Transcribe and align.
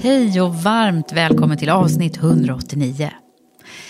Hej 0.00 0.40
och 0.40 0.54
varmt 0.54 1.12
välkommen 1.12 1.58
till 1.58 1.68
avsnitt 1.70 2.16
189. 2.16 3.10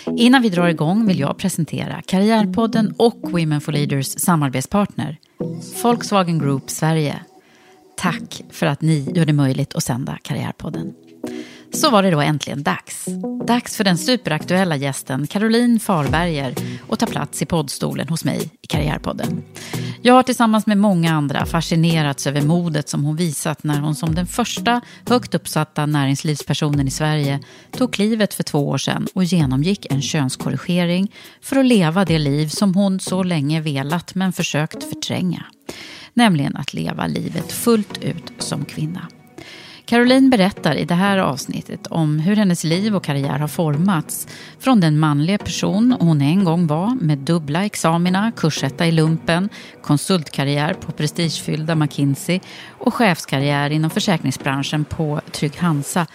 Innan 0.07 0.43
vi 0.43 0.49
drar 0.49 0.69
igång 0.69 1.07
vill 1.07 1.21
jag 1.21 1.39
presentera 1.39 2.03
Karriärpodden 2.07 2.95
och 2.99 3.19
Women 3.23 3.61
for 3.61 3.73
Leaders 3.73 4.07
samarbetspartner 4.07 5.17
Volkswagen 5.83 6.39
Group 6.39 6.71
Sverige. 6.71 7.21
Tack 7.97 8.43
för 8.51 8.67
att 8.67 8.83
ni 8.83 9.13
gör 9.15 9.27
det 9.27 9.33
möjligt 9.33 9.75
att 9.75 9.83
sända 9.83 10.19
Karriärpodden. 10.23 10.95
Så 11.73 11.91
var 11.91 12.03
det 12.03 12.11
då 12.11 12.21
äntligen 12.21 12.63
dags. 12.63 13.07
Dags 13.47 13.77
för 13.77 13.85
den 13.85 13.99
superaktuella 13.99 14.77
gästen 14.77 15.27
Caroline 15.27 15.81
Farberger 15.81 16.55
att 16.91 16.99
ta 16.99 17.07
plats 17.07 17.43
i 17.43 17.47
poddstolen 17.47 18.09
hos 18.09 18.25
mig 18.25 18.51
i 18.63 18.67
Karriärpodden. 18.67 19.43
Jag 20.03 20.15
har 20.15 20.23
tillsammans 20.23 20.67
med 20.67 20.79
många 20.79 21.13
andra 21.13 21.47
fascinerats 21.47 22.27
över 22.27 22.43
modet 22.43 22.89
som 22.89 23.05
hon 23.05 23.17
visat 23.17 23.65
när 23.65 23.81
hon 23.81 23.95
som 23.95 24.15
den 24.15 24.27
första 24.27 24.81
högt 25.09 25.35
uppsatta 25.35 25.87
näringslivspersonen 25.87 26.89
i 26.89 26.91
Sverige 26.91 27.41
tog 27.71 27.93
klivet 27.93 28.35
för 28.35 28.43
två 28.43 28.69
år 28.69 28.79
sedan 28.79 29.07
och 29.15 29.25
genomgick 29.25 29.87
en 29.91 30.03
könskorrigering 30.03 31.13
för 31.41 31.57
att 31.57 31.67
leva 31.67 32.05
det 32.05 32.19
liv 32.19 32.49
som 32.49 32.75
hon 32.75 33.01
så 33.01 33.23
länge 33.23 33.61
velat 33.61 34.15
men 34.15 34.33
försökt 34.33 34.85
förtränga. 34.85 35.45
Nämligen 36.15 36.57
att 36.57 36.75
leva 36.75 37.07
livet 37.07 37.53
fullt 37.53 37.99
ut 37.99 38.33
som 38.39 38.65
kvinna. 38.65 39.09
Caroline 39.89 40.31
berättar 40.31 40.75
i 40.75 40.85
det 40.85 40.95
här 40.95 41.19
avsnittet 41.19 41.87
om 41.87 42.19
hur 42.19 42.37
hennes 42.37 42.65
liv 42.65 42.97
och 42.97 43.05
karriär 43.05 43.39
har 43.39 43.49
formats 43.49 44.29
från 44.59 44.81
den 44.81 44.99
manliga 44.99 45.39
person 45.39 45.97
hon 46.01 46.21
en 46.21 46.45
gång 46.45 46.67
var 46.67 46.95
med 47.01 47.19
dubbla 47.19 47.65
examina, 47.65 48.33
kursetta 48.37 48.87
i 48.87 48.93
lumpen, 48.93 49.49
konsultkarriär 49.83 50.75
på 50.75 50.93
prestigefyllda 50.93 51.75
McKinsey 51.75 52.41
och 52.69 52.95
chefskarriär 52.95 53.71
inom 53.71 53.91
försäkringsbranschen 53.91 54.85
på 54.85 55.21
Trygg 55.33 55.57
Hansa 55.57 56.07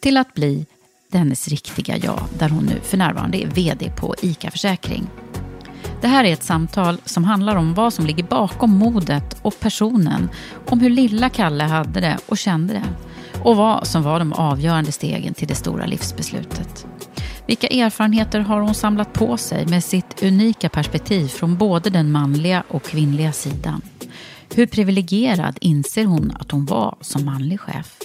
till 0.00 0.16
att 0.16 0.34
bli 0.34 0.66
hennes 1.12 1.48
riktiga 1.48 1.96
jag, 1.96 2.20
där 2.38 2.48
hon 2.48 2.64
nu 2.64 2.80
för 2.82 2.96
närvarande 2.96 3.42
är 3.42 3.46
VD 3.46 3.92
på 3.96 4.14
ICA 4.22 4.50
Försäkring. 4.50 5.06
Det 6.00 6.08
här 6.08 6.24
är 6.24 6.32
ett 6.32 6.42
samtal 6.42 7.00
som 7.04 7.24
handlar 7.24 7.56
om 7.56 7.74
vad 7.74 7.92
som 7.92 8.06
ligger 8.06 8.24
bakom 8.24 8.70
modet 8.70 9.36
och 9.42 9.60
personen, 9.60 10.28
om 10.68 10.80
hur 10.80 10.90
lilla 10.90 11.28
Kalle 11.28 11.64
hade 11.64 12.00
det 12.00 12.18
och 12.26 12.38
kände 12.38 12.74
det 12.74 13.11
och 13.44 13.56
vad 13.56 13.86
som 13.86 14.02
var 14.02 14.18
de 14.18 14.32
avgörande 14.32 14.92
stegen 14.92 15.34
till 15.34 15.48
det 15.48 15.54
stora 15.54 15.86
livsbeslutet. 15.86 16.86
Vilka 17.46 17.66
erfarenheter 17.66 18.40
har 18.40 18.60
hon 18.60 18.74
samlat 18.74 19.12
på 19.12 19.36
sig 19.36 19.66
med 19.66 19.84
sitt 19.84 20.22
unika 20.22 20.68
perspektiv 20.68 21.28
från 21.28 21.56
både 21.56 21.90
den 21.90 22.12
manliga 22.12 22.64
och 22.68 22.82
kvinnliga 22.82 23.32
sidan? 23.32 23.82
Hur 24.54 24.66
privilegierad 24.66 25.58
inser 25.60 26.04
hon 26.04 26.32
att 26.40 26.50
hon 26.50 26.66
var 26.66 26.96
som 27.00 27.24
manlig 27.24 27.60
chef? 27.60 27.96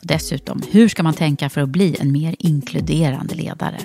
Och 0.00 0.06
dessutom, 0.06 0.62
hur 0.70 0.88
ska 0.88 1.02
man 1.02 1.14
tänka 1.14 1.50
för 1.50 1.60
att 1.60 1.68
bli 1.68 1.96
en 2.00 2.12
mer 2.12 2.36
inkluderande 2.38 3.34
ledare? 3.34 3.78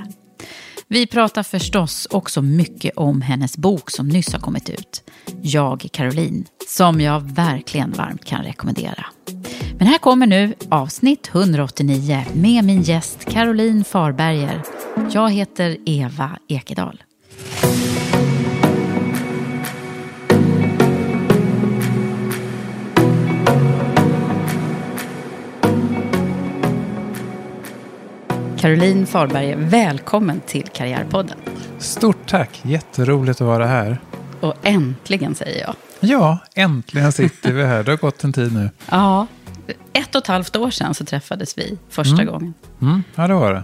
Vi 0.87 1.07
pratar 1.07 1.43
förstås 1.43 2.07
också 2.11 2.41
mycket 2.41 2.97
om 2.97 3.21
hennes 3.21 3.57
bok 3.57 3.91
som 3.91 4.07
nyss 4.07 4.33
har 4.33 4.39
kommit 4.39 4.69
ut, 4.69 5.11
Jag 5.41 5.87
Caroline, 5.91 6.45
som 6.67 7.01
jag 7.01 7.19
verkligen 7.19 7.91
varmt 7.91 8.25
kan 8.25 8.43
rekommendera. 8.43 9.05
Men 9.77 9.87
här 9.87 9.97
kommer 9.97 10.27
nu 10.27 10.53
avsnitt 10.69 11.29
189 11.33 12.25
med 12.33 12.63
min 12.63 12.81
gäst 12.81 13.25
Caroline 13.25 13.83
Farberger. 13.83 14.61
Jag 15.11 15.31
heter 15.31 15.77
Eva 15.85 16.39
Ekedal. 16.47 17.03
Caroline 28.57 29.05
Farberger, 29.05 29.57
välkommen 29.57 30.41
till 30.45 30.67
Karriärpodden. 30.73 31.37
Stort 31.77 32.29
tack, 32.29 32.61
jätteroligt 32.63 33.41
att 33.41 33.47
vara 33.47 33.65
här. 33.67 33.97
Och 34.39 34.53
äntligen 34.63 35.35
säger 35.35 35.61
jag. 35.61 35.75
Ja, 35.99 36.37
äntligen 36.55 37.11
sitter 37.11 37.51
vi 37.53 37.63
här. 37.63 37.83
Det 37.83 37.91
har 37.91 37.97
gått 37.97 38.23
en 38.23 38.33
tid 38.33 38.53
nu. 38.53 38.69
Ja, 38.89 39.27
ett 39.93 40.15
och 40.15 40.21
ett 40.21 40.27
halvt 40.27 40.55
år 40.55 40.71
sedan 40.71 40.93
så 40.93 41.05
träffades 41.05 41.57
vi 41.57 41.77
första 41.89 42.21
Mm. 42.21 42.25
gången. 42.33 42.53
Mm, 42.81 43.03
ja, 43.15 43.27
det 43.27 43.33
var 43.33 43.53
det. 43.53 43.63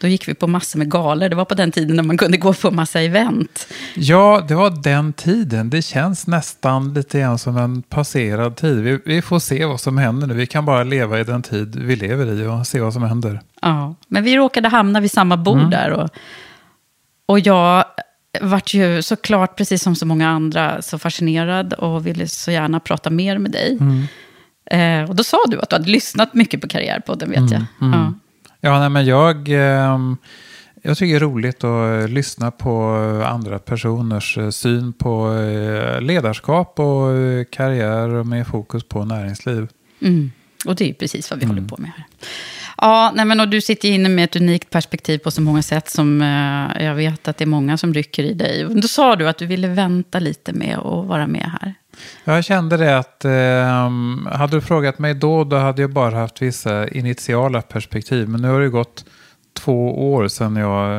Då 0.00 0.06
gick 0.08 0.28
vi 0.28 0.34
på 0.34 0.46
massor 0.46 0.78
med 0.78 0.90
galor. 0.90 1.28
Det 1.28 1.36
var 1.36 1.44
på 1.44 1.54
den 1.54 1.72
tiden 1.72 1.96
när 1.96 2.02
man 2.02 2.16
kunde 2.18 2.36
gå 2.36 2.52
på 2.52 2.70
massa 2.70 3.00
event. 3.00 3.66
Ja, 3.94 4.44
det 4.48 4.54
var 4.54 4.70
den 4.82 5.12
tiden. 5.12 5.70
Det 5.70 5.82
känns 5.82 6.26
nästan 6.26 6.94
lite 6.94 7.20
grann 7.20 7.38
som 7.38 7.56
en 7.56 7.82
passerad 7.82 8.56
tid. 8.56 8.78
Vi, 8.80 8.98
vi 9.04 9.22
får 9.22 9.38
se 9.38 9.64
vad 9.64 9.80
som 9.80 9.98
händer 9.98 10.26
nu. 10.26 10.34
Vi 10.34 10.46
kan 10.46 10.64
bara 10.64 10.84
leva 10.84 11.20
i 11.20 11.24
den 11.24 11.42
tid 11.42 11.76
vi 11.76 11.96
lever 11.96 12.26
i 12.42 12.46
och 12.46 12.66
se 12.66 12.80
vad 12.80 12.92
som 12.92 13.02
händer. 13.02 13.40
Ja, 13.62 13.94
men 14.08 14.24
vi 14.24 14.36
råkade 14.36 14.68
hamna 14.68 15.00
vid 15.00 15.10
samma 15.10 15.36
bord 15.36 15.58
Mm. 15.58 15.70
där. 15.70 15.90
Och, 15.90 16.10
och 17.26 17.40
jag 17.40 17.84
vart 18.40 18.74
ju 18.74 19.02
såklart, 19.02 19.56
precis 19.56 19.82
som 19.82 19.94
så 19.96 20.06
många 20.06 20.28
andra, 20.28 20.82
så 20.82 20.98
fascinerad 20.98 21.72
och 21.72 22.06
ville 22.06 22.28
så 22.28 22.50
gärna 22.50 22.80
prata 22.80 23.10
mer 23.10 23.38
med 23.38 23.50
dig. 23.50 23.76
Mm. 23.80 24.04
Eh, 24.70 25.02
och 25.10 25.16
då 25.16 25.24
sa 25.24 25.38
du 25.48 25.60
att 25.60 25.70
du 25.70 25.76
hade 25.76 25.90
lyssnat 25.90 26.34
mycket 26.34 26.60
på 26.60 26.68
Karriärpodden, 26.68 27.30
vet 27.30 27.50
jag. 27.50 27.64
mm. 27.80 27.92
Ja. 28.00 28.12
Ja, 28.60 28.78
nej, 28.80 28.88
men 28.88 29.04
jag, 29.06 29.48
ehm, 29.48 30.16
jag 30.82 30.96
tycker 30.98 31.12
det 31.12 31.18
är 31.18 31.20
roligt 31.20 31.64
att 31.64 32.02
eh, 32.02 32.08
lyssna 32.08 32.50
på 32.50 32.84
andra 33.26 33.58
personers 33.58 34.38
eh, 34.38 34.50
syn 34.50 34.92
på 34.92 35.32
eh, 35.34 36.00
ledarskap 36.00 36.78
och 36.80 37.12
eh, 37.12 37.44
karriär 37.50 38.24
med 38.24 38.46
fokus 38.46 38.84
på 38.84 39.04
näringsliv. 39.04 39.68
Mm. 40.02 40.30
Och 40.66 40.74
det 40.76 40.90
är 40.90 40.94
precis 40.94 41.30
vad 41.30 41.38
vi 41.38 41.44
Mm. 41.44 41.56
håller 41.56 41.68
på 41.68 41.76
med 41.82 41.90
här. 41.96 42.04
Ja, 42.76 43.12
nej 43.14 43.24
men 43.24 43.40
och 43.40 43.48
du 43.48 43.60
sitter 43.60 43.88
inne 43.88 44.08
med 44.08 44.24
ett 44.24 44.36
unikt 44.36 44.70
perspektiv 44.70 45.18
på 45.18 45.30
så 45.30 45.40
många 45.42 45.62
sätt 45.62 45.88
som 45.90 46.22
eh, 46.22 46.84
jag 46.84 46.94
vet 46.94 47.28
att 47.28 47.36
det 47.36 47.44
är 47.44 47.46
många 47.46 47.76
som 47.78 47.94
rycker 47.94 48.22
i 48.24 48.34
dig. 48.34 48.66
Då 48.82 48.88
sa 48.88 49.16
du 49.16 49.28
att 49.28 49.38
du 49.38 49.46
ville 49.46 49.68
vänta 49.68 50.18
lite 50.18 50.52
med 50.52 50.78
att 50.78 51.06
vara 51.06 51.26
med 51.26 51.50
här. 51.60 51.74
Jag 52.24 52.44
kände 52.44 52.76
det 52.76 52.98
att 52.98 53.24
ehm, 53.24 54.28
hade 54.32 54.56
du 54.56 54.60
frågat 54.60 54.98
mig 54.98 55.14
då, 55.14 55.44
då 55.44 55.56
hade 55.56 55.82
jag 55.82 55.90
bara 55.90 56.16
haft 56.16 56.42
vissa 56.42 56.88
initiala 56.88 57.62
perspektiv. 57.62 58.28
Men 58.28 58.42
nu 58.42 58.48
har 58.48 58.60
det 58.60 58.68
gått 58.68 59.04
två 59.64 60.12
år 60.12 60.28
sedan 60.28 60.56
jag 60.56 60.90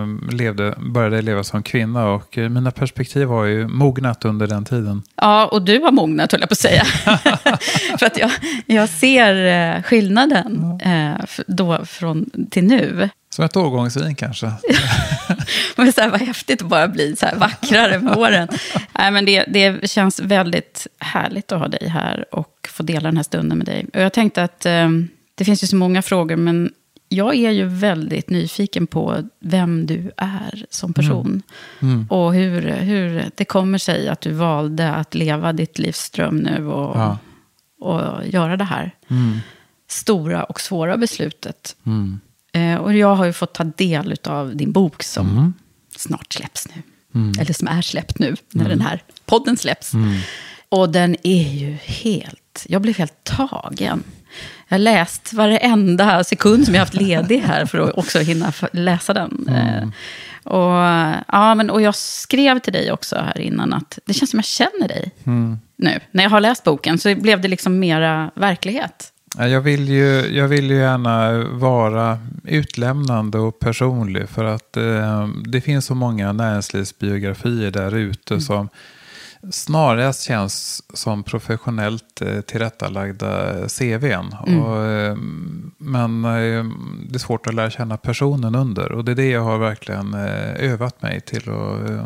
eh, 0.00 0.06
levde, 0.32 0.74
började 0.78 1.22
leva 1.22 1.44
som 1.44 1.62
kvinna 1.62 2.08
och 2.08 2.38
eh, 2.38 2.48
mina 2.48 2.70
perspektiv 2.70 3.26
har 3.28 3.44
ju 3.44 3.68
mognat 3.68 4.24
under 4.24 4.46
den 4.46 4.64
tiden. 4.64 5.02
Ja, 5.16 5.46
och 5.46 5.62
du 5.62 5.80
har 5.80 5.92
mognat, 5.92 6.32
höll 6.32 6.40
jag 6.40 6.48
på 6.48 6.52
att 6.52 6.58
säga. 6.58 6.84
För 7.98 8.06
att 8.06 8.18
jag, 8.18 8.30
jag 8.66 8.88
ser 8.88 9.34
eh, 9.76 9.82
skillnaden 9.82 10.80
eh, 10.84 11.24
då 11.46 11.84
från 11.84 12.30
till 12.50 12.64
nu. 12.64 13.08
Som 13.40 13.44
ett 13.44 13.56
årgångsvin 13.56 14.14
kanske. 14.14 14.46
Men 15.76 15.92
så 15.92 16.00
här, 16.00 16.10
vad 16.10 16.20
häftigt 16.20 16.62
att 16.62 16.68
bara 16.68 16.88
bli 16.88 17.16
så 17.16 17.26
här 17.26 17.36
vackrare 17.36 17.98
med 17.98 18.16
åren. 18.16 18.48
Nej, 18.98 19.10
men 19.10 19.24
det, 19.24 19.44
det 19.48 19.90
känns 19.90 20.20
väldigt 20.20 20.86
härligt 20.98 21.52
att 21.52 21.58
ha 21.58 21.68
dig 21.68 21.88
här 21.88 22.34
och 22.34 22.68
få 22.70 22.82
dela 22.82 23.08
den 23.08 23.16
här 23.16 23.24
stunden 23.24 23.58
med 23.58 23.66
dig. 23.66 23.86
Och 23.94 24.00
jag 24.00 24.12
tänkte 24.12 24.42
att 24.42 24.66
eh, 24.66 24.88
det 25.34 25.44
finns 25.44 25.62
ju 25.62 25.66
så 25.66 25.76
många 25.76 26.02
frågor, 26.02 26.36
men 26.36 26.72
jag 27.08 27.34
är 27.36 27.50
ju 27.50 27.64
väldigt 27.64 28.30
nyfiken 28.30 28.86
på 28.86 29.28
vem 29.40 29.86
du 29.86 30.10
är 30.16 30.64
som 30.70 30.92
person. 30.92 31.42
Och 32.08 32.34
hur, 32.34 32.62
hur 32.70 33.24
det 33.36 33.44
kommer 33.44 33.78
sig 33.78 34.08
att 34.08 34.20
du 34.20 34.32
valde 34.32 34.94
att 34.94 35.14
leva 35.14 35.52
ditt 35.52 35.78
livsdröm 35.78 36.36
nu 36.36 36.66
och, 36.66 36.96
Ja. 36.98 37.18
och 37.80 38.26
göra 38.26 38.56
det 38.56 38.64
här 38.64 38.94
stora 39.88 40.44
och 40.44 40.60
svåra 40.60 40.96
beslutet. 40.96 41.76
Eh, 42.52 42.74
och 42.74 42.94
jag 42.94 43.14
har 43.14 43.24
ju 43.24 43.32
fått 43.32 43.52
ta 43.54 43.64
del 43.64 44.16
av 44.24 44.56
din 44.56 44.72
bok 44.72 45.02
som 45.02 45.54
snart 45.96 46.32
släpps 46.32 46.68
nu. 46.68 46.82
Eller 47.40 47.52
som 47.52 47.68
är 47.68 47.82
släppt 47.82 48.18
nu, 48.18 48.36
när 48.50 48.68
den 48.68 48.80
här 48.80 49.02
podden 49.26 49.56
släpps. 49.56 49.92
Och 50.68 50.88
den 50.92 51.16
är 51.22 51.52
ju 51.52 51.72
helt... 51.84 52.66
Jag 52.68 52.82
blev 52.82 52.96
helt 52.96 53.24
tagen. 53.24 54.02
Jag 54.68 54.74
har 54.74 54.78
läst 54.78 55.32
varenda 55.32 56.24
sekund 56.24 56.64
som 56.64 56.74
jag 56.74 56.80
haft 56.80 56.94
ledig 56.94 57.40
här 57.40 57.66
för 57.66 57.78
att 57.78 57.98
också 57.98 58.18
hinna 58.18 58.52
läsa 58.72 59.14
den. 59.14 59.48
Eh, 59.48 59.88
och, 60.52 60.74
ja, 61.28 61.54
men, 61.54 61.70
och 61.70 61.82
jag 61.82 61.94
skrev 61.94 62.58
till 62.58 62.72
dig 62.72 62.92
också 62.92 63.16
här 63.16 63.38
innan 63.38 63.72
att 63.72 63.98
det 64.04 64.14
känns 64.14 64.30
som 64.30 64.38
jag 64.38 64.44
känner 64.44 64.88
dig 64.88 65.10
nu. 65.76 66.00
När 66.10 66.22
jag 66.22 66.30
har 66.30 66.40
läst 66.40 66.64
boken 66.64 66.98
så 66.98 67.14
blev 67.14 67.40
det 67.40 67.48
liksom 67.48 67.78
mera 67.78 68.30
verklighet. 68.34 69.12
Ja, 69.38 69.48
Jag 69.48 69.60
vill, 69.60 69.88
ju, 69.88 70.36
jag 70.36 70.48
vill 70.48 70.70
ju 70.70 70.76
gärna 70.76 71.44
vara 71.44 72.18
utlämnande 72.44 73.38
och 73.38 73.58
personlig 73.58 74.28
för 74.28 74.44
att 74.44 74.76
eh, 74.76 75.28
det 75.44 75.60
finns 75.60 75.86
så 75.86 75.94
många 75.94 76.32
näringslivsbiografier 76.32 77.70
där 77.70 77.94
ute 77.94 78.40
som 78.40 78.68
snarast 79.50 80.22
känns 80.22 80.82
som 80.94 81.22
professionellt 81.22 82.22
eh, 82.22 82.40
tillrättalagda 82.40 83.54
CVn. 83.68 84.32
Och, 84.32 84.84
eh, 84.84 85.16
men 85.78 86.24
eh, 86.24 86.64
det 87.08 87.14
är 87.14 87.18
svårt 87.18 87.46
att 87.46 87.54
lära 87.54 87.70
känna 87.70 87.96
personen 87.96 88.54
under 88.54 88.92
och 88.92 89.04
det 89.04 89.12
är 89.12 89.16
det 89.16 89.30
jag 89.30 89.42
har 89.42 89.58
verkligen 89.58 90.14
eh, 90.14 90.70
övat 90.72 91.02
mig 91.02 91.20
till 91.20 91.50
att, 91.50 91.90
eh, 91.90 92.04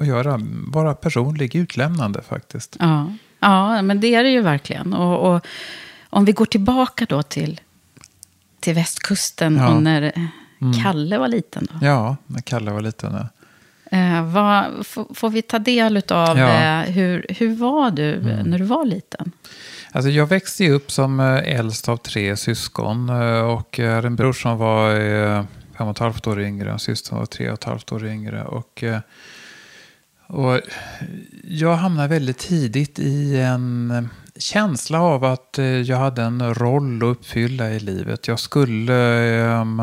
att 0.00 0.06
göra. 0.06 0.40
Vara 0.66 0.94
personlig, 0.94 1.56
utlämnande 1.56 2.22
faktiskt. 2.22 2.76
Ja, 2.80 3.12
ja 3.40 3.82
men 3.82 4.00
det 4.00 4.14
är 4.14 4.24
det 4.24 4.30
ju 4.30 4.42
verkligen. 4.42 4.94
Och, 4.94 5.34
och 5.34 5.46
om 6.10 6.24
vi 6.24 6.32
går 6.32 6.46
tillbaka 6.46 7.06
då 7.08 7.22
till, 7.22 7.60
till 8.60 8.74
västkusten 8.74 9.56
Ja. 9.56 9.68
och 9.74 9.82
när 9.82 10.12
Kalle 10.82 11.18
var 11.18 11.28
liten. 11.28 11.68
Då. 11.72 11.86
Ja, 11.86 12.16
när 12.26 12.40
Kalle 12.40 12.70
var 12.70 12.80
liten. 12.80 13.12
Ja. 13.12 13.28
Eh, 13.98 14.24
vad, 14.24 14.86
får, 14.86 15.06
får 15.14 15.30
vi 15.30 15.42
ta 15.42 15.58
del 15.58 15.96
av 15.96 16.38
Ja. 16.38 16.48
Mm. 16.50 16.88
eh, 16.88 16.94
hur, 16.94 17.26
hur 17.28 17.54
var 17.54 17.90
du 17.90 18.14
eh, 18.14 18.44
när 18.44 18.58
du 18.58 18.64
var 18.64 18.84
liten? 18.84 19.32
Alltså 19.92 20.10
jag 20.10 20.26
växte 20.26 20.70
upp 20.70 20.90
som 20.92 21.20
eh, 21.20 21.56
äldst 21.58 21.88
av 21.88 21.96
tre 21.96 22.36
syskon 22.36 23.08
eh, 23.08 23.40
och 23.40 23.78
jag 23.78 23.94
hade 23.94 24.06
en 24.06 24.16
bror 24.16 24.32
som 24.32 24.58
var 24.58 25.00
eh, 25.00 25.44
fem 25.78 25.86
och 25.86 25.90
ett 25.90 25.98
halvt 25.98 26.26
år 26.26 26.40
yngre, 26.40 26.72
en 26.72 26.78
syster 26.78 27.08
som 27.08 27.18
var 27.18 27.26
tre 27.26 27.48
och 27.48 27.54
ett 27.54 27.64
halvt 27.64 27.92
år 27.92 28.06
yngre. 28.06 28.44
Och, 28.44 28.84
och 30.26 30.60
jag 31.44 31.74
hamnade 31.76 32.08
väldigt 32.08 32.38
tidigt 32.38 32.98
i 32.98 33.36
en 33.40 34.08
känsla 34.36 35.00
av 35.00 35.24
att 35.24 35.58
eh, 35.58 35.64
jag 35.64 35.96
hade 35.96 36.22
en 36.22 36.54
roll 36.54 36.96
att 36.96 37.02
uppfylla 37.02 37.70
i 37.70 37.80
livet. 37.80 38.28
Jag 38.28 38.38
skulle 38.38 38.94
ehm, 39.44 39.76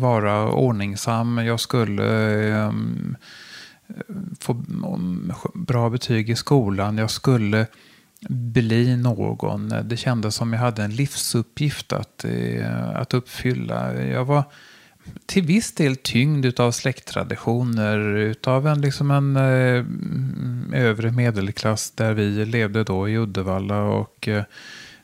vara 0.00 0.52
ordningsam, 0.52 1.38
jag 1.38 1.60
skulle 1.60 2.04
ehm, 2.54 3.16
få 4.40 4.64
bra 5.54 5.90
betyg 5.90 6.30
i 6.30 6.36
skolan. 6.36 6.98
Jag 6.98 7.10
skulle 7.10 7.66
bli 8.28 8.96
någon. 8.96 9.74
Det 9.84 9.96
kändes 9.96 10.34
som 10.34 10.52
jag 10.52 10.60
hade 10.60 10.82
en 10.82 10.96
livsuppgift 10.96 11.92
att, 11.92 12.24
eh, 12.24 12.90
att 12.94 13.14
uppfylla. 13.14 14.02
Jag 14.02 14.24
var 14.24 14.44
till 15.26 15.42
viss 15.42 15.72
del 15.72 15.96
tyngd 15.96 16.60
av 16.60 16.72
släkttraditioner, 16.72 17.98
utav 18.16 18.66
en, 18.66 18.80
liksom 18.80 19.10
en 19.10 19.36
eh, 19.36 20.82
övre 20.82 21.10
medelklass 21.10 21.90
där 21.90 22.14
vi 22.14 22.44
levde 22.44 22.84
då 22.84 23.08
i 23.08 23.18
Uddevalla 23.18 23.82
och 23.82 24.28
eh, 24.28 24.44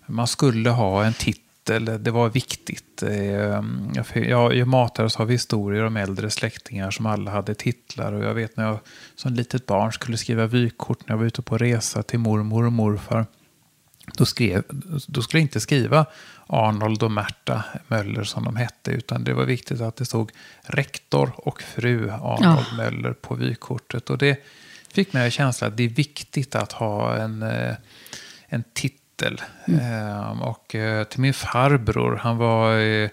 man 0.07 0.27
skulle 0.27 0.71
ha 0.71 1.05
en 1.05 1.13
titel, 1.13 1.85
det 1.85 2.11
var 2.11 2.29
viktigt. 2.29 3.03
Eh, 3.03 3.63
jag, 3.95 4.07
jag, 4.15 4.55
jag 4.55 4.69
matades 4.69 5.17
av 5.17 5.31
historier 5.31 5.85
om 5.85 5.97
äldre 5.97 6.31
släktingar 6.31 6.91
som 6.91 7.07
alla 7.07 7.31
hade 7.31 7.55
titlar 7.55 8.13
och 8.13 8.25
jag 8.25 8.35
vet 8.35 8.57
när 8.57 8.65
jag 8.65 8.79
som 9.15 9.35
litet 9.35 9.67
barn 9.67 9.93
skulle 9.93 10.17
skriva 10.17 10.47
vykort 10.47 11.09
när 11.09 11.15
jag 11.15 11.19
var 11.19 11.27
ute 11.27 11.43
på 11.43 11.59
resa 11.59 12.03
till 12.03 12.19
mormor 12.19 12.67
och 12.67 12.73
morfar. 12.73 13.27
Då, 14.17 14.27
skrev, 14.27 14.63
då 15.07 15.23
skulle 15.23 15.41
jag 15.41 15.45
inte 15.45 15.61
skriva 15.61 16.07
Arnold 16.53 17.03
och 17.03 17.11
Märta 17.11 17.65
Möller 17.89 18.25
som 18.25 18.45
de 18.45 18.57
hette, 18.57 18.91
utan 18.91 19.25
det 19.25 19.33
var 19.35 19.45
viktigt 19.45 19.81
att 19.81 19.97
det 19.97 20.05
stod 20.05 20.31
rektor 20.63 21.33
och 21.37 21.63
fru 21.63 22.11
Arnold 22.11 22.67
Ja. 22.71 22.77
Möller 22.77 23.13
på 23.13 23.35
vykortet. 23.35 24.11
Och 24.11 24.19
det 24.19 24.45
fick 24.93 25.13
mig 25.13 25.27
att 25.27 25.33
känsla 25.33 25.67
att 25.67 25.77
det 25.77 25.83
är 25.83 25.89
viktigt 25.89 26.55
att 26.55 26.73
ha 26.73 27.17
en, 27.17 27.43
eh, 27.43 27.75
en 28.49 28.65
titel. 28.75 29.41
Eh, 29.67 30.43
och 30.43 30.75
eh, 30.75 31.05
till 31.05 31.21
min 31.21 31.35
farbror, 31.35 32.17
han 32.23 32.37
var... 32.37 32.79
eh, 32.79 33.09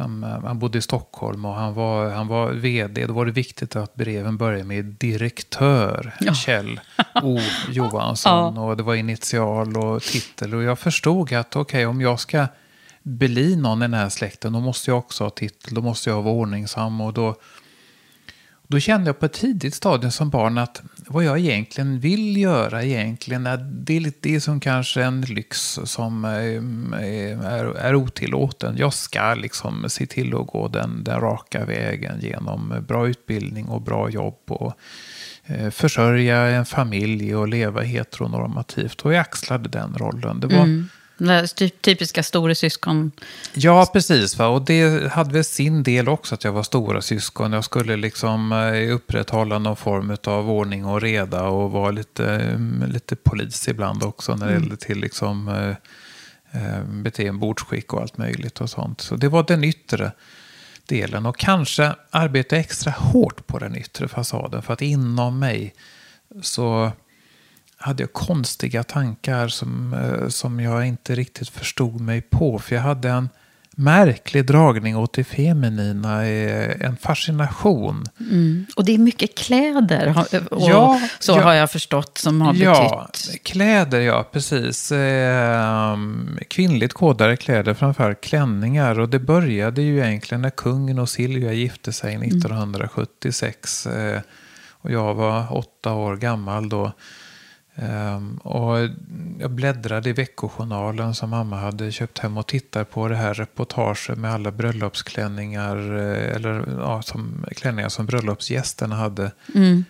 Han, 0.00 0.22
han 0.22 0.58
bodde 0.58 0.78
i 0.78 0.82
Stockholm 0.82 1.44
och 1.44 1.54
han 1.54 1.74
var, 1.74 2.10
han 2.10 2.26
var 2.28 2.50
vd. 2.52 3.06
Då 3.06 3.12
var 3.12 3.26
det 3.26 3.32
viktigt 3.32 3.76
att 3.76 3.94
breven 3.94 4.36
började 4.36 4.64
med 4.64 4.84
direktör 4.84 6.14
Kjell 6.34 6.80
O 7.22 7.38
Johansson. 7.70 8.58
Och 8.58 8.76
det 8.76 8.82
var 8.82 8.94
initial 8.94 9.76
och 9.76 10.02
titel. 10.02 10.54
Och 10.54 10.62
jag 10.62 10.78
förstod 10.78 11.32
att 11.32 11.56
okej, 11.56 11.86
om 11.86 12.00
jag 12.00 12.20
ska 12.20 12.46
bli 13.08 13.56
någon 13.56 13.78
i 13.78 13.84
den 13.84 13.94
här 13.94 14.08
släkten, 14.08 14.52
då 14.52 14.60
måste 14.60 14.90
jag 14.90 14.98
också 14.98 15.24
ha 15.24 15.30
titel. 15.30 15.74
Då 15.74 15.80
måste 15.80 16.10
jag 16.10 16.22
vara 16.22 16.34
ordningsam. 16.34 17.00
Och 17.00 17.12
då, 17.12 17.36
då 18.66 18.78
kände 18.78 19.08
jag 19.08 19.20
på 19.20 19.26
ett 19.26 19.32
tidigt 19.32 19.74
stadium 19.74 20.10
som 20.10 20.30
barn 20.30 20.58
att 20.58 20.82
vad 21.06 21.24
jag 21.24 21.38
egentligen 21.38 22.00
vill 22.00 22.36
göra 22.36 22.84
egentligen 22.84 23.46
är 23.46 23.56
det 23.56 23.96
är 23.96 24.00
lite 24.00 24.28
det 24.28 24.40
som 24.40 24.60
kanske 24.60 25.02
en 25.02 25.20
lyx 25.20 25.78
som 25.84 26.24
eh, 26.24 27.50
är, 27.52 27.76
är 27.76 27.94
otillåten. 27.94 28.76
Jag 28.78 28.92
ska 28.92 29.34
liksom 29.34 29.84
se 29.88 30.06
till 30.06 30.34
att 30.34 30.46
gå 30.46 30.68
den, 30.68 31.04
den 31.04 31.20
raka 31.20 31.64
vägen 31.64 32.20
genom 32.20 32.84
bra 32.88 33.08
utbildning 33.08 33.68
och 33.68 33.82
bra 33.82 34.10
jobb 34.10 34.40
och 34.46 34.74
eh, 35.44 35.70
försörja 35.70 36.36
en 36.36 36.66
familj 36.66 37.36
och 37.36 37.48
leva 37.48 37.80
heteronormativt. 37.80 39.00
Och 39.00 39.12
jag 39.14 39.20
axlade 39.20 39.68
den 39.68 39.94
rollen. 39.98 40.40
Det 40.40 40.46
var, 40.46 40.58
Mm. 40.58 40.88
Den 41.18 41.28
där 41.28 41.46
ty- 41.46 41.68
typiska 41.68 42.22
store 42.22 42.54
syskon. 42.54 43.12
Ja, 43.54 43.90
precis. 43.92 44.38
Va? 44.38 44.46
Och 44.46 44.62
det 44.62 45.12
hade 45.12 45.32
väl 45.32 45.44
sin 45.44 45.82
del 45.82 46.08
också 46.08 46.34
att 46.34 46.44
jag 46.44 46.52
var 46.52 46.62
stora 46.62 47.02
syskon. 47.02 47.52
Jag 47.52 47.64
skulle 47.64 47.96
liksom 47.96 48.52
eh, 48.52 48.94
upprätthålla 48.94 49.58
någon 49.58 49.76
form 49.76 50.16
av 50.24 50.50
ordning 50.50 50.84
och 50.84 51.00
reda 51.00 51.42
och 51.42 51.70
vara 51.70 51.90
lite, 51.90 52.26
mm, 52.30 52.90
lite 52.90 53.16
polis 53.16 53.68
ibland 53.68 54.02
också 54.02 54.36
när 54.36 54.46
det 54.46 54.52
gällde 54.52 54.76
till 54.76 54.98
liksom, 54.98 55.48
eh, 55.48 56.62
eh, 56.62 56.84
beteende, 56.84 57.40
bordsskick 57.40 57.92
och 57.92 58.00
allt 58.00 58.18
möjligt 58.18 58.60
och 58.60 58.70
sånt. 58.70 59.00
Så 59.00 59.16
det 59.16 59.28
var 59.28 59.42
den 59.42 59.64
yttre 59.64 60.12
delen. 60.86 61.26
Och 61.26 61.36
kanske 61.38 61.94
arbeta 62.10 62.56
extra 62.56 62.90
hårt 62.92 63.46
på 63.46 63.58
den 63.58 63.76
yttre 63.76 64.08
fasaden 64.08 64.62
för 64.62 64.72
att 64.72 64.82
inom 64.82 65.38
mig 65.38 65.74
så 66.42 66.92
hade 67.78 68.02
jag 68.02 68.12
konstiga 68.12 68.82
tankar 68.82 69.48
som, 69.48 69.94
eh, 69.94 70.28
som 70.28 70.60
jag 70.60 70.86
inte 70.86 71.14
riktigt 71.14 71.48
förstod 71.48 72.00
mig 72.00 72.20
på. 72.20 72.58
För 72.58 72.74
jag 72.74 72.82
hade 72.82 73.08
en 73.08 73.28
märklig 73.76 74.46
dragning 74.46 74.96
åt 74.96 75.12
det 75.12 75.24
feminina, 75.24 76.26
eh, 76.28 76.86
en 76.86 76.96
fascination. 76.96 78.04
Och 78.76 78.84
det 78.84 78.94
är 78.94 78.98
mycket 78.98 79.38
kläder, 79.38 80.06
har- 80.06 80.52
och 80.52 80.70
Ja, 80.70 81.00
så 81.18 81.32
ja. 81.32 81.40
har 81.42 81.52
jag 81.54 81.70
förstått, 81.70 82.18
som 82.18 82.40
har 82.40 82.54
Ja, 82.54 83.08
betytt. 83.12 83.42
kläder 83.44 84.00
ja, 84.00 84.28
precis. 84.32 84.92
Eh, 84.92 85.96
kvinnligt 86.48 86.92
kodade 86.94 87.36
kläder, 87.36 87.74
framförallt 87.74 88.20
klänningar. 88.20 89.00
Och 89.00 89.08
det 89.08 89.18
började 89.18 89.82
ju 89.82 89.98
egentligen 90.06 90.42
när 90.42 90.50
kungen 90.50 90.98
och 90.98 91.08
Silvia 91.08 91.52
gifte 91.52 91.92
sig 91.92 92.16
1976. 92.18 93.86
Eh, 93.86 94.20
och 94.80 94.90
jag 94.90 95.14
var 95.14 95.56
åtta 95.56 95.92
år 95.92 96.16
gammal 96.16 96.68
då. 96.68 96.92
Um, 97.82 98.36
och 98.36 98.78
jag 99.38 99.50
bläddrade 99.50 100.10
i 100.10 100.12
veckojournalen 100.12 101.14
som 101.14 101.30
mamma 101.30 101.56
hade 101.56 101.92
köpt 101.92 102.18
hem 102.18 102.38
och 102.38 102.46
tittade 102.46 102.84
på 102.84 103.08
det 103.08 103.16
här 103.16 103.34
reportaget 103.34 104.18
med 104.18 104.32
alla 104.32 104.52
bröllopsklänningar, 104.52 105.76
eh, 105.76 106.36
eller 106.36 106.64
ja, 106.78 107.02
som, 107.02 107.46
klänningar 107.50 107.88
som 107.88 108.06
bröllopsgästerna 108.06 108.96
hade. 108.96 109.32
Mm. 109.54 109.84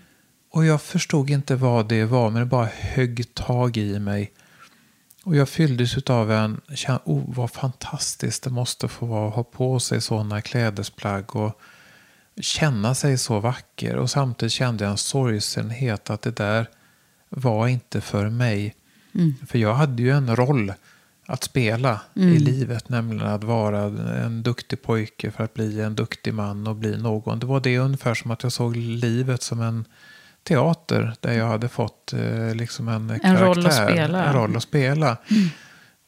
Och 0.51 0.65
jag 0.65 0.83
förstod 0.83 1.31
inte 1.31 1.57
vad 1.57 1.89
det 1.89 2.05
var, 2.05 2.31
men 2.31 2.41
det 2.41 2.47
bara 2.47 2.69
högg 2.75 3.35
tag 3.35 3.77
i 3.77 3.99
mig. 3.99 4.33
Och 5.25 5.37
jag 5.37 5.49
fylldes 5.49 5.97
av 5.97 6.33
en 6.33 6.61
känsla, 6.75 7.01
oh 7.05 7.23
vad 7.27 7.51
fantastiskt 7.51 8.43
det 8.43 8.51
måste 8.51 8.89
få 8.89 9.07
vara 9.07 9.29
att 9.29 9.35
ha 9.35 9.45
på 9.45 9.81
sig 9.81 10.01
sådana 10.01 10.41
klädesplagg 10.43 11.37
och 11.37 11.61
känna 12.41 12.95
sig 12.95 13.19
så 13.19 13.41
vacker. 13.41 13.97
Och 13.97 14.11
samtidigt 14.11 14.53
kände 14.53 14.85
jag 14.85 14.91
en 14.91 14.97
sorgsenhet 14.99 16.11
att 16.11 16.23
det 16.23 16.37
där 16.37 16.69
var 17.29 17.69
inte 17.69 18.01
för 18.01 18.29
mig. 18.31 18.75
Mm. 19.15 19.35
För 19.47 19.59
jag 19.59 19.75
hade 19.75 20.03
ju 20.03 20.11
en 20.11 20.37
roll 20.37 20.73
att 21.27 21.45
spela 21.45 22.01
Mm. 22.17 22.29
i 22.29 22.39
livet, 22.39 22.89
nämligen 22.89 23.27
att 23.27 23.45
vara 23.45 23.83
en 24.25 24.43
duktig 24.43 24.83
pojke 24.83 25.31
för 25.31 25.45
att 25.45 25.55
bli 25.55 25.81
en 25.81 25.95
duktig 25.95 26.35
man 26.35 26.67
och 26.67 26.77
bli 26.77 26.97
någon. 26.97 27.39
Det 27.39 27.47
var 27.47 27.61
det 27.61 27.79
ungefär 27.79 28.15
som 28.15 28.31
att 28.31 28.43
jag 28.43 28.53
såg 28.53 28.77
livet 28.77 29.43
som 29.43 29.61
en 29.61 29.85
teater 30.43 31.15
där 31.21 31.33
jag 31.33 31.47
hade 31.47 31.69
fått 31.69 32.13
eh, 32.13 32.55
liksom 32.55 32.89
en, 32.89 33.11
En 33.11 33.21
karaktär, 33.21 33.45
roll 33.47 33.67
att 33.67 33.75
spela. 33.75 34.25
En 34.25 34.35
roll 34.35 34.57
att 34.57 34.63
spela. 34.63 35.17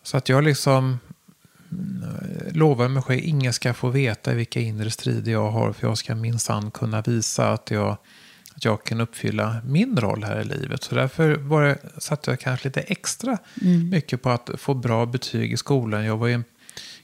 Så 0.02 0.16
att 0.16 0.28
jag 0.28 0.44
liksom 0.44 0.98
mm, 1.72 2.04
lovar 2.52 2.88
mig 2.88 3.02
själv, 3.02 3.20
ingen 3.24 3.52
ska 3.52 3.74
få 3.74 3.88
veta 3.88 4.34
vilka 4.34 4.60
inre 4.60 4.90
strider 4.90 5.32
jag 5.32 5.50
har, 5.50 5.72
för 5.72 5.86
jag 5.86 5.98
ska 5.98 6.14
minsann 6.14 6.70
kunna 6.70 7.00
visa 7.00 7.52
att 7.52 7.70
jag, 7.70 7.96
att 8.54 8.64
jag 8.64 8.84
kan 8.84 9.00
uppfylla 9.00 9.56
min 9.64 9.96
roll 9.96 10.24
här 10.24 10.40
i 10.40 10.44
livet. 10.44 10.82
Så 10.82 10.94
därför 10.94 11.34
var 11.34 11.62
det, 11.62 11.78
satte 11.98 12.30
jag 12.30 12.40
kanske 12.40 12.68
lite 12.68 12.80
extra 12.80 13.38
mycket 13.90 14.22
på 14.22 14.30
att 14.30 14.50
få 14.56 14.74
bra 14.74 15.06
betyg 15.06 15.52
i 15.52 15.56
skolan. 15.56 16.04
Jag 16.04 16.16
var 16.16 16.26
ju 16.26 16.34
en 16.34 16.44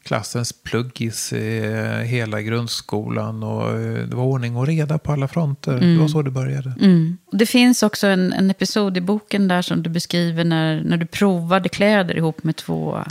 klassens 0.02 0.52
pluggis 0.52 1.32
eh, 1.32 2.00
hela 2.00 2.42
grundskolan 2.42 3.42
och 3.42 3.70
eh, 3.70 4.06
det 4.08 4.16
var 4.16 4.24
ordning 4.24 4.56
och 4.56 4.66
reda 4.66 4.98
på 4.98 5.12
alla 5.12 5.28
fronter. 5.28 5.80
Det 5.80 5.98
var 5.98 6.08
så 6.08 6.22
det 6.22 6.30
började. 6.30 6.74
Mm. 6.80 7.18
Det 7.32 7.46
finns 7.46 7.82
också 7.82 8.06
en, 8.06 8.32
en 8.32 8.50
episod 8.50 8.96
i 8.96 9.00
boken 9.00 9.48
där 9.48 9.62
som 9.62 9.82
du 9.82 9.90
beskriver 9.90 10.44
när, 10.44 10.80
när 10.84 10.96
du 10.96 11.06
provade 11.06 11.68
kläder 11.68 12.16
ihop 12.16 12.44
med 12.44 12.56
två 12.56 13.04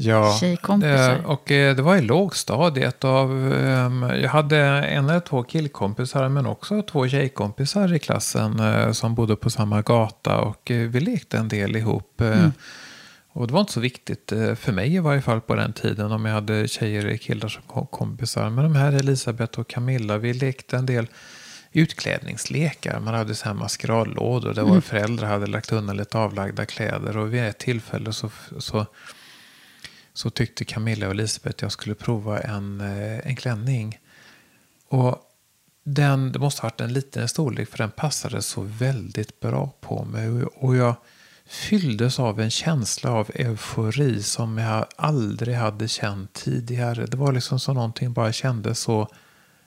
Ja, 0.00 0.36
tjejkompisar. 0.40 1.12
eh, 1.18 1.24
och 1.24 1.50
eh, 1.50 1.76
det 1.76 1.82
var 1.82 1.96
i 1.96 2.00
lågstadiet. 2.00 3.04
Av, 3.04 3.52
ehm, 3.52 4.02
jag 4.02 4.28
hade 4.30 4.58
en 4.66 5.08
eller 5.08 5.20
två 5.20 5.42
killkompisar 5.42 6.28
men 6.28 6.46
också 6.46 6.82
två 6.82 7.08
tjejkompisar 7.08 7.94
i 7.94 7.98
klassen 7.98 8.60
eh, 8.60 8.92
som 8.92 9.14
bodde 9.14 9.36
på 9.36 9.50
samma 9.50 9.82
gata. 9.82 10.38
Och 10.38 10.62
vi 10.70 11.00
lekte 11.00 11.38
en 11.38 11.48
del 11.48 11.76
ihop. 11.76 12.20
eh, 12.20 12.48
Och 13.32 13.46
det 13.46 13.52
var 13.52 13.60
inte 13.60 13.72
så 13.72 13.80
viktigt 13.80 14.32
för 14.56 14.72
mig 14.72 14.94
i 14.94 14.98
varje 14.98 15.22
fall 15.22 15.40
på 15.40 15.54
den 15.54 15.72
tiden 15.72 16.12
om 16.12 16.24
jag 16.24 16.34
hade 16.34 16.68
tjejer 16.68 17.04
eller 17.04 17.16
killar 17.16 17.48
som 17.48 17.62
kom- 17.66 17.86
kompisar. 17.86 18.50
Men 18.50 18.64
de 18.64 18.76
här 18.76 18.92
Elisabeth 18.92 19.60
och 19.60 19.68
Camilla, 19.68 20.18
vi 20.18 20.32
lekte 20.34 20.76
en 20.76 20.86
del 20.86 21.06
utklädningslekar. 21.72 23.00
Man 23.00 23.14
hade 23.14 23.34
så 23.34 23.44
här 23.46 23.54
maskeradlådor 23.54 24.54
där 24.54 24.62
våra 24.62 24.80
föräldrar 24.80 25.28
hade 25.28 25.46
lagt 25.46 25.72
undan 25.72 25.96
lite 25.96 26.18
avlagda 26.18 26.66
kläder. 26.66 27.16
Och 27.16 27.34
vid 27.34 27.42
ett 27.44 27.58
tillfälle 27.58 28.12
så, 28.12 28.30
så 28.58 28.86
så 30.18 30.30
tyckte 30.30 30.64
Camilla 30.64 31.06
och 31.06 31.12
Elisabeth 31.12 31.56
att 31.56 31.62
jag 31.62 31.72
skulle 31.72 31.94
prova 31.94 32.40
en, 32.40 32.80
eh, 32.80 33.26
en 33.26 33.36
klänning. 33.36 33.98
Och 34.88 35.18
den, 35.84 36.32
det 36.32 36.38
måste 36.38 36.62
ha 36.62 36.66
varit 36.66 36.80
en 36.80 36.92
liten 36.92 37.28
storlek 37.28 37.68
för 37.68 37.78
den 37.78 37.90
passade 37.90 38.42
så 38.42 38.60
väldigt 38.62 39.40
bra 39.40 39.72
på 39.80 40.04
mig. 40.04 40.28
Och- 40.44 40.76
jag 40.76 40.94
fylldes 41.46 42.18
av 42.18 42.40
en 42.40 42.50
känsla 42.50 43.10
av 43.12 43.30
eufori 43.34 44.22
som 44.22 44.58
jag 44.58 44.86
aldrig 44.96 45.54
hade 45.56 45.88
känt 45.88 46.32
tidigare. 46.32 47.06
Det 47.06 47.16
var 47.16 47.32
liksom 47.32 47.60
som 47.60 47.74
någonting 47.74 48.12
bara 48.12 48.32
kändes 48.32 48.78
så 48.78 49.08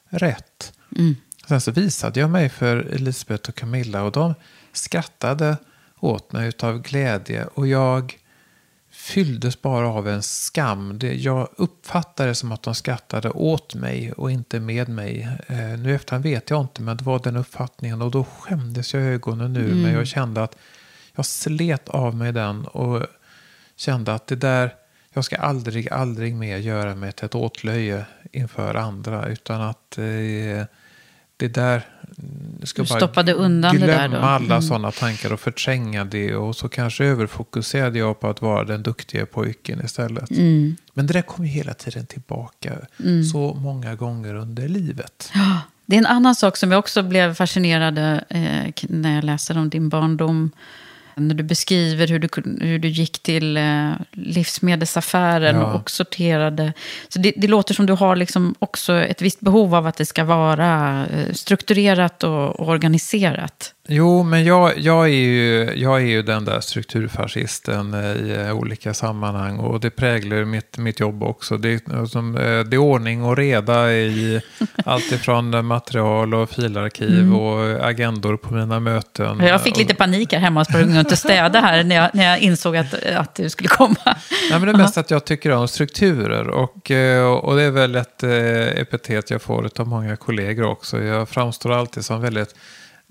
rätt. 0.09 0.73
Sen 1.47 1.61
så 1.61 1.71
visade 1.71 2.19
jag 2.19 2.29
mig 2.29 2.49
för 2.49 2.77
Elisabeth 2.77 3.49
och 3.49 3.55
Camilla 3.55 4.03
och 4.03 4.11
de 4.11 4.33
skrattade 4.73 5.57
åt 5.99 6.31
mig 6.31 6.47
utav 6.47 6.81
glädje. 6.81 7.45
Och 7.45 7.67
jag 7.67 8.17
fylldes 9.01 9.61
bara 9.61 9.87
av 9.87 10.07
en 10.07 10.23
skam. 10.23 10.99
Det, 10.99 11.13
jag 11.13 11.47
uppfattade 11.55 12.29
det 12.29 12.35
som 12.35 12.51
att 12.51 12.63
de 12.63 12.75
skrattade 12.75 13.29
åt 13.29 13.75
mig 13.75 14.11
och 14.11 14.31
inte 14.31 14.59
med 14.59 14.89
mig. 14.89 15.29
Eh, 15.47 15.57
nu 15.57 15.95
efterhand 15.95 16.23
vet 16.23 16.49
jag 16.49 16.61
inte, 16.61 16.81
men 16.81 16.97
det 16.97 17.03
var 17.03 17.19
den 17.19 17.35
uppfattningen. 17.35 18.01
Och 18.01 18.11
då 18.11 18.23
skämdes 18.23 18.93
jag 18.93 19.03
ögonen 19.03 19.53
nu. 19.53 19.75
Men 19.75 19.93
jag 19.93 20.07
kände 20.07 20.43
att 20.43 20.55
jag 21.15 21.25
slet 21.25 21.89
av 21.89 22.15
mig 22.15 22.31
den 22.31 22.65
och 22.65 23.05
kände 23.75 24.13
att 24.13 24.27
det 24.27 24.35
där, 24.35 24.75
jag 25.13 25.25
ska 25.25 25.37
aldrig, 25.37 25.89
aldrig 25.89 26.35
mer 26.35 26.57
göra 26.57 26.95
mig 26.95 27.11
till 27.11 27.25
ett 27.25 27.35
åtlöje 27.35 28.05
inför 28.31 28.75
andra. 28.75 29.27
Utan 29.27 29.61
att 29.61 29.97
eh, 29.97 30.65
det 31.37 31.47
där 31.47 31.75
mm, 31.75 31.90
ska 32.63 32.81
Du 32.81 32.89
bara 32.89 32.99
stoppade 32.99 33.33
undan 33.33 33.75
det 33.79 33.87
där 33.87 34.07
glömma 34.07 34.19
då. 34.19 34.25
alla 34.27 34.45
Mm. 34.55 34.61
sådana 34.61 34.91
tankar 34.91 35.33
och 35.33 35.39
förtränga 35.39 36.05
det. 36.05 36.35
Och 36.35 36.55
så 36.55 36.69
kanske 36.69 37.05
överfokuserade 37.05 37.99
jag 37.99 38.19
på 38.19 38.27
att 38.29 38.41
vara 38.41 38.63
den 38.63 38.83
duktiga 38.83 39.25
pojken 39.25 39.81
istället. 39.85 40.31
Mm. 40.31 40.75
Men 40.93 41.07
det 41.07 41.13
där 41.13 41.21
kom 41.21 41.45
ju 41.45 41.51
hela 41.51 41.73
tiden 41.73 42.05
tillbaka. 42.05 42.73
Så 43.31 43.53
många 43.53 43.95
gånger 43.95 44.33
under 44.35 44.67
livet. 44.67 45.31
Det 45.85 45.95
är 45.95 45.99
en 45.99 46.05
annan 46.05 46.35
sak 46.35 46.57
som 46.57 46.71
jag 46.71 46.79
också 46.79 47.03
blev 47.03 47.33
fascinerad 47.33 47.97
eh, 47.97 48.17
när 48.89 49.15
jag 49.15 49.23
läste 49.23 49.53
om 49.53 49.69
din 49.69 49.89
barndom. 49.89 50.51
När 51.27 51.35
du 51.35 51.43
beskriver 51.43 52.07
hur 52.07 52.19
du, 52.19 52.29
hur 52.65 52.79
du 52.79 52.87
gick 52.87 53.19
till 53.23 53.57
eh, 53.57 53.91
livsmedelsaffären 54.11 55.55
Ja. 55.55 55.73
och 55.73 55.91
sorterade. 55.91 56.73
Så 57.09 57.19
det, 57.19 57.33
det 57.37 57.47
låter 57.47 57.73
som 57.73 57.85
du 57.85 57.93
har 57.93 58.15
liksom 58.15 58.55
också 58.59 58.93
ett 58.93 59.21
visst 59.21 59.39
behov 59.39 59.75
av 59.75 59.87
att 59.87 59.97
det 59.97 60.05
ska 60.05 60.23
vara 60.23 61.05
eh, 61.05 61.33
strukturerat 61.33 62.23
och, 62.23 62.59
och 62.59 62.69
organiserat. 62.69 63.73
Jo, 63.93 64.23
men 64.23 64.43
jag, 64.43 64.79
jag, 64.79 65.05
är 65.05 65.09
ju, 65.09 65.73
jag 65.75 66.01
är 66.01 66.05
ju 66.05 66.21
den 66.21 66.45
där 66.45 66.59
strukturfascisten 66.59 67.93
eh, 67.93 68.11
i 68.11 68.45
eh, 68.47 68.57
olika 68.57 68.93
sammanhang. 68.93 69.59
Och 69.59 69.79
det 69.79 69.89
präglar 69.89 70.45
mitt, 70.45 70.77
mitt 70.77 70.99
jobb 70.99 71.23
också. 71.23 71.57
Det, 71.57 71.69
är 71.69 72.05
som, 72.05 72.37
eh, 72.37 72.59
det 72.59 72.75
är 72.75 72.77
ordning 72.77 73.23
och 73.23 73.37
reda 73.37 73.91
i 73.91 74.41
allt 74.85 75.11
ifrån 75.11 75.65
material 75.65 76.33
och 76.33 76.49
filarkiv 76.49 77.35
och 77.35 77.89
agendor 77.89 78.37
på 78.37 78.53
mina 78.53 78.79
möten. 78.79 79.39
Jag 79.39 79.63
fick 79.63 79.77
lite 79.77 79.93
panik 79.93 80.33
här 80.33 80.39
hemma 80.39 80.59
och 80.59 80.67
sprang 80.67 80.97
runt 80.97 81.11
och 81.11 81.17
städa 81.17 81.59
här 81.59 81.83
när 81.83 81.95
jag, 81.95 82.09
när 82.13 82.29
jag 82.29 82.39
insåg 82.39 82.77
att, 82.77 82.93
att 82.93 83.35
du 83.35 83.49
skulle 83.49 83.69
komma. 83.69 83.95
Nej, 84.05 84.15
men 84.51 84.61
det 84.61 84.69
är 84.69 84.77
mest 84.77 84.97
att 84.97 85.11
jag 85.11 85.25
tycker 85.25 85.51
om 85.51 85.67
strukturer. 85.67 86.47
Och, 86.47 86.91
och 87.41 87.55
det 87.55 87.63
är 87.63 87.71
väl 87.71 87.95
ett 87.95 88.23
epitet 88.23 89.29
jag 89.29 89.41
får 89.41 89.69
av 89.79 89.87
många 89.87 90.15
kollegor 90.15 90.65
också. 90.65 91.01
Jag 91.01 91.29
framstår 91.29 91.71
alltid 91.71 92.05
som 92.05 92.21
väldigt 92.21 92.55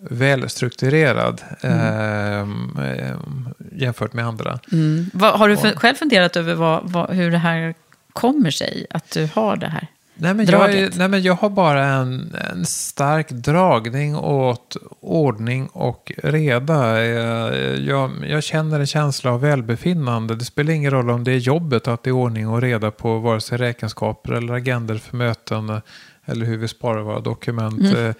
välstrukturerad 0.02 1.42
ehm, 1.60 2.78
ehm, 2.78 3.48
jämfört 3.72 4.12
med 4.12 4.26
andra. 4.26 4.58
Mm. 4.72 5.10
Vad, 5.12 5.38
har 5.38 5.48
du 5.48 5.56
för, 5.56 5.72
själv 5.72 5.94
funderat 5.94 6.36
över 6.36 6.54
vad, 6.54 6.90
vad, 6.90 7.10
hur 7.10 7.30
det 7.30 7.38
här 7.38 7.74
kommer 8.12 8.50
sig? 8.50 8.86
Att 8.90 9.10
du 9.10 9.28
har 9.34 9.56
det 9.56 9.68
här? 9.68 9.86
Nej 10.14 10.34
men, 10.34 10.46
jag, 10.46 10.60
Draget. 10.60 10.96
nej 10.96 11.08
men 11.08 11.22
jag 11.22 11.34
har 11.34 11.50
bara 11.50 11.84
en, 11.84 12.36
en 12.50 12.66
stark 12.66 13.30
dragning 13.30 14.16
åt 14.16 14.76
ordning 15.00 15.66
och 15.66 16.12
reda. 16.16 17.04
Jag, 17.04 17.78
jag, 17.78 18.10
jag 18.28 18.42
känner 18.42 18.80
en 18.80 18.86
känsla 18.86 19.32
av 19.32 19.40
välbefinnande. 19.40 20.36
Det 20.36 20.44
spelar 20.44 20.72
ingen 20.72 20.90
roll 20.90 21.10
om 21.10 21.24
det 21.24 21.32
är 21.32 21.38
jobbet 21.38 21.88
att 21.88 22.02
det 22.02 22.10
är 22.10 22.12
ordning 22.12 22.48
och 22.48 22.62
reda 22.62 22.90
på 22.90 23.18
vare 23.18 23.40
sig 23.40 23.58
räkenskaper 23.58 24.32
eller 24.32 24.52
agender 24.52 24.98
för 24.98 25.16
möten 25.16 25.70
eh, 25.70 25.78
eller 26.24 26.46
hur 26.46 26.56
vi 26.56 26.68
sparar 26.68 27.02
våra 27.02 27.20
dokument. 27.20 27.94
eh, 27.96 28.12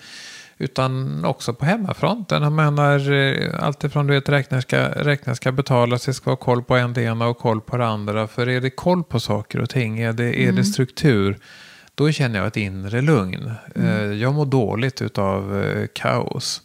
Utan 0.62 1.24
också 1.24 1.54
på 1.54 1.64
hemmafronten. 1.64 2.42
Jag 2.42 2.52
menar, 2.52 3.12
eh, 3.12 3.64
alltifrån 3.64 4.06
du 4.06 4.14
vet, 4.14 4.28
räkningar 4.28 4.60
ska, 4.60 4.78
räkningar 4.88 5.34
ska 5.34 5.52
betalas, 5.52 6.04
det 6.06 6.14
ska 6.14 6.30
vara 6.30 6.36
koll 6.36 6.62
på 6.62 6.76
en 6.76 6.92
det 6.92 7.02
ena 7.02 7.26
och 7.26 7.38
koll 7.38 7.60
på 7.60 7.76
det 7.76 7.86
andra. 7.86 8.26
För 8.26 8.48
är 8.48 8.60
det 8.60 8.70
koll 8.70 9.04
på 9.04 9.20
saker 9.20 9.58
och 9.60 9.70
ting, 9.70 10.00
är 10.00 10.12
det, 10.12 10.40
är 10.40 10.52
det 10.52 10.64
struktur, 10.64 11.38
då 11.94 12.12
känner 12.12 12.38
jag 12.38 12.46
ett 12.48 12.56
inre 12.56 13.00
lugn. 13.00 13.52
Eh, 13.74 14.04
Jag 14.04 14.34
mår 14.34 14.46
dåligt 14.46 15.02
utav 15.02 15.62
eh, 15.64 15.86
kaos. 15.94 16.62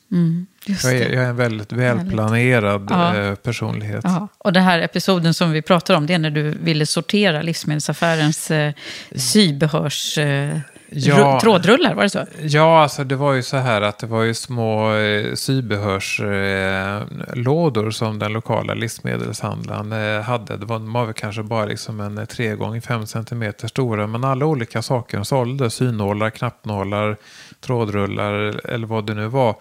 Just 0.65 0.83
Jag 0.83 0.93
är, 0.93 1.09
jag 1.13 1.23
är 1.23 1.29
en 1.29 1.35
väldigt 1.35 1.71
välplanerad 1.71 2.87
Ja. 2.89 3.35
personlighet. 3.43 4.01
Ja, 4.03 4.27
och 4.37 4.53
den 4.53 4.63
här 4.63 4.79
episoden 4.79 5.33
som 5.33 5.51
vi 5.51 5.61
pratar 5.61 5.95
om, 5.95 6.05
det 6.07 6.13
är 6.13 6.19
när 6.19 6.31
du 6.31 6.49
ville 6.63 6.85
sortera 6.85 7.41
livsmedelsaffärens 7.41 8.51
eh, 8.51 8.73
sybehörs... 9.15 10.17
Eh, 10.17 10.57
Ja. 10.97 11.15
ru- 11.15 11.39
trådrullar, 11.39 11.93
var 11.95 12.03
det 12.03 12.09
så? 12.09 12.25
Ja, 12.41 12.81
alltså 12.81 13.03
det 13.03 13.15
var 13.15 13.33
ju 13.33 13.43
så 13.43 13.57
här 13.57 13.81
att 13.81 13.99
det 13.99 14.07
var 14.07 14.23
ju 14.23 14.33
små 14.33 14.93
eh, 14.95 15.33
sybehörslådor 15.35 17.85
eh, 17.85 17.89
som 17.91 18.19
den 18.19 18.33
lokala 18.33 18.73
livsmedelshandlaren 18.73 19.91
eh, 19.91 20.21
hade. 20.21 20.57
Det 20.57 20.65
var, 20.65 20.79
de 20.79 20.93
var 20.93 21.05
väl 21.05 21.13
kanske 21.13 21.43
bara 21.43 21.65
liksom 21.65 21.99
en 21.99 22.17
eh, 22.17 22.25
3 22.25 22.55
gånger 22.55 22.81
5 22.81 23.05
cm 23.07 23.53
stora, 23.63 24.07
men 24.07 24.23
alla 24.23 24.45
olika 24.45 24.81
saker 24.81 25.17
de 25.17 25.25
sålde, 25.25 25.69
synålar, 25.69 26.29
knappnålar, 26.29 27.17
trådrullar 27.61 28.33
eller 28.69 28.87
vad 28.87 29.05
det 29.05 29.13
nu 29.13 29.27
var. 29.27 29.55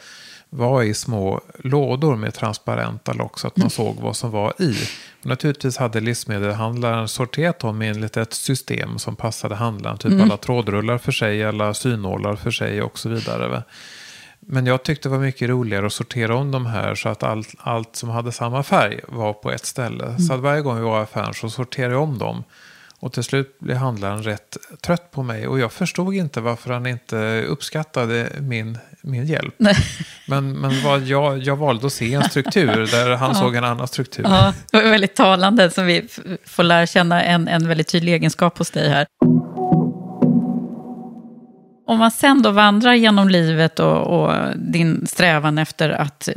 var 0.51 0.83
i 0.83 0.95
små 0.95 1.41
lådor 1.59 2.17
med 2.17 2.35
transparenta 2.35 3.13
lock 3.13 3.39
så 3.39 3.47
att 3.47 3.57
man 3.57 3.71
såg 3.71 3.97
vad 4.01 4.17
som 4.17 4.31
var 4.31 4.53
i. 4.59 4.75
Naturligtvis 5.25 5.77
hade 5.77 6.01
livsmedelshandlaren 6.01 7.09
sorterat 7.09 7.59
dem 7.59 7.83
enligt 7.83 8.17
ett 8.17 8.33
system 8.33 8.99
som 8.99 9.17
passade 9.17 9.55
handlaren. 9.55 9.99
Typ 9.99 10.23
alla 10.23 10.37
trådrullar 10.37 10.99
för 10.99 11.13
sig, 11.13 11.45
alla 11.45 11.75
synålar 11.75 12.37
för 12.37 12.51
sig 12.51 12.83
och 12.83 12.99
så 12.99 13.09
vidare. 13.09 13.49
va. 13.49 13.63
Men 14.41 14.67
jag 14.67 14.83
tyckte 14.83 15.09
det 15.09 15.13
var 15.13 15.23
mycket 15.23 15.49
roligare 15.49 15.87
att 15.87 15.93
sortera 15.93 16.37
om 16.37 16.51
de 16.51 16.67
här 16.67 16.95
så 16.95 17.09
att 17.09 17.23
allt, 17.23 17.55
allt 17.59 17.97
som 17.97 18.09
hade 18.09 18.33
samma 18.33 18.63
färg 18.63 19.01
var 19.09 19.33
på 19.33 19.51
ett 19.51 19.67
ställe. 19.67 20.19
Så 20.19 20.35
att 20.35 20.41
varje 20.41 20.61
gång 20.61 20.77
vi 20.77 20.83
var 20.83 21.01
i 21.01 21.03
affären 21.03 21.35
så 21.35 21.51
sorterade 21.51 21.95
jag 21.95 22.03
om 22.03 22.19
dem. 22.19 22.45
Och 23.01 23.13
till 23.13 23.25
slut 23.25 23.59
blev 23.59 23.77
handlaren 23.77 24.23
rätt 24.23 24.57
trött 24.83 25.11
på 25.11 25.23
mig. 25.23 25.49
Och 25.49 25.59
jag 25.59 25.73
förstod 25.73 26.15
inte 26.15 26.41
varför 26.41 26.73
han 26.73 26.87
inte 26.87 27.45
uppskattade 27.49 28.29
min, 28.41 28.79
min 29.05 29.27
hjälp. 29.27 29.55
Men, 30.27 30.53
men 30.53 30.83
vad 30.85 31.03
jag, 31.03 31.39
jag 31.39 31.57
valde 31.57 31.87
att 31.87 31.93
se 31.93 32.15
en 32.15 32.25
struktur 32.25 32.87
där 32.91 33.17
han 33.17 33.35
såg 33.35 33.57
en 33.57 33.65
annan 33.65 33.89
struktur. 33.89 34.25
Ja, 34.29 34.55
det 34.73 34.83
var 34.83 34.91
väldigt 34.91 35.17
talande, 35.17 35.71
så 35.71 35.83
vi 35.83 36.09
får 36.47 36.63
lära 36.63 36.87
känna 36.87 37.23
en, 37.23 37.49
en 37.49 37.69
väldigt 37.69 37.89
tydlig 37.89 38.13
egenskap 38.13 38.59
hos 38.59 38.71
dig 38.71 38.89
här. 38.89 39.07
Om 41.87 41.99
man 41.99 42.11
sen 42.11 42.43
då 42.43 42.51
vandrar 42.51 42.95
genom 42.95 43.29
livet 43.29 43.81
och, 43.81 44.23
och 44.23 44.33
din 44.57 45.07
strävan 45.07 45.59
efter 45.59 45.91
att 45.91 46.29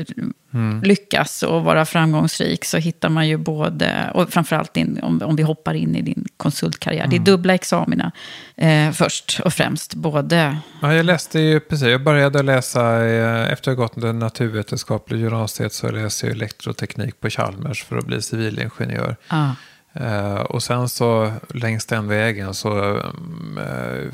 lyckas 0.83 1.43
och 1.43 1.63
vara 1.63 1.85
framgångsrik 1.85 2.65
så 2.65 2.77
hittar 2.77 3.09
man 3.09 3.27
ju 3.27 3.37
både, 3.37 4.11
och 4.13 4.29
framförallt 4.29 4.73
din, 4.73 4.99
om, 5.03 5.21
om 5.21 5.35
vi 5.35 5.43
hoppar 5.43 5.73
in 5.73 5.95
i 5.95 6.01
din 6.01 6.25
konsultkarriär, 6.37 7.07
det 7.07 7.15
är 7.15 7.19
dubbla 7.19 7.53
examina 7.53 8.11
eh, 8.55 8.91
först 8.91 9.41
och 9.45 9.53
främst. 9.53 9.93
Både, 9.93 10.57
Ja, 10.81 10.93
jag 10.93 11.05
läste 11.05 11.39
ju 11.39 11.59
precis, 11.59 11.87
jag 11.87 12.03
började 12.03 12.43
läsa, 12.43 13.05
eh, 13.05 13.51
efter 13.51 13.71
att 13.71 13.77
ha 13.77 13.83
gått 13.83 14.01
det 14.01 14.13
naturvetenskapliga 14.13 15.19
gymnasiet 15.21 15.73
så 15.73 15.91
läste 15.91 16.25
jag 16.25 16.35
elektroteknik 16.35 17.19
på 17.19 17.29
Chalmers 17.29 17.83
för 17.83 17.97
att 17.97 18.05
bli 18.05 18.21
civilingenjör. 18.21 19.15
ja, 19.29 19.55
Eh, 19.99 20.35
och 20.35 20.63
sen 20.63 20.89
så 20.89 21.31
längs 21.49 21.85
den 21.85 22.07
vägen 22.07 22.53
så 22.53 22.71
mm, 22.71 23.57
eh, 23.57 24.11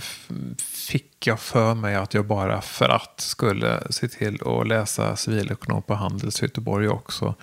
fick 0.88 1.28
jag 1.28 1.40
för 1.40 1.76
mig 1.76 1.96
att 1.96 2.14
jag 2.14 2.26
bara 2.26 2.62
för 2.62 2.90
att 2.90 3.14
skulle 3.20 3.84
se 3.90 4.08
till 4.08 4.40
att 4.46 4.68
läsa 4.68 5.16
civilekonom 5.16 5.82
på 5.84 5.94
Handels 5.94 6.42
Göteborg 6.42 6.88
också. 6.88 7.36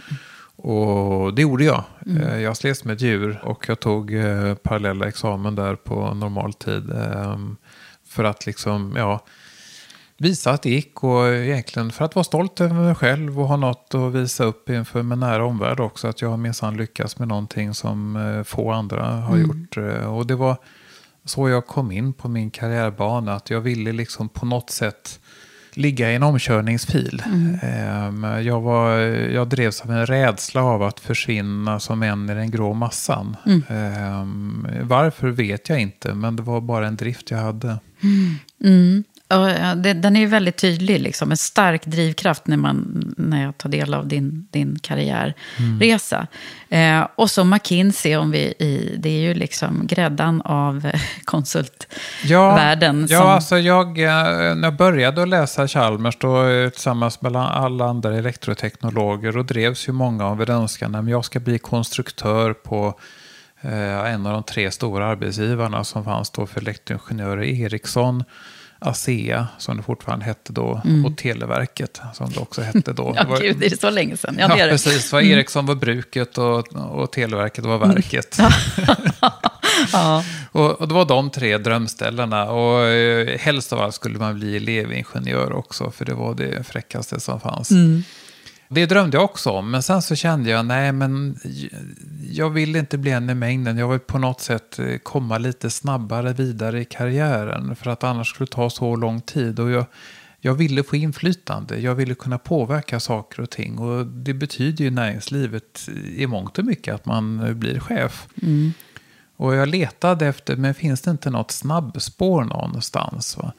Och 0.56 1.34
det 1.34 1.42
gjorde 1.42 1.64
jag. 1.64 1.84
Eh, 2.06 2.40
jag 2.40 2.56
slet 2.56 2.84
med 2.84 3.00
djur 3.00 3.40
och 3.42 3.68
jag 3.68 3.80
tog 3.80 4.12
parallella 4.62 5.08
examen 5.08 5.54
där 5.54 5.74
på 5.74 6.14
normal 6.14 6.52
tid. 6.52 6.90
Eh, 6.90 7.38
för 8.08 8.24
att 8.24 8.46
liksom, 8.46 8.94
ja, 8.96 9.24
visa 10.20 10.50
att 10.50 10.62
det 10.62 10.70
gick 10.70 11.04
och 11.04 11.28
egentligen 11.28 11.90
för 11.92 12.04
att 12.04 12.14
vara 12.14 12.24
stolt 12.24 12.60
över 12.60 12.74
mig 12.74 12.94
själv 12.94 13.40
och 13.40 13.48
ha 13.48 13.56
något 13.56 13.94
att 13.94 14.12
visa 14.12 14.44
upp 14.44 14.70
inför 14.70 15.02
min 15.02 15.20
nära 15.20 15.44
omvärld 15.44 15.80
också. 15.80 16.08
Att 16.08 16.22
jag 16.22 16.28
har 16.30 16.36
minsann 16.36 16.76
lyckats 16.76 17.18
med 17.18 17.28
någonting 17.28 17.74
som 17.74 18.16
eh, 18.16 18.42
få 18.42 18.70
andra 18.72 19.06
har 19.06 19.36
gjort. 19.36 19.76
Eh, 19.76 20.14
Och 20.16 20.26
det 20.26 20.34
var 20.36 20.56
så 21.24 21.48
jag 21.48 21.66
kom 21.66 21.92
in 21.92 22.12
på 22.12 22.28
min 22.28 22.50
karriärbana. 22.50 23.34
Att 23.34 23.50
jag 23.50 23.60
ville 23.60 23.92
liksom 23.92 24.28
på 24.28 24.46
något 24.46 24.70
sätt 24.70 25.20
ligga 25.74 26.12
i 26.12 26.14
en 26.14 26.22
omkörningsfil. 26.22 27.22
Ehm, 27.62 28.24
Jag, 28.24 28.60
var, 28.60 28.90
jag 29.30 29.48
drevs 29.48 29.80
av 29.80 29.90
en 29.90 30.06
rädsla 30.06 30.62
av 30.62 30.82
att 30.82 31.00
försvinna 31.00 31.80
som 31.80 32.02
en 32.02 32.30
i 32.30 32.34
den 32.34 32.50
grå 32.50 32.74
massan. 32.74 33.36
Ehm, 33.68 34.66
Varför 34.82 35.28
vet 35.28 35.68
jag 35.68 35.80
inte, 35.80 36.14
men 36.14 36.36
det 36.36 36.42
var 36.42 36.60
bara 36.60 36.86
en 36.86 36.96
drift 36.96 37.30
jag 37.30 37.38
hade. 37.38 37.78
Det, 38.58 39.02
den 39.76 40.16
är 40.16 40.20
ju 40.20 40.26
väldigt 40.26 40.56
tydlig, 40.56 41.00
liksom, 41.00 41.30
en 41.30 41.36
stark 41.36 41.86
drivkraft 41.86 42.46
när, 42.46 42.56
man, 42.56 43.04
när 43.16 43.42
jag 43.44 43.58
tar 43.58 43.68
del 43.68 43.94
av 43.94 44.08
din, 44.08 44.46
din 44.50 44.78
karriärresa. 44.82 46.26
Eh, 46.68 47.06
och 47.14 47.30
så 47.30 47.44
McKinsey, 47.44 48.16
om 48.16 48.30
vi 48.30 48.38
i, 48.38 48.94
det 48.98 49.08
är 49.08 49.20
ju 49.20 49.34
liksom 49.34 49.86
gräddan 49.86 50.42
av 50.42 50.90
konsultvärlden. 51.24 53.06
Ja, 53.10 53.18
som, 53.18 53.28
alltså 53.28 53.58
jag, 53.58 53.98
eh, 53.98 54.54
när 54.54 54.62
jag 54.62 54.76
började 54.76 55.22
att 55.22 55.28
läsa 55.28 55.68
Chalmers 55.68 56.16
då, 56.18 56.46
eh, 56.48 56.70
tillsammans 56.70 57.22
med 57.22 57.36
alla 57.36 57.84
andra 57.84 58.16
elektroteknologer 58.16 59.36
och 59.36 59.44
drevs 59.44 59.88
ju 59.88 59.92
många 59.92 60.26
av 60.26 60.42
en 60.42 60.50
önskan 60.50 60.94
att 60.94 61.10
jag 61.10 61.24
ska 61.24 61.40
bli 61.40 61.58
konstruktör 61.58 62.52
på 62.52 62.98
eh, 63.60 64.12
en 64.12 64.26
av 64.26 64.32
de 64.32 64.42
tre 64.42 64.70
stora 64.70 65.06
arbetsgivarna 65.06 65.84
som 65.84 66.04
fanns 66.04 66.30
då 66.30 66.46
för 66.46 66.60
elektroingenjörer, 66.60 67.42
Ericsson, 67.42 68.24
ASEA, 68.82 69.46
som 69.58 69.76
det 69.76 69.82
fortfarande 69.82 70.24
hette 70.24 70.52
då, 70.52 70.82
och 71.06 71.16
Televerket, 71.16 72.00
som 72.14 72.30
det 72.30 72.40
också 72.40 72.62
hette 72.62 72.92
då. 72.92 73.02
Mm. 73.08 73.14
ja, 73.16 73.22
Det 73.24 73.30
var- 73.30 73.38
gud, 73.40 73.56
det 73.60 73.66
är 73.72 73.76
så 73.76 73.90
länge 73.90 74.16
sedan. 74.16 74.36
Ja, 74.38 74.46
Ja, 74.48 74.54
det 74.56 74.60
är 74.62 74.66
det. 74.66 74.72
precis. 74.72 75.10
För 75.10 75.20
Ericsson 75.20 75.66
var 75.66 75.74
bruket 75.74 76.38
och, 76.38 76.76
och 76.76 77.12
Televerket 77.12 77.64
var 77.64 77.78
verket. 77.78 78.38
Ja. 79.92 80.24
Och, 80.52 80.80
och 80.80 80.88
det 80.88 80.94
var 80.94 81.04
de 81.04 81.30
tre 81.30 81.58
drömställena. 81.58 82.50
Och 82.50 82.82
eh, 82.84 83.38
helst 83.38 83.72
av 83.72 83.80
allt 83.80 83.94
skulle 83.94 84.18
man 84.18 84.34
bli 84.34 84.56
elevingenjör 84.56 85.52
också, 85.52 85.90
för 85.90 86.04
det 86.04 86.14
var 86.14 86.34
det 86.34 86.66
fräckaste 86.66 87.20
som 87.20 87.40
fanns. 87.40 87.70
Det 88.72 88.86
drömde 88.86 89.16
jag 89.16 89.24
också 89.24 89.50
om, 89.50 89.70
men 89.70 89.82
sen 89.82 90.02
så 90.02 90.14
kände 90.14 90.50
jag, 90.50 90.66
nej 90.66 90.92
men 90.92 91.38
jag 92.30 92.50
vill 92.50 92.76
inte 92.76 92.98
bli 92.98 93.10
en 93.10 93.30
i 93.30 93.34
mängden. 93.34 93.78
Jag 93.78 93.88
vill 93.88 93.98
på 93.98 94.18
något 94.18 94.40
sätt 94.40 94.78
eh, 94.78 94.98
komma 94.98 95.38
lite 95.38 95.70
snabbare 95.70 96.32
vidare 96.32 96.80
i 96.80 96.84
karriären, 96.84 97.76
för 97.76 97.90
att 97.90 98.04
annars 98.04 98.28
skulle 98.28 98.46
det 98.46 98.52
ta 98.52 98.70
så 98.70 98.96
lång 98.96 99.20
tid. 99.20 99.60
Och 99.60 99.70
jag, 99.70 99.84
jag 100.40 100.54
ville 100.54 100.82
få 100.82 100.96
inflytande, 100.96 101.78
jag 101.78 101.94
ville 101.94 102.14
kunna 102.14 102.38
påverka 102.38 103.00
saker 103.00 103.42
och 103.42 103.50
ting. 103.50 103.78
Och 103.78 104.06
det 104.06 104.34
betyder 104.34 104.84
ju 104.84 104.90
näringslivet 104.90 105.88
i 106.16 106.26
mångt 106.26 106.58
och 106.58 106.64
mycket 106.64 106.94
att 106.94 107.06
man 107.06 107.40
eh, 107.40 107.54
blir 107.54 107.80
chef. 107.80 108.28
Och 109.36 109.54
jag 109.54 109.68
letade 109.68 110.26
efter, 110.26 110.56
men 110.56 110.74
finns 110.74 111.00
det 111.00 111.10
inte 111.10 111.30
något 111.30 111.50
snabbspår 111.50 112.44
någonstans? 112.44 113.36
Va? 113.36 113.52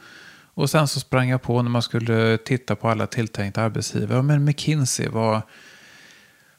Och 0.54 0.70
sen 0.70 0.88
så 0.88 1.00
sprang 1.00 1.30
jag 1.30 1.42
på 1.42 1.62
när 1.62 1.70
man 1.70 1.82
skulle 1.82 2.38
titta 2.38 2.76
på 2.76 2.90
alla 2.90 3.08
tilltänkta 3.08 3.62
arbetsgivare. 3.62 4.18
Ja, 4.18 4.22
Men 4.22 4.46
McKinsey 4.46 5.08
var, 5.08 5.42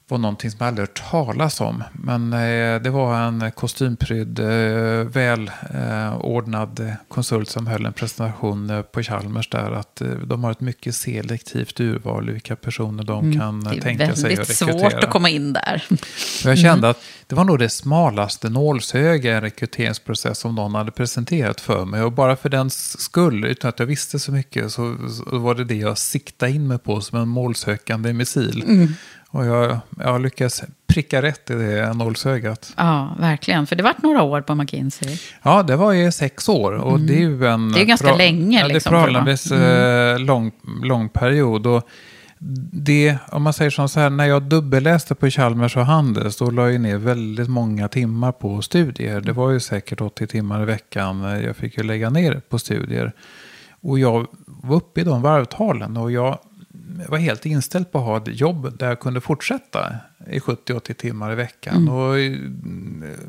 var 0.08 0.18
någonting 0.18 0.50
som 0.50 0.58
jag 0.60 0.68
aldrig 0.68 0.88
hört 0.88 1.10
talas 1.10 1.60
om. 1.60 1.84
Men 1.92 2.32
eh, 2.32 2.82
det 2.82 2.90
var 2.90 3.16
en 3.20 3.50
kostympryd, 3.52 4.38
eh, 4.38 4.46
väl 5.06 5.50
eh, 5.74 6.92
konsult 7.08 7.48
som 7.48 7.66
höll 7.66 7.86
en 7.86 7.92
presentation 7.92 8.70
eh, 8.70 8.82
på 8.82 9.02
Chalmers 9.02 9.48
där. 9.48 9.70
Att 9.72 10.00
eh, 10.00 10.08
de 10.08 10.44
har 10.44 10.50
ett 10.50 10.60
mycket 10.60 10.94
selektivt 10.94 11.80
urval 11.80 12.30
vilka 12.30 12.56
personer 12.56 13.04
de 13.04 13.32
kan 13.38 13.52
Mm. 13.52 13.64
Det 13.64 13.76
är 13.76 13.80
tänka 13.82 14.04
sig 14.04 14.12
att 14.12 14.38
väldigt 14.38 14.50
rekrytera. 14.62 14.90
svårt 14.90 15.04
att 15.04 15.10
komma 15.10 15.28
in 15.28 15.52
där. 15.52 15.84
Jag 16.44 16.58
kände 16.58 16.88
att 16.88 16.98
det 17.26 17.34
var 17.34 17.44
nog 17.44 17.58
det 17.58 17.68
smalaste 17.68 18.48
nålsöga 18.50 19.30
i 19.32 19.34
en 19.34 19.40
rekryteringsprocess 19.40 20.38
som 20.38 20.54
någon 20.54 20.74
hade 20.74 20.90
presenterat 20.90 21.60
för 21.60 21.84
mig. 21.84 22.02
Och 22.02 22.12
bara 22.12 22.36
för 22.36 22.48
den 22.48 22.70
skull, 22.70 23.44
utan 23.44 23.68
att 23.68 23.78
jag 23.78 23.86
visste 23.86 24.18
så 24.18 24.32
mycket, 24.32 24.72
så, 24.72 24.96
så 25.08 25.38
var 25.38 25.54
det 25.54 25.64
det 25.64 25.74
jag 25.74 25.98
siktade 25.98 26.52
in 26.52 26.66
mig 26.68 26.78
på 26.78 27.00
som 27.00 27.18
en 27.18 27.28
målsökande 27.28 28.12
missil. 28.12 28.88
Och 29.32 29.46
jag, 29.46 29.78
jag 29.98 30.20
lyckades 30.20 30.62
pricka 30.86 31.22
rätt 31.22 31.50
i 31.50 31.54
det 31.54 31.92
nålsögat. 31.92 32.74
Ja, 32.76 33.16
verkligen. 33.20 33.66
För 33.66 33.76
det 33.76 33.82
vart 33.82 34.02
några 34.02 34.22
år 34.22 34.40
på 34.40 34.54
McKinsey. 34.54 35.18
Ja, 35.42 35.62
det 35.62 35.76
var 35.76 35.92
ju 35.92 36.12
sex 36.12 36.48
år. 36.48 36.72
Och 36.72 37.00
det 37.00 37.14
är 37.14 37.20
ju 37.20 37.46
en... 37.46 37.72
Det 37.72 37.80
är 37.80 37.84
ganska 37.84 38.14
länge, 38.14 38.58
Ja, 38.58 38.66
det 38.66 38.70
är 38.70 38.74
liksom, 38.74 38.90
förhållandevis 38.90 39.52
eh, 39.52 40.18
lång, 40.18 40.52
lång 40.82 41.08
period. 41.08 41.66
Och 41.66 41.88
det, 42.72 43.16
om 43.28 43.42
man 43.42 43.52
säger 43.52 43.70
som 43.70 43.88
så 43.88 44.00
här, 44.00 44.10
när 44.10 44.24
jag 44.24 44.42
dubbelläste 44.42 45.14
på 45.14 45.30
Chalmers 45.30 45.76
och 45.76 45.86
Handels, 45.86 46.36
då 46.36 46.50
la 46.50 46.70
jag 46.70 46.80
ner 46.80 46.98
väldigt 46.98 47.48
många 47.48 47.88
timmar 47.88 48.32
på 48.32 48.62
studier. 48.62 49.20
Det 49.20 49.32
var 49.32 49.50
ju 49.50 49.60
säkert 49.60 50.00
80 50.00 50.26
timmar 50.26 50.62
i 50.62 50.64
veckan. 50.64 51.20
Jag 51.20 51.56
fick 51.56 51.78
ju 51.78 51.82
lägga 51.82 52.10
ner 52.10 52.40
på 52.48 52.58
studier. 52.58 53.12
Och 53.80 53.98
jag 53.98 54.26
var 54.46 54.76
uppe 54.76 55.00
i 55.00 55.04
de 55.04 55.22
varvtalen 55.22 55.96
och 55.96 56.12
jag 56.12 56.38
var 57.08 57.18
helt 57.18 57.46
inställd 57.46 57.92
på 57.92 57.98
att 57.98 58.04
ha 58.04 58.16
ett 58.16 58.40
jobb 58.40 58.78
där 58.78 58.88
jag 58.88 59.00
kunde 59.00 59.20
fortsätta 59.20 59.94
i 60.30 60.38
70-80 60.38 60.92
timmar 60.94 61.32
i 61.32 61.34
veckan. 61.34 61.88
Och 61.88 62.18
eh, 62.18 62.32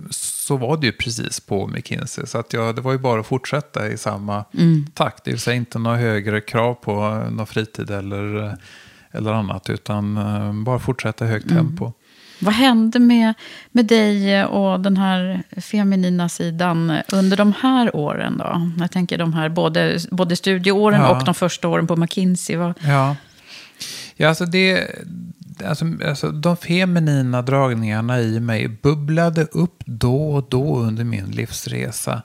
så 0.09 0.57
var 0.57 0.77
det 0.77 0.85
ju 0.85 0.91
precis 0.91 1.39
på 1.39 1.67
McKinsey. 1.67 2.25
Så 2.25 2.37
att 2.37 2.53
jag, 2.53 2.75
det 2.75 2.81
var 2.81 2.91
ju 2.91 2.97
bara 2.97 3.19
att 3.19 3.27
fortsätta 3.27 3.87
i 3.87 3.97
samma 3.97 4.45
takt. 4.93 5.23
Det 5.23 5.31
vill 5.31 5.39
säga 5.39 5.55
inte 5.55 5.79
några 5.79 5.97
högre 5.97 6.41
krav 6.41 6.73
på 6.73 7.23
någon 7.31 7.47
fritid 7.47 7.89
eller, 7.91 8.57
eller 9.11 9.33
annat. 9.33 9.69
Utan 9.69 10.17
eh, 10.17 10.53
bara 10.53 10.79
fortsätta 10.79 11.25
i 11.25 11.27
högt 11.27 11.49
tempo. 11.49 11.91
Vad 12.39 12.53
hände 12.53 12.99
med, 12.99 13.33
med 13.71 13.85
dig 13.85 14.45
och 14.45 14.79
den 14.79 14.97
här 14.97 15.43
feminina 15.61 16.29
sidan 16.29 16.97
under 17.11 17.37
de 17.37 17.53
här 17.61 17.95
åren 17.95 18.37
då? 18.37 18.71
Jag 18.79 18.91
tänker 18.91 19.17
de 19.17 19.33
här 19.33 19.49
både, 19.49 19.99
både 20.11 20.35
studieåren 20.35 21.01
Ja. 21.01 21.17
och 21.19 21.25
de 21.25 21.33
första 21.33 21.67
åren 21.67 21.87
på 21.87 21.95
McKinsey. 21.95 22.55
Vad, 22.55 22.73
Ja, 22.79 23.15
ja 24.15 24.30
alltså 24.30 24.45
det... 24.45 24.88
Alltså, 25.65 25.86
alltså, 26.06 26.32
de 26.32 26.58
feminina 26.58 27.41
dragningarna 27.41 28.21
i 28.21 28.39
mig 28.39 28.67
bubblade 28.67 29.43
upp 29.43 29.84
då 29.86 30.32
och 30.32 30.49
då 30.49 30.78
under 30.78 31.04
min 31.04 31.26
livsresa. 31.26 32.21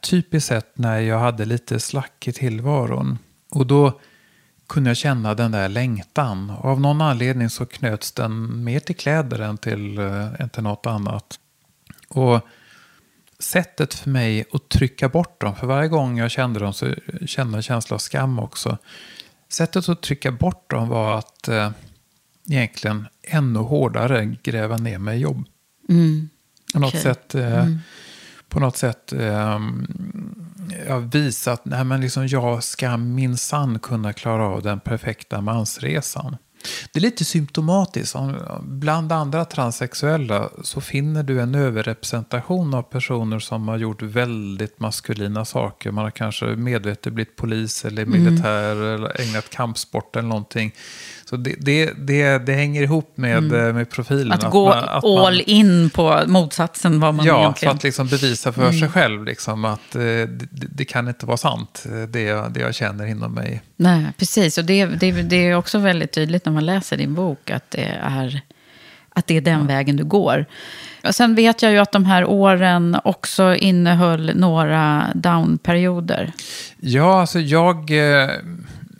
Typiskt 0.00 0.48
sett 0.48 0.78
när 0.78 1.00
jag 1.00 1.18
hade 1.18 1.44
lite 1.44 1.80
slack 1.80 2.28
i 2.28 2.32
tillvaron. 2.32 3.18
Och 3.50 3.66
då 3.66 4.00
kunde 4.66 4.90
jag 4.90 4.96
känna 4.96 5.34
den 5.34 5.52
där 5.52 5.68
längtan. 5.68 6.50
Och 6.50 6.70
av 6.70 6.80
någon 6.80 7.00
anledning 7.00 7.50
så 7.50 7.66
knöts 7.66 8.12
den 8.12 8.64
mer 8.64 8.80
till 8.80 8.96
kläder 8.96 9.38
än 9.38 9.58
till, 9.58 9.98
äh, 9.98 10.40
än 10.40 10.48
till 10.48 10.62
något 10.62 10.86
annat. 10.86 11.38
Och 12.08 12.40
sättet 13.38 13.94
för 13.94 14.10
mig 14.10 14.44
att 14.52 14.68
trycka 14.68 15.08
bort 15.08 15.40
dem, 15.40 15.56
för 15.56 15.66
varje 15.66 15.88
gång 15.88 16.18
jag 16.18 16.30
kände 16.30 16.60
dem 16.60 16.72
så 16.72 16.94
kände 17.26 17.52
jag 17.52 17.56
en 17.56 17.62
känsla 17.62 17.94
av 17.94 17.98
skam 17.98 18.38
också. 18.38 18.78
Sättet 19.50 19.88
att 19.88 20.02
trycka 20.02 20.32
bort 20.32 20.70
dem 20.70 20.88
var 20.88 21.18
att 21.18 21.48
eh, 21.48 21.70
egentligen 22.50 23.06
ännu 23.22 23.58
hårdare 23.58 24.36
gräva 24.42 24.76
ner 24.76 24.98
mig 24.98 25.18
i 25.18 25.20
jobb. 25.20 25.44
Mm. 25.88 26.28
På 26.72 26.78
något 26.80 26.98
sätt, 26.98 27.34
eh, 27.34 27.58
Mm. 27.62 27.78
på 28.48 28.60
något 28.60 28.76
sätt 28.76 29.12
eh, 29.12 29.58
jag 30.88 31.00
visa 31.00 31.52
att 31.52 31.64
nej, 31.64 31.84
men 31.84 32.00
liksom, 32.00 32.26
jag 32.26 32.64
ska 32.64 32.96
minsann 32.96 33.78
kunna 33.78 34.12
klara 34.12 34.44
av 34.46 34.62
den 34.62 34.80
perfekta 34.80 35.40
mansresan. 35.40 36.36
Det 36.92 36.98
är 36.98 37.00
lite 37.00 37.24
symptomatiskt. 37.24 38.14
Om- 38.16 38.36
Bland 38.62 39.12
andra 39.12 39.44
transsexuella 39.44 40.50
så 40.62 40.80
finner 40.80 41.22
du 41.22 41.40
en 41.40 41.54
överrepresentation 41.54 42.74
av 42.74 42.82
personer 42.82 43.38
som 43.38 43.68
har 43.68 43.78
gjort 43.78 44.02
väldigt 44.02 44.80
maskulina 44.80 45.44
saker. 45.44 45.90
Man 45.90 46.04
har 46.04 46.10
kanske 46.10 46.46
medvetet 46.46 47.12
blivit 47.12 47.36
polis 47.36 47.84
eller 47.84 48.06
militär 48.06 48.76
eller 48.76 49.20
ägnat 49.20 49.50
kampsport 49.50 50.16
eller 50.16 50.28
någonting. 50.28 50.74
Så 51.28 51.36
det, 51.36 51.54
det, 51.58 51.92
det, 51.98 52.38
det 52.38 52.52
hänger 52.52 52.82
ihop 52.82 53.12
med, 53.16 53.52
eh, 53.52 53.74
med 53.74 53.90
profilen. 53.90 54.32
Att, 54.32 54.50
gå 54.50 54.68
man- 54.68 54.88
att 54.88 55.02
man- 55.04 55.18
all 55.18 55.42
in 55.46 55.90
på 55.90 56.22
motsatsen 56.26 57.00
vad 57.00 57.14
man 57.14 57.26
Ja, 57.26 57.34
för 57.34 57.40
egentligen... 57.42 57.74
att 57.76 57.82
liksom 57.84 58.08
bevisa 58.08 58.52
för 58.52 58.72
sig 58.72 58.88
själv 58.88 59.24
liksom, 59.24 59.64
att 59.64 59.94
eh, 59.94 60.00
det, 60.00 60.48
det 60.50 60.84
kan 60.84 61.08
inte 61.08 61.26
vara 61.26 61.36
sant, 61.36 61.84
eh, 61.92 62.02
det 62.08 62.22
jag, 62.22 62.52
det 62.52 62.60
jag 62.60 62.74
känner 62.74 63.06
inom 63.06 63.32
mig. 63.34 63.62
Nej, 63.76 64.06
precis. 64.18 64.58
Och 64.58 64.64
det, 64.64 64.86
det, 64.86 65.12
det 65.12 65.36
är 65.36 65.54
också 65.56 65.78
väldigt 65.78 66.12
tydligt 66.12 66.44
när 66.44 66.52
man 66.52 66.66
läser 66.66 66.96
din 66.96 67.14
bok 67.14 67.50
att 67.50 67.70
det 67.70 67.98
är, 68.02 68.40
att 69.14 69.26
det 69.26 69.36
är 69.36 69.40
den 69.40 69.66
vägen 69.66 69.96
du 69.96 70.04
går. 70.04 70.46
Och 71.04 71.14
sen 71.14 71.34
vet 71.34 71.62
jag 71.62 71.72
ju 71.72 71.78
att 71.78 71.92
de 71.92 72.04
här 72.04 72.24
åren 72.24 72.96
också 73.04 73.54
innehöll 73.54 74.32
några 74.36 75.06
downperioder. 75.14 76.32
Ja, 76.80 77.20
alltså 77.20 77.40
jag, 77.40 77.90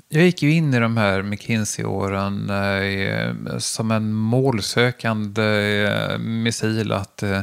jag 0.09 0.25
gick 0.25 0.43
ju 0.43 0.53
in 0.53 0.75
i 0.75 0.81
de 0.81 0.97
här 0.97 1.23
McKinsey-åren 1.23 2.51
eh, 2.51 3.59
som 3.59 3.91
en 3.91 4.13
målsökande 4.13 5.43
eh, 5.85 6.19
missil 6.19 6.93
att 6.93 7.23
eh, 7.23 7.41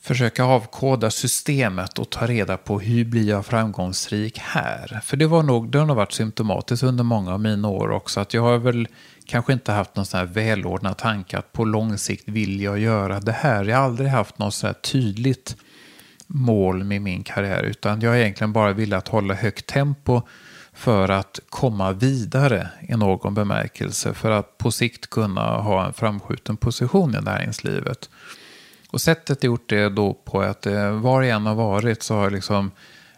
försöka 0.00 0.44
avkoda 0.44 1.10
systemet 1.10 1.98
och 1.98 2.10
ta 2.10 2.26
reda 2.26 2.56
på 2.56 2.80
hur 2.80 3.04
blir 3.04 3.28
jag 3.28 3.46
framgångsrik 3.46 4.38
här. 4.38 5.00
För 5.04 5.16
det, 5.16 5.26
var 5.26 5.42
nog, 5.42 5.70
det 5.70 5.78
har 5.78 5.86
nog 5.86 5.96
varit 5.96 6.12
symptomatiskt 6.12 6.82
under 6.82 7.04
många 7.04 7.32
av 7.32 7.40
mina 7.40 7.68
år 7.68 7.90
också. 7.90 8.20
Att 8.20 8.34
jag 8.34 8.42
har 8.42 8.58
väl 8.58 8.88
kanske 9.24 9.52
inte 9.52 9.72
haft 9.72 9.96
någon 9.96 10.06
sån 10.06 10.20
här 10.20 10.26
välordnad 10.26 10.96
tanke 10.96 11.38
att 11.38 11.52
på 11.52 11.64
lång 11.64 11.98
sikt 11.98 12.28
vill 12.28 12.60
jag 12.60 12.78
göra 12.78 13.20
det 13.20 13.32
här. 13.32 13.64
Jag 13.64 13.76
har 13.76 13.84
aldrig 13.84 14.10
haft 14.10 14.38
något 14.38 14.54
så 14.54 14.66
här 14.66 14.74
tydligt 14.74 15.56
mål 16.26 16.84
med 16.84 17.02
min 17.02 17.22
karriär. 17.22 17.62
Utan 17.62 18.00
jag 18.00 18.10
har 18.10 18.16
egentligen 18.16 18.52
bara 18.52 18.72
velat 18.72 19.08
hålla 19.08 19.34
högt 19.34 19.66
tempo 19.66 20.22
för 20.76 21.08
att 21.08 21.40
komma 21.50 21.92
vidare 21.92 22.68
i 22.88 22.96
någon 22.96 23.34
bemärkelse. 23.34 24.14
För 24.14 24.30
att 24.30 24.58
på 24.58 24.70
sikt 24.70 25.10
kunna 25.10 25.40
ha 25.40 25.86
en 25.86 25.92
framskjuten 25.92 26.56
position 26.56 27.14
i 27.14 27.20
näringslivet. 27.20 28.10
Och 28.90 29.00
sättet 29.00 29.42
jag 29.42 29.50
gjort 29.50 29.68
det 29.68 29.88
då 29.88 30.14
på 30.14 30.40
att 30.40 30.66
eh, 30.66 30.90
var 30.90 31.22
jag 31.22 31.36
än 31.36 31.46
har 31.46 31.54
varit 31.54 32.02
så 32.02 32.14
har 32.14 32.22
jag 32.22 32.32
liksom 32.32 32.70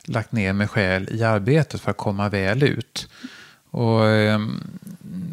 lagt 0.05 0.33
ner 0.33 0.53
mig 0.53 0.69
själ 0.69 1.09
i 1.11 1.23
arbetet 1.23 1.81
för 1.81 1.91
att 1.91 1.97
komma 1.97 2.29
väl 2.29 2.63
ut. 2.63 3.09
Och, 3.71 4.07
eh, 4.07 4.41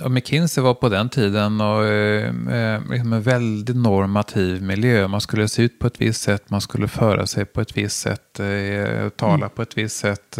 och 0.03 0.11
McKinsey 0.11 0.63
var 0.63 0.73
på 0.73 0.89
den 0.89 1.09
tiden 1.09 1.61
och, 1.61 1.85
eh, 1.85 2.27
eh, 2.49 2.81
liksom 2.89 3.13
en 3.13 3.21
väldigt 3.21 3.75
normativ 3.75 4.61
miljö. 4.63 5.07
Man 5.07 5.21
skulle 5.21 5.47
se 5.47 5.63
ut 5.63 5.79
på 5.79 5.88
ett 5.88 6.01
visst 6.01 6.21
sätt, 6.21 6.49
man 6.49 6.61
skulle 6.61 6.88
föra 6.88 7.27
sig 7.27 7.45
på 7.45 7.61
ett 7.61 7.77
visst 7.77 7.99
sätt, 7.99 8.39
tala 9.15 9.49
på 9.49 9.61
ett 9.61 9.77
visst 9.77 9.97
sätt. 9.97 10.39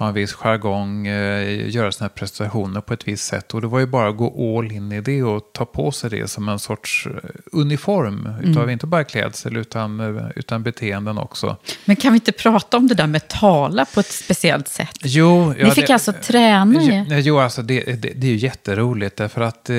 Ha 0.00 0.08
en 0.08 0.14
viss 0.14 0.32
jargong, 0.32 1.06
eh, 1.06 1.70
göra 1.70 1.92
sina 1.92 2.08
prestationer 2.08 2.80
på 2.80 2.94
ett 2.94 3.08
visst 3.08 3.24
sätt. 3.24 3.54
Och 3.54 3.60
det 3.60 3.66
var 3.66 3.80
ju 3.80 3.86
bara 3.86 4.08
att 4.08 4.16
gå 4.16 4.58
all 4.58 4.72
in 4.72 4.92
i 4.92 5.00
det 5.00 5.22
och 5.22 5.50
ta 5.52 5.64
på 5.64 5.92
sig 5.92 6.10
det 6.10 6.30
som 6.30 6.48
en 6.48 6.58
sorts 6.58 7.06
eh, 7.06 7.30
uniform. 7.52 8.28
Utav 8.42 8.70
inte 8.70 8.86
bara 8.86 9.04
klädsel 9.04 9.56
utan, 9.56 10.00
eh, 10.00 10.24
utan 10.36 10.62
beteenden 10.62 11.18
också. 11.18 11.56
Men 11.84 11.96
kan 11.96 12.12
vi 12.12 12.16
inte 12.16 12.32
prata 12.32 12.76
om 12.76 12.88
det 12.88 12.94
där 12.94 13.06
med 13.06 13.28
tala 13.28 13.84
på 13.84 14.00
ett 14.00 14.12
speciellt 14.12 14.68
sätt? 14.68 14.98
Jo, 15.02 15.54
Ni 15.58 15.70
fick 15.70 15.90
alltså 15.90 16.12
träna 16.12 16.82
Ja, 16.82 17.04
ja, 17.08 17.18
Jo, 17.18 17.38
alltså 17.38 17.62
det, 17.62 17.84
det, 17.84 18.12
det 18.16 18.26
är 18.26 18.30
ju 18.30 18.36
jätteroligt 18.36 19.16
därför 19.16 19.40
att 19.40 19.70
eh, 19.70 19.76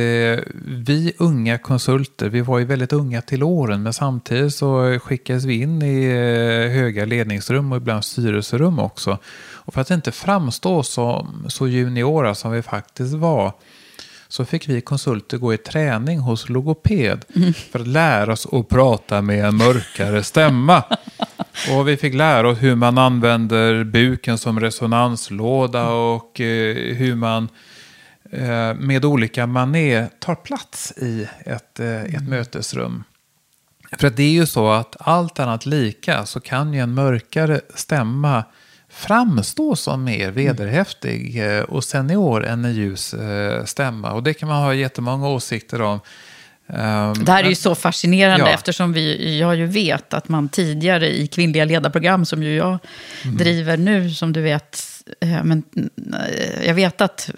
vi 0.65 1.13
unga 1.17 1.57
konsulter, 1.57 2.29
vi 2.29 2.41
var 2.41 2.59
ju 2.59 2.65
väldigt 2.65 2.93
unga 2.93 3.21
till 3.21 3.43
åren, 3.43 3.83
men 3.83 3.93
samtidigt 3.93 4.53
så 4.53 4.99
skickades 5.03 5.45
vi 5.45 5.61
in 5.61 5.81
i 5.81 6.07
höga 6.69 7.05
ledningsrum 7.05 7.71
och 7.71 7.77
ibland 7.77 8.05
styrelserum 8.05 8.79
också. 8.79 9.17
Och 9.65 9.73
för 9.73 9.81
att 9.81 9.91
inte 9.91 10.11
framstå 10.11 10.83
som 10.83 11.45
så 11.49 11.67
juniora 11.67 12.35
som 12.35 12.51
vi 12.51 12.61
faktiskt 12.61 13.13
var, 13.13 13.53
så 14.27 14.45
fick 14.45 14.69
vi 14.69 14.81
konsulter 14.81 15.37
gå 15.37 15.53
i 15.53 15.57
träning 15.57 16.19
hos 16.19 16.49
logoped 16.49 17.25
för 17.71 17.79
att 17.79 17.87
lära 17.87 18.33
oss 18.33 18.47
att 18.51 18.69
prata 18.69 19.21
med 19.21 19.45
en 19.45 19.57
mörkare 19.57 20.23
stämma. 20.23 20.83
Och 21.71 21.87
vi 21.87 21.97
fick 21.97 22.13
lära 22.13 22.49
oss 22.49 22.61
hur 22.61 22.75
man 22.75 22.97
använder 22.97 23.83
buken 23.83 24.37
som 24.37 24.59
resonanslåda 24.59 25.89
och 25.89 26.41
eh, 26.41 26.95
hur 26.95 27.15
man 27.15 27.49
eh, 28.31 28.73
med 28.73 29.05
olika 29.05 29.47
mané 29.47 30.07
tar 30.19 30.35
plats 30.35 30.93
i 30.97 31.27
ett, 31.45 31.79
eh, 31.79 32.03
ett 32.03 32.27
mötesrum. 32.27 33.03
För 33.97 34.07
att 34.07 34.17
det 34.17 34.23
är 34.23 34.31
ju 34.31 34.45
så 34.45 34.71
att 34.71 34.95
allt 34.99 35.39
annat 35.39 35.65
lika 35.65 36.25
så 36.25 36.39
kan 36.39 36.73
ju 36.73 36.79
en 36.79 36.93
mörkare 36.93 37.61
stämma 37.75 38.43
framstå 39.01 39.75
som 39.75 40.03
mer 40.03 40.31
vederhäftig 40.31 41.45
eh, 41.57 41.61
och 41.61 41.83
senior 41.83 42.45
än 42.45 42.65
en 42.65 42.73
ljus 42.73 43.13
eh, 43.13 43.65
stämma. 43.65 44.11
Och 44.11 44.23
det 44.23 44.33
kan 44.33 44.49
man 44.49 44.63
ha 44.63 44.73
jättemånga 44.73 45.29
åsikter 45.29 45.81
om. 45.81 45.99
Ehm, 46.73 47.13
Det 47.13 47.31
här 47.31 47.43
är 47.43 47.49
ju 47.49 47.55
så 47.55 47.75
fascinerande 47.75 48.45
Ja. 48.45 48.53
eftersom 48.53 48.93
vi, 48.93 49.39
jag 49.39 49.55
ju 49.55 49.65
vet 49.65 50.13
att 50.13 50.29
man 50.29 50.49
tidigare 50.49 51.17
i 51.17 51.27
kvinnliga 51.27 51.65
ledarprogram 51.65 52.25
som 52.25 52.43
ju 52.43 52.55
jag 52.55 52.77
driver 53.23 53.77
nu, 53.77 54.09
som 54.09 54.33
du 54.33 54.41
vet, 54.41 54.79
eh, 55.21 55.43
men 55.43 55.63
jag 56.65 56.73
vet 56.73 57.01
att, 57.01 57.29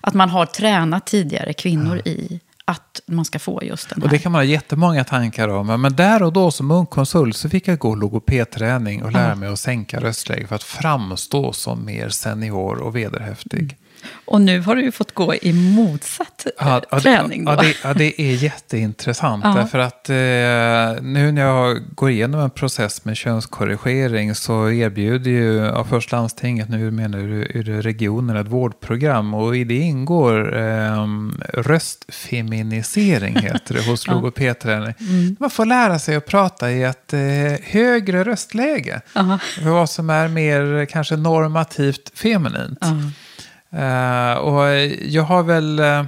att 0.00 0.14
man 0.14 0.28
har 0.30 0.46
tränat 0.46 1.06
tidigare 1.06 1.52
kvinnor 1.52 1.98
i 2.04 2.40
att 2.70 3.00
man 3.06 3.24
ska 3.24 3.38
få 3.38 3.62
just 3.62 3.88
den 3.88 4.02
här. 4.02 4.06
Och 4.06 4.12
det 4.12 4.18
kan 4.18 4.32
man 4.32 4.38
ha 4.38 4.44
jättemånga 4.44 5.04
tankar 5.04 5.48
om. 5.48 5.66
Men 5.82 5.96
där 5.96 6.22
och 6.22 6.32
då 6.32 6.50
som 6.50 6.70
ung 6.70 6.86
konsult 6.86 7.36
så 7.36 7.48
fick 7.48 7.68
jag 7.68 7.78
gå 7.78 7.94
logopedträning 7.94 9.02
och 9.02 9.12
lära 9.12 9.34
mig 9.34 9.48
att 9.48 9.58
sänka 9.58 10.00
röstläge 10.00 10.46
för 10.46 10.54
att 10.54 10.62
framstå 10.62 11.52
som 11.52 11.84
mer 11.84 12.08
senior 12.08 12.78
och 12.78 12.96
vederhäftig. 12.96 13.76
Och 14.24 14.40
nu 14.40 14.60
har 14.60 14.76
du 14.76 14.82
ju 14.82 14.92
fått 14.92 15.14
gå 15.14 15.34
i 15.34 15.52
motsatt 15.52 16.46
eh, 16.46 16.52
Ja, 16.58 16.82
det- 16.90 17.00
träning 17.00 17.44
då. 17.44 17.52
Ja, 17.52 17.56
det, 17.62 17.76
ja, 17.84 17.94
det 17.94 18.20
är 18.22 18.34
jätteintressant. 18.34 19.44
Ja. 19.44 19.54
Därför 19.54 19.78
att 19.78 20.08
eh, 20.10 21.02
nu 21.02 21.32
när 21.32 21.42
jag 21.42 21.78
går 21.94 22.10
igenom 22.10 22.40
en 22.40 22.50
process 22.50 23.04
med 23.04 23.16
könskorrigering 23.16 24.34
så 24.34 24.70
erbjuder 24.70 25.30
ju 25.30 25.54
ja, 25.56 25.84
först 25.84 26.12
landstinget, 26.12 26.68
nu 26.68 26.90
menar 26.90 27.18
du 27.18 27.82
regionen, 27.82 28.36
ett 28.36 28.48
vårdprogram. 28.48 29.34
Och 29.34 29.56
i 29.56 29.64
det 29.64 29.74
ingår 29.78 30.58
eh, 30.58 31.06
röstfeminisering, 31.54 33.36
heter 33.36 33.74
det, 33.74 33.90
hos 33.90 34.06
logopedträning. 34.06 34.94
Mm. 35.00 35.36
Man 35.40 35.50
får 35.50 35.66
lära 35.66 35.98
sig 35.98 36.16
att 36.16 36.26
prata 36.26 36.70
i 36.70 36.82
ett 36.82 37.12
eh, 37.12 37.20
högre 37.62 38.24
röstläge. 38.24 39.00
För 39.62 39.70
vad 39.70 39.90
som 39.90 40.10
är 40.10 40.28
mer 40.28 40.86
kanske 40.90 41.16
normativt 41.16 42.18
feminint. 42.18 42.84
Eh, 43.72 44.32
och 44.32 44.64
jag 45.02 45.22
har 45.22 45.42
väl... 45.42 45.78
eh, 45.78 46.04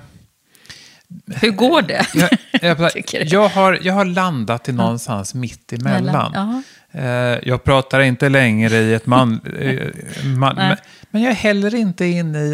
Hur 1.41 1.51
går 1.51 1.83
det? 1.83 2.07
jag, 2.63 2.81
jag, 2.81 2.93
jag, 3.27 3.49
har, 3.49 3.79
jag 3.83 3.93
har 3.95 4.05
landat 4.05 4.69
i 4.69 4.73
någonstans 4.73 5.35
mitt 5.35 5.73
emellan. 5.73 6.05
Mellan, 6.33 6.63
Eh, 6.95 7.39
jag 7.43 7.65
pratar 7.65 8.01
inte 8.01 8.29
längre 8.29 8.77
i 8.77 8.95
ett 8.95 9.07
man... 9.07 9.31
man 10.37 10.57
men, 10.57 10.77
men 11.11 11.23
jag 11.23 11.31
är 11.31 11.37
heller 11.37 11.75
inte 11.75 12.05
inne 12.05 12.39
i... 12.39 12.51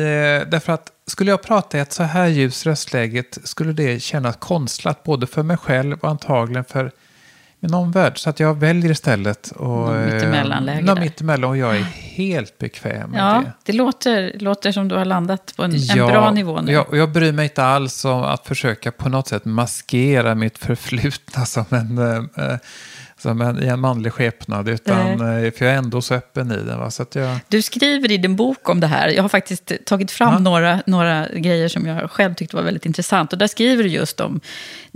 Därför 0.48 0.72
att 0.72 0.92
skulle 1.06 1.30
jag 1.30 1.42
prata 1.42 1.78
i 1.78 1.80
ett 1.80 1.92
så 1.92 2.02
här 2.02 2.26
ljus 2.26 2.66
röstläget 2.66 3.38
skulle 3.44 3.72
det 3.72 4.02
kännas 4.02 4.36
konstlat 4.36 5.04
både 5.04 5.26
för 5.26 5.42
mig 5.42 5.56
själv 5.56 5.98
och 6.00 6.10
antagligen 6.10 6.64
för 6.64 6.90
min 7.60 7.74
omvärld. 7.74 8.18
Så 8.18 8.30
att 8.30 8.40
jag 8.40 8.54
väljer 8.60 8.90
istället 8.90 9.50
och, 9.50 9.66
Någon 9.68 10.04
mittemellanläge 10.04 10.80
Någon 10.82 10.94
där. 10.94 11.02
mittemellan 11.02 11.50
och 11.50 11.56
jag 11.56 11.76
är 11.76 11.82
helt 12.00 12.58
bekväm 12.58 13.10
med 13.10 13.20
Ja, 13.20 13.42
det. 13.44 13.52
det 13.64 13.72
låter, 13.72 14.32
låter 14.38 14.72
som 14.72 14.88
du 14.88 14.94
har 14.96 15.04
landat 15.04 15.52
på 15.56 15.62
en, 15.64 15.74
en 15.90 16.06
bra 16.06 16.30
nivå 16.30 16.60
nu. 16.60 16.72
Jag, 16.72 16.86
jag 16.92 17.12
bryr 17.12 17.32
mig 17.32 17.44
inte 17.44 17.64
alls 17.64 18.04
om 18.04 18.22
att 18.22 18.46
försöka 18.46 18.92
på 18.92 19.08
något 19.08 19.28
sätt 19.28 19.44
maskera 19.44 20.34
mitt 20.34 20.58
förflutna 20.58 21.46
som 21.46 21.64
en, 21.70 21.98
eh, 21.98 22.56
som 23.18 23.40
en, 23.40 23.62
i 23.62 23.66
en 23.66 23.80
manlig 23.80 24.12
skepnad, 24.12 24.68
utan 24.68 25.10
eh, 25.10 25.52
för 25.52 25.64
jag 25.64 25.74
är 25.74 25.78
ändå 25.78 26.02
så 26.02 26.14
öppen 26.14 26.52
i 26.52 26.56
den. 26.56 26.78
Va? 26.78 26.90
Så 26.90 27.02
att 27.02 27.14
jag, 27.14 27.38
Du 27.48 27.62
skriver 27.62 28.12
i 28.12 28.16
din 28.16 28.36
bok 28.36 28.68
om 28.68 28.80
det 28.80 28.86
här. 28.86 29.08
Jag 29.08 29.22
har 29.22 29.28
faktiskt 29.28 29.72
tagit 29.84 30.10
fram 30.10 30.32
Ja. 30.32 30.38
några, 30.38 30.82
några 30.86 31.28
grejer 31.28 31.68
som 31.68 31.86
jag 31.86 32.10
själv 32.10 32.34
tyckte 32.34 32.56
var 32.56 32.62
väldigt 32.62 32.86
intressant. 32.86 33.32
Och 33.32 33.38
där 33.38 33.46
skriver 33.46 33.82
du 33.84 33.88
just 33.90 34.20
om 34.20 34.40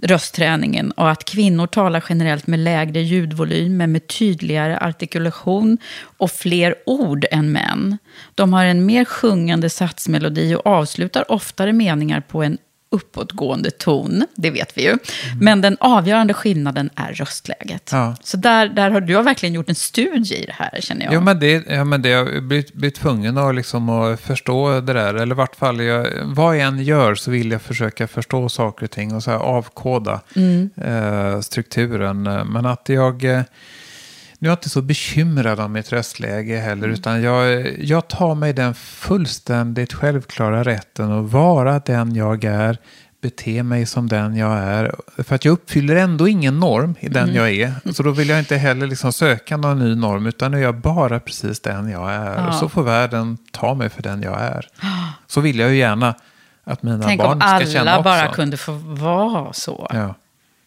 röstträningen 0.02 0.90
och 0.90 1.10
att 1.10 1.24
kvinnor 1.24 1.66
talar 1.66 2.04
generellt 2.08 2.46
med 2.46 2.58
lägre 2.58 3.00
ljudvolym, 3.00 3.76
men 3.76 3.92
med 3.92 4.06
tydligare 4.06 4.78
artikulation 4.78 5.78
och 6.16 6.30
fler 6.30 6.74
ord 6.86 7.26
än 7.30 7.52
män. 7.52 7.98
De 8.34 8.52
har 8.52 8.64
en 8.64 8.86
mer 8.86 9.04
sjungande 9.04 9.70
satsmelodi 9.70 10.54
och 10.54 10.66
avslutar 10.66 11.32
oftare 11.32 11.72
meningar 11.72 12.20
på 12.20 12.42
en 12.42 12.58
uppåtgående 12.92 13.70
ton, 13.70 14.24
det 14.34 14.50
vet 14.50 14.78
vi 14.78 14.82
ju. 14.84 14.98
Men 15.40 15.60
den 15.60 15.76
avgörande 15.80 16.34
skillnaden 16.34 16.90
är 16.96 17.12
röstläget. 17.12 17.90
Ja. 17.92 18.16
Så 18.24 18.36
där, 18.36 18.68
där 18.68 18.90
har 18.90 19.00
du 19.00 19.16
har 19.16 19.22
verkligen 19.22 19.54
gjort 19.54 19.68
en 19.68 19.74
studie 19.74 20.34
i 20.34 20.46
det 20.46 20.52
här, 20.52 20.80
känner 20.80 21.04
jag. 21.04 21.14
Ja, 21.14 21.20
men 21.20 21.40
det, 21.40 21.66
ja, 21.68 21.84
men 21.84 22.02
det 22.02 22.08
jag 22.08 22.24
har 22.24 22.40
blivit, 22.40 22.72
blivit 22.72 22.94
tvungen 22.94 23.38
att, 23.38 23.54
liksom, 23.54 23.88
att 23.88 24.20
förstå 24.20 24.80
det 24.80 24.92
där. 24.92 25.14
Eller 25.14 25.34
i 25.34 25.36
vart 25.36 25.56
fall, 25.56 25.80
jag, 25.80 26.06
vad 26.24 26.56
jag 26.56 26.66
än 26.66 26.84
gör 26.84 27.14
så 27.14 27.30
vill 27.30 27.50
jag 27.50 27.62
försöka 27.62 28.08
förstå 28.08 28.48
saker 28.48 28.84
och 28.84 28.90
ting 28.90 29.14
och 29.14 29.22
så 29.22 29.30
avkoda 29.30 30.20
eh, 30.84 31.40
strukturen. 31.40 32.22
Men 32.22 32.66
att 32.66 32.88
jag... 32.88 33.24
Eh, 33.24 33.42
nu 34.42 34.48
är 34.48 34.50
jag 34.50 34.56
inte 34.56 34.68
så 34.70 34.82
bekymrad 34.82 35.60
om 35.60 35.72
mitt 35.72 35.92
röstläge 35.92 36.58
heller, 36.58 36.88
utan 36.88 37.22
jag, 37.22 37.66
jag 37.78 38.08
tar 38.08 38.34
mig 38.34 38.52
den 38.52 38.74
fullständigt 38.74 39.92
självklara 39.92 40.62
rätten 40.62 41.12
att 41.12 41.30
vara 41.30 41.78
den 41.78 42.14
jag 42.14 42.44
är, 42.44 42.78
bete 43.20 43.62
mig 43.62 43.86
som 43.86 44.08
den 44.08 44.36
jag 44.36 44.58
är. 44.58 44.94
För 45.18 45.34
att 45.34 45.44
jag 45.44 45.52
uppfyller 45.52 45.96
ändå 45.96 46.28
ingen 46.28 46.60
norm 46.60 46.94
i 47.00 47.08
den 47.08 47.34
jag 47.34 47.50
är. 47.50 47.74
Så 47.92 48.02
då 48.02 48.10
vill 48.10 48.28
jag 48.28 48.38
inte 48.38 48.56
heller 48.56 48.86
liksom 48.86 49.12
söka 49.12 49.56
någon 49.56 49.78
ny 49.78 49.94
norm, 49.94 50.26
utan 50.26 50.50
nu 50.50 50.58
är 50.58 50.62
jag 50.62 50.80
bara 50.80 51.20
precis 51.20 51.60
den 51.60 51.88
jag 51.88 52.12
är. 52.12 52.34
Ja. 52.34 52.48
Och 52.48 52.54
så 52.54 52.68
får 52.68 52.82
världen 52.82 53.38
ta 53.52 53.74
mig 53.74 53.88
för 53.88 54.02
den 54.02 54.22
jag 54.22 54.40
är. 54.40 54.68
Så 55.26 55.40
vill 55.40 55.58
jag 55.58 55.70
ju 55.70 55.76
gärna 55.76 56.14
att 56.64 56.82
mina 56.82 57.04
Tänk 57.04 57.20
barn 57.20 57.42
om 57.42 57.60
ska 57.60 57.72
känna 57.72 57.90
alla 57.90 57.98
också. 57.98 58.02
bara 58.02 58.28
kunde 58.28 58.56
få 58.56 58.72
vara 58.72 59.52
så. 59.52 59.86
Ja. 59.92 60.14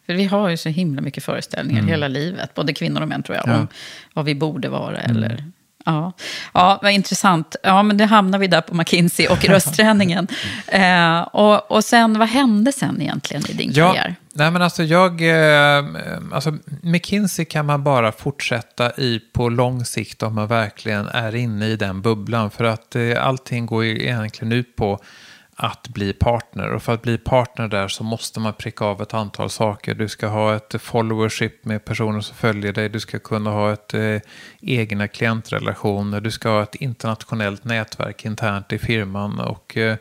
För 0.06 0.14
vi 0.14 0.26
har 0.26 0.50
ju 0.50 0.58
så 0.58 0.70
himla 0.70 1.02
mycket 1.02 1.24
föreställningar 1.24 1.84
hela 1.84 2.08
livet, 2.08 2.54
både 2.54 2.74
kvinnor 2.74 3.02
och 3.02 3.08
män 3.08 3.24
tror 3.24 3.36
jag, 3.36 3.46
Mm. 3.48 3.58
Ja. 3.58 3.62
om 3.62 3.68
vad 4.14 4.26
vi 4.26 4.36
borde 4.36 4.70
vara. 4.70 4.98
Eller, 5.00 5.44
ja. 5.86 6.12
ja, 6.54 6.80
vad 6.82 6.92
intressant. 6.92 7.56
Ja, 7.64 7.84
men 7.84 7.98
det 7.98 8.06
hamnar 8.06 8.40
vi 8.40 8.48
där 8.48 8.62
på 8.62 8.76
McKinsey 8.76 9.28
och 9.28 9.46
röstträningen. 9.50 10.28
eh, 10.68 11.20
och, 11.22 11.72
och 11.72 11.84
sen, 11.84 12.20
vad 12.20 12.28
hände 12.28 12.72
sen 12.72 13.02
egentligen 13.02 13.44
i 13.50 13.54
din 13.54 13.72
Ja, 13.74 13.88
karriär? 13.88 14.16
nej 14.34 14.52
men 14.52 14.62
alltså 14.62 14.84
jag, 14.84 15.22
eh, 15.22 15.86
alltså 16.34 16.58
McKinsey 16.82 17.46
kan 17.46 17.66
man 17.66 17.84
bara 17.84 18.12
fortsätta 18.12 18.92
i 18.92 19.20
på 19.34 19.50
lång 19.50 19.86
sikt 19.86 20.24
om 20.24 20.36
man 20.36 20.48
verkligen 20.48 21.08
är 21.08 21.36
inne 21.36 21.68
i 21.68 21.76
den 21.76 22.02
bubblan. 22.02 22.52
För 22.52 22.64
att 22.64 22.96
eh, 22.96 23.26
allting 23.28 23.66
går 23.66 23.86
ju 23.86 24.02
egentligen 24.04 24.52
ut 24.52 24.76
på 24.76 25.00
att 25.56 25.88
bli 25.88 26.14
partner. 26.14 26.70
Och 26.72 26.84
för 26.84 26.94
att 26.94 27.02
bli 27.02 27.18
partner 27.18 27.68
där 27.68 27.88
så 27.88 28.04
måste 28.04 28.40
man 28.40 28.54
pricka 28.54 28.86
av 28.86 29.02
ett 29.02 29.14
antal 29.14 29.50
saker. 29.50 29.96
Du 29.96 30.08
ska 30.08 30.28
ha 30.28 30.56
ett 30.56 30.76
followership 30.82 31.66
med 31.66 31.86
personer 31.86 32.22
som 32.22 32.36
följer 32.36 32.74
dig. 32.74 32.90
Du 32.90 33.00
ska 33.00 33.20
kunna 33.20 33.50
ha 33.50 33.74
ett 33.74 33.94
eh, 33.94 34.18
egna 34.62 35.08
klientrelationer. 35.08 36.22
Du 36.22 36.32
ska 36.32 36.50
ha 36.50 36.64
ett 36.64 36.76
internationellt 36.76 37.64
nätverk 37.64 38.26
internt 38.26 38.74
i 38.74 38.80
firman. 38.80 39.40
Och 39.40 39.78
eh, 39.78 39.98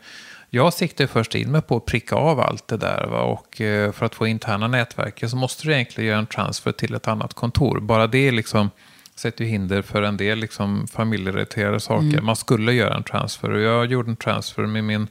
jag 0.51 0.75
siktar 0.75 1.07
först 1.07 1.35
in 1.35 1.51
mig 1.51 1.63
på 1.63 1.77
att 1.77 1.87
pricka 1.87 2.17
av 2.17 2.41
allt 2.41 2.69
det 2.69 2.77
där. 2.77 3.07
Va? 3.07 3.21
Och 3.21 3.61
eh, 3.61 3.93
för 3.93 4.07
att 4.07 4.15
få 4.15 4.27
interna 4.27 4.69
nätverket 4.69 5.31
så 5.31 5.37
måste 5.37 5.67
du 5.67 5.73
egentligen 5.73 6.09
göra 6.11 6.19
en 6.19 6.27
transfer 6.27 6.73
till 6.73 6.95
ett 6.95 7.09
annat 7.09 7.35
kontor. 7.35 7.81
Bara 7.81 8.07
det 8.07 8.31
liksom 8.31 8.71
sätter 9.15 9.45
ju 9.45 9.51
hinder 9.51 9.83
för 9.83 10.03
en 10.03 10.17
del 10.17 10.39
liksom 10.39 10.87
familjerelaterade 10.87 11.81
saker. 11.81 12.07
Mm. 12.07 12.25
Man 12.25 12.37
skulle 12.37 12.73
göra 12.73 12.95
en 12.95 13.03
transfer 13.03 13.51
och 13.51 13.61
jag 13.61 13.87
gjorde 13.87 14.11
en 14.11 14.17
transfer 14.17 14.63
med 14.67 14.85
min 14.85 15.09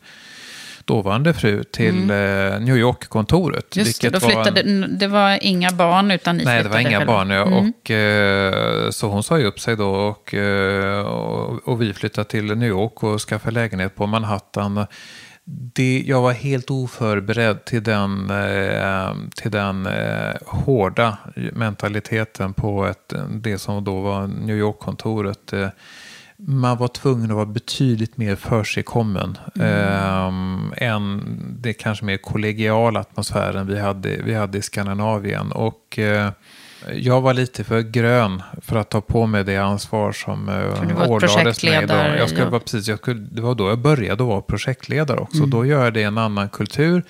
dåvarande 0.86 1.34
fru 1.34 1.63
till 1.63 2.10
eh, 2.10 2.15
New 2.60 2.78
York-kontoret. 2.78 3.76
Mm. 3.76 3.88
Just 3.88 4.02
det, 4.02 4.10
då 4.10 4.19
vilket 4.19 4.34
var 4.36 4.39
en- 4.39 4.54
flyttade, 4.54 4.88
det 4.98 5.08
var 5.08 5.39
inga 5.41 5.72
barn, 5.72 6.12
utan 6.12 6.38
ni 6.38 6.43
Nej, 6.43 6.56
det 6.58 6.62
flyttade 6.63 6.84
var 6.84 6.89
inga 6.89 7.00
själva. 7.00 7.13
barn. 7.13 7.30
Ja. 7.30 7.46
Mm. 7.48 7.74
Och, 7.82 7.91
eh, 7.91 8.89
så 8.89 9.08
hon 9.08 9.24
sa 9.24 9.39
ju 9.39 9.46
upp 9.46 9.60
sig 9.60 9.76
då 9.76 9.89
och, 9.89 10.34
eh, 10.34 11.00
och, 11.06 11.67
och 11.67 11.82
vi 11.82 11.93
flyttade 11.93 12.30
till 12.30 12.46
New 12.46 12.69
York 12.69 13.04
och 13.04 13.22
skaffade 13.22 13.54
lägenhet 13.54 13.96
på 13.96 14.06
Manhattan. 14.08 14.86
Det, 15.46 16.04
jag 16.08 16.22
var 16.22 16.32
helt 16.32 16.69
oförberedd 16.72 17.65
till 17.65 17.84
den, 17.84 18.32
till 19.36 19.52
den 19.52 19.88
hårda 20.46 21.17
mentaliteten 21.54 22.54
på 22.54 22.86
ett, 22.86 23.13
det 23.30 23.58
som 23.58 23.84
då 23.84 24.00
var 24.02 24.28
New 24.28 24.58
York-kontoret. 24.58 25.54
Man 26.38 26.78
var 26.78 26.88
tvungen 26.88 27.30
att 27.30 27.36
vara 27.36 27.46
betydligt 27.46 28.17
mer 28.17 28.36
försigkommen 28.36 29.38
eh, 29.60 30.28
än 30.78 31.38
det 31.60 31.74
kanske 31.74 32.06
mer 32.06 32.17
kollegiala 32.17 33.00
atmosfären 33.00 33.67
vi 33.67 33.80
hade, 33.80 34.10
vi 34.10 34.34
hade 34.34 34.58
i 34.58 34.62
Skandinavien. 34.62 35.52
Och 35.52 36.00
eh, 36.00 36.30
jag 36.93 37.22
var 37.22 37.34
lite 37.34 37.63
för 37.63 37.82
grön 37.82 38.41
för 38.62 38.76
att 38.76 38.89
ta 38.89 39.02
på 39.02 39.26
mig 39.26 39.43
det 39.43 39.58
ansvar 39.58 40.12
som 40.12 40.50
eh, 40.50 41.10
ålades 41.10 41.63
mig. 41.63 41.88
Då. 41.88 41.93
Jag 41.93 42.30
skulle 42.30 42.46
ja. 42.46 42.50
vara 42.50 42.60
precis, 42.60 42.88
jag 42.88 42.98
skulle, 42.98 43.19
det 43.19 43.41
var 43.41 43.56
då 43.56 43.69
jag 43.69 43.80
började 43.80 44.24
vara 44.24 44.41
projektledare 44.41 45.19
också. 45.19 45.38
Mm. 45.38 45.50
Då 45.50 45.65
gör 45.65 45.84
jag 45.84 45.93
det 45.93 46.00
i 46.00 46.04
en 46.04 46.17
annan 46.17 46.50
kultur 46.50 47.04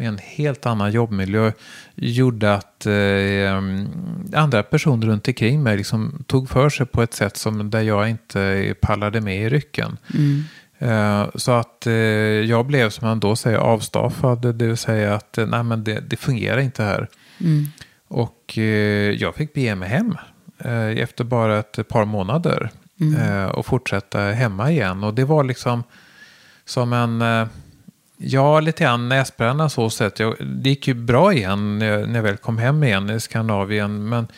med 0.00 0.08
en 0.08 0.18
helt 0.18 0.66
annan 0.66 0.92
jobbmiljö 0.92 1.52
gjorde 1.94 2.54
att 2.54 2.86
eh, 2.86 3.54
andra 4.40 4.62
personer 4.62 5.06
runt 5.06 5.28
omkring 5.28 5.62
mig 5.62 5.76
liksom 5.76 6.24
tog 6.26 6.48
för 6.48 6.68
sig 6.70 6.86
på 6.86 7.02
ett 7.02 7.14
sätt 7.14 7.36
som 7.36 7.70
där 7.70 7.80
jag 7.80 8.10
inte 8.10 8.74
pallade 8.80 9.20
med 9.20 9.42
i 9.42 9.48
rycken. 9.48 9.96
Eh, 10.78 11.26
så 11.34 11.52
att 11.52 11.86
eh, 11.86 11.92
jag 11.92 12.66
blev 12.66 12.90
som 12.90 13.08
man 13.08 13.20
då 13.20 13.36
säger 13.36 13.58
avstaffad, 13.58 14.56
det 14.56 14.66
vill 14.66 14.76
säga 14.76 15.14
att 15.14 15.38
eh, 15.38 15.46
nej, 15.46 15.62
men 15.62 15.84
det, 15.84 16.00
det 16.00 16.16
fungerar 16.16 16.58
inte 16.60 16.82
här. 16.82 17.08
Och 18.08 18.58
eh, 18.58 19.10
jag 19.10 19.34
fick 19.34 19.54
bege 19.54 19.74
mig 19.74 19.88
hem 19.88 20.16
eh, 20.58 21.02
efter 21.02 21.24
bara 21.24 21.58
ett 21.58 21.88
par 21.88 22.04
månader 22.04 22.70
eh, 23.18 23.44
och 23.44 23.66
fortsätta 23.66 24.20
hemma 24.20 24.70
igen. 24.70 25.04
Och 25.04 25.14
det 25.14 25.24
var 25.24 25.44
liksom 25.44 25.82
som 26.64 26.92
en, 26.92 27.22
ja 28.22 28.60
lite 28.60 28.84
grann 28.84 29.08
näsbränna 29.08 29.68
så 29.68 29.90
sätt. 29.90 30.18
Jag, 30.18 30.36
det 30.40 30.70
gick 30.70 30.88
ju 30.88 30.94
bra 30.94 31.32
igen 31.32 31.78
när 31.78 32.14
jag, 32.14 32.22
väl 32.22 32.36
kom 32.36 32.58
hem 32.58 32.84
igen 32.84 33.10
i 33.10 33.20
Skandinavien. 33.20 34.08
Men 34.08 34.28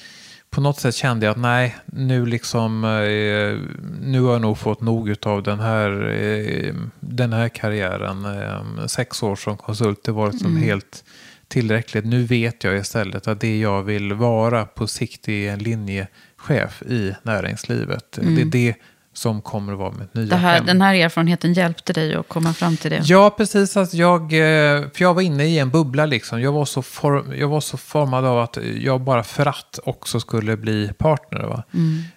på 0.50 0.60
något 0.60 0.80
sätt 0.80 0.94
kände 0.94 1.26
jag 1.26 1.30
att 1.30 1.38
nej, 1.38 1.76
nu 1.84 2.26
liksom, 2.26 2.84
eh, 2.84 3.58
nu 4.02 4.20
har 4.20 4.32
jag 4.32 4.40
nog 4.40 4.58
fått 4.58 4.80
nog 4.80 5.14
av 5.22 5.42
den 5.42 5.60
här, 5.60 6.08
eh, 6.08 6.74
den 7.00 7.32
här 7.32 7.48
karriären. 7.48 8.24
Eh, 8.24 8.86
sex 8.86 9.22
år 9.22 9.36
som 9.36 9.56
konsult, 9.56 10.04
det 10.04 10.12
var 10.12 10.32
liksom 10.32 10.56
helt 10.56 11.04
tillräckligt. 11.48 12.04
Nu 12.04 12.22
vet 12.22 12.64
jag 12.64 12.76
istället 12.76 13.28
att 13.28 13.40
det 13.40 13.58
jag 13.58 13.82
vill 13.82 14.12
vara 14.12 14.64
på 14.64 14.86
sikt 14.86 15.28
är 15.28 15.52
en 15.52 15.58
linjechef 15.58 16.82
i 16.82 17.14
näringslivet. 17.22 18.18
Det 18.22 18.42
är 18.42 18.44
det 18.44 18.74
som 19.12 19.42
kommer 19.42 19.72
att 19.72 19.78
vara 19.78 19.92
mitt 19.92 20.14
nya 20.14 20.36
här, 20.36 20.54
hem. 20.54 20.66
den 20.66 20.80
här 20.80 20.94
erfarenheten 20.94 21.52
hjälpte 21.52 21.92
dig 21.92 22.14
att 22.14 22.28
komma 22.28 22.52
fram 22.52 22.76
till 22.76 22.90
det? 22.90 23.00
Ja, 23.04 23.30
precis. 23.30 23.76
Att 23.76 23.94
jag, 23.94 24.22
eh, 24.22 24.82
för 24.94 25.02
jag 25.02 25.14
var 25.14 25.22
inne 25.22 25.44
i 25.44 25.58
en 25.58 25.70
bubbla 25.70 26.06
liksom. 26.06 26.40
Jag 26.40 26.52
var, 26.52 26.64
så 26.64 26.82
form, 26.82 27.34
jag 27.38 27.48
var 27.48 27.60
så 27.60 27.76
formad 27.76 28.24
av 28.24 28.38
att 28.40 28.58
jag 28.80 29.00
bara 29.00 29.22
för 29.22 29.46
att 29.46 29.78
också 29.84 30.20
skulle 30.20 30.56
bli 30.56 30.92
partner. 30.98 31.40
Va? 31.40 31.62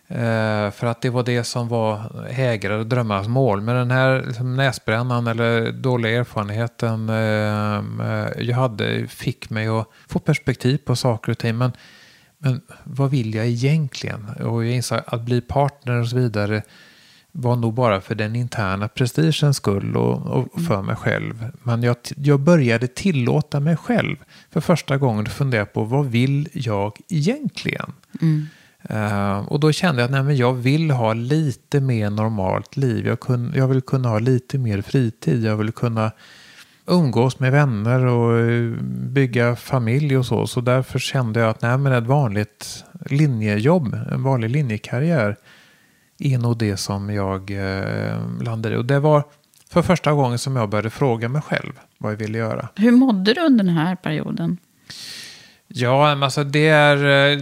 Eh, 0.08 0.72
för 0.72 0.88
att 0.88 1.02
det 1.02 1.10
var 1.10 1.24
det 1.24 1.44
som 1.44 1.68
var 1.68 2.26
hägrade 2.32 2.84
drömmars 2.84 3.28
mål. 3.28 3.62
Men 3.62 3.76
den 3.76 3.92
här 3.92 4.24
liksom, 4.28 4.56
näsbrännan 4.56 5.28
eller 5.28 5.72
dåliga 5.72 6.20
erfarenheten 6.20 7.10
eh, 7.10 7.78
eh, 8.10 8.48
jag 8.48 8.56
hade 8.56 9.08
fick 9.08 9.50
mig 9.50 9.68
att 9.68 9.88
få 10.08 10.20
perspektiv 10.20 10.78
på 10.78 10.96
saker 10.96 11.32
och 11.32 11.38
ting. 11.38 11.58
Men, 11.58 11.72
men 12.46 12.62
vad 12.84 13.12
vill 13.12 13.36
jag 13.36 13.48
egentligen? 13.48 14.30
Och 14.30 14.66
jag 14.66 14.72
insåg 14.72 15.00
att 15.08 15.22
bli 15.22 15.42
partner 15.42 16.00
och 16.00 16.08
så 16.08 16.16
vidare 16.16 16.62
var 17.32 17.56
nog 17.56 17.74
bara 17.74 18.02
för 18.02 18.16
den 18.16 18.36
interna 18.36 18.88
prestigens 18.88 19.58
skull 19.58 19.98
och, 19.98 20.28
och 20.28 20.62
för 20.62 20.82
mig 20.82 20.96
själv. 20.96 21.52
Men 21.64 21.84
jag, 21.84 21.96
jag 22.16 22.40
började 22.40 22.88
tillåta 22.88 23.60
mig 23.60 23.78
själv 23.78 24.16
för 24.52 24.62
första 24.62 24.98
gången 24.98 25.26
fundera 25.26 25.66
på 25.66 25.84
vad 25.84 26.06
vill 26.06 26.48
jag 26.54 27.00
egentligen? 27.10 27.94
Eh, 28.90 29.38
och 29.38 29.60
då 29.60 29.72
kände 29.72 30.02
jag 30.02 30.06
att 30.06 30.12
nej, 30.12 30.24
men 30.24 30.38
jag 30.38 30.54
vill 30.54 30.92
ha 30.92 31.14
lite 31.14 31.82
mer 31.82 32.10
normalt 32.10 32.78
liv. 32.78 33.08
Jag, 33.08 33.20
kun, 33.20 33.54
jag 33.56 33.68
vill 33.68 33.82
kunna 33.82 34.10
ha 34.10 34.20
lite 34.20 34.58
mer 34.58 34.82
fritid. 34.82 35.44
Jag 35.44 35.58
vill 35.58 35.72
kunna 35.72 36.12
umgås 36.86 37.40
med 37.40 37.52
vänner 37.52 38.06
och 38.06 38.40
eh, 38.40 38.72
bygga 39.10 39.56
familj 39.56 40.18
och 40.18 40.26
så. 40.26 40.48
Så 40.48 40.62
därför 40.62 41.00
kände 41.00 41.40
jag 41.40 41.50
att 41.50 41.62
nej, 41.62 41.78
men 41.78 41.94
ett 41.94 42.08
vanligt 42.08 42.86
linjejobb, 43.06 43.98
en 44.12 44.24
vanlig 44.24 44.50
linjekarriär 44.50 45.36
är 46.20 46.38
nog 46.38 46.58
det 46.58 46.78
som 46.78 47.10
jag 47.10 47.52
eh, 47.52 48.18
landade 48.42 48.76
i. 48.76 48.78
Och 48.78 48.86
det 48.86 49.00
var 49.00 49.24
för 49.70 49.82
första 49.82 50.14
gången 50.14 50.40
som 50.40 50.56
jag 50.56 50.70
började 50.70 50.90
fråga 50.90 51.30
mig 51.30 51.42
själv 51.42 51.74
vad 51.98 52.12
jag 52.12 52.18
ville 52.18 52.38
göra. 52.38 52.70
Hur 52.76 52.92
mådde 52.92 53.34
du 53.34 53.42
under 53.42 53.64
den 53.64 53.74
här 53.74 53.96
perioden? 53.96 54.58
Ja, 55.68 56.16
men 56.16 56.24
alltså 56.24 56.44
det 56.44 56.68
är... 56.68 57.32
Eh, 57.32 57.40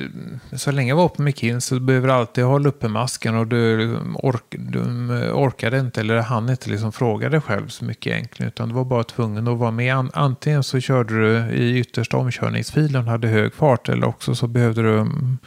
så 0.51 0.71
länge 0.71 0.89
jag 0.89 0.95
var 0.95 1.09
på 1.09 1.21
McKinsey 1.21 1.77
så 1.77 1.83
behöver 1.83 2.07
du 2.07 2.13
alltid 2.13 2.43
hålla 2.43 2.69
uppe 2.69 2.87
masken 2.87 3.35
och 3.35 3.47
du, 3.47 3.95
ork, 4.15 4.43
du 4.49 4.79
eh, 4.79 5.37
orkade 5.37 5.79
inte 5.79 6.01
eller 6.01 6.21
hann 6.21 6.49
inte 6.49 6.69
liksom 6.69 6.91
fråga 6.91 7.29
dig 7.29 7.41
själv 7.41 7.67
så 7.67 7.85
mycket 7.85 8.13
egentligen. 8.13 8.47
Utan 8.47 8.69
du 8.69 8.75
var 8.75 8.85
bara 8.85 9.03
tvungen 9.03 9.47
att 9.47 9.57
vara 9.57 9.71
med. 9.71 10.09
Antingen 10.13 10.63
så 10.63 10.79
körde 10.79 11.13
du 11.13 11.53
i 11.53 11.79
yttersta 11.79 12.17
omkörningsfilen 12.17 13.05
och 13.05 13.11
hade 13.11 13.27
hög 13.27 13.53
fart 13.53 13.89
eller 13.89 14.07
också 14.07 14.35
så 14.35 14.47
behövde 14.47 14.81
du 14.81 14.97
mm, 14.99 15.37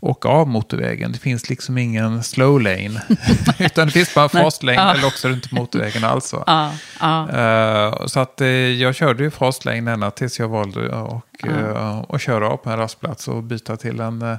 åka 0.00 0.28
av 0.28 0.48
motorvägen. 0.48 1.12
Det 1.12 1.18
finns 1.18 1.48
liksom 1.50 1.78
ingen 1.78 2.22
slow 2.22 2.60
lane. 2.60 3.02
Utan 3.58 3.86
det 3.86 3.92
finns 3.92 4.14
bara 4.14 4.28
fast 4.28 4.62
lane 4.62 4.78
Ja. 4.78 4.94
eller 4.94 5.06
också 5.06 5.26
är 5.28 5.30
det 5.30 5.34
inte 5.34 5.54
motorvägen 5.54 6.04
alls. 6.04 6.34
Ja, 6.46 6.72
ja. 7.00 7.28
Eh, 7.30 8.06
så 8.06 8.20
att 8.20 8.40
eh, 8.40 8.48
jag 8.48 8.94
körde 8.94 9.22
ju 9.22 9.30
fast 9.30 9.64
lane 9.64 9.92
ända 9.92 10.10
tills 10.10 10.38
jag 10.38 10.48
valde 10.48 10.88
och, 10.88 11.24
att 12.08 12.20
köra 12.20 12.48
av 12.48 12.56
på 12.56 12.70
en 12.70 12.76
rastplats 12.76 13.28
och 13.28 13.42
byta 13.42 13.76
till 13.76 14.00
en, 14.00 14.36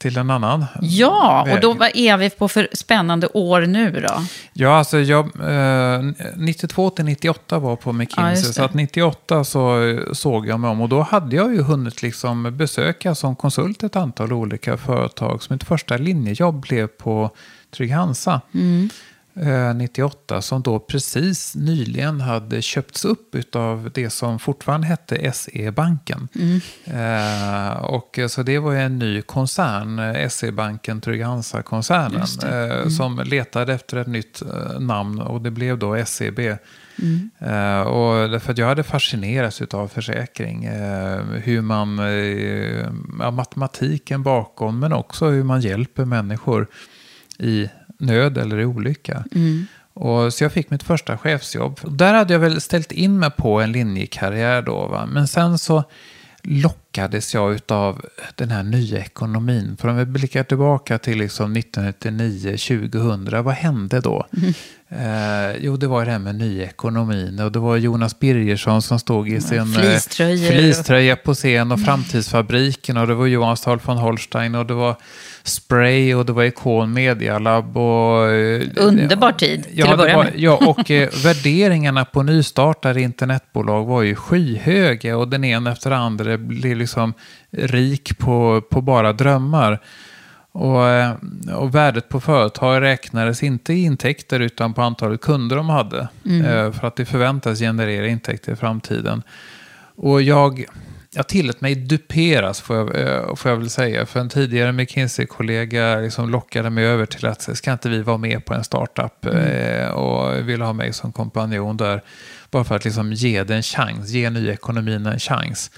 till 0.00 0.18
en 0.18 0.30
annan 0.30 0.66
ja, 0.80 1.42
och 1.42 1.48
väg. 1.48 1.60
då 1.60 1.72
vad 1.72 1.90
är 1.94 2.16
vi 2.16 2.30
på 2.30 2.48
för 2.48 2.68
spännande 2.72 3.26
år 3.26 3.60
nu 3.60 3.90
då? 4.08 4.22
Ja, 4.52 4.78
alltså 4.78 4.98
jag, 4.98 5.24
eh, 5.24 6.02
92 6.36 6.90
till 6.90 7.04
98 7.04 7.58
var 7.58 7.76
på 7.76 7.90
Ja, 7.90 7.92
McKinsey. 7.92 8.48
det. 8.48 8.52
så 8.54 8.62
att 8.62 8.74
98 8.74 9.44
så 9.44 9.82
eh, 9.88 10.12
såg 10.12 10.46
jag 10.46 10.60
mig 10.60 10.70
om. 10.70 10.80
Och 10.80 10.88
då 10.88 11.00
hade 11.02 11.36
jag 11.36 11.54
ju 11.54 11.62
hunnit 11.62 12.02
liksom 12.02 12.56
besöka 12.56 13.14
som 13.14 13.36
konsult 13.36 13.82
ett 13.82 13.96
antal 13.96 14.32
olika 14.32 14.76
företag. 14.76 15.42
Så 15.42 15.52
mitt 15.52 15.64
första 15.64 15.96
linjejobb 15.96 16.60
blev 16.60 16.86
på 16.86 17.30
Trygg-Hansa. 17.76 18.40
Mm. 18.54 18.88
Eh, 19.34 19.74
98 19.74 20.42
som 20.42 20.62
då 20.62 20.78
precis 20.78 21.54
nyligen 21.56 22.20
hade 22.20 22.62
köpts 22.62 23.04
upp 23.04 23.54
av 23.54 23.90
det 23.94 24.10
som 24.10 24.38
fortfarande 24.38 24.86
hette 24.86 25.32
SE-banken. 25.32 26.28
Mm. 26.34 26.60
Eh, 26.84 27.76
och 27.76 28.18
eh, 28.18 28.26
så 28.26 28.42
det 28.42 28.58
var 28.58 28.74
en 28.74 28.98
ny 28.98 29.22
koncern, 29.22 29.98
eh, 29.98 30.28
SE-banken 30.28 31.00
Trygg-Hansa-koncernen, 31.00 32.26
det. 32.40 32.80
eh, 32.80 32.88
som 32.88 33.18
letade 33.18 33.74
efter 33.74 33.96
ett 33.96 34.06
nytt 34.06 34.42
eh, 34.42 34.80
namn 34.80 35.20
och 35.20 35.40
det 35.40 35.50
blev 35.50 35.78
då 35.78 36.04
SEB. 36.06 36.38
Mm. 36.38 37.30
Eh, 37.38 37.80
och 37.80 38.30
därför 38.30 38.52
att 38.52 38.58
jag 38.58 38.66
hade 38.66 38.82
fascinerats 38.82 39.62
av 39.62 39.88
försäkring. 39.88 40.64
Eh, 40.64 41.22
hur 41.22 41.60
man, 41.60 41.98
eh, 41.98 42.86
ja, 43.18 43.30
matematiken 43.30 44.22
bakom, 44.22 44.78
men 44.78 44.92
också 44.92 45.26
hur 45.26 45.44
man 45.44 45.60
hjälper 45.60 46.04
människor 46.04 46.66
i 47.38 47.68
nöd 48.00 48.38
eller 48.38 48.58
i 48.58 48.64
olycka. 48.64 49.24
Och, 49.94 50.34
så 50.34 50.44
jag 50.44 50.52
fick 50.52 50.70
mitt 50.70 50.82
första 50.82 51.18
chefsjobb. 51.18 51.80
Där 51.90 52.14
hade 52.14 52.32
jag 52.32 52.40
väl 52.40 52.60
ställt 52.60 52.92
in 52.92 53.18
mig 53.18 53.30
på 53.30 53.60
en 53.60 53.72
linjekarriär 53.72 54.62
då. 54.62 54.86
Va? 54.86 55.06
Men 55.06 55.28
sen 55.28 55.58
så 55.58 55.84
lockades 56.42 57.34
jag 57.34 57.60
av 57.68 58.04
den 58.34 58.50
här 58.50 58.62
nya 58.62 58.98
ekonomin. 58.98 59.76
För 59.80 59.88
om 59.88 59.96
vi 59.96 60.04
blickar 60.04 60.44
tillbaka 60.44 60.98
till 60.98 61.18
liksom 61.18 61.56
1999-2000, 61.56 63.42
vad 63.42 63.54
hände 63.54 64.00
då? 64.00 64.26
Eh, 64.88 65.56
jo, 65.58 65.76
det 65.76 65.86
var 65.86 66.04
det 66.04 66.10
här 66.10 66.18
med 66.18 66.34
nya 66.34 66.64
ekonomin. 66.64 67.40
Och 67.40 67.52
det 67.52 67.58
var 67.58 67.76
Jonas 67.76 68.18
Birgersson 68.18 68.82
som 68.82 68.98
stod 68.98 69.28
i 69.28 69.40
sin 69.40 69.58
eh, 69.58 69.98
fleecetröja 70.16 71.16
på 71.16 71.34
scen 71.34 71.72
och 71.72 71.80
Framtidsfabriken. 71.80 72.96
Och 72.96 73.06
det 73.06 73.14
var 73.14 73.26
Johan 73.26 73.56
Stahl 73.56 73.80
von 73.84 73.96
Holstein 73.96 74.54
och 74.54 74.66
det 74.66 74.74
var 74.74 74.96
Spray 75.42 76.14
och 76.14 76.26
det 76.26 76.32
var 76.32 76.44
Icon 76.44 76.92
Media 76.92 77.38
Lab. 77.38 77.76
Och, 77.76 78.30
eh, 78.30 78.62
Underbar 78.76 79.32
tid, 79.32 79.64
till 79.64 79.78
ja, 79.78 79.92
att 79.92 79.98
börja 79.98 80.16
var, 80.16 80.24
med. 80.24 80.32
Ja, 80.36 80.58
och 80.66 80.90
eh, 80.90 81.08
värderingarna 81.24 82.04
på 82.04 82.22
nystartade 82.22 83.00
internetbolag 83.00 83.84
var 83.84 84.02
ju 84.02 84.14
skyhöga 84.14 85.16
och 85.16 85.28
den 85.28 85.44
ena 85.44 85.72
efter 85.72 85.90
den 85.90 86.00
andra 86.00 86.38
blev 86.38 86.76
liksom 86.76 87.14
rik 87.50 88.18
på, 88.18 88.62
på 88.70 88.80
bara 88.80 89.12
drömmar. 89.12 89.80
Och, 90.52 90.88
eh, 90.88 91.14
och 91.56 91.74
värdet 91.74 92.08
på 92.08 92.20
företag 92.20 92.82
räknades 92.82 93.42
inte 93.42 93.72
i 93.72 93.82
intäkter 93.82 94.40
utan 94.40 94.74
på 94.74 94.82
antalet 94.82 95.20
kunder 95.20 95.56
de 95.56 95.68
hade. 95.68 96.00
Eh, 96.24 96.72
För 96.72 96.86
att 96.86 96.96
det 96.96 97.04
förväntas 97.04 97.58
generera 97.58 98.06
intäkter 98.06 98.52
i 98.52 98.56
framtiden. 98.56 99.22
Och 99.96 100.22
jag, 100.22 100.64
jag 101.14 101.28
tillät 101.28 101.60
mig 101.60 101.74
duperas, 101.74 102.60
får 102.60 102.76
jag, 102.76 103.00
eh, 103.00 103.34
får 103.34 103.50
jag 103.50 103.58
väl 103.58 103.70
säga. 103.70 104.06
För 104.06 104.20
en 104.20 104.28
tidigare 104.28 104.72
McKinsey-kollega 104.72 105.96
liksom 105.96 106.30
lockade 106.30 106.70
mig 106.70 106.84
över 106.84 107.06
till 107.06 107.26
att 107.26 107.56
ska 107.56 107.72
inte 107.72 107.88
vi 107.88 108.02
vara 108.02 108.16
med 108.16 108.44
på 108.44 108.54
en 108.54 108.64
startup? 108.64 109.26
Eh, 109.26 109.88
och 109.88 110.48
ville 110.48 110.64
ha 110.64 110.72
mig 110.72 110.92
som 110.92 111.12
kompanjon 111.12 111.76
där. 111.76 112.02
Bara 112.50 112.64
för 112.64 112.76
att 112.76 112.84
liksom 112.84 113.12
ge 113.12 113.44
den 113.44 113.56
en 113.56 113.62
chans, 113.62 114.08
ge 114.08 114.30
nya 114.30 114.52
ekonomin 114.52 115.06
en 115.06 115.18
chans. 115.18 115.70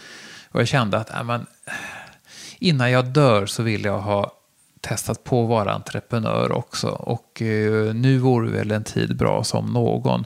Och 0.50 0.60
jag 0.60 0.68
kände 0.68 0.98
att 0.98 1.10
äh, 1.10 1.24
men, 1.24 1.46
innan 2.58 2.90
jag 2.90 3.04
dör 3.04 3.46
så 3.46 3.62
vill 3.62 3.84
jag 3.84 4.00
ha 4.00 4.32
testat 4.80 5.24
på 5.24 5.42
att 5.42 5.48
vara 5.48 5.72
entreprenör 5.72 6.52
också. 6.52 6.88
Och 6.88 7.42
eh, 7.42 7.94
nu 7.94 8.18
vore 8.18 8.50
väl 8.50 8.70
en 8.70 8.84
tid 8.84 9.16
bra 9.16 9.44
som 9.44 9.66
någon. 9.66 10.24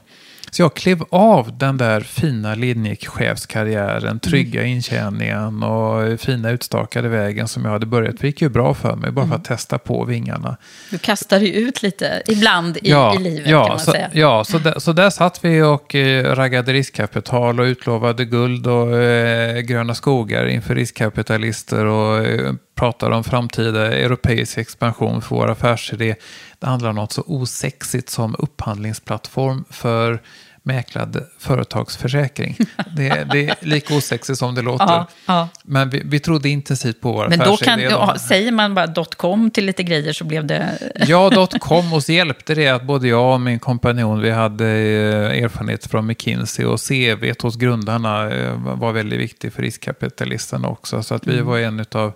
Så 0.51 0.61
jag 0.61 0.73
klev 0.73 1.03
av 1.09 1.57
den 1.57 1.77
där 1.77 2.01
fina 2.01 2.55
linjechefskarriären, 2.55 4.19
trygga 4.19 4.63
intjäningen 4.63 5.63
och 5.63 6.19
fina 6.19 6.51
utstakade 6.51 7.09
vägen 7.09 7.47
som 7.47 7.65
jag 7.65 7.71
hade 7.71 7.85
börjat. 7.85 8.15
Det 8.19 8.27
gick 8.27 8.41
ju 8.41 8.49
bra 8.49 8.73
för 8.73 8.95
mig, 8.95 9.11
bara 9.11 9.27
för 9.27 9.35
att 9.35 9.45
testa 9.45 9.77
på 9.77 10.05
vingarna. 10.05 10.57
Du 10.91 10.97
kastar 10.97 11.39
ju 11.39 11.53
ut 11.53 11.83
lite 11.83 12.21
ibland 12.27 12.77
i, 12.77 12.89
i 12.89 13.19
livet 13.19 13.49
ja, 13.49 13.63
kan 13.63 13.69
man 13.69 13.79
så, 13.79 13.91
säga. 13.91 14.09
Ja, 14.13 14.43
så 14.43 14.57
där, 14.57 14.79
så 14.79 14.93
där 14.93 15.09
satt 15.09 15.45
vi 15.45 15.61
och 15.61 15.95
eh, 15.95 16.35
raggade 16.35 16.73
riskkapital 16.73 17.59
och 17.59 17.63
utlovade 17.63 18.25
guld 18.25 18.67
och 18.67 18.97
eh, 18.97 19.59
gröna 19.59 19.95
skogar 19.95 20.45
inför 20.45 20.75
riskkapitalister 20.75 21.85
och 21.85 22.25
eh, 22.25 22.53
pratade 22.77 23.15
om 23.15 23.23
framtida 23.23 23.93
europeisk 23.93 24.57
expansion 24.57 25.21
för 25.21 25.35
vår 25.35 25.49
affärsidé. 25.49 26.15
Det 26.59 26.67
handlar 26.67 26.89
om 26.89 26.95
något 26.95 27.11
så 27.11 27.23
osexigt 27.27 28.09
som 28.09 28.35
upphandlingsplattform 28.39 29.65
för 29.69 30.21
mäklad 30.67 31.25
företagsförsäkring. 31.39 32.57
Det, 32.95 33.27
det 33.31 33.49
är 33.49 33.55
lika 33.61 33.95
osexigt 33.95 34.39
som 34.39 34.55
det 34.55 34.61
låter. 34.61 34.85
Ja, 34.85 35.07
ja. 35.25 35.49
Men 35.63 35.89
vi, 35.89 36.01
vi 36.05 36.19
trodde 36.19 36.49
intensivt 36.49 37.01
på 37.01 37.11
vår 37.11 37.29
Men 37.29 37.39
då 37.39 37.57
kan, 37.57 37.81
ja, 37.81 38.15
säger 38.27 38.51
man 38.51 38.73
bara 38.73 39.05
.com 39.17 39.51
till 39.51 39.65
lite 39.65 39.83
grejer 39.83 40.13
så 40.13 40.23
blev 40.23 40.45
det... 40.45 40.77
Ja, 41.07 41.47
.com 41.59 41.93
och 41.93 42.03
så 42.03 42.11
hjälpte 42.11 42.55
det 42.55 42.67
att 42.67 42.83
både 42.83 43.07
jag 43.07 43.33
och 43.33 43.41
min 43.41 43.59
kompanjon, 43.59 44.21
vi 44.21 44.31
hade 44.31 44.65
eh, 44.65 45.43
erfarenhet 45.43 45.87
från 45.87 46.05
McKinsey 46.05 46.65
och 46.65 46.79
CV 46.81 47.33
hos 47.41 47.55
grundarna 47.55 48.31
eh, 48.31 48.53
var 48.77 48.91
väldigt 48.91 49.19
viktigt 49.19 49.53
för 49.53 49.61
riskkapitalisterna 49.61 50.67
också. 50.67 51.03
Så 51.03 51.15
att 51.15 51.27
vi 51.27 51.41
var 51.41 51.57
en 51.57 51.85
av 51.91 52.13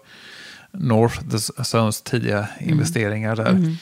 North 0.71 1.19
the 1.31 1.63
Zones 1.63 2.01
tidiga 2.01 2.47
investeringar 2.59 3.35
där. 3.35 3.75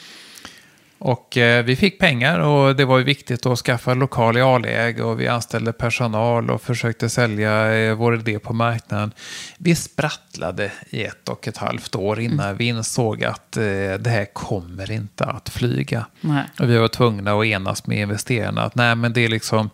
Och 1.00 1.36
eh, 1.36 1.64
vi 1.64 1.76
fick 1.76 1.98
pengar 1.98 2.38
och 2.38 2.76
det 2.76 2.84
var 2.84 2.98
ju 2.98 3.04
viktigt 3.04 3.46
att 3.46 3.58
skaffa 3.58 3.94
lokal 3.94 4.36
i 4.36 4.40
A-läge 4.40 5.02
och 5.02 5.20
vi 5.20 5.28
anställde 5.28 5.72
personal 5.72 6.50
och 6.50 6.62
försökte 6.62 7.08
sälja 7.08 7.74
eh, 7.74 7.94
vår 7.94 8.14
idé 8.14 8.38
på 8.38 8.52
marknaden. 8.52 9.12
Vi 9.58 9.74
sprattlade 9.74 10.72
i 10.90 11.04
ett 11.04 11.28
och 11.28 11.48
ett 11.48 11.56
halvt 11.56 11.94
år 11.94 12.20
innan 12.20 12.56
vi 12.56 12.64
insåg 12.64 13.24
att 13.24 13.56
eh, 13.56 13.62
det 13.98 14.06
här 14.10 14.24
kommer 14.32 14.90
inte 14.90 15.24
att 15.24 15.48
flyga. 15.48 16.06
Nej. 16.20 16.44
Och 16.58 16.70
vi 16.70 16.78
var 16.78 16.88
tvungna 16.88 17.32
att 17.32 17.44
enas 17.44 17.86
med 17.86 17.98
investerarna 17.98 18.62
att 18.62 18.74
nej 18.74 18.94
men 18.94 19.12
det 19.12 19.24
är 19.24 19.28
liksom 19.28 19.70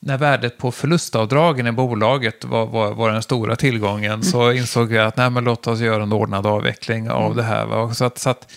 när 0.00 0.18
värdet 0.18 0.58
på 0.58 0.72
förlustavdragen 0.72 1.66
i 1.66 1.72
bolaget 1.72 2.44
var, 2.44 2.66
var, 2.66 2.94
var 2.94 3.12
den 3.12 3.22
stora 3.22 3.56
tillgången 3.56 4.22
så 4.22 4.52
insåg 4.52 4.88
vi 4.88 4.98
att 4.98 5.16
nej, 5.16 5.30
men 5.30 5.44
låt 5.44 5.66
oss 5.66 5.80
göra 5.80 6.02
en 6.02 6.12
ordnad 6.12 6.46
avveckling 6.46 7.10
av 7.10 7.36
det 7.36 7.42
här. 7.42 7.66
Va? 7.66 7.94
Så 7.94 8.04
att, 8.04 8.18
så 8.18 8.30
att, 8.30 8.52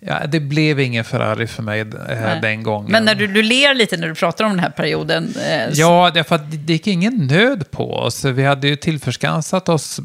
ja, 0.00 0.26
det 0.26 0.40
blev 0.40 0.80
ingen 0.80 1.04
Ferrari 1.04 1.46
för 1.46 1.62
mig 1.62 1.80
eh, 1.80 2.40
den 2.42 2.62
gången. 2.62 2.92
Men 2.92 3.04
när 3.04 3.14
du, 3.14 3.26
du 3.26 3.42
ler 3.42 3.74
lite 3.74 3.96
när 3.96 4.08
du 4.08 4.14
pratar 4.14 4.44
om 4.44 4.50
den 4.50 4.60
här 4.60 4.70
perioden. 4.70 5.24
Eh, 5.24 5.72
så- 5.72 5.80
Ja, 5.80 6.10
därför 6.14 6.34
att 6.36 6.50
det- 6.50 6.56
det 6.56 6.72
gick 6.72 6.86
ingen 6.86 7.14
nöd 7.26 7.70
på 7.70 7.92
oss. 7.94 8.24
Vi 8.24 8.44
hade 8.44 8.68
ju 8.68 8.76
tillförskansat 8.76 9.68
oss 9.68 10.00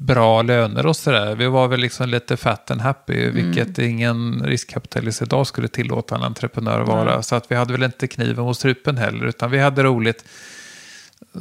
bra 0.00 0.42
löner 0.42 0.86
och 0.86 0.96
sådär. 0.96 1.34
Vi 1.34 1.46
var 1.46 1.68
väl 1.68 1.80
liksom 1.80 2.08
lite 2.08 2.36
fat 2.36 2.70
and 2.70 2.80
happy, 2.80 3.30
vilket 3.30 3.78
ingen 3.78 4.42
riskkapitalist 4.46 5.22
idag 5.22 5.46
skulle 5.46 5.68
tillåta 5.68 6.14
en 6.14 6.22
entreprenör 6.22 6.80
vara. 6.80 7.22
Så 7.22 7.34
att 7.36 7.50
vi 7.50 7.54
hade 7.54 7.72
väl 7.72 7.82
inte 7.82 8.06
kniven 8.06 8.44
mot 8.44 8.56
strupen 8.56 8.96
heller, 8.98 9.26
utan 9.26 9.50
vi 9.50 9.58
hade 9.58 9.82
roligt 9.82 10.24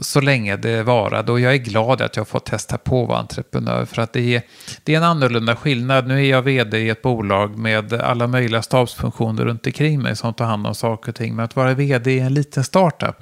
så 0.02 0.22
länge 0.22 0.56
det 0.56 0.84
varade. 0.84 1.32
Och 1.32 1.40
jag 1.40 1.54
är 1.54 1.58
glad 1.58 2.02
att 2.02 2.18
jag 2.18 2.28
får 2.28 2.40
testa 2.40 2.78
på 2.78 3.04
att 3.04 3.10
vara 3.10 3.20
entreprenör. 3.20 3.86
För 3.86 4.02
att 4.02 4.14
det 4.14 4.36
är, 4.36 4.42
det 4.84 4.94
är 4.94 4.98
en 4.98 5.04
annorlunda 5.04 5.56
skillnad. 5.56 6.08
Nu 6.08 6.26
är 6.26 6.30
jag 6.30 6.42
vd 6.42 6.78
i 6.78 6.90
ett 6.90 7.02
bolag 7.02 7.58
med 7.58 7.94
alla 7.94 8.28
möjliga 8.28 8.62
stabsfunktioner 8.62 9.46
runt 9.46 9.66
omkring 9.66 10.02
mig 10.02 10.16
som 10.16 10.34
tar 10.34 10.46
hand 10.46 10.68
om 10.68 10.76
saker 10.76 11.12
och 11.12 11.16
ting. 11.16 11.36
Men 11.36 11.46
att 11.46 11.56
vara 11.56 11.74
vd 11.74 12.12
i 12.12 12.20
en 12.20 12.34
liten 12.34 12.64
startup, 12.64 13.16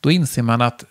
då 0.00 0.10
inser 0.10 0.42
man 0.42 0.62
att 0.62 0.84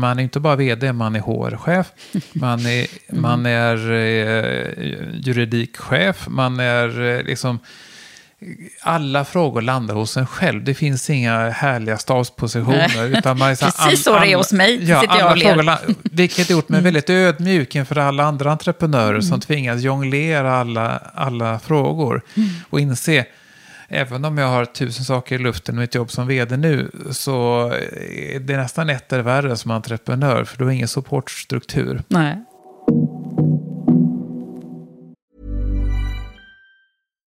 man 0.00 0.18
är 0.18 0.22
inte 0.22 0.40
bara 0.40 0.56
vd, 0.56 0.92
man 0.92 1.16
är 1.16 1.20
HR-chef, 1.20 1.92
man 2.32 2.66
är, 2.66 2.86
man 3.20 3.46
är 3.46 3.90
eh, 3.90 4.70
juridikchef, 5.14 6.28
man 6.28 6.60
är 6.60 7.00
eh, 7.00 7.22
liksom 7.22 7.58
alla 8.80 9.24
frågor 9.24 9.62
landar 9.62 9.94
hos 9.94 10.16
en 10.16 10.26
själv. 10.26 10.64
Det 10.64 10.74
finns 10.74 11.10
inga 11.10 11.50
härliga 11.50 11.98
stavspositioner. 11.98 13.18
Utan 13.18 13.38
man 13.38 13.50
är 13.50 13.54
så 13.54 13.64
här, 13.64 13.72
Precis 13.88 14.04
så 14.04 14.18
det 14.18 14.32
är 14.32 14.36
hos 14.36 14.52
mig, 14.52 14.90
Ja, 14.90 15.00
sitter 15.00 15.18
jag 15.18 15.30
och 15.30 15.36
ler. 15.64 15.78
vilket 16.02 16.50
gjort 16.50 16.68
mig 16.68 16.80
väldigt 16.82 17.10
ödmjuk 17.10 17.74
inför 17.74 17.98
alla 17.98 18.24
andra 18.24 18.50
entreprenörer 18.52 19.20
som 19.20 19.40
tvingas 19.40 19.80
jonglera 19.82 20.56
alla, 20.56 20.98
alla 21.14 21.58
frågor. 21.58 22.22
Och 22.70 22.80
inse, 22.80 23.24
även 23.88 24.24
om 24.24 24.38
jag 24.38 24.46
har 24.48 24.64
tusen 24.64 25.04
saker 25.04 25.34
i 25.34 25.38
luften 25.38 25.74
med 25.74 25.82
mitt 25.82 25.94
jobb 25.94 26.10
som 26.10 26.26
vd 26.26 26.56
nu, 26.56 26.90
så 27.10 27.66
är 28.34 28.40
det 28.40 28.56
nästan 28.56 28.90
ett 28.90 29.12
är 29.12 29.20
värre 29.20 29.56
som 29.56 29.70
entreprenör, 29.70 30.44
för 30.44 30.58
du 30.58 30.64
har 30.64 30.70
ingen 30.70 30.88
supportstruktur. 30.88 32.02
Nej. 32.08 32.36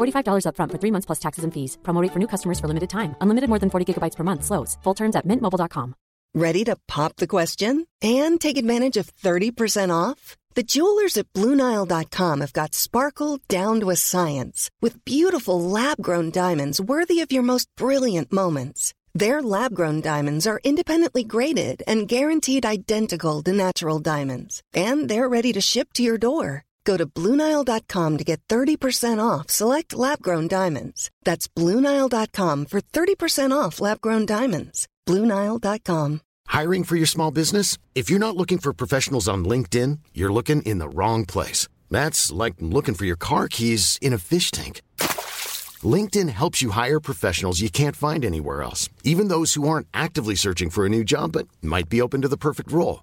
$45 0.00 0.44
upfront 0.46 0.72
for 0.72 0.78
three 0.78 0.92
months 0.92 1.06
plus 1.06 1.20
taxes 1.20 1.44
and 1.44 1.52
fees. 1.52 1.78
Promo 1.82 2.02
rate 2.02 2.12
for 2.12 2.18
new 2.18 2.26
customers 2.34 2.58
for 2.58 2.68
limited 2.68 2.90
time. 2.90 3.14
Unlimited 3.20 3.48
more 3.48 3.58
than 3.58 3.70
40 3.70 3.84
gigabytes 3.86 4.16
per 4.16 4.24
month. 4.24 4.44
Slows. 4.44 4.78
Full 4.82 4.94
terms 4.94 5.16
at 5.16 5.26
mintmobile.com. 5.26 5.94
Ready 6.34 6.62
to 6.64 6.76
pop 6.86 7.16
the 7.16 7.26
question 7.26 7.86
and 8.00 8.40
take 8.40 8.56
advantage 8.56 8.96
of 8.96 9.12
30% 9.16 9.90
off? 9.90 10.36
The 10.54 10.62
jewelers 10.62 11.16
at 11.16 11.32
BlueNile.com 11.32 12.40
have 12.40 12.52
got 12.52 12.74
sparkle 12.74 13.38
down 13.48 13.80
to 13.80 13.90
a 13.90 13.96
science 13.96 14.70
with 14.80 15.04
beautiful 15.04 15.60
lab 15.60 15.96
grown 16.00 16.30
diamonds 16.30 16.80
worthy 16.80 17.20
of 17.20 17.32
your 17.32 17.42
most 17.42 17.68
brilliant 17.76 18.32
moments. 18.32 18.94
Their 19.14 19.42
lab 19.42 19.74
grown 19.74 20.00
diamonds 20.00 20.46
are 20.46 20.60
independently 20.62 21.24
graded 21.24 21.82
and 21.86 22.06
guaranteed 22.06 22.64
identical 22.64 23.42
to 23.42 23.52
natural 23.52 23.98
diamonds, 23.98 24.62
and 24.72 25.08
they're 25.08 25.28
ready 25.28 25.52
to 25.52 25.60
ship 25.60 25.92
to 25.94 26.02
your 26.02 26.18
door. 26.18 26.64
Go 26.84 26.96
to 26.96 27.06
BlueNile.com 27.06 28.16
to 28.18 28.24
get 28.24 28.40
30% 28.48 29.18
off 29.18 29.50
select 29.50 29.94
lab 29.94 30.22
grown 30.22 30.48
diamonds. 30.48 31.10
That's 31.24 31.48
BlueNile.com 31.48 32.66
for 32.66 32.80
30% 32.80 33.52
off 33.52 33.80
lab 33.80 34.00
grown 34.00 34.26
diamonds. 34.26 34.86
BlueNile.com. 35.06 36.20
Hiring 36.46 36.84
for 36.84 36.96
your 36.96 37.06
small 37.06 37.30
business? 37.30 37.78
If 37.94 38.10
you're 38.10 38.18
not 38.18 38.36
looking 38.36 38.58
for 38.58 38.72
professionals 38.72 39.28
on 39.28 39.44
LinkedIn, 39.44 40.00
you're 40.14 40.32
looking 40.32 40.62
in 40.62 40.78
the 40.78 40.88
wrong 40.88 41.24
place. 41.24 41.68
That's 41.90 42.32
like 42.32 42.54
looking 42.60 42.94
for 42.94 43.04
your 43.04 43.16
car 43.16 43.48
keys 43.48 43.98
in 44.02 44.12
a 44.12 44.18
fish 44.18 44.50
tank. 44.50 44.82
LinkedIn 45.82 46.28
helps 46.28 46.60
you 46.60 46.70
hire 46.70 47.00
professionals 47.00 47.60
you 47.60 47.70
can't 47.70 47.96
find 47.96 48.24
anywhere 48.24 48.62
else, 48.62 48.88
even 49.04 49.28
those 49.28 49.54
who 49.54 49.68
aren't 49.68 49.86
actively 49.94 50.34
searching 50.34 50.70
for 50.70 50.84
a 50.84 50.90
new 50.90 51.04
job 51.04 51.32
but 51.32 51.48
might 51.62 51.88
be 51.88 52.02
open 52.02 52.20
to 52.22 52.28
the 52.28 52.36
perfect 52.36 52.70
role. 52.72 53.02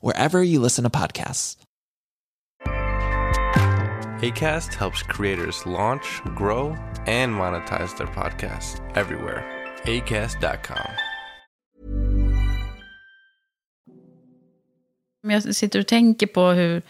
wherever 0.00 0.42
you 0.42 0.60
listen 0.60 0.84
to 0.84 0.90
podcasts. 0.90 1.56
ACAST 4.22 4.74
helps 4.74 5.02
creators 5.02 5.64
launch, 5.66 6.20
grow, 6.36 6.76
and 7.06 7.32
monetize 7.32 7.96
their 7.96 8.06
podcasts 8.06 8.80
everywhere. 8.94 9.44
ACAST.com. 9.84 10.90
Men 15.22 15.40
Jag 15.40 15.54
sitter 15.54 15.78
och 15.78 15.86
tänker 15.86 16.26
på 16.26 16.46
hur, 16.48 16.82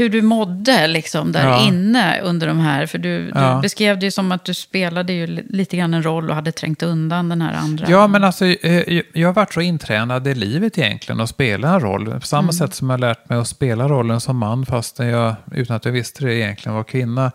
hur 0.00 0.08
du 0.08 0.22
mådde 0.22 0.86
liksom 0.86 1.32
där 1.32 1.44
Ja. 1.46 1.66
inne 1.68 2.20
under 2.20 2.46
de 2.46 2.58
här. 2.60 2.86
För 2.86 2.98
du, 2.98 3.24
du 3.24 3.30
Ja. 3.34 3.58
beskrev 3.62 3.98
det 3.98 4.04
ju 4.06 4.10
som 4.10 4.32
att 4.32 4.44
du 4.44 4.54
spelade 4.54 5.12
ju 5.12 5.26
li- 5.26 5.46
lite 5.48 5.76
grann 5.76 5.94
en 5.94 6.02
roll 6.02 6.28
och 6.30 6.34
hade 6.34 6.52
trängt 6.52 6.82
undan 6.82 7.28
den 7.28 7.42
här 7.42 7.54
andra. 7.54 7.86
Ja, 7.90 8.06
men 8.06 8.24
alltså, 8.24 8.44
eh, 8.46 9.02
jag 9.12 9.28
har 9.28 9.32
varit 9.34 9.52
så 9.54 9.60
intränad 9.60 10.26
i 10.26 10.34
livet 10.34 10.78
egentligen 10.78 11.20
att 11.20 11.28
spela 11.30 11.68
en 11.74 11.80
roll. 11.80 12.06
På 12.20 12.26
samma 12.26 12.40
Mm. 12.42 12.52
sätt 12.52 12.74
som 12.74 12.90
jag 12.90 12.94
har 12.96 13.00
lärt 13.00 13.28
mig 13.28 13.38
att 13.38 13.48
spela 13.48 13.88
rollen 13.88 14.20
som 14.20 14.36
man, 14.36 14.66
fast 14.66 14.98
jag, 14.98 15.34
utan 15.52 15.76
att 15.76 15.84
jag 15.84 15.92
visste 15.92 16.24
det 16.24 16.34
egentligen 16.34 16.76
var 16.76 16.84
kvinna, 16.84 17.32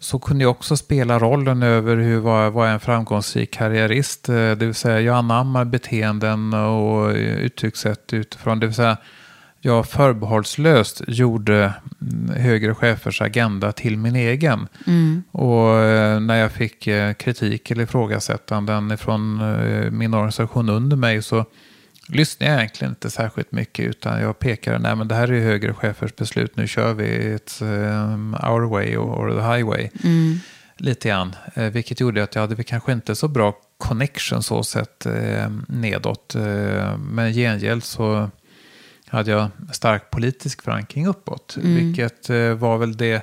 så 0.00 0.18
kunde 0.18 0.44
jag 0.44 0.50
också 0.50 0.76
spela 0.76 1.18
rollen 1.18 1.62
över 1.62 1.96
hur 1.96 2.18
var, 2.20 2.50
var 2.50 2.66
en 2.66 2.80
framgångsrik 2.80 3.50
karriärist. 3.50 4.28
Eh, 4.28 4.34
Det 4.34 4.54
vill 4.66 4.74
säga, 4.74 5.00
jag 5.00 5.16
anammar 5.16 5.64
beteenden 5.64 6.54
och 6.54 7.10
uttryckssätt 7.16 8.12
utifrån. 8.12 8.60
Det 8.60 8.66
vill 8.66 8.74
säga, 8.74 8.96
jag 9.64 9.86
förbehållslöst 9.86 11.02
gjorde 11.06 11.74
mm, 12.00 12.40
högre 12.42 12.74
chefers 12.74 13.20
agenda 13.20 13.72
till 13.72 13.98
min 13.98 14.16
egen. 14.16 14.68
Mm. 14.86 15.22
Och 15.30 15.78
eh, 15.78 16.20
när 16.20 16.36
jag 16.36 16.52
fick 16.52 16.86
eh, 16.86 17.12
kritik 17.12 17.70
eller 17.70 17.82
ifrågasättanden 17.82 18.98
från 18.98 19.40
eh, 19.40 19.90
min 19.90 20.14
organisation 20.14 20.68
under 20.68 20.96
mig 20.96 21.22
så 21.22 21.44
lyssnade 22.08 22.52
jag 22.52 22.60
egentligen 22.60 22.92
inte 22.92 23.10
särskilt 23.10 23.52
mycket 23.52 23.84
utan 23.84 24.20
jag 24.20 24.38
pekade, 24.38 24.78
nej 24.78 24.96
men 24.96 25.08
det 25.08 25.14
här 25.14 25.32
är 25.32 25.40
högre 25.40 25.74
chefers 25.74 26.16
beslut, 26.16 26.56
nu 26.56 26.66
kör 26.68 26.94
vi 26.94 27.36
it's 27.36 27.62
um, 28.14 28.34
our 28.34 28.60
way 28.60 28.96
or 28.96 29.30
the 29.30 29.56
highway. 29.56 29.90
Mm. 30.04 30.38
Lite 30.76 31.08
grann, 31.08 31.36
vilket 31.54 32.00
gjorde 32.00 32.22
att 32.22 32.34
jag 32.34 32.42
hade 32.42 32.64
kanske 32.64 32.92
inte 32.92 33.14
så 33.14 33.28
bra 33.28 33.54
connection 33.78 34.42
så 34.42 34.62
sett 34.62 35.06
eh, 35.06 35.50
nedåt. 35.68 36.34
Men 36.98 37.32
gengäld 37.32 37.84
så 37.84 38.30
hade 39.14 39.30
jag 39.30 39.48
stark 39.72 40.10
politisk 40.10 40.62
förankring 40.62 41.06
uppåt. 41.06 41.56
Mm. 41.56 41.74
Vilket 41.74 42.30
eh, 42.30 42.52
var 42.52 42.78
väl 42.78 42.96
det 42.96 43.22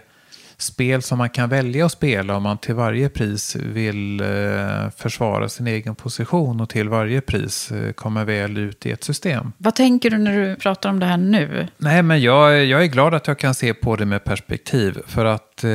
spel 0.61 1.01
som 1.01 1.17
man 1.17 1.29
kan 1.29 1.49
välja 1.49 1.85
att 1.85 1.91
spela 1.91 2.35
om 2.35 2.43
man 2.43 2.57
till 2.57 2.75
varje 2.75 3.09
pris 3.09 3.55
vill 3.55 4.21
eh, 4.21 4.89
försvara 4.97 5.49
sin 5.49 5.67
egen 5.67 5.95
position 5.95 6.61
och 6.61 6.69
till 6.69 6.89
varje 6.89 7.21
pris 7.21 7.71
eh, 7.71 7.91
komma 7.91 8.23
väl 8.23 8.57
ut 8.57 8.85
i 8.85 8.91
ett 8.91 9.03
system. 9.03 9.51
Vad 9.57 9.75
tänker 9.75 10.09
du 10.09 10.17
när 10.17 10.37
du 10.37 10.55
pratar 10.55 10.89
om 10.89 10.99
det 10.99 11.05
här 11.05 11.17
nu? 11.17 11.67
Nej, 11.77 12.03
men 12.03 12.21
jag, 12.21 12.65
jag 12.65 12.83
är 12.83 12.87
glad 12.87 13.13
att 13.13 13.27
jag 13.27 13.39
kan 13.39 13.53
se 13.53 13.73
på 13.73 13.95
det 13.95 14.05
med 14.05 14.23
perspektiv. 14.23 14.97
För 15.07 15.25
att 15.25 15.63
eh, 15.63 15.69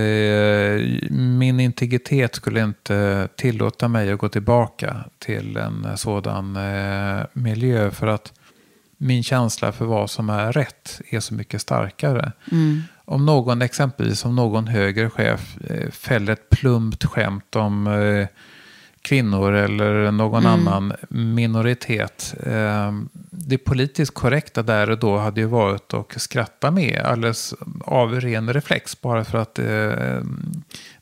min 1.11 1.61
integritet 1.61 2.35
skulle 2.35 2.63
inte 2.63 3.29
tillåta 3.37 3.89
mig 3.89 4.13
att 4.13 4.19
gå 4.19 4.29
tillbaka 4.29 4.97
till 5.19 5.57
en 5.57 5.97
sådan 5.97 6.57
eh, 6.57 7.25
miljö. 7.33 7.91
För 7.91 8.07
att 8.07 8.33
min 8.99 9.23
känsla 9.23 9.73
för 9.73 9.85
vad 9.85 10.11
som 10.11 10.31
är 10.31 10.53
rätt 10.53 11.01
är 11.11 11.21
så 11.21 11.35
mycket 11.35 11.61
starkare. 11.61 12.33
Mm. 12.53 12.83
Om 13.05 13.27
någon, 13.27 13.63
exempelvis 13.63 14.25
om 14.25 14.37
någon 14.37 14.67
högre 14.67 15.11
chef 15.11 15.57
eh, 15.71 15.91
fäller 15.91 16.33
ett 16.33 16.51
plumpt 16.51 17.05
skämt 17.05 17.57
om 17.57 17.87
eh, 17.87 18.27
kvinnor 19.03 19.53
eller 19.53 20.11
någon 20.11 20.47
Mm. 20.47 20.53
annan 20.69 20.93
minoritet. 21.09 22.35
Eh, 22.47 22.93
det 23.31 23.59
politiskt 23.59 24.15
korrekta 24.15 24.63
där 24.63 24.91
och 24.91 24.99
då 24.99 25.19
hade 25.19 25.41
ju 25.41 25.47
varit 25.47 25.95
att 25.95 26.21
skratta 26.23 26.71
med 26.71 27.01
alldeles 27.05 27.55
av 27.81 28.21
ren 28.21 28.53
reflex 28.53 29.01
bara 29.01 29.25
för 29.25 29.39
att 29.39 29.59
eh, 29.59 30.21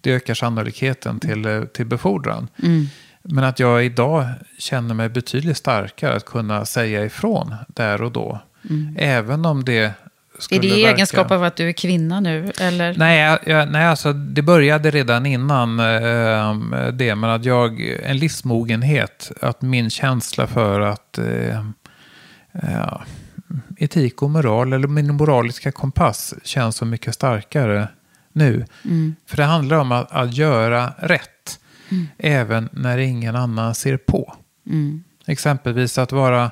det 0.00 0.12
ökar 0.12 0.34
sannolikheten 0.34 1.20
till, 1.20 1.66
till 1.74 1.86
befordran. 1.86 2.48
Mm. 2.62 2.86
Men 3.28 3.44
att 3.44 3.58
jag 3.58 3.84
idag 3.84 4.26
känner 4.58 4.94
mig 4.94 5.08
betydligt 5.08 5.56
starkare 5.56 6.16
att 6.16 6.24
kunna 6.24 6.64
säga 6.64 7.04
ifrån 7.04 7.54
där 7.66 8.02
och 8.02 8.12
då. 8.12 8.40
Mm. 8.70 8.96
Även 8.98 9.46
om 9.46 9.64
det 9.64 9.78
Är 9.78 9.92
skulle 10.38 10.60
det 10.60 10.66
i 10.66 10.84
egenskap 10.84 11.30
av 11.30 11.44
att 11.44 11.56
du 11.56 11.68
är 11.68 11.72
kvinna 11.72 12.20
nu? 12.20 12.52
Eller? 12.60 12.94
Nej, 12.94 13.20
jag, 13.20 13.38
jag, 13.46 13.72
nej 13.72 13.86
alltså, 13.86 14.12
det 14.12 14.42
började 14.42 14.90
redan 14.90 15.26
innan 15.26 15.80
eh, 15.80 16.88
det. 16.92 17.14
Men 17.14 17.30
att 17.30 17.44
jag, 17.44 17.80
en 18.02 18.18
livsmogenhet, 18.18 19.32
att 19.40 19.62
min 19.62 19.90
känsla 19.90 20.46
för 20.46 20.80
att 20.80 21.18
eh, 21.18 21.64
ja, 22.52 23.02
etik 23.76 24.22
och 24.22 24.30
moral, 24.30 24.72
eller 24.72 24.88
min 24.88 25.14
moraliska 25.14 25.72
kompass, 25.72 26.34
känns 26.44 26.76
så 26.76 26.84
mycket 26.84 27.14
starkare 27.14 27.88
nu. 28.32 28.66
Mm. 28.84 29.14
För 29.26 29.36
det 29.36 29.44
handlar 29.44 29.76
om 29.76 29.92
att, 29.92 30.12
att 30.12 30.34
göra 30.34 30.92
rätt, 30.98 31.60
Mm. 31.94 32.06
även 32.18 32.68
när 32.72 32.98
ingen 32.98 33.36
annan 33.36 33.74
ser 33.74 33.96
på. 33.96 34.34
Mm. 34.66 35.04
Exempelvis 35.26 35.98
att 35.98 36.12
vara 36.12 36.50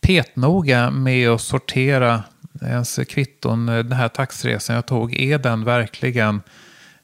petnoga 0.00 0.90
med 0.90 1.28
att 1.28 1.40
sortera 1.40 2.22
ens 2.62 3.00
kvitton. 3.08 3.66
Den 3.66 3.92
här 3.92 4.08
taxresan 4.08 4.76
jag 4.76 4.86
tog, 4.86 5.20
är 5.20 5.38
den 5.38 5.64
verkligen 5.64 6.42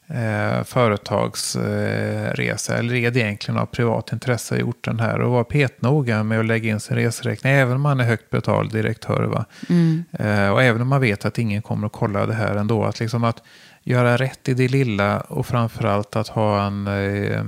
eh, 0.06 0.64
företagsresa? 0.64 2.76
eller 2.76 2.94
är 2.94 3.10
det 3.10 3.20
egentligen 3.20 3.60
av 3.60 3.66
privat 3.66 4.12
intresse 4.12 4.58
gjort 4.58 4.84
den 4.84 5.00
här? 5.00 5.20
Och 5.20 5.30
vara 5.30 5.44
petnoga 5.44 6.22
med 6.22 6.40
att 6.40 6.46
lägga 6.46 6.70
in 6.70 6.80
sin 6.80 6.96
reseräkning, 6.96 7.52
även 7.52 7.74
om 7.74 7.80
man 7.80 8.00
är 8.00 8.04
högt 8.04 8.30
betald 8.30 8.72
direktör. 8.72 9.22
Va? 9.22 9.44
Mm. 9.68 10.04
Eh, 10.12 10.50
och 10.50 10.62
även 10.62 10.82
om 10.82 10.88
man 10.88 11.00
vet 11.00 11.24
att 11.24 11.38
ingen 11.38 11.62
kommer 11.62 11.86
att 11.86 11.92
kolla 11.92 12.26
det 12.26 12.34
här 12.34 12.56
ändå. 12.56 12.84
Att, 12.84 13.00
liksom 13.00 13.24
att 13.24 13.42
göra 13.86 14.16
rätt 14.16 14.48
i 14.48 14.54
det 14.54 14.68
lilla 14.68 15.20
och 15.20 15.46
framförallt 15.46 16.16
att 16.16 16.28
ha 16.28 16.66
en, 16.66 16.86
eh, 16.86 17.40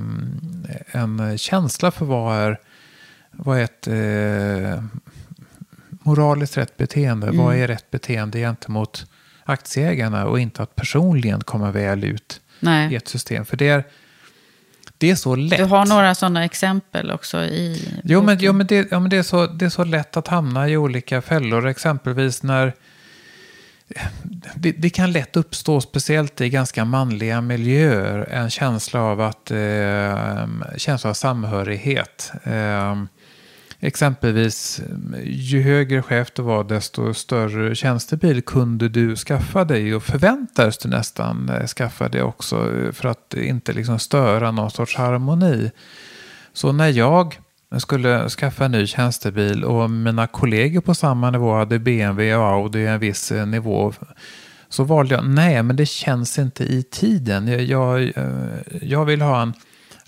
en 0.92 1.38
känsla 1.38 1.90
för 1.90 2.04
vad 2.04 2.36
är, 2.36 2.60
vad 3.30 3.58
är 3.58 3.64
ett 3.64 3.86
eh, 3.86 4.82
moraliskt 5.90 6.56
rätt 6.56 6.76
beteende. 6.76 7.26
Mm. 7.26 7.44
Vad 7.44 7.56
är 7.56 7.68
rätt 7.68 7.90
beteende 7.90 8.38
gentemot 8.38 9.06
aktieägarna 9.44 10.26
och 10.26 10.40
inte 10.40 10.62
att 10.62 10.76
personligen 10.76 11.40
komma 11.40 11.70
väl 11.70 12.04
ut 12.04 12.40
Nej. 12.60 12.92
i 12.92 12.96
ett 12.96 13.08
system. 13.08 13.44
För 13.44 13.56
det 13.56 13.68
är, 13.68 13.84
det 14.98 15.10
är 15.10 15.14
så 15.14 15.36
lätt. 15.36 15.58
Du 15.58 15.64
har 15.64 15.86
några 15.86 16.14
sådana 16.14 16.44
exempel 16.44 17.10
också 17.10 17.38
i 17.44 17.88
Jo, 18.04 18.22
men, 18.22 18.38
jo, 18.40 18.52
men, 18.52 18.66
det, 18.66 18.88
ja, 18.90 19.00
men 19.00 19.10
det, 19.10 19.16
är 19.16 19.22
så, 19.22 19.46
det 19.46 19.64
är 19.64 19.70
så 19.70 19.84
lätt 19.84 20.16
att 20.16 20.28
hamna 20.28 20.68
i 20.68 20.76
olika 20.76 21.22
fällor. 21.22 21.66
Exempelvis 21.66 22.42
när 22.42 22.72
det, 24.54 24.72
det 24.72 24.90
kan 24.90 25.12
lätt 25.12 25.36
uppstå, 25.36 25.80
speciellt 25.80 26.40
i 26.40 26.48
ganska 26.48 26.84
manliga 26.84 27.40
miljöer, 27.40 28.28
en 28.30 28.50
känsla 28.50 29.00
av 29.00 29.20
att 29.20 29.50
eh, 29.50 30.48
känsla 30.76 31.10
av 31.10 31.14
samhörighet. 31.14 32.32
Eh, 32.44 33.02
exempelvis, 33.80 34.80
ju 35.24 35.62
högre 35.62 36.02
chef 36.02 36.28
du 36.34 36.42
var, 36.42 36.64
desto 36.64 37.14
större 37.14 37.74
tjänstebil 37.74 38.42
kunde 38.42 38.88
du 38.88 39.16
skaffa 39.16 39.64
dig 39.64 39.94
och 39.94 40.02
förväntades 40.02 40.78
du 40.78 40.88
nästan 40.88 41.48
eh, 41.48 41.66
skaffa 41.66 42.08
dig 42.08 42.22
också 42.22 42.70
för 42.92 43.08
att 43.08 43.34
inte 43.34 43.72
liksom 43.72 43.98
störa 43.98 44.50
någon 44.50 44.70
sorts 44.70 44.96
harmoni. 44.96 45.70
Så 46.52 46.72
när 46.72 46.88
jag 46.88 47.38
skulle 47.76 48.28
skaffa 48.28 48.64
en 48.64 48.72
ny 48.72 48.86
tjänstebil 48.86 49.64
och 49.64 49.90
mina 49.90 50.26
kollegor 50.26 50.80
på 50.80 50.94
samma 50.94 51.30
nivå 51.30 51.54
hade 51.54 51.78
BMW 51.78 52.34
och 52.36 52.46
Audi 52.48 52.86
en 52.86 53.00
viss 53.00 53.32
eh, 53.32 53.46
nivå 53.46 53.92
så 54.68 54.84
valde 54.84 55.14
jag, 55.14 55.24
nej 55.28 55.62
men 55.62 55.76
det 55.76 55.86
känns 55.86 56.38
inte 56.38 56.64
i 56.64 56.82
tiden. 56.82 57.48
Jag, 57.48 57.62
jag, 57.62 58.02
eh, 58.02 58.24
jag 58.82 59.04
vill 59.04 59.20
ha 59.22 59.42
en 59.42 59.52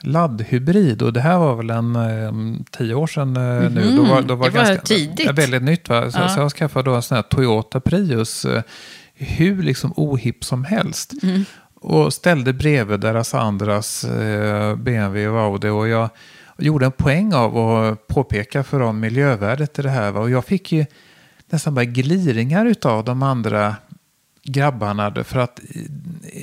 laddhybrid 0.03 1.03
och 1.03 1.13
det 1.13 1.21
här 1.21 1.39
var 1.39 1.55
väl 1.57 1.71
en 1.71 1.97
eh, 1.97 2.33
tio 2.71 2.95
år 2.95 3.07
sedan 3.07 3.37
eh, 3.37 3.71
nu. 3.71 3.85
Mhm, 3.87 3.97
Då 3.97 4.03
var, 4.05 4.23
då 4.23 4.35
var 4.35 4.51
det 4.51 4.59
var 4.59 4.65
ganska, 4.65 4.83
tidigt. 4.87 5.31
Väldigt 5.39 5.63
nytt 5.63 5.89
va? 5.89 6.11
Så, 6.11 6.19
Ja. 6.19 6.29
så 6.29 6.41
jag 6.41 6.51
skaffade 6.53 6.91
då 6.91 6.95
en 6.97 7.03
sån 7.03 7.17
här 7.17 7.23
Toyota 7.23 7.81
Prius. 7.81 8.45
eh, 8.45 8.63
Hur 9.15 9.63
liksom 9.63 9.93
ohipp 9.97 10.45
som 10.45 10.65
helst. 10.65 11.13
Mm. 11.23 11.45
Och 11.75 12.13
ställde 12.15 12.53
bredvid 12.53 13.01
deras 13.01 13.35
andras 13.35 14.05
eh, 14.05 14.77
BMW 14.77 15.29
och 15.29 15.41
Audi. 15.41 15.69
Och 15.69 15.89
jag 15.89 16.11
gjorde 16.61 16.87
en 16.87 16.93
poäng 16.93 17.35
av 17.35 17.59
att 17.59 18.07
påpeka 18.07 18.65
för 18.65 18.81
dem 18.81 19.01
miljövärdet 19.01 19.79
i 19.79 19.83
det 19.83 19.91
här. 19.91 20.11
Va? 20.11 20.21
Och 20.21 20.31
jag 20.31 20.45
fick 20.45 20.73
ju 20.73 20.87
nästan 21.51 21.75
bara 21.75 21.85
gliringar 21.85 22.67
utav 22.67 23.05
de 23.05 23.23
andra 23.23 23.77
grabbarna. 24.43 25.25
För 25.25 25.39
att 25.39 25.61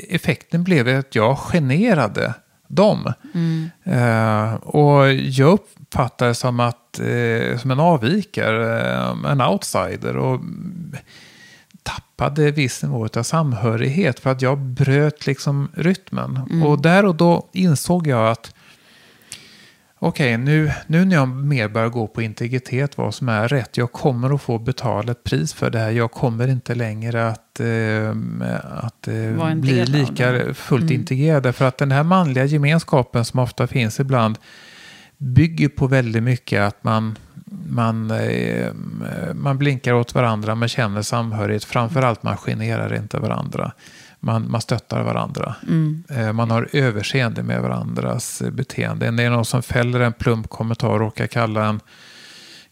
effekten 0.09 0.63
blev 0.63 0.99
att 0.99 1.15
jag 1.15 1.37
generade 1.37 2.33
dem. 2.67 3.13
Mm. 3.33 3.69
Eh, 3.83 4.53
och 4.53 5.13
jag 5.13 5.53
uppfattade 5.53 6.31
det 6.31 6.35
som, 6.35 6.59
att, 6.59 6.99
eh, 6.99 7.57
som 7.57 7.71
en 7.71 7.79
avvikare, 7.79 8.93
eh, 8.93 9.31
en 9.31 9.41
outsider. 9.41 10.17
Och 10.17 10.41
tappade 11.83 12.51
viss 12.51 12.83
nivå 12.83 13.07
av 13.15 13.23
samhörighet 13.23 14.19
för 14.19 14.29
att 14.29 14.41
jag 14.41 14.57
bröt 14.57 15.25
liksom 15.25 15.69
rytmen. 15.73 16.39
Mm. 16.49 16.63
Och 16.63 16.81
där 16.81 17.05
och 17.05 17.15
då 17.15 17.49
insåg 17.53 18.07
jag 18.07 18.31
att 18.31 18.53
okej, 19.99 20.37
nu, 20.37 20.71
nu 20.87 21.05
när 21.05 21.15
jag 21.15 21.27
mer 21.27 21.67
börjar 21.67 21.89
gå 21.89 22.07
på 22.07 22.21
integritet, 22.21 22.97
vad 22.97 23.13
som 23.15 23.29
är 23.29 23.47
rätt, 23.47 23.77
jag 23.77 23.91
kommer 23.91 24.35
att 24.35 24.41
få 24.41 24.59
betala 24.59 25.11
ett 25.11 25.23
pris 25.23 25.53
för 25.53 25.69
det 25.69 25.79
här. 25.79 25.91
Jag 25.91 26.11
kommer 26.11 26.47
inte 26.47 26.75
längre 26.75 27.27
att, 27.27 27.59
eh, 27.59 28.09
att 28.85 29.07
eh, 29.07 29.55
bli 29.55 29.85
lika 29.85 30.53
fullt 30.53 30.81
Mm. 30.83 30.93
integrerad. 30.95 31.55
För 31.55 31.65
att 31.65 31.77
den 31.77 31.91
här 31.91 32.03
manliga 32.03 32.45
gemenskapen 32.45 33.25
som 33.25 33.39
ofta 33.39 33.67
finns 33.67 33.99
ibland 33.99 34.37
bygger 35.17 35.69
på 35.69 35.87
väldigt 35.87 36.23
mycket 36.23 36.61
att 36.61 36.83
man, 36.83 37.17
man, 37.69 38.11
eh, 38.11 38.73
man 39.33 39.57
blinkar 39.57 39.93
åt 39.93 40.15
varandra, 40.15 40.55
man 40.55 40.67
känner 40.67 41.01
samhörighet. 41.01 41.63
Framförallt 41.63 42.23
man 42.23 42.37
generar 42.37 42.95
inte 42.95 43.17
varandra. 43.19 43.71
Man, 44.27 44.51
man 44.51 44.61
stöttar 44.61 45.03
varandra. 45.03 45.55
Mm. 45.67 46.03
Eh, 46.09 46.33
Man 46.33 46.51
har 46.51 46.69
överseende 46.73 47.43
med 47.43 47.61
varandras 47.61 48.41
eh, 48.41 48.51
beteende. 48.51 49.11
Det 49.11 49.23
är 49.23 49.29
någon 49.29 49.45
som 49.45 49.63
fäller 49.63 49.99
en 49.99 50.13
plump 50.13 50.49
kommentar 50.49 50.89
och 50.89 50.99
råkar 50.99 51.27
kalla 51.27 51.65
en 51.65 51.79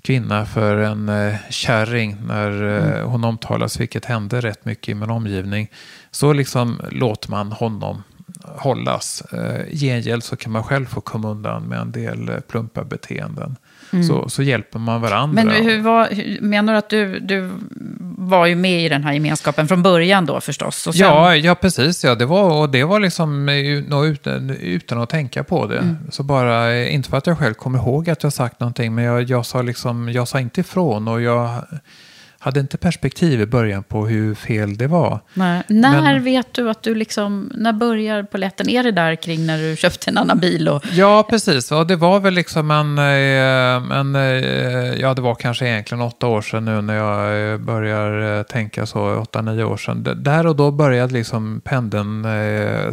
kvinna 0.01 0.45
för 0.45 0.77
en 0.77 1.09
eh, 1.09 1.35
kärring 1.49 2.17
när 2.27 2.51
Mm. 2.85 3.09
hon 3.09 3.23
omtalas, 3.23 3.79
vilket 3.79 4.05
hände 4.05 4.41
rätt 4.41 4.65
mycket 4.65 4.89
i 4.89 4.93
min 4.93 5.09
omgivning. 5.09 5.71
Så 6.11 6.33
liksom 6.33 6.81
låter 6.91 7.31
man 7.31 7.51
honom 7.51 8.03
hållas. 8.43 9.21
Eh, 9.31 9.61
I 9.67 9.77
gengäld 9.77 10.23
så 10.23 10.35
kan 10.35 10.51
man 10.51 10.63
själv 10.63 10.85
få 10.85 11.01
komma 11.01 11.29
undan 11.31 11.63
med 11.63 11.79
en 11.79 11.91
del 11.91 12.29
eh, 12.29 12.39
plumpa 12.39 12.83
beteenden. 12.83 13.55
Mm. 13.93 14.03
Så, 14.03 14.29
så 14.29 14.43
hjälper 14.43 14.79
man 14.79 15.01
varandra. 15.01 15.43
Men 15.43 15.65
hur 15.65 15.81
var, 15.81 16.09
menar 16.41 16.73
du 16.73 16.79
att 16.79 16.89
du, 16.89 17.19
du 17.19 17.51
var 18.29 18.45
ju 18.45 18.55
med 18.55 18.85
i 18.85 18.89
den 18.89 19.03
här 19.03 19.13
gemenskapen 19.13 19.67
från 19.67 19.83
början 19.83 20.25
då 20.25 20.41
förstås. 20.41 20.87
Och 20.87 20.95
sen... 20.95 21.07
Ja, 21.07 21.35
ja, 21.35 21.55
precis. 21.55 22.03
Ja. 22.03 22.15
Det, 22.15 22.25
var, 22.25 22.61
och 22.61 22.69
det 22.69 22.83
var 22.83 22.99
liksom 22.99 23.49
eh, 23.49 24.03
utan, 24.05 24.49
utan 24.49 25.01
att 25.01 25.09
tänka 25.09 25.43
på 25.43 25.67
det. 25.67 25.77
Mm. 25.77 25.97
Så 26.11 26.23
bara, 26.23 26.73
eh, 26.73 26.93
inte 26.93 27.09
för 27.09 27.17
att 27.17 27.27
jag 27.27 27.37
själv 27.37 27.53
kommer 27.53 27.79
ihåg 27.79 28.09
att 28.09 28.23
jag 28.23 28.33
sagt 28.33 28.59
någonting, 28.59 28.95
men 28.95 29.03
jag, 29.03 29.23
jag, 29.23 29.45
sa, 29.45 29.61
liksom, 29.61 30.09
jag 30.09 30.27
sa 30.27 30.39
inte 30.39 30.61
ifrån. 30.61 31.07
och 31.07 31.21
jag 31.21 31.63
hade 32.45 32.59
inte 32.59 32.77
perspektiv 32.77 33.41
i 33.41 33.45
början 33.45 33.83
på 33.83 34.07
hur 34.07 34.35
fel 34.35 34.77
det 34.77 34.87
var. 34.87 35.19
Nej. 35.33 35.63
När 35.67 36.01
Men, 36.01 36.23
vet 36.23 36.53
du 36.53 36.69
att 36.69 36.83
du 36.83 36.95
liksom, 36.95 37.51
när 37.55 37.73
börjar 37.73 38.23
poletten? 38.23 38.69
Är 38.69 38.83
det 38.83 38.91
där 38.91 39.15
kring 39.15 39.45
när 39.45 39.57
du 39.57 39.75
köpte 39.75 40.11
en 40.11 40.17
annan 40.17 40.39
bil? 40.39 40.69
Och... 40.69 40.83
Ja, 40.91 41.25
precis. 41.29 41.71
Och 41.71 41.87
det 41.87 41.95
var 41.95 42.19
väl 42.19 42.33
liksom 42.33 42.71
en, 42.71 42.97
eh, 42.97 43.97
en, 43.97 44.15
eh, 44.15 45.01
ja 45.01 45.13
det 45.13 45.21
var 45.21 45.35
kanske 45.35 45.67
egentligen 45.67 46.01
åtta 46.01 46.27
år 46.27 46.41
sedan 46.41 46.65
nu 46.65 46.81
när 46.81 46.95
jag 46.95 47.51
eh, 47.53 47.57
börjar 47.57 48.43
tänka 48.43 48.85
så, 48.85 49.15
åtta, 49.15 49.41
nio 49.41 49.63
år 49.63 49.77
sedan. 49.77 50.07
Där 50.15 50.47
och 50.47 50.55
då 50.55 50.71
började 50.71 51.13
liksom 51.13 51.61
pendeln 51.63 52.25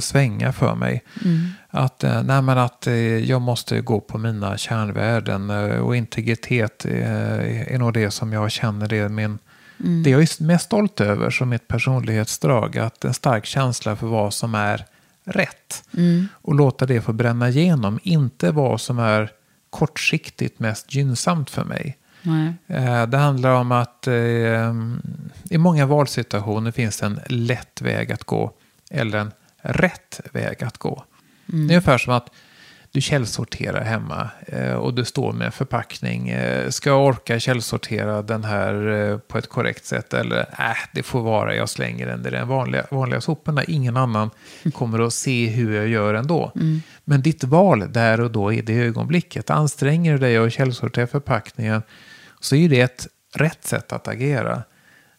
svänga 0.00 0.52
för 0.52 0.74
mig. 0.74 1.02
Mm. 1.24 1.48
Att, 1.74 2.02
nej 2.02 2.42
men 2.42 2.58
att 2.58 2.86
jag 3.24 3.40
måste 3.40 3.80
gå 3.80 4.00
på 4.00 4.18
mina 4.18 4.58
kärnvärden 4.58 5.50
och 5.80 5.96
integritet 5.96 6.84
är 6.84 7.78
nog 7.78 7.92
det 7.92 8.10
som 8.10 8.32
jag 8.32 8.50
känner 8.50 8.88
det 8.88 9.08
min 9.08 9.38
Mm. 9.84 10.02
Det 10.02 10.10
jag 10.10 10.22
är 10.22 10.44
mest 10.44 10.64
stolt 10.64 11.00
över 11.00 11.30
som 11.30 11.48
mitt 11.48 11.68
personlighetsdrag, 11.68 12.78
att 12.78 13.04
en 13.04 13.14
stark 13.14 13.46
känsla 13.46 13.96
för 13.96 14.06
vad 14.06 14.34
som 14.34 14.54
är 14.54 14.86
rätt. 15.24 15.84
Mm. 15.96 16.28
Och 16.32 16.54
låta 16.54 16.86
det 16.86 17.00
få 17.00 17.12
bränna 17.12 17.48
igenom, 17.48 18.00
inte 18.02 18.50
vad 18.50 18.80
som 18.80 18.98
är 18.98 19.30
kortsiktigt 19.70 20.58
mest 20.58 20.94
gynnsamt 20.94 21.50
för 21.50 21.64
mig. 21.64 21.98
Nej. 22.22 22.54
Eh, 22.66 23.06
det 23.06 23.16
handlar 23.16 23.54
om 23.54 23.72
att 23.72 24.06
eh, 24.06 24.74
i 25.50 25.58
många 25.58 25.86
valsituationer 25.86 26.70
finns 26.70 26.98
det 26.98 27.06
en 27.06 27.20
lätt 27.26 27.82
väg 27.82 28.12
att 28.12 28.24
gå 28.24 28.52
eller 28.90 29.18
en 29.18 29.32
rätt 29.62 30.20
väg 30.32 30.64
att 30.64 30.78
gå. 30.78 31.04
Mm. 31.52 31.66
Det 31.66 31.72
är 31.72 31.76
ungefär 31.76 31.98
som 31.98 32.14
att 32.14 32.30
du 32.92 33.00
källsorterar 33.00 33.84
hemma 33.84 34.30
eh, 34.46 34.72
och 34.72 34.94
du 34.94 35.04
står 35.04 35.32
med 35.32 35.46
en 35.46 35.52
förpackning. 35.52 36.28
Eh, 36.28 36.68
ska 36.68 36.90
jag 36.90 37.06
orka 37.06 37.40
källsortera 37.40 38.22
den 38.22 38.44
här 38.44 38.88
eh, 38.88 39.18
på 39.18 39.38
ett 39.38 39.48
korrekt 39.48 39.84
sätt 39.84 40.14
eller 40.14 40.38
äh, 40.40 40.76
det 40.92 41.02
får 41.02 41.20
vara, 41.20 41.54
jag 41.54 41.68
slänger 41.68 42.06
den 42.06 42.26
i 42.26 42.30
den 42.30 42.48
vanliga, 42.48 42.86
vanliga 42.90 43.20
soporna. 43.20 43.64
Ingen 43.64 43.96
annan 43.96 44.30
kommer 44.74 45.06
att 45.06 45.14
se 45.14 45.46
hur 45.46 45.76
jag 45.76 45.88
gör 45.88 46.14
ändå. 46.14 46.52
Mm. 46.54 46.82
Men 47.04 47.22
ditt 47.22 47.44
val 47.44 47.92
där 47.92 48.20
och 48.20 48.30
då 48.30 48.52
i 48.52 48.60
det 48.60 48.74
ögonblicket, 48.74 49.50
anstränger 49.50 50.12
du 50.12 50.18
dig 50.18 50.38
och 50.40 50.52
källsorterar 50.52 51.06
förpackningen 51.06 51.82
så 52.40 52.56
är 52.56 52.68
det 52.68 52.80
ett 52.80 53.06
rätt 53.34 53.64
sätt 53.64 53.92
att 53.92 54.08
agera. 54.08 54.62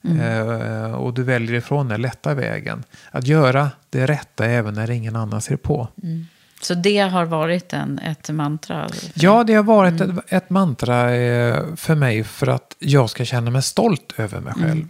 Mm. 0.06 0.20
Eh, 0.20 0.94
och 0.94 1.14
du 1.14 1.24
väljer 1.24 1.54
ifrån 1.58 1.88
den 1.88 2.02
lätta 2.02 2.34
vägen. 2.34 2.84
Att 3.12 3.28
göra 3.28 3.70
det 3.90 4.06
rätta 4.06 4.46
även 4.46 4.74
när 4.74 4.92
ingen 4.92 5.16
annan 5.16 5.42
ser 5.42 5.56
på. 5.56 5.88
Mm. 6.04 6.28
Så 6.62 6.74
det 6.74 6.98
har 6.98 7.26
varit 7.26 7.74
en, 7.74 8.00
ett 8.00 8.30
mantra? 8.30 8.90
Ja, 9.14 9.44
det 9.44 9.54
har 9.54 9.64
varit 9.64 10.02
mm. 10.02 10.18
ett, 10.18 10.34
ett, 10.34 10.50
mantra 10.50 11.16
eh, 11.16 11.76
för 11.76 11.96
mig 11.96 12.24
för 12.24 12.48
att 12.48 12.76
jag 12.80 13.10
ska 13.10 13.26
känna 13.26 13.52
mig 13.52 13.62
stolt 13.62 14.14
över 14.18 14.40
mig 14.40 14.54
själv. 14.54 14.72
Mm. 14.72 14.90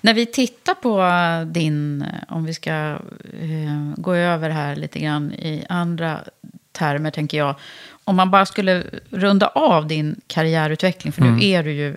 När 0.00 0.14
vi 0.14 0.26
tittar 0.26 0.74
på 0.74 1.04
din, 1.52 2.06
om 2.28 2.44
vi 2.44 2.54
ska 2.54 2.72
eh, 3.40 3.92
gå 3.96 4.14
över 4.14 4.50
här 4.50 4.76
lite 4.76 4.98
grann 4.98 5.32
i 5.32 5.64
andra 5.68 6.20
termer, 6.72 7.10
tänker 7.10 7.38
jag. 7.38 7.54
Om 8.04 8.16
man 8.16 8.30
bara 8.30 8.46
skulle 8.46 8.84
runda 9.10 9.46
av 9.46 9.86
din 9.86 10.20
karriärutveckling, 10.26 11.12
för 11.12 11.22
mm. 11.22 11.36
nu 11.36 11.44
är 11.44 11.62
du 11.62 11.72
ju 11.72 11.96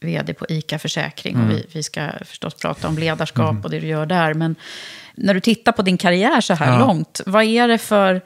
vd 0.00 0.34
på 0.34 0.46
ICA 0.48 0.78
Försäkring. 0.78 1.34
Mm. 1.34 1.46
Och 1.46 1.52
vi, 1.52 1.66
vi 1.72 1.82
ska 1.82 2.10
förstås 2.24 2.54
prata 2.54 2.88
om 2.88 2.98
ledarskap 2.98 3.50
mm. 3.50 3.64
och 3.64 3.70
det 3.70 3.80
du 3.80 3.86
gör 3.86 4.06
där. 4.06 4.34
Men 4.34 4.56
när 5.14 5.34
du 5.34 5.40
tittar 5.40 5.72
på 5.72 5.82
din 5.82 5.98
karriär 5.98 6.40
så 6.40 6.54
här 6.54 6.72
ja. 6.72 6.78
långt, 6.78 7.20
vad 7.26 7.44
är 7.44 7.68
det 7.68 7.78
för 7.78 8.22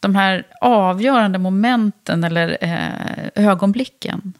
de 0.00 0.14
här 0.14 0.46
avgörande 0.60 1.38
momenten 1.38 2.24
eller 2.24 2.58
eh, 2.60 3.44
ögonblicken? 3.46 4.32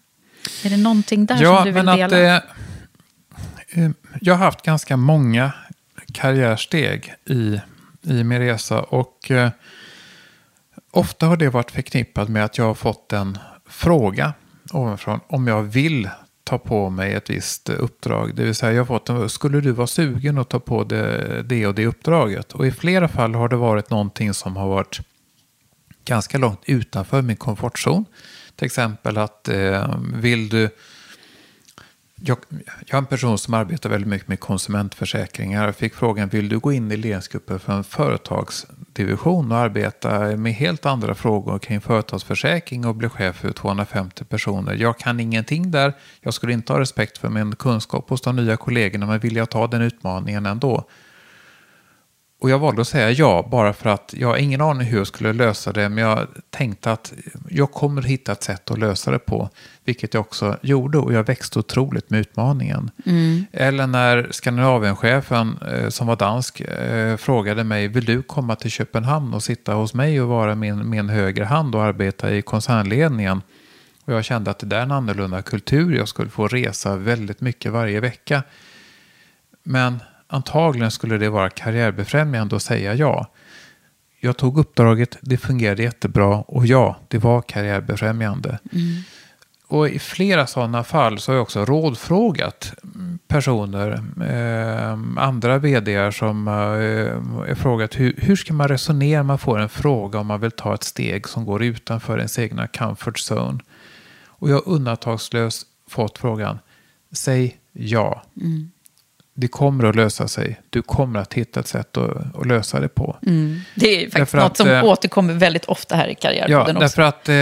Är 0.64 0.70
det 0.70 0.76
någonting 0.76 1.26
där 1.26 1.42
ja, 1.42 1.56
som 1.56 1.64
du 1.64 1.72
vill 1.72 1.84
men 1.84 1.96
dela? 1.96 2.36
Att, 2.36 2.42
eh, 3.70 3.90
jag 4.20 4.34
har 4.34 4.44
haft 4.44 4.62
ganska 4.62 4.96
många 4.96 5.52
karriärsteg 6.12 7.14
i, 7.24 7.60
i 8.02 8.24
min 8.24 8.38
resa. 8.38 8.80
Och 8.80 9.30
eh, 9.30 9.50
ofta 10.90 11.26
har 11.26 11.36
det 11.36 11.48
varit 11.48 11.70
förknippat 11.70 12.28
med 12.28 12.44
att 12.44 12.58
jag 12.58 12.64
har 12.64 12.74
fått 12.74 13.12
en 13.12 13.38
fråga 13.68 14.32
ovanifrån 14.72 15.20
om 15.26 15.46
jag 15.46 15.62
vill 15.62 16.08
ta 16.44 16.58
på 16.58 16.90
mig 16.90 17.14
ett 17.14 17.30
visst 17.30 17.68
uppdrag. 17.68 18.34
Det 18.34 18.44
vill 18.44 18.54
säga 18.54 18.72
jag 18.72 18.80
har 18.80 18.86
fått 18.86 19.08
en, 19.08 19.28
skulle 19.28 19.60
du 19.60 19.72
vara 19.72 19.86
sugen 19.86 20.38
att 20.38 20.48
ta 20.48 20.60
på 20.60 20.84
det, 20.84 21.42
det 21.42 21.66
och 21.66 21.74
det 21.74 21.86
uppdraget? 21.86 22.52
Och 22.52 22.66
i 22.66 22.70
flera 22.70 23.08
fall 23.08 23.34
har 23.34 23.48
det 23.48 23.56
varit 23.56 23.90
någonting 23.90 24.34
som 24.34 24.56
har 24.56 24.68
varit 24.68 25.00
ganska 26.04 26.38
långt 26.38 26.60
utanför 26.66 27.22
min 27.22 27.36
komfortzon. 27.36 28.04
Till 28.56 28.66
exempel 28.66 29.18
att 29.18 29.48
eh, 29.48 29.94
vill 30.14 30.48
du 30.48 30.70
jag, 32.20 32.38
jag 32.86 32.94
är 32.94 32.98
en 32.98 33.06
person 33.06 33.38
som 33.38 33.54
arbetar 33.54 33.90
väldigt 33.90 34.08
mycket 34.08 34.28
med 34.28 34.40
konsumentförsäkringar. 34.40 35.64
Jag 35.64 35.76
fick 35.76 35.94
frågan, 35.94 36.28
vill 36.28 36.48
du 36.48 36.58
gå 36.58 36.72
in 36.72 36.92
i 36.92 36.96
ledningsgruppen 36.96 37.60
för 37.60 37.72
en 37.72 37.84
företagsdivision 37.84 39.52
och 39.52 39.58
arbeta 39.58 40.36
med 40.36 40.54
helt 40.54 40.86
andra 40.86 41.14
frågor 41.14 41.58
kring 41.58 41.80
företagsförsäkring 41.80 42.86
och 42.86 42.94
bli 42.94 43.08
chef 43.08 43.36
för 43.36 43.52
250 43.52 44.24
personer? 44.24 44.74
Jag 44.74 44.98
kan 44.98 45.20
ingenting 45.20 45.70
där. 45.70 45.92
Jag 46.20 46.34
skulle 46.34 46.52
inte 46.52 46.72
ha 46.72 46.80
respekt 46.80 47.18
för 47.18 47.28
min 47.28 47.56
kunskap 47.56 48.10
hos 48.10 48.20
de 48.20 48.36
nya 48.36 48.56
kollegorna, 48.56 49.06
men 49.06 49.18
vill 49.20 49.36
jag 49.36 49.50
ta 49.50 49.66
den 49.66 49.82
utmaningen 49.82 50.46
ändå? 50.46 50.88
Och 52.44 52.50
jag 52.50 52.58
valde 52.58 52.80
att 52.80 52.88
säga 52.88 53.10
ja, 53.10 53.48
bara 53.50 53.72
för 53.72 53.90
att 53.90 54.14
jag 54.16 54.28
har 54.28 54.36
ingen 54.36 54.60
aning 54.60 54.86
hur 54.86 54.98
jag 54.98 55.06
skulle 55.06 55.32
lösa 55.32 55.72
det, 55.72 55.88
men 55.88 56.04
jag 56.04 56.28
tänkte 56.50 56.92
att 56.92 57.12
jag 57.48 57.72
kommer 57.72 58.02
hitta 58.02 58.32
ett 58.32 58.42
sätt 58.42 58.70
att 58.70 58.78
lösa 58.78 59.10
det 59.10 59.18
på, 59.18 59.50
vilket 59.84 60.14
jag 60.14 60.20
också 60.20 60.56
gjorde 60.62 60.98
och 60.98 61.12
jag 61.12 61.26
växte 61.26 61.58
otroligt 61.58 62.10
med 62.10 62.20
utmaningen. 62.20 62.90
Mm. 63.06 63.46
Eller 63.52 63.86
när 63.86 64.28
Skandinavienchefen, 64.30 65.58
eh, 65.58 65.88
som 65.88 66.06
var 66.06 66.16
dansk, 66.16 66.60
eh, 66.60 67.16
frågade 67.16 67.64
mig, 67.64 67.88
vill 67.88 68.04
du 68.04 68.22
komma 68.22 68.56
till 68.56 68.70
Köpenhamn 68.70 69.34
och 69.34 69.42
sitta 69.42 69.74
hos 69.74 69.94
mig 69.94 70.20
och 70.20 70.28
vara 70.28 70.54
min, 70.54 70.90
min 70.90 71.08
högra 71.08 71.44
hand 71.44 71.74
och 71.74 71.82
arbeta 71.82 72.30
i 72.30 72.42
koncernledningen? 72.42 73.42
Och 74.04 74.12
jag 74.12 74.24
kände 74.24 74.50
att 74.50 74.58
det 74.58 74.66
där 74.66 74.78
är 74.78 74.82
en 74.82 74.92
annorlunda 74.92 75.42
kultur, 75.42 75.96
jag 75.96 76.08
skulle 76.08 76.30
få 76.30 76.48
resa 76.48 76.96
väldigt 76.96 77.40
mycket 77.40 77.72
varje 77.72 78.00
vecka. 78.00 78.42
Men 79.62 80.00
Antagligen 80.26 80.90
skulle 80.90 81.18
det 81.18 81.30
vara 81.30 81.50
karriärbefrämjande 81.50 82.56
att 82.56 82.62
säga 82.62 82.94
ja. 82.94 83.30
Jag 84.20 84.36
tog 84.36 84.58
uppdraget, 84.58 85.18
det 85.20 85.36
fungerade 85.36 85.82
jättebra 85.82 86.36
och 86.36 86.66
ja, 86.66 86.96
det 87.08 87.18
var 87.18 87.42
karriärbefrämjande. 87.42 88.58
Mm. 88.72 89.02
Och 89.68 89.88
i 89.88 89.98
flera 89.98 90.46
sådana 90.46 90.84
fall 90.84 91.18
så 91.18 91.32
har 91.32 91.36
jag 91.36 91.42
också 91.42 91.64
rådfrågat 91.64 92.72
personer, 93.28 94.04
eh, 94.20 95.22
andra 95.24 95.58
vd 95.58 96.12
som 96.12 96.48
eh, 96.48 97.54
frågat 97.54 98.00
hur, 98.00 98.14
hur 98.18 98.36
ska 98.36 98.54
man 98.54 98.68
resonera 98.68 99.20
om 99.20 99.26
man 99.26 99.38
får 99.38 99.58
en 99.58 99.68
fråga 99.68 100.18
om 100.18 100.26
man 100.26 100.40
vill 100.40 100.50
ta 100.50 100.74
ett 100.74 100.82
steg 100.82 101.28
som 101.28 101.44
går 101.44 101.62
utanför 101.62 102.18
ens 102.18 102.38
egna 102.38 102.66
comfort 102.66 103.18
zone. 103.30 103.58
Och 104.26 104.50
jag 104.50 104.54
har 104.54 104.68
undantagslöst 104.68 105.66
fått 105.88 106.18
frågan, 106.18 106.58
säg 107.12 107.56
ja. 107.72 108.22
Mm 108.40 108.70
det 109.34 109.48
kommer 109.48 109.84
att 109.84 109.96
lösa 109.96 110.28
sig. 110.28 110.60
Du 110.70 110.82
kommer 110.82 111.20
att 111.20 111.34
hitta 111.34 111.60
ett 111.60 111.66
sätt 111.66 111.96
att, 111.96 112.36
att 112.36 112.46
lösa 112.46 112.80
det 112.80 112.88
på. 112.88 113.16
Mm. 113.26 113.60
Det 113.74 113.86
är 113.86 114.00
faktiskt 114.00 114.16
därför 114.16 114.38
något 114.38 114.50
att, 114.50 114.56
som 114.56 114.68
äh, 114.68 114.84
återkommer 114.84 115.34
väldigt 115.34 115.64
ofta 115.64 115.96
här 115.96 116.08
i 116.08 116.14
karriärpodden 116.14 116.76
ja, 116.76 116.80
därför 116.80 117.02
Att, 117.02 117.28
äh, 117.28 117.34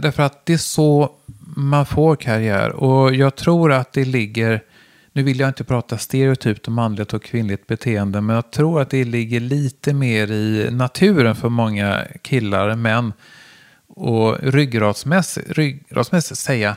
därför 0.00 0.22
att 0.22 0.46
det 0.46 0.52
är 0.52 0.58
så 0.58 1.10
man 1.56 1.86
får 1.86 2.16
karriär. 2.16 2.70
Och 2.70 3.14
jag 3.14 3.36
tror 3.36 3.72
att 3.72 3.92
det 3.92 4.04
ligger, 4.04 4.62
nu 5.12 5.22
vill 5.22 5.40
jag 5.40 5.48
inte 5.48 5.64
prata 5.64 5.98
stereotypt 5.98 6.68
om 6.68 6.74
manligt 6.74 7.14
och 7.14 7.22
kvinnligt 7.22 7.66
beteende, 7.66 8.20
men 8.20 8.36
jag 8.36 8.50
tror 8.50 8.80
att 8.80 8.90
det 8.90 9.04
ligger 9.04 9.40
lite 9.40 9.94
mer 9.94 10.32
i 10.32 10.68
naturen 10.70 11.36
för 11.36 11.48
många 11.48 12.02
killar, 12.22 12.74
män, 12.74 13.12
och 13.88 14.38
ryggradsmässigt, 14.40 15.50
ryggradsmässigt 15.50 16.40
säga 16.40 16.76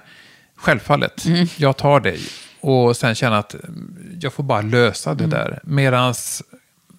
självfallet, 0.56 1.26
mm. 1.26 1.48
jag 1.58 1.78
tar 1.78 2.00
dig. 2.00 2.20
Och 2.62 2.98
sen 2.98 3.16
känna 3.16 3.38
att 3.38 3.56
jag 4.20 4.34
får 4.34 4.44
bara 4.44 4.62
lösa 4.62 5.14
det 5.14 5.24
mm. 5.24 5.30
där. 5.30 5.60
Medan 5.64 6.14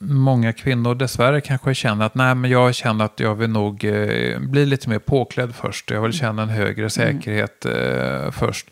många 0.01 0.53
kvinnor 0.53 0.95
dessvärre 0.95 1.41
kanske 1.41 1.75
känner 1.75 2.07
att 2.07 2.15
nej, 2.15 2.35
men 2.35 2.51
jag 2.51 2.75
känner 2.75 3.05
att 3.05 3.21
jag 3.21 3.35
vill 3.35 3.51
nog 3.51 3.85
eh, 3.85 4.39
bli 4.39 4.67
lite 4.67 4.89
mer 4.89 4.99
påklädd 4.99 5.55
först. 5.55 5.91
Jag 5.91 6.03
vill 6.03 6.13
känna 6.13 6.43
en 6.43 6.49
högre 6.49 6.81
mm. 6.81 6.91
säkerhet 6.91 7.67
eh, 7.67 8.31
först. 8.31 8.71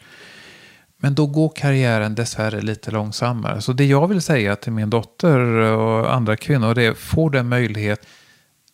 Men 1.01 1.15
då 1.15 1.27
går 1.27 1.53
karriären 1.57 2.15
dessvärre 2.15 2.61
lite 2.61 2.91
långsammare. 2.91 3.61
Så 3.61 3.73
det 3.73 3.85
jag 3.85 4.09
vill 4.09 4.23
säga 4.23 4.57
till 4.57 4.73
min 4.73 4.91
dotter 4.91 5.39
och 5.61 6.15
andra 6.15 6.37
kvinnor 6.37 6.75
det 6.75 6.83
är 6.83 6.95
få 6.95 7.29
den 7.29 7.49
möjlighet 7.49 8.07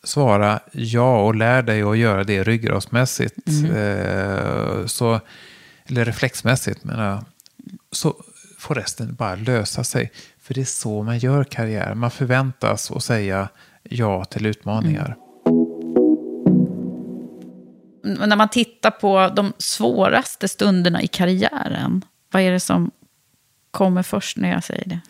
svara 0.04 0.60
ja 0.72 1.22
och 1.24 1.34
lär 1.34 1.62
dig 1.62 1.82
att 1.82 1.98
göra 1.98 2.24
det 2.24 2.42
ryggradsmässigt. 2.42 3.48
Mm. 3.48 3.70
Eh, 3.70 4.86
så, 4.86 5.20
eller 5.86 6.04
reflexmässigt 6.04 6.84
menar 6.84 7.10
jag 7.10 7.24
så 7.95 8.16
får 8.59 8.74
resten 8.74 9.14
bara 9.14 9.34
lösa 9.34 9.84
sig. 9.84 10.12
För 10.40 10.55
det 10.55 10.61
är 10.61 10.64
så 10.64 11.03
man 11.03 11.18
gör 11.18 11.45
karriär. 11.45 11.95
Man 11.95 12.11
förväntas 12.11 12.90
att 12.90 13.05
säga 13.05 13.49
ja 13.82 14.24
till 14.24 14.47
utmaningar. 14.47 15.16
Mm. 18.05 18.28
När 18.28 18.36
man 18.36 18.49
tittar 18.49 18.90
på 18.90 19.32
de 19.36 19.53
svåraste 19.59 20.49
stunderna 20.49 21.03
i 21.03 21.07
karriären, 21.07 22.05
vad 22.30 22.42
är 22.42 22.53
det 22.53 22.61
som 22.61 22.90
kommer 23.70 24.03
först 24.03 24.36
när 24.36 24.51
jag 24.51 24.64
säger 24.64 24.88
det? 24.88 25.01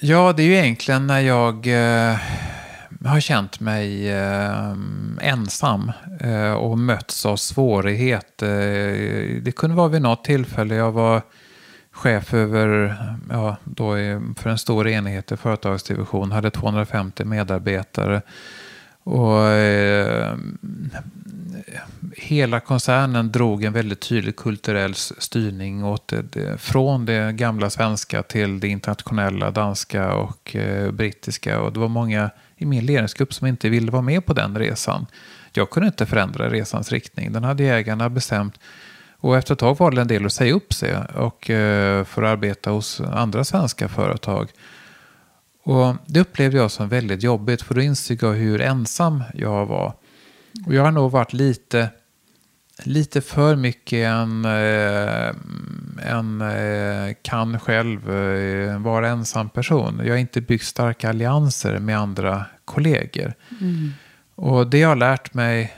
Ja, 0.00 0.32
det 0.32 0.42
är 0.42 0.46
ju 0.46 0.54
egentligen 0.54 1.06
när 1.06 1.20
jag 1.20 1.66
eh, 1.66 2.18
har 3.08 3.20
känt 3.20 3.60
mig 3.60 4.10
eh, 4.10 4.74
ensam 5.20 5.92
eh, 6.20 6.52
och 6.52 6.78
mötts 6.78 7.26
av 7.26 7.36
svårighet. 7.36 8.42
Eh, 8.42 8.48
det 9.42 9.54
kunde 9.56 9.76
vara 9.76 9.88
vid 9.88 10.02
något 10.02 10.24
tillfälle 10.24 10.74
jag 10.74 10.92
var 10.92 11.22
chef 11.90 12.34
över, 12.34 12.96
ja, 13.30 13.56
då 13.64 13.94
för 14.36 14.50
en 14.50 14.58
stor 14.58 14.88
enhet 14.88 15.32
i 15.32 15.36
företagsdivision, 15.36 16.32
hade 16.32 16.50
250 16.50 17.24
medarbetare. 17.24 18.22
Och 19.02 19.42
eh, 19.48 20.36
hela 22.16 22.60
koncernen 22.60 23.32
drog 23.32 23.64
en 23.64 23.72
väldigt 23.72 24.00
tydlig 24.00 24.36
kulturell 24.36 24.94
styrning 24.94 25.84
åt 25.84 26.12
det, 26.30 26.60
från 26.60 27.06
det 27.06 27.32
gamla 27.32 27.70
svenska 27.70 28.22
till 28.22 28.60
det 28.60 28.68
internationella, 28.68 29.50
danska 29.50 30.14
och 30.14 30.56
eh, 30.56 30.90
brittiska. 30.90 31.60
Och 31.60 31.72
det 31.72 31.80
var 31.80 31.88
många 31.88 32.30
i 32.60 32.66
min 32.66 32.86
ledningsgrupp 32.86 33.34
som 33.34 33.46
inte 33.46 33.68
ville 33.68 33.90
vara 33.90 34.02
med 34.02 34.26
på 34.26 34.32
den 34.32 34.58
resan. 34.58 35.06
Jag 35.52 35.70
kunde 35.70 35.86
inte 35.86 36.06
förändra 36.06 36.50
resans 36.50 36.92
riktning. 36.92 37.32
Den 37.32 37.44
hade 37.44 37.64
ägarna 37.64 38.10
bestämt. 38.10 38.54
Och 39.20 39.36
efter 39.36 39.52
ett 39.52 39.58
tag 39.58 39.78
var 39.78 39.90
det 39.90 40.00
en 40.00 40.08
del 40.08 40.26
att 40.26 40.32
säga 40.32 40.54
upp 40.54 40.72
sig 40.72 40.96
och, 41.14 41.50
eh, 41.50 42.04
för 42.04 42.22
att 42.22 42.32
arbeta 42.32 42.70
hos 42.70 43.00
andra 43.00 43.44
svenska 43.44 43.88
företag. 43.88 44.48
Och 45.62 45.94
Det 46.06 46.20
upplevde 46.20 46.56
jag 46.56 46.70
som 46.70 46.88
väldigt 46.88 47.22
jobbigt 47.22 47.62
för 47.62 47.74
då 47.74 47.80
insåg 47.80 48.22
jag 48.22 48.32
hur 48.32 48.60
ensam 48.60 49.22
jag 49.34 49.66
var. 49.66 49.94
Och 50.66 50.74
jag 50.74 50.82
har 50.82 50.90
nog 50.90 51.10
varit 51.10 51.32
lite, 51.32 51.88
lite 52.84 53.20
för 53.20 53.56
mycket 53.56 54.06
en, 54.06 54.44
eh, 54.44 55.34
en 56.12 56.40
eh, 56.40 57.14
kan 57.22 57.60
själv 57.60 58.10
eh, 58.10 58.78
vara 58.78 59.08
ensam 59.08 59.48
person. 59.48 60.00
Jag 60.04 60.10
har 60.10 60.18
inte 60.18 60.40
byggt 60.40 60.64
starka 60.64 61.08
allianser 61.08 61.78
med 61.78 61.98
andra 61.98 62.44
kollegor. 62.64 63.34
Mm. 63.60 63.92
Och 64.34 64.66
det 64.66 64.78
jag 64.78 64.88
har 64.88 64.96
lärt 64.96 65.34
mig 65.34 65.72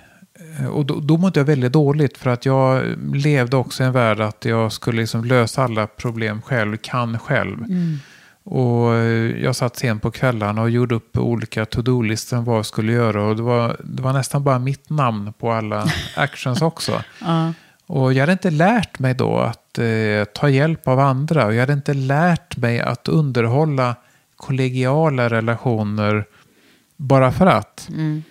och 0.70 0.86
då, 0.86 1.00
då 1.00 1.16
mådde 1.16 1.40
jag 1.40 1.44
väldigt 1.44 1.72
dåligt 1.72 2.18
för 2.18 2.30
att 2.30 2.46
jag 2.46 2.84
levde 3.14 3.57
också 3.57 3.82
i 3.82 3.86
en 3.86 3.92
värld 3.92 4.20
att 4.20 4.44
jag 4.44 4.72
skulle 4.72 5.00
liksom 5.00 5.24
lösa 5.24 5.64
alla 5.64 5.86
problem 5.86 6.42
själv, 6.42 6.76
kan 6.76 7.18
själv. 7.18 7.59
Mm. 7.59 7.98
Och 8.45 8.95
eh, 8.95 9.43
jag 9.43 9.57
satt 9.57 9.76
sent 9.76 10.03
på 10.03 10.11
kvällarna 10.11 10.62
och 10.62 10.70
gjorde 10.70 10.95
upp 10.95 11.16
olika 11.16 11.66
to-do-listor 11.66 12.36
vad 12.36 12.57
jag 12.57 12.66
skulle 12.66 12.93
göra. 12.93 13.24
Och 13.24 13.36
det 13.36 13.43
var, 13.43 13.76
det 13.84 14.03
var 14.03 14.12
nästan 14.12 14.45
bara 14.45 14.59
mitt 14.59 14.90
namn 14.90 15.32
på 15.32 15.53
alla 15.53 15.86
actions 16.16 16.62
också. 16.62 16.93
uh. 17.22 17.51
Och 17.86 18.12
jag 18.12 18.20
hade 18.20 18.32
inte 18.32 18.51
lärt 18.51 18.99
mig 18.99 19.14
då 19.14 19.38
att 19.38 19.78
eh, 19.78 20.24
ta 20.34 20.49
hjälp 20.49 20.88
av 20.88 21.01
andra. 21.01 21.47
Och 21.47 21.55
jag 21.55 21.61
hade 21.61 21.72
inte 21.72 21.95
lärt 21.95 22.57
mig 22.57 22.80
att 22.80 23.09
underhålla 23.09 23.97
kollegiala 24.36 25.30
relationer 25.30 26.24
bara 26.97 27.32
för 27.32 27.47
att. 27.47 27.88
Mm. 27.88 28.22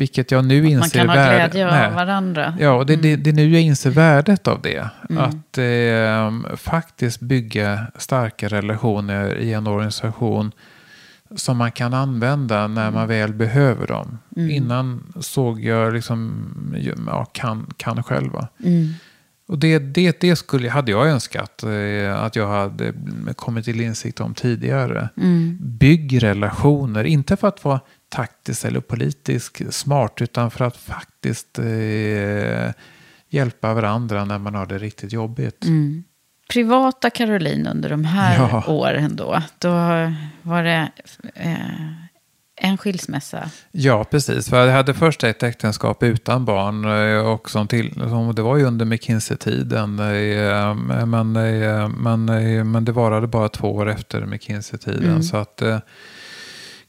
Vilket 0.00 0.30
jag 0.30 0.44
nu 0.44 0.68
inser 0.68 1.06
Man 1.06 1.16
kan 1.16 1.18
ha 1.18 1.30
glädje 1.30 1.86
av 1.86 1.94
varandra. 1.94 2.54
Ja, 2.60 2.72
och 2.72 2.86
det, 2.86 2.94
mm. 2.94 3.02
det, 3.02 3.16
det, 3.16 3.30
är 3.30 3.34
nu 3.34 3.48
jag 3.48 3.62
inser 3.62 3.90
värdet 3.90 4.48
av 4.48 4.62
det. 4.62 4.88
Mm. 5.10 5.24
Att 5.24 5.58
eh, 5.58 6.56
faktiskt 6.56 7.20
bygga 7.20 7.86
starka 7.96 8.48
relationer 8.48 9.36
i 9.36 9.52
en 9.52 9.66
organisation 9.66 10.52
som 11.36 11.56
man 11.56 11.72
kan 11.72 11.94
använda 11.94 12.66
när 12.66 12.82
mm. 12.82 12.94
man 12.94 13.08
väl 13.08 13.34
behöver 13.34 13.86
dem. 13.86 14.18
Mm. 14.36 14.50
Innan 14.50 15.12
såg 15.20 15.64
jag 15.64 15.92
liksom, 15.92 16.44
ja, 17.06 17.24
kan, 17.24 17.66
kan 17.76 18.02
själva. 18.02 18.48
Mm. 18.64 18.94
Och 19.48 19.58
det, 19.58 19.78
det, 19.78 20.20
det 20.20 20.36
skulle, 20.36 20.68
hade 20.68 20.90
jag 20.90 21.08
önskat 21.08 21.62
eh, 21.62 22.22
att 22.22 22.36
jag 22.36 22.48
hade 22.48 22.92
kommit 23.36 23.64
till 23.64 23.80
insikt 23.80 24.20
om 24.20 24.34
tidigare. 24.34 25.08
Mm. 25.16 25.58
Bygg 25.60 26.22
relationer, 26.22 27.04
inte 27.04 27.36
för 27.36 27.48
att 27.48 27.64
vara 27.64 27.80
taktiskt 28.10 28.64
eller 28.64 28.80
politiskt 28.80 29.74
smart 29.74 30.22
utan 30.22 30.50
för 30.50 30.64
att 30.64 30.76
faktiskt 30.76 31.58
eh, 31.58 32.72
hjälpa 33.28 33.74
varandra 33.74 34.24
när 34.24 34.38
man 34.38 34.54
har 34.54 34.66
det 34.66 34.78
riktigt 34.78 35.12
jobbigt. 35.12 35.64
Mm. 35.64 36.04
Privata 36.52 37.10
Caroline 37.10 37.66
under 37.66 37.90
de 37.90 38.04
här 38.04 38.38
ja. 38.38 38.64
åren 38.66 39.16
då, 39.16 39.42
då 39.58 39.70
var 40.42 40.62
det 40.62 40.90
eh, 41.34 41.56
en 42.62 42.78
skilsmässa? 42.78 43.50
Ja, 43.72 44.04
precis. 44.04 44.48
För 44.48 44.66
jag 44.66 44.72
hade 44.72 44.94
först 44.94 45.24
ett 45.24 45.42
äktenskap 45.42 46.02
utan 46.02 46.44
barn 46.44 46.84
eh, 46.84 47.26
och 47.26 47.50
som 47.50 47.68
till, 47.68 47.94
som, 47.94 48.34
det 48.34 48.42
var 48.42 48.56
ju 48.56 48.64
under 48.64 48.84
McKinsey-tiden. 48.84 49.98
Eh, 49.98 50.74
men, 51.06 51.36
eh, 51.36 51.88
men, 51.88 52.24
men 52.70 52.84
det 52.84 52.92
varade 52.92 53.26
bara 53.26 53.48
två 53.48 53.74
år 53.74 53.88
efter 53.88 54.26
McKinsey-tiden. 54.26 55.10
Mm. 55.10 55.22
Så 55.22 55.36
att 55.36 55.62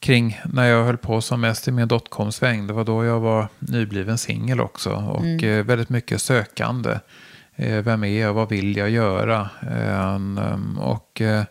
kring 0.02 0.42
när 0.46 0.66
jag 0.66 0.86
höll 0.86 0.98
på 0.98 1.22
som 1.22 1.42
mest 1.42 1.68
i 1.68 1.72
min 1.72 1.88
dotcom-sväng. 1.88 2.68
Det 2.68 2.74
var 2.74 2.84
då 2.84 3.06
jag 3.06 3.20
var 3.20 3.48
nybliven 3.60 4.18
singel 4.18 4.62
också. 4.62 4.90
Och 4.90 5.22
mm. 5.22 5.60
Eh, 5.60 5.66
väldigt 5.66 5.90
mycket 5.90 6.22
sökande. 6.22 7.00
Eh, 7.56 7.78
vem 7.78 8.04
är 8.04 8.22
jag? 8.22 8.34
Vad 8.34 8.50
vill 8.50 8.78
jag 8.78 8.90
göra? 8.90 9.50
Ehm, 9.72 10.78
och 10.80 11.22
Ehm, 11.22 11.46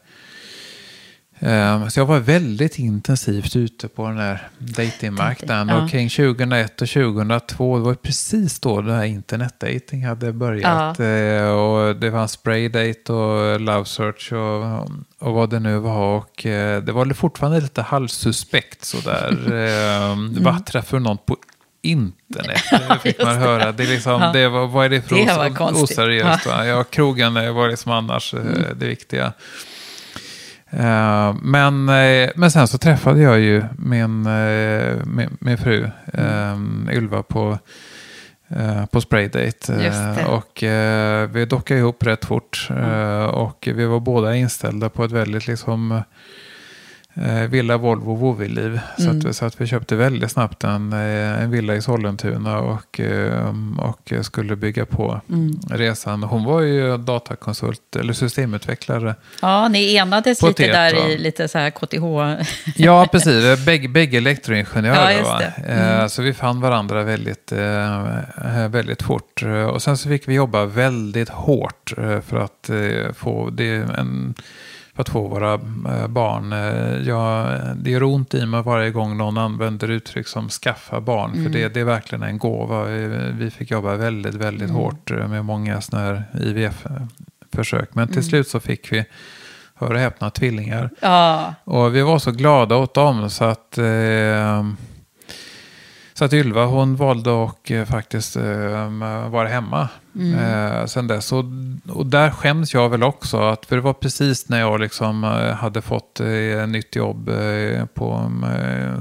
så 1.90 2.00
jag 2.00 2.06
var 2.06 2.18
väldigt 2.18 2.78
intensivt 2.78 3.56
ute 3.56 3.88
på 3.88 4.06
den 4.06 4.18
här 4.18 4.48
datingmarknaden. 4.58 5.68
Ja. 5.68 5.82
Och 5.82 5.90
kring 5.90 6.08
2001 6.08 6.82
och 6.82 6.88
2002, 6.88 7.78
det 7.78 7.84
var 7.84 7.94
precis 7.94 8.60
då 8.60 8.80
den 8.80 8.94
här 8.96 9.04
internetdating 9.04 10.06
hade 10.06 10.32
börjat. 10.32 10.98
Ja. 10.98 11.04
Eh, 11.04 11.50
och 11.50 11.96
det 11.96 12.10
var 12.10 12.26
spraydate 12.26 13.12
och 13.12 13.60
love 13.60 13.84
search 13.84 14.32
och, 14.32 14.90
och 15.18 15.34
vad 15.34 15.50
det 15.50 15.60
nu 15.60 15.78
var. 15.78 16.16
Och 16.16 16.46
eh, 16.46 16.82
det 16.82 16.92
var 16.92 17.14
fortfarande 17.14 17.60
lite 17.60 17.82
halvsuspekt 17.82 18.84
sådär. 18.84 19.30
Ehm, 19.52 20.12
mm. 20.12 20.42
Vad 20.42 20.66
träffar 20.66 20.98
någon 20.98 21.18
på 21.18 21.36
internet. 21.82 22.62
Det 22.88 22.98
fick 23.02 23.22
man 23.22 23.36
höra. 23.36 23.72
Det 23.72 23.82
är 23.82 23.86
liksom, 23.86 24.22
ja. 24.22 24.32
det 24.32 24.48
var, 24.48 24.66
vad 24.66 24.84
är 24.84 24.88
det 24.88 25.02
för 25.02 25.16
det 25.16 25.60
os 25.60 25.82
oseriöst? 25.82 26.46
Ja. 26.46 26.66
ja, 26.66 26.84
krogen 26.84 27.54
var 27.54 27.68
liksom 27.68 27.92
annars 27.92 28.34
eh, 28.34 28.40
mm. 28.40 28.78
det 28.78 28.86
viktiga. 28.86 29.32
Uh, 30.74 31.36
men, 31.42 31.88
uh, 31.88 32.30
men 32.34 32.50
sen 32.50 32.68
så 32.68 32.78
träffade 32.78 33.20
jag 33.20 33.40
ju 33.40 33.64
min, 33.78 34.26
uh, 34.26 35.04
min, 35.04 35.36
min, 35.40 35.58
fru 35.58 35.90
Ylva 36.92 37.22
på, 37.22 37.58
på 38.90 39.00
Spraydate. 39.00 40.24
och 40.28 40.64
vi 41.32 41.46
dockade 41.50 41.80
ihop 41.80 42.06
rätt 42.06 42.24
fort. 42.24 42.68
Mm. 42.70 43.28
och 43.28 43.68
vi 43.74 43.84
var 43.84 44.00
båda 44.00 44.36
inställda 44.36 44.88
på 44.88 45.04
ett 45.04 45.12
väldigt 45.12 45.46
liksom 45.46 45.92
eh, 45.92 46.02
villa, 47.48 47.76
Volvo, 47.76 48.14
Vovi-liv. 48.14 48.80
Mm. 48.98 49.20
Så, 49.22 49.28
att, 49.28 49.36
så 49.36 49.44
att 49.44 49.60
vi 49.60 49.66
köpte 49.66 49.96
väldigt 49.96 50.30
snabbt 50.30 50.64
en, 50.64 50.92
eh, 50.92 51.42
en 51.42 51.50
villa 51.50 51.74
i 51.74 51.82
Sollentuna 51.82 52.58
och, 52.58 53.00
eh, 53.00 53.54
och 53.78 54.12
skulle 54.22 54.56
bygga 54.56 54.86
på 54.86 55.20
mm. 55.28 55.60
resan. 55.70 56.22
Hon 56.22 56.44
var 56.44 56.60
ju 56.60 56.96
datakonsult 56.96 57.96
eller 57.96 58.12
systemutvecklare. 58.12 59.14
Ja, 59.42 59.68
ni 59.68 59.96
enades 59.96 60.42
lite 60.42 60.66
där 60.66 61.10
i 61.10 61.18
lite 61.18 61.48
så 61.48 61.58
här 61.58 61.70
KTH. 61.70 62.42
ja, 62.76 63.06
precis. 63.12 63.64
Bägge, 63.66 63.88
bägge 63.88 64.16
elektroingenjörer. 64.16 65.20
Ja, 65.20 65.42
mm. 65.64 66.08
Så 66.08 66.22
vi 66.22 66.34
fann 66.34 66.60
varandra 66.60 67.02
väldigt, 67.02 67.52
väldigt 68.68 69.02
fort. 69.02 69.42
Och 69.72 69.82
sen 69.82 69.96
så 69.96 70.08
fick 70.08 70.28
vi 70.28 70.34
jobba 70.34 70.64
väldigt 70.64 71.28
hårt 71.28 71.92
för 72.26 72.36
att 72.36 72.70
få 73.16 73.50
det 73.50 73.74
en 73.98 74.34
för 75.00 75.02
att 75.02 75.08
få 75.08 75.28
våra 75.28 75.54
eh, 75.54 76.06
barn. 76.08 76.52
Eh, 76.52 77.08
ja, 77.08 77.56
det 77.76 77.90
gör 77.90 78.02
ont 78.02 78.34
i 78.34 78.46
mig 78.46 78.62
varje 78.62 78.90
gång 78.90 79.16
någon 79.16 79.38
använder 79.38 79.90
uttryck 79.90 80.28
som 80.28 80.48
skaffa 80.48 81.00
barn. 81.00 81.32
Mm. 81.32 81.44
För 81.44 81.50
det, 81.50 81.74
det, 81.74 81.80
är 81.80 81.84
verkligen 81.84 82.22
en 82.22 82.38
gåva. 82.38 82.84
Vi 83.32 83.50
fick 83.50 83.70
jobba 83.70 83.96
väldigt, 83.96 84.34
väldigt 84.34 84.70
mm. 84.70 84.76
hårt 84.76 85.10
eh, 85.10 85.28
med 85.28 85.44
många 85.44 85.80
sådana 85.80 86.06
här 86.06 86.24
IVF-försök. 86.40 87.94
Men 87.94 88.06
till 88.06 88.16
mm. 88.16 88.24
slut 88.24 88.48
så 88.48 88.60
fick 88.60 88.92
vi 88.92 89.04
hör 89.74 89.94
och 89.94 90.00
häpna, 90.00 90.30
tvillingar. 90.30 90.90
Ja. 91.00 91.54
Och 91.64 91.94
vi 91.94 92.02
var 92.02 92.18
så 92.18 92.30
glada 92.30 92.76
åt 92.76 92.94
dem 92.94 93.30
så 93.30 93.44
att 93.44 93.78
eh, 93.78 94.64
så 96.20 96.24
att 96.24 96.32
Ylva 96.32 96.64
hon 96.64 96.96
valde 96.96 97.44
att 97.44 97.70
eh, 97.70 97.84
faktiskt 97.84 98.36
eh, 98.36 99.28
vara 99.28 99.48
hemma 99.48 99.88
mm. 100.14 100.34
eh, 100.34 100.86
sen 100.86 101.06
dess. 101.06 101.32
Och, 101.32 101.44
och 101.88 102.06
där 102.06 102.30
skäms 102.30 102.74
jag 102.74 102.88
väl 102.88 103.02
också. 103.02 103.40
Att, 103.40 103.66
för 103.66 103.76
det 103.76 103.82
var 103.82 103.92
precis 103.92 104.48
när 104.48 104.60
jag 104.60 104.80
liksom 104.80 105.24
eh, 105.24 105.30
hade 105.30 105.82
fått 105.82 106.20
eh, 106.20 106.66
nytt 106.66 106.96
jobb 106.96 107.28
eh, 107.28 107.86
på, 107.86 108.32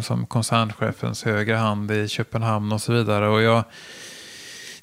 som 0.01 0.25
koncernchefens 0.25 1.23
högra 1.23 1.57
hand 1.57 1.91
i 1.91 2.07
Köpenhamn 2.07 2.71
och 2.71 2.81
så 2.81 2.93
vidare. 2.93 3.29
Och 3.29 3.41
jag, 3.41 3.63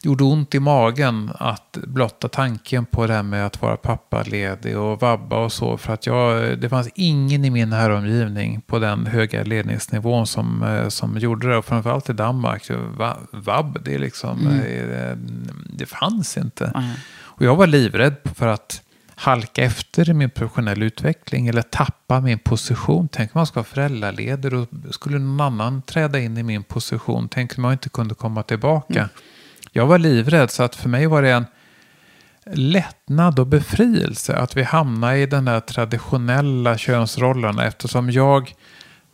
gjorde 0.07 0.25
ont 0.25 0.55
i 0.55 0.61
magen 0.61 1.31
att 1.35 1.79
blotta 1.87 2.29
tanken 2.29 2.87
på 2.87 3.07
det 3.07 3.15
här 3.15 3.23
med 3.23 3.47
att 3.47 3.63
vara 3.63 3.77
pappaledig 3.77 4.79
och 4.79 5.01
vabba 5.01 5.45
och 5.45 5.53
så. 5.53 5.77
För 5.77 5.93
att 5.93 6.07
jag, 6.07 6.59
det 6.59 6.69
fanns 6.69 6.89
ingen 6.95 7.45
i 7.45 7.51
min 7.51 7.73
häromgivning 7.73 8.61
på 8.61 8.79
den 8.79 9.07
höga 9.07 9.43
ledningsnivån 9.43 10.27
som, 10.27 10.63
eh, 10.63 10.89
som 10.89 11.19
gjorde 11.19 11.49
det. 11.49 11.57
Och 11.57 11.65
framförallt 11.65 12.11
i 12.11 12.13
Danmark. 12.13 12.71
Vabb, 13.31 13.79
det, 13.85 13.99
liksom, 13.99 14.41
mm. 14.41 14.59
det, 14.59 15.19
det 15.79 15.87
fanns 15.87 16.37
inte. 16.37 16.65
Mm. 16.65 16.91
Och 17.19 17.45
jag 17.45 17.57
var 17.57 17.67
livrädd 17.67 18.17
för 18.35 18.47
att 18.47 18.83
halka 19.15 19.63
efter 19.63 20.11
i 20.11 20.15
min 20.15 20.31
professionella 20.31 20.85
utveckling 20.85 21.49
eller 21.49 21.63
tappa 21.63 22.21
min 22.21 22.39
position. 22.39 23.09
Tänk 23.13 23.35
om 23.35 23.39
man 23.39 23.47
ska 23.47 23.61
vara 23.61 23.65
föräldraledig 23.65 24.53
och 24.53 24.69
skulle 24.91 25.19
någon 25.19 25.41
annan 25.41 25.83
träda 25.83 26.19
in 26.19 26.39
i 26.39 26.43
min 26.43 26.63
position. 26.63 27.29
Tänk 27.29 27.59
om 27.59 27.65
jag 27.65 27.73
inte 27.73 27.89
kunde 27.89 28.15
komma 28.15 28.43
tillbaka. 28.43 28.99
Mm. 28.99 29.09
Jag 29.77 29.87
var 29.87 29.99
livrädd 29.99 30.51
så 30.51 30.63
att 30.63 30.77
för 30.77 30.89
mig 30.89 31.07
var 31.07 31.23
det 31.23 31.31
en 31.31 31.47
lättnad 32.53 33.39
och 33.39 33.47
befrielse 33.47 34.37
att 34.37 34.57
vi 34.57 34.63
hamnade 34.63 35.19
i 35.19 35.27
den 35.27 35.49
här 35.49 35.61
traditionella 35.61 36.79
könsrollerna 36.79 37.67
eftersom 37.67 38.11
jag 38.11 38.55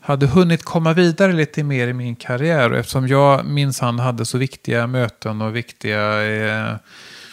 hade 0.00 0.26
hunnit 0.26 0.64
komma 0.64 0.92
vidare 0.92 1.32
lite 1.32 1.64
mer 1.64 1.88
i 1.88 1.92
min 1.92 2.16
karriär 2.16 2.72
och 2.72 2.78
eftersom 2.78 3.08
jag 3.08 3.46
minsann 3.46 3.98
hade 3.98 4.24
så 4.24 4.38
viktiga 4.38 4.86
möten 4.86 5.42
och 5.42 5.56
viktiga 5.56 6.22
eh, 6.22 6.76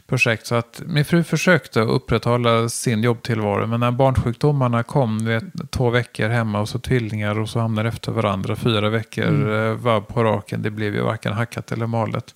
projekt. 0.08 0.46
Så 0.46 0.56
att 0.56 0.82
min 0.86 1.06
fru 1.06 1.24
försökte 1.24 1.80
upprätthålla 1.80 2.70
sin 2.70 3.04
jobbtillvaro. 3.04 3.68
Men 3.68 3.80
när 3.80 3.92
barnsjukdomarna 3.92 4.84
kom, 4.84 5.26
vet, 5.26 5.44
två 5.72 5.90
veckor 5.90 6.30
hemma 6.30 6.62
och 6.62 6.70
så 6.70 6.80
tvillingar 6.80 7.40
och 7.40 7.50
så 7.50 7.60
hamnar 7.60 7.86
efter 7.86 8.12
varandra 8.12 8.56
fyra 8.56 8.90
veckor 8.90 9.28
mm. 9.28 9.52
Eh, 9.52 9.74
vabb 9.74 10.08
på 10.08 10.24
raken. 10.24 10.62
Det 10.62 10.72
blev 10.72 10.96
ju 10.96 11.02
varken 11.02 11.34
hackat 11.34 11.72
eller 11.72 11.88
malet. 11.88 12.36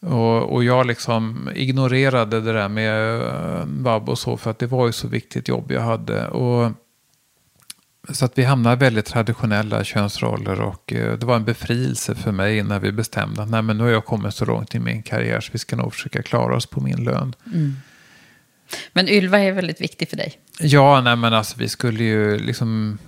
Och, 0.00 0.52
och 0.52 0.64
jag 0.64 0.86
liksom 0.86 1.50
ignorerade 1.54 2.40
det 2.40 2.52
där 2.52 2.68
med 2.68 3.20
uh, 3.20 3.64
vabb 3.66 4.08
och 4.08 4.18
så 4.18 4.36
för 4.36 4.50
att 4.50 4.58
det 4.58 4.66
var 4.66 4.86
ju 4.86 4.92
så 4.92 5.08
viktigt 5.08 5.48
jobb 5.48 5.72
jag 5.72 5.80
hade. 5.80 6.28
Och 6.28 6.72
så 8.10 8.24
att 8.24 8.38
vi 8.38 8.44
hamnade 8.44 8.76
i 8.76 8.78
väldigt 8.78 9.06
traditionella 9.06 9.84
könsroller 9.84 10.60
och 10.60 10.92
eh, 10.92 11.18
det 11.18 11.26
var 11.26 11.36
en 11.36 11.44
befrielse 11.44 12.14
för 12.14 12.32
mig 12.32 12.62
när 12.62 12.80
vi 12.80 12.92
bestämde 12.92 13.42
att 13.42 13.50
Nej, 13.50 13.62
men 13.62 13.78
nu 13.78 13.84
har 13.84 13.90
jag 13.90 14.04
kommit 14.04 14.34
så 14.34 14.44
långt 14.44 14.74
i 14.74 14.78
min 14.78 15.02
karriär 15.02 15.40
så 15.40 15.52
vi 15.52 15.58
ska 15.58 15.76
nog 15.76 15.94
försöka 15.94 16.22
klara 16.22 16.56
oss 16.56 16.66
på 16.66 16.80
min 16.80 17.04
lön. 17.04 17.34
Mm. 17.46 17.76
Men 18.92 19.08
Ylva 19.08 19.38
är 19.38 19.52
väldigt 19.52 19.80
viktig 19.80 20.08
för 20.08 20.16
dig? 20.16 20.38
Ja, 20.60 21.00
nej 21.00 21.16
men 21.16 21.34
alltså 21.34 21.56
vi 21.58 21.68
skulle 21.68 22.04
ju 22.04 22.38
liksom, 22.38 22.98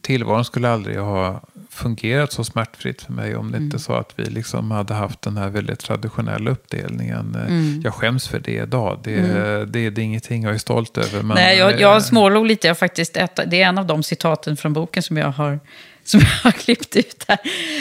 tillvaron 0.00 0.44
skulle 0.44 0.68
aldrig 0.68 0.98
ha 0.98 1.40
fungerat 1.70 2.32
så 2.32 2.44
smärtfritt 2.44 3.02
för 3.02 3.12
mig 3.12 3.36
om 3.36 3.50
det 3.50 3.56
mm. 3.56 3.66
inte 3.66 3.78
så 3.78 3.92
att 3.92 4.12
vi 4.16 4.24
liksom 4.24 4.70
hade 4.70 4.94
haft 4.94 5.22
den 5.22 5.36
här 5.36 5.48
väldigt 5.48 5.78
traditionella 5.78 6.50
uppdelningen. 6.50 7.36
Mm. 7.48 7.80
Jag 7.84 7.94
skäms 7.94 8.28
för 8.28 8.38
det 8.38 8.52
idag. 8.52 9.00
Det, 9.02 9.14
mm. 9.14 9.72
det, 9.72 9.90
det 9.90 10.00
är 10.00 10.04
ingenting 10.04 10.42
jag 10.42 10.54
är 10.54 10.58
stolt 10.58 10.98
över. 10.98 11.22
Men, 11.22 11.34
Nej, 11.34 11.58
jag, 11.58 11.80
jag 11.80 12.02
smålog 12.02 12.46
lite. 12.46 12.66
Jag 12.66 12.78
faktiskt, 12.78 13.14
det 13.46 13.62
är 13.62 13.68
en 13.68 13.78
av 13.78 13.86
de 13.86 14.02
citaten 14.02 14.56
från 14.56 14.72
boken 14.72 15.02
som 15.02 15.16
jag 15.16 15.30
har, 15.30 15.60
som 16.04 16.20
jag 16.20 16.50
har 16.50 16.52
klippt 16.52 16.96
ut 16.96 17.24
här. 17.28 17.38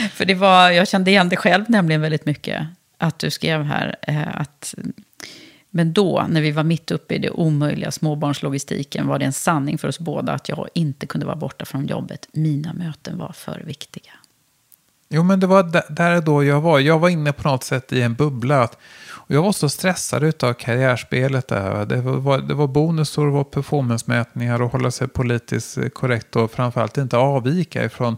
För 0.10 0.26
det 0.26 0.36
var, 0.36 0.70
jag 0.70 0.88
kände 0.88 1.12
igen 1.12 1.30
det 1.30 1.36
själv 1.36 1.66
nämligen 1.68 2.02
väldigt 2.02 2.26
mycket. 2.26 2.68
Att 2.98 3.20
du 3.20 3.32
skrev 3.32 3.64
här 3.64 3.96
eh, 4.02 4.42
att 4.42 4.76
men 5.70 5.94
då, 5.94 6.26
när 6.30 6.42
vi 6.42 6.52
var 6.52 6.64
mitt 6.64 6.92
uppe 6.92 7.16
i 7.16 7.18
det 7.18 7.30
omöjliga 7.30 7.92
småbarnslogistiken, 7.92 9.08
var 9.08 9.20
det 9.20 9.26
en 9.26 9.34
sanning 9.34 9.78
för 9.78 9.88
oss 9.88 10.00
båda 10.00 10.34
att 10.34 10.50
jag 10.50 10.68
inte 10.74 11.06
kunde 11.06 11.26
vara 11.26 11.36
borta 11.36 11.66
från 11.66 11.88
jobbet. 11.88 12.28
Mina 12.32 12.74
möten 12.74 13.18
var 13.18 13.32
för 13.32 13.64
viktiga. 13.66 14.12
Jo, 15.10 15.24
men 15.24 15.40
det 15.40 15.48
var 15.48 15.94
där 15.94 16.22
då 16.22 16.44
jag 16.44 16.62
var. 16.62 16.80
Jag 16.80 17.00
var 17.00 17.10
inne 17.10 17.34
på 17.34 17.48
något 17.48 17.64
sätt 17.64 17.94
i 17.94 18.02
en 18.02 18.14
bubbla. 18.14 18.64
Och 19.10 19.36
jag 19.36 19.42
var 19.42 19.52
så 19.52 19.70
stressad 19.70 20.44
av 20.44 20.54
karriärspelet 20.54 21.48
där. 21.48 21.86
Det 21.86 22.02
var, 22.02 22.38
det 22.38 22.54
var 22.54 22.68
bonusar, 22.68 23.26
det 23.26 23.32
var 23.32 23.44
performancemätningar 23.44 24.62
och 24.62 24.72
hålla 24.72 24.92
sig 24.92 25.08
politiskt 25.08 25.94
korrekt 25.94 26.36
och 26.36 26.52
framförallt 26.52 26.98
inte 26.98 27.18
avvika 27.18 27.86
ifrån 27.86 28.18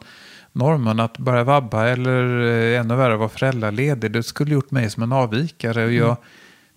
normen. 0.52 1.00
Att 1.00 1.18
börja 1.18 1.44
vabba 1.44 1.88
eller 1.88 2.42
eh, 2.42 2.80
ännu 2.80 2.96
värre 2.96 3.18
vara 3.18 3.30
föräldraledig, 3.30 4.12
det 4.12 4.24
skulle 4.24 4.54
gjort 4.54 4.72
mig 4.72 4.90
som 4.90 5.04
en 5.04 5.12
avvikare. 5.12 5.86
Och 5.86 5.92
jag, 5.92 6.06
mm 6.06 6.18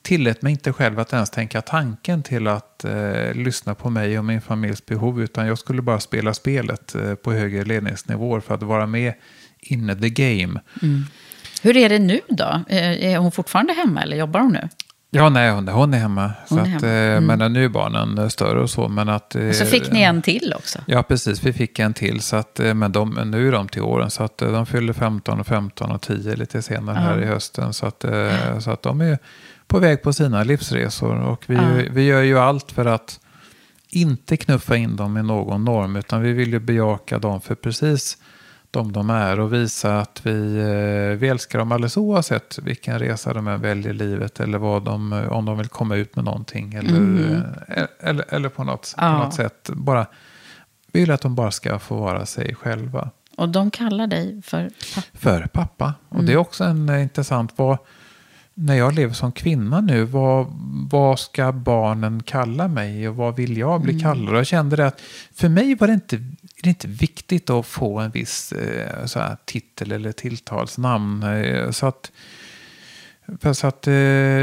tillät 0.05 0.43
mig 0.43 0.53
inte 0.53 0.73
själv 0.73 1.01
att 1.01 1.13
ens 1.13 1.31
tänka 1.31 1.63
tanken 1.63 2.23
till 2.23 2.47
att 2.47 2.85
eh, 2.85 3.35
lyssna 3.35 3.75
på 3.75 3.91
mig 3.91 4.19
och 4.19 4.25
min 4.25 4.41
familjs 4.41 4.87
behov. 4.87 5.23
Utan 5.23 5.47
jag 5.47 5.59
skulle 5.59 5.83
bara 5.83 6.01
spela 6.01 6.35
spelet 6.35 6.95
eh, 6.95 7.15
på 7.15 7.33
högre 7.33 7.65
ledningsnivåer 7.65 8.41
för 8.41 8.55
att 8.55 8.63
vara 8.63 8.87
med 8.87 9.15
in 9.61 9.99
the 10.01 10.09
game. 10.09 10.61
Mm. 10.83 11.05
Hur 11.63 11.77
är 11.77 11.89
det 11.89 11.99
nu 11.99 12.21
då? 12.29 12.65
Eh, 12.69 13.05
är 13.05 13.19
hon 13.19 13.33
fortfarande 13.33 13.73
hemma 13.73 14.03
eller 14.03 14.17
jobbar 14.17 14.41
hon 14.41 14.53
nu? 14.53 14.69
Ja, 15.11 15.29
nej, 15.29 15.51
hon, 15.51 15.69
hon 15.69 15.95
är 15.95 15.99
hemma. 15.99 16.33
Hon 16.49 16.59
så 16.59 16.65
är 16.65 16.69
hemma. 16.69 16.87
Eh, 16.87 17.17
mm. 17.17 17.39
Men 17.39 17.53
nu 17.53 17.65
är 17.65 17.69
barnen 17.69 18.31
större 18.31 18.61
och 18.61 18.71
så. 18.71 18.89
Men 18.89 19.09
att, 19.09 19.35
och 19.35 19.55
så 19.55 19.67
fick 19.67 19.93
ni 19.93 20.03
en 20.03 20.23
till 20.23 20.55
också? 20.57 20.79
Ja, 20.87 21.03
precis. 21.03 21.43
Vi 21.43 21.53
fick 21.53 21.79
en 21.79 21.95
till. 21.95 22.21
Så 22.21 22.37
att, 22.37 22.61
eh, 22.61 22.75
men 22.75 22.93
de, 22.93 23.11
nu 23.25 23.49
är 23.49 23.53
de 23.53 23.69
till 23.69 23.83
åren. 23.83 24.11
Så 24.11 24.23
att 24.23 24.39
de 24.39 24.67
fyller 24.67 24.93
15 24.93 25.41
och 25.41 25.47
15 25.47 25.91
och 25.91 26.03
10 26.03 26.37
lite 26.37 26.63
senare 26.63 26.99
mm. 26.99 27.09
här 27.09 27.23
i 27.23 27.27
hösten. 27.27 27.73
Så 27.73 27.87
att, 27.87 28.05
så 28.61 28.71
att 28.71 28.83
de 28.83 29.01
är 29.01 29.19
på 29.67 29.79
väg 29.79 30.03
på 30.03 30.13
sina 30.13 30.45
livsresor. 30.45 31.21
Och 31.21 31.45
vi, 31.47 31.55
ja. 31.55 31.83
vi 31.91 32.05
gör 32.05 32.23
ju 32.23 32.39
allt 32.39 32.73
för 32.73 32.85
att 32.85 33.21
inte 33.89 34.37
knuffa 34.37 34.77
in 34.77 34.97
dem 34.97 35.19
i 35.19 35.23
någon 35.23 35.65
norm. 35.65 35.97
Utan 35.97 36.23
vi 36.23 36.33
vill 36.33 36.53
ju 36.53 36.59
bejaka 36.59 37.19
dem 37.19 37.41
för 37.41 37.55
precis 37.55 38.19
de 38.71 38.93
de 38.93 39.11
är. 39.11 39.41
Och 39.41 39.53
visa 39.53 40.01
att 40.01 40.21
vi, 40.27 40.57
eh, 40.57 41.19
vi 41.19 41.29
älskar 41.29 41.59
dem 41.59 41.73
alldeles 41.73 41.97
oavsett 41.97 42.59
vilken 42.59 42.99
resa 42.99 43.35
de 43.35 43.49
än 43.49 43.61
väljer 43.61 43.91
i 43.91 43.93
livet. 43.93 44.41
Eller 44.41 44.59
vad 44.59 44.85
de, 44.85 45.13
om 45.31 45.45
de 45.45 45.59
vill 45.59 45.69
komma 45.69 45.97
ut 45.97 46.17
med 46.17 46.25
någonting. 46.25 46.75
Eller, 46.75 46.97
mm. 46.97 47.43
eller, 47.69 47.89
eller, 48.01 48.25
eller, 48.29 48.49
på, 48.49 48.65
något, 48.65 48.95
ja. 48.97 49.13
på 49.13 49.25
något 49.25 49.35
sätt. 49.35 49.71
Bara, 49.73 50.07
vi 50.93 51.01
vill 51.01 51.11
att 51.11 51.23
de 51.23 51.35
bara 51.35 51.51
ska 51.51 51.79
få 51.79 51.97
vara 51.97 52.27
sig 52.27 52.55
själva. 52.55 53.11
Och 53.37 53.49
de 53.49 53.71
kallar 53.71 54.07
dig 54.07 54.43
för 54.43 54.71
pappa? 54.95 55.19
För 55.19 55.47
pappa. 55.47 55.95
Och 56.09 56.15
mm. 56.15 56.27
det 56.27 56.33
är 56.33 56.37
också 56.37 56.65
en 56.65 56.89
eh, 56.89 57.03
intressant... 57.03 57.53
Vad, 57.57 57.79
när 58.55 58.75
jag 58.75 58.95
lever 58.95 59.15
som 59.15 59.33
kvinna 59.33 59.81
nu, 59.81 60.05
vad, 60.05 60.47
vad 60.91 61.19
ska 61.19 61.53
barnen 61.53 62.23
kalla 62.23 62.69
mig 62.69 63.09
och 63.09 63.17
vad 63.17 63.37
vill 63.37 63.57
jag 63.57 63.81
bli 63.81 63.93
mm. 63.93 64.03
kallad? 64.03 64.37
Jag 64.37 64.47
kände 64.47 64.77
det 64.77 64.87
att 64.87 65.01
för 65.35 65.49
mig 65.49 65.75
var 65.75 65.87
det 65.87 65.93
inte, 65.93 66.17
det 66.63 66.69
inte 66.69 66.89
viktigt 66.89 67.51
att 67.51 67.67
få 67.67 67.99
en 67.99 68.11
viss 68.11 68.53
eh, 68.53 69.05
så 69.05 69.19
här, 69.19 69.37
titel 69.45 69.93
eller 69.93 70.13
tilltalsnamn. 70.13 71.23
Eh, 71.23 71.71
så 71.71 71.87
att, 71.87 72.13
så 73.53 73.67
att 73.67 73.87
eh, 73.87 73.93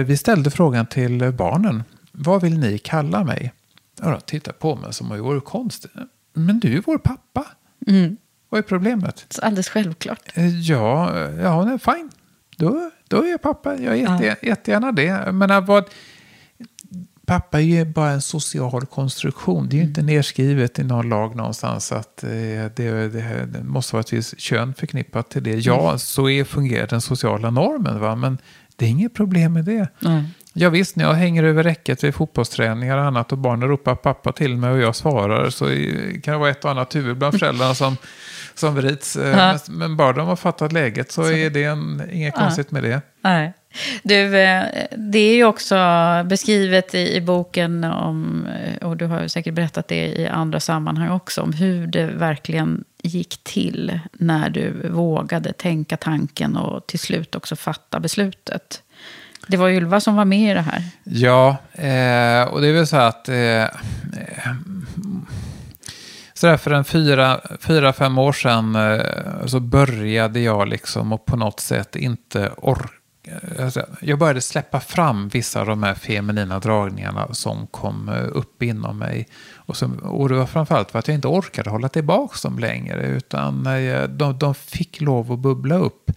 vi 0.05 0.17
ställde 0.17 0.51
frågan 0.51 0.85
till 0.85 1.31
barnen. 1.31 1.83
Vad 2.11 2.41
vill 2.41 2.59
ni 2.59 2.77
kalla 2.77 3.23
mig? 3.23 3.53
Och 4.01 4.11
de 4.11 4.21
tittade 4.21 4.57
på 4.57 4.75
mig 4.75 4.93
som 4.93 5.11
om 5.11 5.17
jag 5.17 5.23
vore 5.23 5.41
konstig. 5.41 5.91
Men 6.33 6.59
du 6.59 6.77
är 6.77 6.83
vår 6.85 6.97
pappa. 6.97 7.45
Mm. 7.87 8.17
Vad 8.49 8.57
är 8.57 8.61
problemet? 8.61 9.25
Så 9.29 9.41
alldeles 9.41 9.69
självklart. 9.69 10.31
Eh, 10.33 10.59
ja, 10.59 11.19
ja, 11.29 11.77
fine. 11.77 12.09
Då 12.57 12.91
då 13.11 13.23
är 13.23 13.29
jag 13.29 13.41
pappa. 13.41 13.77
Jag 13.77 13.93
är 13.93 13.95
jätte, 13.95 14.25
ja. 14.25 14.35
jättegärna 14.41 14.91
det. 14.91 15.31
Men 15.31 15.65
vad, 15.65 15.85
pappa 17.25 17.59
är 17.59 17.63
ju 17.63 17.85
bara 17.85 18.09
en 18.09 18.21
social 18.21 18.85
konstruktion. 18.85 19.69
Det 19.69 19.75
är 19.75 19.77
ju 19.77 19.83
inte 19.83 20.01
mm. 20.01 20.15
nedskrivet 20.15 20.79
i 20.79 20.83
någon 20.83 21.09
lag 21.09 21.35
någonstans 21.35 21.91
att 21.91 22.23
eh, 22.23 22.29
det, 22.29 22.69
det, 22.75 23.45
det, 23.45 23.63
måste 23.63 23.95
vara 23.95 24.01
ett 24.01 24.13
visst 24.13 24.39
kön 24.39 24.73
förknippat 24.73 25.29
till 25.29 25.43
det. 25.43 25.55
Ja, 25.55 25.87
mm. 25.87 25.99
så 25.99 26.29
är, 26.29 26.43
fungerar 26.43 26.87
den 26.87 27.01
sociala 27.01 27.49
normen. 27.49 27.99
Va? 27.99 28.15
Men 28.15 28.37
det 28.75 28.85
är 28.85 28.89
inget 28.89 29.13
problem 29.13 29.53
med 29.53 29.65
det. 29.65 29.87
Mm. 30.05 30.23
Ja, 30.53 30.69
visst, 30.69 30.95
när 30.95 31.05
jag 31.05 31.13
hänger 31.13 31.43
över 31.43 31.63
räcket 31.63 32.03
vid 32.03 32.15
fotbollsträningar 32.15 32.97
och 32.97 33.03
annat 33.03 33.31
och 33.31 33.37
barnen 33.37 33.69
ropar 33.69 33.95
pappa 33.95 34.31
till 34.31 34.57
mig 34.57 34.71
och 34.71 34.79
jag 34.79 34.95
svarar 34.95 35.49
så 35.49 35.65
kan 36.23 36.33
det 36.33 36.37
vara 36.37 36.49
ett 36.49 36.65
och 36.65 36.71
annat 36.71 36.95
huvud 36.95 37.17
bland 37.17 37.39
föräldrarna 37.39 37.75
som 37.75 37.97
som 38.55 38.75
vrids. 38.75 39.15
Eh, 39.15 39.37
ja. 39.37 39.59
Men 39.69 39.97
bara 39.97 40.13
de 40.13 40.27
har 40.27 40.35
fattat 40.35 40.71
läget 40.71 41.11
så, 41.11 41.23
så. 41.23 41.31
är 41.31 41.49
det 41.49 41.63
en, 41.63 42.09
inget 42.11 42.33
ja. 42.37 42.41
konstigt 42.41 42.71
med 42.71 42.83
det. 42.83 43.01
Nej. 43.21 43.53
Du, 44.03 44.39
eh, 44.39 44.63
det 44.97 45.19
är 45.19 45.35
ju 45.35 45.45
också 45.45 45.75
beskrivet 46.25 46.95
i, 46.95 47.15
i, 47.15 47.21
boken, 47.21 47.83
om, 47.83 48.47
eh, 48.47 48.87
och 48.87 48.97
du 48.97 49.05
har 49.05 49.27
säkert 49.27 49.53
berättat 49.53 49.87
det 49.87 50.07
i 50.07 50.27
andra 50.27 50.59
sammanhang 50.59 51.09
också, 51.09 51.41
om 51.41 51.53
hur 51.53 51.87
det 51.87 52.05
verkligen 52.05 52.83
gick 53.03 53.43
till 53.43 53.99
när 54.13 54.49
du 54.49 54.89
vågade 54.89 55.53
tänka 55.53 55.97
tanken 55.97 56.57
och 56.57 56.87
till 56.87 56.99
slut 56.99 57.35
också 57.35 57.55
fatta 57.55 57.99
beslutet. 57.99 58.83
Det 59.47 59.57
var 59.57 59.69
Ylva 59.69 59.99
som 59.99 60.15
var 60.15 60.25
med 60.25 60.51
i 60.51 60.53
det 60.53 60.61
här. 60.61 60.83
Ja, 61.03 61.49
eh, 61.73 62.53
och 62.53 62.61
det 62.61 62.67
är 62.67 62.73
väl 62.73 62.87
så 62.87 62.97
att 62.97 63.29
eh, 63.29 63.63
eh 63.63 63.67
så 66.41 66.47
där 66.47 66.57
för 66.57 66.71
en 66.71 66.83
fyra, 66.83 67.41
fyra, 67.59 67.93
fem 67.93 68.17
år 68.17 68.33
sedan 68.33 68.75
eh, 68.75 69.45
så 69.45 69.59
började 69.59 70.39
jag 70.39 70.67
liksom 70.67 71.13
och 71.13 71.25
på 71.25 71.35
något 71.35 71.59
sätt 71.59 71.95
inte 71.95 72.51
orka. 72.57 72.89
Alltså, 73.59 73.85
jag 74.01 74.19
började 74.19 74.41
släppa 74.41 74.79
fram 74.79 75.29
vissa 75.29 75.61
av 75.61 75.67
de 75.67 75.83
här 75.83 75.93
feminina 75.93 76.59
dragningarna 76.59 77.33
som 77.33 77.67
kom 77.67 78.09
eh, 78.09 78.27
upp 78.31 78.63
inom 78.63 78.97
mig. 78.97 79.27
Och, 79.55 79.77
som, 79.77 79.93
och 79.93 80.29
det 80.29 80.35
var 80.35 80.45
framförallt 80.45 80.91
för 80.91 80.99
att 80.99 81.07
jag 81.07 81.15
inte 81.15 81.27
orkade 81.27 81.69
hålla 81.69 81.89
tillbaka 81.89 82.35
dem 82.43 82.59
längre. 82.59 83.05
Utan 83.05 83.67
eh, 83.67 84.03
de, 84.03 84.37
de 84.37 84.55
fick 84.55 85.01
lov 85.01 85.31
att 85.31 85.39
bubbla 85.39 85.75
upp. 85.75 86.11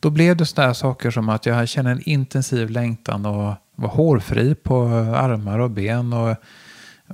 Då 0.00 0.10
blev 0.10 0.36
det 0.36 0.46
sådana 0.46 0.74
saker 0.74 1.10
som 1.10 1.28
att 1.28 1.46
jag 1.46 1.68
kände 1.68 1.90
en 1.90 2.02
intensiv 2.02 2.70
längtan 2.70 3.26
och 3.26 3.54
var 3.74 3.88
hårfri 3.88 4.54
på 4.54 4.86
armar 5.14 5.58
och 5.58 5.70
ben. 5.70 6.12
och 6.12 6.36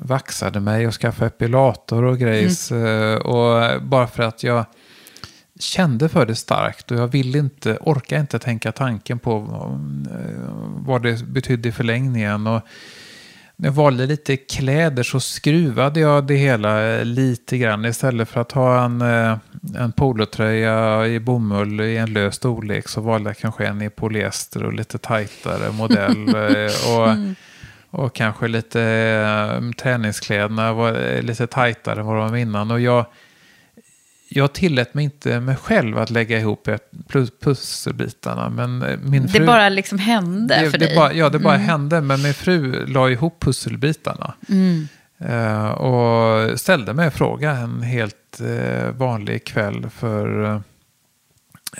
vaxade 0.00 0.60
mig 0.60 0.86
och 0.86 0.94
skaffade 0.94 1.26
epilator 1.26 2.04
och 2.04 2.18
grejs. 2.18 2.70
Mm. 2.70 3.20
Och 3.20 3.82
bara 3.82 4.06
för 4.06 4.22
att 4.22 4.42
jag 4.42 4.64
kände 5.58 6.08
för 6.08 6.26
det 6.26 6.34
starkt 6.34 6.90
och 6.90 6.96
jag 6.96 7.08
ville 7.08 7.38
inte, 7.38 7.78
orkade 7.80 8.20
inte 8.20 8.38
tänka 8.38 8.72
tanken 8.72 9.18
på 9.18 9.36
eh, 10.10 10.50
vad 10.86 11.02
det 11.02 11.24
betydde 11.24 11.68
i 11.68 11.72
förlängningen. 11.72 12.46
Och 12.46 12.62
när 13.56 13.68
jag 13.68 13.74
valde 13.74 14.06
lite 14.06 14.36
kläder 14.36 15.02
så 15.02 15.20
skruvade 15.20 16.00
jag 16.00 16.26
det 16.26 16.34
hela 16.34 17.02
lite 17.02 17.58
grann. 17.58 17.84
Istället 17.84 18.28
för 18.28 18.40
att 18.40 18.52
ha 18.52 18.84
en, 18.84 19.02
eh, 19.02 19.38
en 19.78 19.92
polotröja 19.92 21.06
i 21.06 21.20
bomull 21.20 21.80
i 21.80 21.96
en 21.96 22.12
lös 22.12 22.34
storlek 22.34 22.88
så 22.88 23.00
valde 23.00 23.30
jag 23.30 23.36
kanske 23.36 23.66
en 23.66 23.82
i 23.82 23.90
polyester 23.90 24.64
och 24.64 24.72
lite 24.72 24.98
tajtare 24.98 25.72
modell. 25.72 26.26
Eh, 26.36 26.96
och, 26.96 27.10
mm. 27.10 27.34
och 27.90 28.14
kanske 28.14 28.48
lite 28.48 29.72
träningskläderna 29.78 30.72
var 30.72 31.22
lite 31.22 31.46
tajtare 31.46 32.00
än 32.00 32.06
vad 32.06 32.16
de 32.16 32.30
var 32.30 32.36
innan. 32.36 32.70
Och 32.70 32.80
jag 32.80 33.06
jag 34.28 34.52
tillät 34.52 34.94
mig 34.94 35.04
inte 35.04 35.40
mig 35.40 35.56
själv 35.56 35.98
att 35.98 36.10
lägga 36.10 36.38
ihop 36.38 36.68
pusselbitarna. 37.40 38.48
Men 38.48 38.82
eh, 38.82 38.98
min 38.98 39.28
fru, 39.28 39.38
det 39.38 39.46
bara 39.46 39.68
liksom 39.68 39.98
hände 39.98 40.60
det, 40.60 40.70
för 40.70 40.78
det 40.78 40.86
dig? 40.86 40.96
Bara, 40.96 41.12
ja, 41.12 41.28
det 41.28 41.38
bara 41.38 41.54
mm. 41.54 41.66
hände. 41.66 42.00
Men 42.00 42.22
min 42.22 42.34
fru 42.34 42.86
la 42.86 43.10
ihop 43.10 43.40
pusselbitarna. 43.40 44.34
Mm. 44.48 44.88
Uh, 45.24 45.66
och 45.66 46.60
ställde 46.60 46.94
mig 46.94 47.04
en 47.04 47.12
fråga 47.12 47.50
en 47.50 47.82
helt 47.82 48.40
uh, 48.40 48.90
vanlig 48.90 49.44
kväll. 49.44 49.90
för 49.90 50.60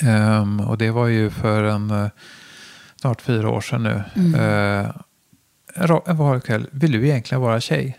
um, 0.02 0.60
Och 0.60 0.78
det 0.78 0.90
var 0.90 1.06
ju 1.06 1.30
för 1.30 1.62
en 1.62 1.90
uh, 1.90 2.08
snart 3.00 3.22
fyra 3.22 3.50
år 3.50 3.60
sedan 3.60 3.82
nu. 3.82 4.02
Mm. 4.16 4.90
en 6.06 6.16
vanlig 6.16 6.44
kväll. 6.44 6.66
Vill 6.70 6.92
du 6.92 7.06
egentligen 7.06 7.42
vara 7.42 7.60
tjej? 7.60 7.98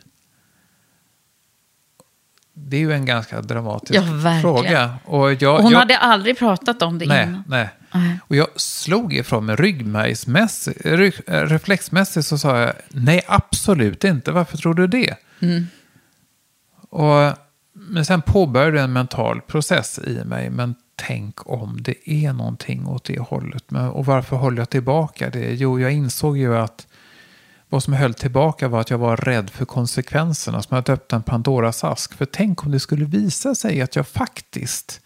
Det 2.59 2.77
är 2.77 2.81
ju 2.81 2.93
en 2.93 3.05
ganska 3.05 3.41
dramatisk 3.41 3.99
ja, 3.99 4.39
fråga. 4.41 4.95
Och 5.05 5.33
jag, 5.33 5.59
hon 5.59 5.71
jag, 5.71 5.79
hade 5.79 5.97
aldrig 5.97 6.37
pratat 6.37 6.81
om 6.81 6.99
det 6.99 7.05
nej, 7.05 7.27
innan. 7.27 7.43
Nej. 7.47 7.69
nej. 7.93 8.19
Och 8.27 8.35
jag 8.35 8.47
slog 8.55 9.13
ifrån 9.13 9.45
mig 9.45 9.55
ryggmärgsmässigt, 9.55 10.85
rygg, 10.85 11.13
reflexmässigt 11.27 12.27
så 12.27 12.37
sa 12.37 12.59
jag 12.59 12.73
nej 12.89 13.21
absolut 13.27 14.03
inte. 14.03 14.31
Varför 14.31 14.57
tror 14.57 14.73
du 14.73 14.87
det? 14.87 15.15
Mm. 15.39 15.67
Och, 16.89 17.37
men 17.73 18.05
sen 18.05 18.21
påbörjade 18.21 18.81
en 18.81 18.93
mental 18.93 19.41
process 19.41 19.99
i 19.99 20.23
mig. 20.25 20.49
Men 20.49 20.75
tänk 20.95 21.49
om 21.49 21.77
det 21.81 22.09
är 22.09 22.33
någonting 22.33 22.87
åt 22.87 23.03
det 23.03 23.19
hållet. 23.19 23.71
Men, 23.71 23.89
och 23.89 24.05
varför 24.05 24.35
håller 24.35 24.57
jag 24.57 24.69
tillbaka 24.69 25.29
det? 25.29 25.53
Jo, 25.53 25.79
jag 25.79 25.91
insåg 25.91 26.37
ju 26.37 26.57
att 26.57 26.87
vad 27.69 27.83
som 27.83 27.93
höll 27.93 28.13
tillbaka 28.13 28.67
var 28.67 28.81
att 28.81 28.89
jag 28.89 28.97
var 28.97 29.17
rädd 29.17 29.49
för 29.49 29.65
konsekvenserna, 29.65 30.61
som 30.61 30.77
att 30.77 30.89
öppna 30.89 31.15
en 31.15 31.23
Pandoras 31.23 31.83
ask. 31.83 32.13
För 32.13 32.25
tänk 32.25 32.65
om 32.65 32.71
det 32.71 32.79
skulle 32.79 33.05
visa 33.05 33.55
sig 33.55 33.81
att 33.81 33.95
jag 33.95 34.07
faktiskt 34.07 35.01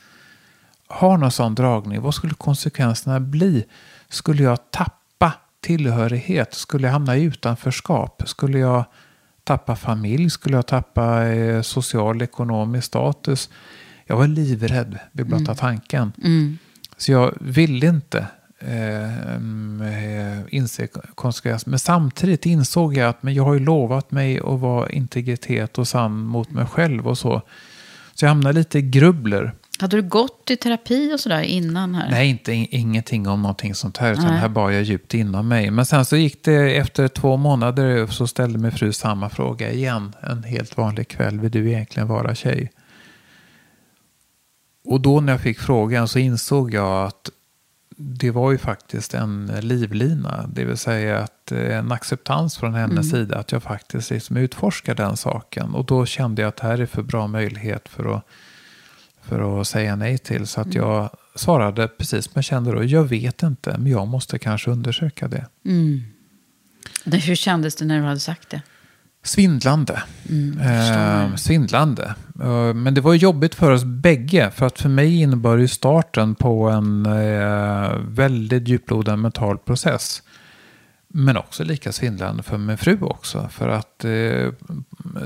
har 0.87 1.17
någon 1.17 1.31
sån 1.31 1.55
dragning. 1.55 2.01
Vad 2.01 2.15
skulle 2.15 2.33
konsekvenserna 2.33 3.19
bli? 3.19 3.65
Skulle 4.09 4.43
jag 4.43 4.71
tappa 4.71 5.33
tillhörighet? 5.61 6.53
Skulle 6.53 6.87
jag 6.87 6.91
hamna 6.91 7.17
i 7.17 7.23
utanförskap? 7.23 8.23
Skulle 8.25 8.59
jag 8.59 8.83
tappa 9.43 9.75
familj? 9.75 10.29
Skulle 10.29 10.55
jag 10.55 10.67
tappa 10.67 11.23
eh, 11.23 11.61
social 11.61 12.21
ekonomisk 12.21 12.87
status? 12.87 13.49
Jag 14.05 14.17
var 14.17 14.27
livrädd 14.27 14.99
vid 15.11 15.25
blotta 15.25 15.43
mm. 15.43 15.55
tanken. 15.55 16.13
Mm. 16.23 16.57
Så 16.97 17.11
jag 17.11 17.33
ville 17.39 17.87
inte 17.87 18.27
eh, 18.61 20.55
inse 20.55 20.87
konsekvenser. 21.15 21.69
Men 21.69 21.79
samtidigt 21.79 22.45
insåg 22.45 22.97
jag 22.97 23.09
att 23.09 23.23
men 23.23 23.33
jag 23.33 23.43
har 23.43 23.53
ju 23.53 23.59
lovat 23.59 24.11
mig 24.11 24.39
att 24.39 24.59
vara 24.59 24.89
integritet 24.89 25.77
och 25.77 25.87
sann 25.87 26.21
mot 26.21 26.51
mig 26.51 26.65
själv 26.65 27.07
och 27.07 27.17
så. 27.17 27.41
Så 28.13 28.25
jag 28.25 28.29
hamnade 28.29 28.59
lite 28.59 28.79
i 28.79 28.81
grubbler. 28.81 29.53
Hade 29.79 29.97
du 29.97 30.01
gått 30.01 30.51
i 30.51 30.57
terapi 30.57 31.13
och 31.13 31.19
sådär 31.19 31.41
innan 31.41 31.95
här? 31.95 32.09
Nej, 32.11 32.29
inte, 32.29 32.53
ingenting 32.53 33.27
om 33.27 33.41
någonting 33.41 33.75
sånt 33.75 33.97
här. 33.97 34.13
Utan 34.13 34.25
här 34.25 34.49
bar 34.49 34.69
jag 34.69 34.83
djupt 34.83 35.13
inom 35.13 35.47
mig. 35.47 35.71
Men 35.71 35.85
sen 35.85 36.05
så 36.05 36.17
gick 36.17 36.43
det 36.43 36.77
efter 36.77 37.07
två 37.07 37.37
månader 37.37 38.07
så 38.07 38.27
ställde 38.27 38.59
min 38.59 38.71
fru 38.71 38.93
samma 38.93 39.29
fråga 39.29 39.71
igen. 39.71 40.15
En 40.21 40.43
helt 40.43 40.77
vanlig 40.77 41.07
kväll. 41.07 41.39
Vill 41.39 41.51
du 41.51 41.69
egentligen 41.69 42.07
vara 42.07 42.35
tjej? 42.35 42.71
Och 44.83 45.01
då 45.01 45.21
när 45.21 45.33
jag 45.33 45.41
fick 45.41 45.59
frågan 45.59 46.07
så 46.07 46.19
insåg 46.19 46.73
jag 46.73 47.05
att 47.05 47.29
det 48.03 48.31
var 48.31 48.51
ju 48.51 48.57
faktiskt 48.57 49.13
en 49.13 49.51
livlina. 49.61 50.49
Det 50.53 50.65
vill 50.65 50.77
säga 50.77 51.19
att 51.19 51.51
eh, 51.51 51.77
en 51.77 51.91
acceptans 51.91 52.57
från 52.57 52.73
hennes 52.73 53.13
mm. 53.13 53.25
sida 53.25 53.37
att 53.37 53.51
jag 53.51 53.63
faktiskt 53.63 54.09
liksom 54.09 54.37
utforskar 54.37 54.95
den 54.95 55.17
saken. 55.17 55.75
Och 55.75 55.85
då 55.85 56.05
kände 56.05 56.41
jag 56.41 56.49
att 56.49 56.57
det 56.57 56.67
här 56.67 56.77
är 56.81 56.85
för 56.85 57.01
bra 57.01 57.27
möjlighet 57.27 57.89
för 57.89 58.15
att, 58.15 58.25
för 59.21 59.61
att 59.61 59.67
säga 59.67 59.95
nej 59.95 60.17
till. 60.17 60.47
Så 60.47 60.61
att 60.61 60.67
mm. 60.67 60.77
jag 60.77 61.09
svarade 61.35 61.87
precis 61.87 62.29
jag 62.33 62.43
kände 62.43 62.71
då. 62.71 62.83
Jag 62.83 63.03
vet 63.03 63.43
inte, 63.43 63.77
men 63.77 63.91
jag 63.91 64.07
måste 64.07 64.39
kanske 64.39 64.71
undersöka 64.71 65.27
det. 65.27 65.45
Mm. 65.65 66.01
Hur 67.05 67.35
kändes 67.35 67.75
det 67.75 67.85
när 67.85 67.99
du 67.99 68.05
hade 68.05 68.19
sagt 68.19 68.49
det? 68.49 68.61
Svindlande. 69.23 70.03
Mm, 70.29 70.59
eh, 70.59 71.35
svindlande. 71.35 72.15
Eh, 72.41 72.73
men 72.73 72.93
det 72.93 73.01
var 73.01 73.13
jobbigt 73.13 73.55
för 73.55 73.71
oss 73.71 73.83
bägge. 73.83 74.51
För 74.51 74.65
att 74.65 74.79
för 74.79 74.89
mig 74.89 75.21
innebar 75.21 75.57
ju 75.57 75.67
starten 75.67 76.35
på 76.35 76.69
en 76.69 77.05
eh, 77.05 77.91
väldigt 78.07 78.67
djuplodad 78.67 79.19
mental 79.19 79.57
process. 79.57 80.23
Men 81.07 81.37
också 81.37 81.63
lika 81.63 81.91
svindlande 81.91 82.43
för 82.43 82.57
min 82.57 82.77
fru 82.77 82.97
också. 83.01 83.49
För 83.51 83.67
att 83.67 84.05
eh, 84.05 84.51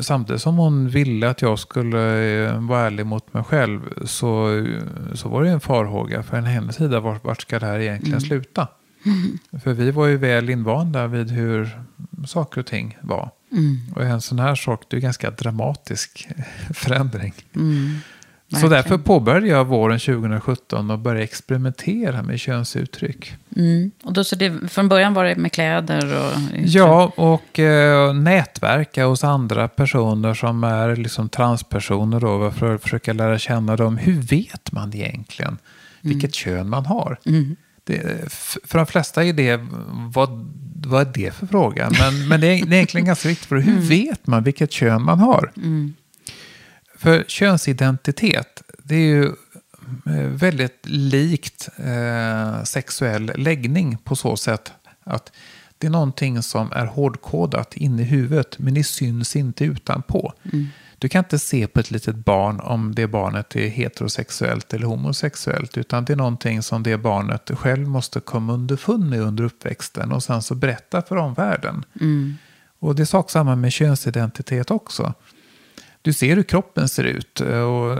samtidigt 0.01 0.41
som 0.41 0.57
hon 0.57 0.89
ville 0.89 1.29
att 1.29 1.41
jag 1.41 1.59
skulle 1.59 2.23
eh, 2.45 2.59
vara 2.59 2.81
ärlig 2.81 3.05
mot 3.05 3.33
mig 3.33 3.43
själv. 3.43 3.81
Så, 4.05 4.65
så 5.13 5.29
var 5.29 5.43
det 5.43 5.49
en 5.49 5.59
farhåga 5.59 6.23
från 6.23 6.43
hennes 6.43 6.75
sida. 6.75 6.99
Vart, 6.99 7.23
vart 7.23 7.41
ska 7.41 7.59
det 7.59 7.65
här 7.65 7.79
egentligen 7.79 8.17
mm. 8.17 8.27
sluta? 8.27 8.67
För 9.63 9.73
vi 9.73 9.91
var 9.91 10.05
ju 10.05 10.17
väl 10.17 10.49
invanda 10.49 11.07
vid 11.07 11.31
hur 11.31 11.79
saker 12.25 12.59
och 12.59 12.67
ting 12.67 12.97
var. 13.01 13.31
Mm. 13.51 13.79
Och 13.95 14.03
en 14.03 14.21
sån 14.21 14.39
här 14.39 14.55
sak, 14.55 14.83
det 14.89 14.97
är 14.97 15.01
ganska 15.01 15.31
dramatisk 15.31 16.27
förändring. 16.73 17.33
Mm. 17.55 17.99
Så 18.61 18.67
därför 18.67 18.97
påbörjade 18.97 19.47
jag 19.47 19.65
våren 19.65 19.99
2017 19.99 20.91
och 20.91 20.99
började 20.99 21.23
experimentera 21.23 22.23
med 22.23 22.39
könsuttryck. 22.39 23.33
Mm. 23.55 23.91
Och 24.03 24.13
då, 24.13 24.23
så 24.23 24.35
det, 24.35 24.71
från 24.71 24.89
början 24.89 25.13
var 25.13 25.23
det 25.23 25.35
med 25.35 25.51
kläder? 25.51 26.19
Och... 26.19 26.31
Ja, 26.65 27.11
och 27.15 27.59
eh, 27.59 28.13
nätverka 28.13 29.05
hos 29.05 29.23
andra 29.23 29.67
personer 29.67 30.33
som 30.33 30.63
är 30.63 30.95
liksom 30.95 31.29
transpersoner 31.29 32.19
då, 32.19 32.51
för 32.51 32.75
att 32.75 32.81
försöka 32.81 33.13
lära 33.13 33.39
känna 33.39 33.75
dem. 33.75 33.97
Hur 33.97 34.21
vet 34.21 34.71
man 34.71 34.93
egentligen 34.93 35.57
vilket 36.01 36.23
mm. 36.23 36.57
kön 36.57 36.69
man 36.69 36.85
har? 36.85 37.19
Mm. 37.25 37.55
Det, 37.83 38.33
för 38.63 38.77
de 38.77 38.85
flesta 38.85 39.23
är 39.23 39.33
det, 39.33 39.67
vad, 40.13 40.29
vad 40.85 41.07
är 41.07 41.11
det 41.13 41.33
för 41.33 41.47
fråga? 41.47 41.89
Men, 41.99 42.27
men 42.27 42.41
det, 42.41 42.47
är, 42.47 42.65
det 42.65 42.71
är 42.71 42.73
egentligen 42.73 43.05
ganska 43.05 43.29
viktigt, 43.29 43.47
för 43.47 43.55
hur 43.55 43.73
mm. 43.73 43.87
vet 43.87 44.27
man 44.27 44.43
vilket 44.43 44.71
kön 44.71 45.01
man 45.01 45.19
har? 45.19 45.51
Mm. 45.57 45.93
För 46.97 47.23
könsidentitet, 47.27 48.63
det 48.77 48.95
är 48.95 48.99
ju 48.99 49.25
eh, 50.05 50.27
väldigt 50.29 50.79
likt 50.83 51.69
eh, 51.77 52.63
sexuell 52.63 53.31
läggning 53.35 53.97
på 54.03 54.15
så 54.15 54.37
sätt 54.37 54.71
att 55.03 55.31
det 55.77 55.87
är 55.87 55.91
någonting 55.91 56.41
som 56.41 56.71
är 56.71 56.85
hårdkodat 56.85 57.73
inne 57.73 58.01
i 58.01 58.05
huvudet, 58.05 58.59
men 58.59 58.73
det 58.73 58.83
syns 58.83 59.35
inte 59.35 59.63
utanpå. 59.65 60.33
Mm. 60.53 60.67
Du 61.05 61.09
kan 61.09 61.19
inte 61.19 61.39
se 61.39 61.67
på 61.67 61.79
ett 61.79 61.91
litet 61.91 62.15
barn 62.15 62.59
om 62.59 62.95
det 62.95 63.07
barnet 63.07 63.55
är 63.55 63.67
heterosexuellt 63.67 64.73
eller 64.73 64.87
homosexuellt. 64.87 65.77
Utan 65.77 66.05
det 66.05 66.13
är 66.13 66.17
någonting 66.17 66.61
som 66.61 66.83
det 66.83 66.97
barnet 66.97 67.51
själv 67.55 67.87
måste 67.87 68.19
komma 68.19 68.53
underfund 68.53 69.09
med 69.09 69.21
under 69.21 69.43
uppväxten. 69.43 70.11
Och 70.11 70.23
sen 70.23 70.41
så 70.41 70.55
berätta 70.55 71.01
för 71.01 71.15
omvärlden. 71.15 71.85
Mm. 72.01 72.35
Och 72.79 72.95
det 72.95 73.03
är 73.03 73.05
sak 73.05 73.29
samma 73.29 73.55
med 73.55 73.71
könsidentitet 73.71 74.71
också. 74.71 75.13
Du 76.01 76.13
ser 76.13 76.35
hur 76.35 76.43
kroppen 76.43 76.87
ser 76.87 77.03
ut 77.03 77.39
och, 77.39 77.91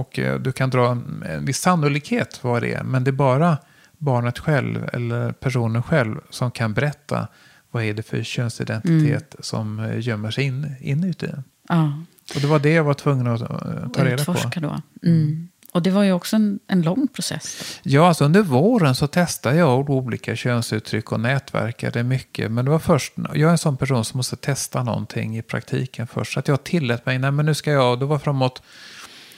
och 0.00 0.20
du 0.40 0.52
kan 0.52 0.70
dra 0.70 0.90
en 0.90 1.44
viss 1.44 1.60
sannolikhet 1.60 2.44
vad 2.44 2.62
det 2.62 2.74
är. 2.74 2.82
Men 2.82 3.04
det 3.04 3.10
är 3.10 3.12
bara 3.12 3.58
barnet 3.98 4.38
själv 4.38 4.88
eller 4.92 5.32
personen 5.32 5.82
själv 5.82 6.16
som 6.30 6.50
kan 6.50 6.74
berätta 6.74 7.28
vad 7.70 7.84
är 7.84 7.94
det 7.94 8.02
för 8.02 8.22
könsidentitet 8.22 9.34
mm. 9.34 9.40
som 9.40 9.92
gömmer 10.00 10.30
sig 10.30 10.44
in, 10.44 10.74
inuti. 10.80 11.30
Ja. 11.68 11.92
Och 12.34 12.40
det 12.40 12.46
var 12.46 12.58
det 12.58 12.72
jag 12.72 12.84
var 12.84 12.94
tvungen 12.94 13.26
att 13.26 13.40
eh, 13.40 13.88
ta 13.92 14.04
reda 14.04 14.24
på. 14.24 14.60
då. 14.60 14.80
Mm. 15.02 15.48
Och 15.76 15.82
det 15.82 15.90
var 15.90 16.02
ju 16.02 16.12
också 16.12 16.36
en, 16.36 16.58
en 16.66 16.82
lång 16.82 17.08
process. 17.08 17.78
Ja, 17.82 18.08
alltså 18.08 18.24
under 18.24 18.42
våren 18.42 18.94
så 18.94 19.06
testade 19.06 19.56
jag 19.56 19.90
olika 19.90 20.36
könsuttryck 20.36 21.12
och 21.12 21.20
nätverkade 21.20 22.02
mycket. 22.02 22.50
Men 22.50 22.64
det 22.64 22.70
var 22.70 22.78
först, 22.78 23.12
jag 23.16 23.40
är 23.40 23.48
en 23.48 23.58
sån 23.58 23.76
person 23.76 24.04
som 24.04 24.18
måste 24.18 24.36
testa 24.36 24.82
någonting 24.82 25.38
i 25.38 25.42
praktiken 25.42 26.06
först. 26.06 26.32
Så 26.32 26.38
att 26.38 26.48
jag 26.48 26.64
tillät 26.64 27.06
mig, 27.06 27.18
nej 27.18 27.30
men 27.30 27.46
nu 27.46 27.54
ska 27.54 27.70
jag, 27.70 27.98
det 28.00 28.06
var 28.06 28.18
framåt 28.18 28.62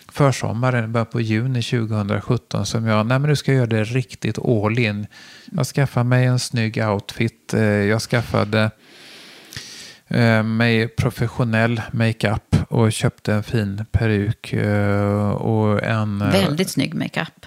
försommaren, 0.08 0.92
början 0.92 1.06
på 1.06 1.20
juni 1.20 1.62
2017 1.62 2.66
som 2.66 2.86
jag, 2.86 3.06
nej 3.06 3.18
men 3.18 3.28
nu 3.30 3.36
ska 3.36 3.52
jag 3.52 3.56
göra 3.56 3.66
det 3.66 3.84
riktigt 3.84 4.38
all 4.38 4.78
in. 4.78 5.06
Jag 5.52 5.66
skaffade 5.66 6.04
mig 6.04 6.26
en 6.26 6.38
snygg 6.38 6.78
outfit, 6.88 7.54
eh, 7.54 7.62
jag 7.62 8.02
skaffade 8.02 8.70
eh, 10.08 10.42
mig 10.42 10.88
professionell 10.88 11.82
makeup 11.92 12.57
och 12.68 12.92
köpte 12.92 13.34
en 13.34 13.42
fin 13.42 13.84
peruk 13.92 14.52
eh, 14.52 15.28
och 15.30 15.82
en... 15.82 16.22
eh, 16.22 16.30
Väldigt 16.30 16.70
snygg 16.70 16.94
makeup 16.94 17.46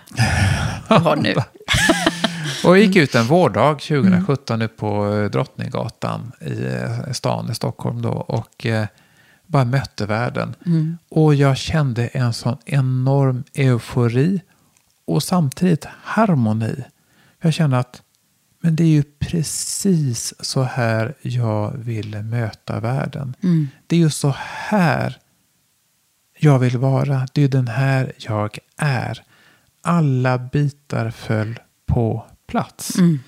du 0.89 0.95
har 0.95 1.15
nu. 1.15 1.35
Och 2.63 2.77
gick 2.77 2.95
ut 2.95 3.15
en 3.15 3.25
vårdag 3.25 3.79
2017 3.79 4.59
nu 4.59 4.67
på 4.67 5.13
eh, 5.13 5.29
Drottninggatan 5.29 6.31
i 7.09 7.13
stan 7.13 7.51
i 7.51 7.55
Stockholm 7.55 8.01
då 8.01 8.09
och 8.09 8.65
bara 9.47 9.65
mötte 9.65 10.05
världen. 10.05 10.55
Mm. 10.65 10.97
Och 11.09 11.35
jag 11.35 11.57
kände 11.57 12.07
en 12.07 12.33
sån 12.33 12.57
enorm 12.65 13.43
eufori 13.53 14.41
och 15.05 15.23
samtidigt 15.23 15.85
harmoni. 16.03 16.83
Jag 17.41 17.53
kände 17.53 17.77
att 17.79 18.01
men 18.61 18.75
det 18.75 18.83
är 18.83 18.87
ju 18.87 19.03
precis 19.19 20.33
så 20.39 20.63
här 20.63 21.13
jag 21.21 21.71
vill 21.77 22.23
möta 22.23 22.79
världen. 22.79 23.35
Mm. 23.43 23.67
Det 23.87 23.95
är 23.95 23.99
ju 23.99 24.09
så 24.09 24.35
här 24.37 25.17
jag 26.39 26.59
vill 26.59 26.77
vara. 26.77 27.27
Det 27.33 27.43
är 27.43 27.47
den 27.47 27.67
här 27.67 28.11
jag 28.17 28.57
är. 28.77 29.23
Alla 29.83 30.37
bitar 30.37 31.09
föll 31.11 31.59
på 31.85 32.25
plats. 32.47 32.97
Mm. 32.97 33.19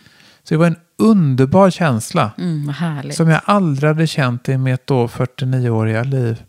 Så 0.43 0.53
det 0.53 0.57
var 0.57 0.67
en 0.67 0.79
underbar 0.97 1.69
känsla. 1.69 2.31
Mm. 2.37 3.11
Som 3.11 3.29
jag 3.29 3.41
aldrig 3.45 3.87
hade 3.87 4.07
känt 4.07 4.49
i 4.49 4.57
mitt 4.57 4.87
då 4.87 5.07
49-åriga 5.07 6.03
liv. 6.03 6.43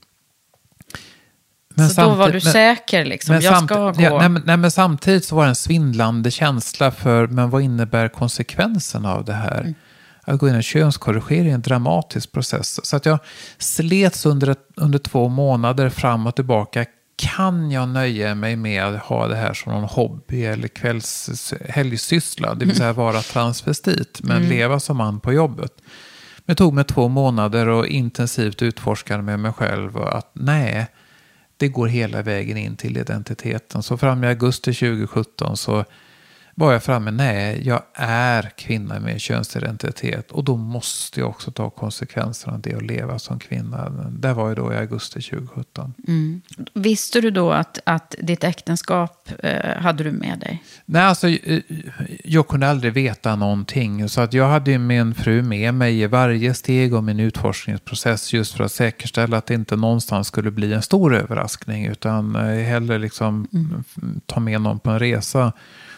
Så 1.76 2.00
då 2.02 2.08
var 2.10 2.26
du 2.26 2.32
men- 2.32 2.40
säker 2.40 3.04
liksom. 3.04 3.34
men 3.34 3.42
jag 3.44 3.56
samt- 3.56 3.70
ska 3.70 3.90
gå. 3.90 4.02
ja, 4.02 4.18
nej, 4.18 4.28
men, 4.28 4.42
nej, 4.46 4.56
men 4.56 4.70
samtidigt 4.70 5.24
så 5.24 5.36
var 5.36 5.42
det 5.42 5.48
en 5.48 5.54
svindlande 5.54 6.30
känsla 6.30 6.90
för, 6.90 7.26
men 7.26 7.50
vad 7.50 7.62
innebär 7.62 8.08
konsekvensen 8.08 9.06
av 9.06 9.24
det 9.24 9.32
här? 9.32 9.60
Mm. 9.60 9.74
Att 10.26 10.38
gå 10.38 10.48
in 10.48 10.54
i 10.54 10.56
en 10.56 10.62
könskorrigering 10.62 11.50
är 11.50 11.54
en 11.54 11.62
dramatisk 11.62 12.32
process. 12.32 12.86
Så 12.86 12.96
att 12.96 13.06
jag 13.06 13.18
slets 13.58 14.26
under, 14.26 14.56
under 14.76 14.98
två 14.98 15.28
månader 15.28 15.88
fram 15.88 16.26
och 16.26 16.34
tillbaka. 16.36 16.84
Kan 17.16 17.70
jag 17.70 17.88
nöja 17.88 18.34
mig 18.34 18.56
med 18.56 18.84
att 18.84 19.00
ha 19.02 19.26
det 19.28 19.36
här 19.36 19.54
som 19.54 19.72
någon 19.72 19.84
hobby 19.84 20.44
eller 20.44 20.68
kvälls 20.68 21.54
helgsyssla? 21.68 22.54
Det 22.54 22.64
vill 22.64 22.76
säga 22.76 22.92
vara 22.92 23.22
transvestit, 23.22 24.20
men 24.22 24.36
Mm. 24.36 24.48
leva 24.48 24.80
som 24.80 24.96
man 24.96 25.20
på 25.20 25.32
jobbet. 25.32 25.72
Men 26.46 26.54
det 26.54 26.58
tog 26.58 26.74
mig 26.74 26.84
två 26.84 27.08
månader 27.08 27.66
och 27.68 27.86
intensivt 27.86 28.62
utforskade 28.62 29.22
med 29.22 29.40
mig 29.40 29.52
själv 29.52 29.96
och 29.96 30.18
att 30.18 30.30
nej, 30.34 30.86
det 31.56 31.68
går 31.68 31.86
hela 31.86 32.22
vägen 32.22 32.56
in 32.56 32.76
till 32.76 32.96
identiteten. 32.96 33.82
Så 33.82 33.96
fram 33.96 34.24
i 34.24 34.26
augusti 34.26 34.74
2017 34.74 35.56
så 35.56 35.84
var 36.56 36.72
jag 36.72 36.82
framme, 36.82 37.10
nej, 37.10 37.60
jag 37.66 37.82
är 37.94 38.50
kvinna 38.56 39.00
med 39.00 39.20
könsidentitet 39.20 40.30
och 40.30 40.44
då 40.44 40.56
måste 40.56 41.20
jag 41.20 41.28
också 41.28 41.50
ta 41.50 41.70
konsekvenserna 41.70 42.52
av 42.54 42.60
det 42.60 42.74
och 42.76 42.82
leva 42.82 43.18
som 43.18 43.38
kvinna. 43.38 43.88
Det 44.10 44.32
var 44.32 44.48
ju 44.48 44.54
då 44.54 44.72
i 44.72 44.76
augusti 44.76 45.20
2017. 45.22 45.94
Mm. 46.08 46.40
Visste 46.74 47.20
du 47.20 47.30
då 47.30 47.52
att, 47.52 47.78
att 47.84 48.14
ditt 48.18 48.44
äktenskap 48.44 49.28
eh, 49.42 49.76
hade 49.82 50.04
du 50.04 50.12
med 50.12 50.38
dig? 50.38 50.62
Nej, 50.84 51.02
alltså, 51.02 51.28
eh, 51.28 51.60
jag 52.24 52.48
kunde 52.48 52.68
aldrig 52.70 52.92
veta 52.92 53.36
någonting. 53.36 54.08
Så 54.08 54.20
att 54.20 54.32
jag 54.32 54.48
hade 54.48 54.70
ju 54.70 54.78
min 54.78 55.14
fru 55.14 55.42
med 55.42 55.74
mig 55.74 56.00
i 56.00 56.06
varje 56.06 56.54
steg 56.54 56.94
av 56.94 57.04
min 57.04 57.20
utforskningsprocess 57.20 58.32
just 58.32 58.54
för 58.56 58.64
att 58.64 58.72
säkerställa 58.72 59.36
att 59.36 59.46
det 59.46 59.54
inte 59.54 59.76
någonstans 59.76 60.28
skulle 60.28 60.50
bli 60.50 60.72
en 60.72 60.82
stor 60.82 61.14
överraskning. 61.16 61.86
Utan 61.86 62.36
eh, 62.36 62.64
hellre 62.64 62.98
liksom 62.98 63.48
f- 63.80 64.02
ta 64.26 64.40
med 64.40 64.60
någon 64.60 64.78
på 64.78 64.90
en 64.90 64.98
resa. 64.98 65.52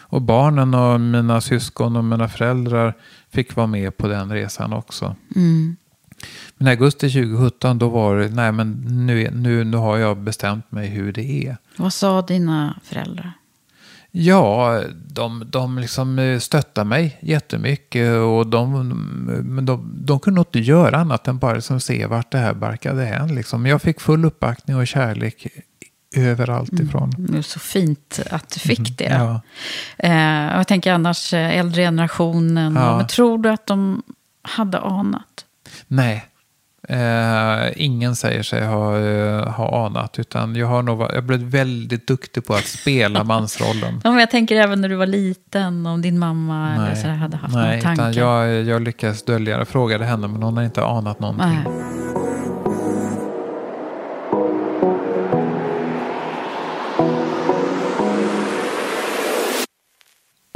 Och 0.09 0.21
barnen 0.21 0.73
och 0.73 1.01
mina 1.01 1.41
syskon 1.41 1.95
och 1.95 2.03
mina 2.03 2.27
föräldrar 2.27 2.93
fick 3.29 3.55
vara 3.55 3.67
med 3.67 3.97
på 3.97 4.07
den 4.07 4.31
resan 4.31 4.73
också. 4.73 5.15
Mm. 5.35 5.75
Men 6.57 6.67
i 6.67 6.71
augusti 6.71 7.09
2017 7.09 7.79
då 7.79 7.89
var 7.89 8.17
det, 8.17 8.29
nej 8.29 8.51
men 8.51 8.71
nu, 9.05 9.31
nu, 9.31 9.63
nu 9.63 9.77
har 9.77 9.97
jag 9.97 10.17
bestämt 10.17 10.71
mig 10.71 10.87
hur 10.87 11.13
det 11.13 11.47
är. 11.47 11.57
Vad 11.77 11.93
sa 11.93 12.21
dina 12.21 12.79
föräldrar? 12.83 13.33
Ja, 14.11 14.81
de, 15.07 15.43
de 15.47 15.79
liksom 15.79 16.19
eh, 16.19 16.39
stöttar 16.39 16.83
mig 16.83 17.17
jättemycket 17.21 18.17
och 18.17 18.47
de, 18.47 18.89
men 19.45 19.65
de, 19.65 19.91
de 20.05 20.19
kunde 20.19 20.41
inte 20.41 20.59
göra 20.59 20.97
annat 20.97 21.27
än 21.27 21.37
bara 21.37 21.53
liksom 21.53 21.79
se 21.79 22.05
vart 22.05 22.31
det 22.31 22.37
här 22.37 22.53
barkade 22.53 23.05
hän. 23.05 23.35
Liksom. 23.35 23.65
Jag 23.65 23.81
fick 23.81 23.99
full 23.99 24.25
uppbackning 24.25 24.77
och 24.77 24.87
kärlek 24.87 25.47
överallt 26.25 26.79
ifrån. 26.79 27.13
Det 27.17 27.37
är 27.37 27.41
så 27.41 27.59
fint 27.59 28.19
att 28.31 28.49
du 28.49 28.59
fick 28.59 28.97
det. 28.97 29.03
Ja. 29.19 29.41
Eh, 29.97 30.57
jag 30.57 30.67
tänker 30.67 30.93
annars 30.93 31.33
eh, 31.33 31.57
äldre 31.57 31.81
generationen. 31.81 32.75
Ja. 32.75 32.97
Men 32.97 33.07
tror 33.07 33.37
du 33.37 33.49
att 33.49 33.65
de 33.67 34.03
hade 34.41 34.79
anat? 34.79 35.45
Nej, 35.87 36.25
eh, 36.89 37.71
ingen 37.75 38.15
säger 38.15 38.43
sig 38.43 38.65
ha, 38.65 38.97
eh, 38.99 39.47
ha 39.53 39.85
anat. 39.85 40.19
Utan 40.19 40.55
jag 40.55 40.67
har 40.67 40.83
nog, 40.83 41.01
jag 41.01 41.23
blivit 41.23 41.47
väldigt 41.47 42.07
duktig 42.07 42.45
på 42.45 42.53
att 42.53 42.65
spela 42.67 43.23
mansrollen. 43.33 44.01
Ja, 44.03 44.09
men 44.11 44.19
jag 44.19 44.31
tänker 44.31 44.55
även 44.55 44.81
när 44.81 44.89
du 44.89 44.95
var 44.95 45.05
liten, 45.05 45.85
om 45.85 46.01
din 46.01 46.19
mamma 46.19 46.75
eller 46.75 46.95
så 46.95 47.07
här 47.07 47.15
hade 47.15 47.37
haft 47.37 47.53
Nej 47.55 47.67
några 47.67 47.81
tankar. 47.81 48.09
utan 48.11 48.23
jag, 48.23 48.63
jag 48.63 48.81
lyckades 48.81 49.23
dölja 49.23 49.53
det. 49.55 49.59
Jag 49.61 49.67
frågade 49.67 50.05
henne 50.05 50.27
men 50.27 50.43
hon 50.43 50.57
har 50.57 50.63
inte 50.63 50.85
anat 50.85 51.19
någonting. 51.19 51.47
Nej. 51.65 52.26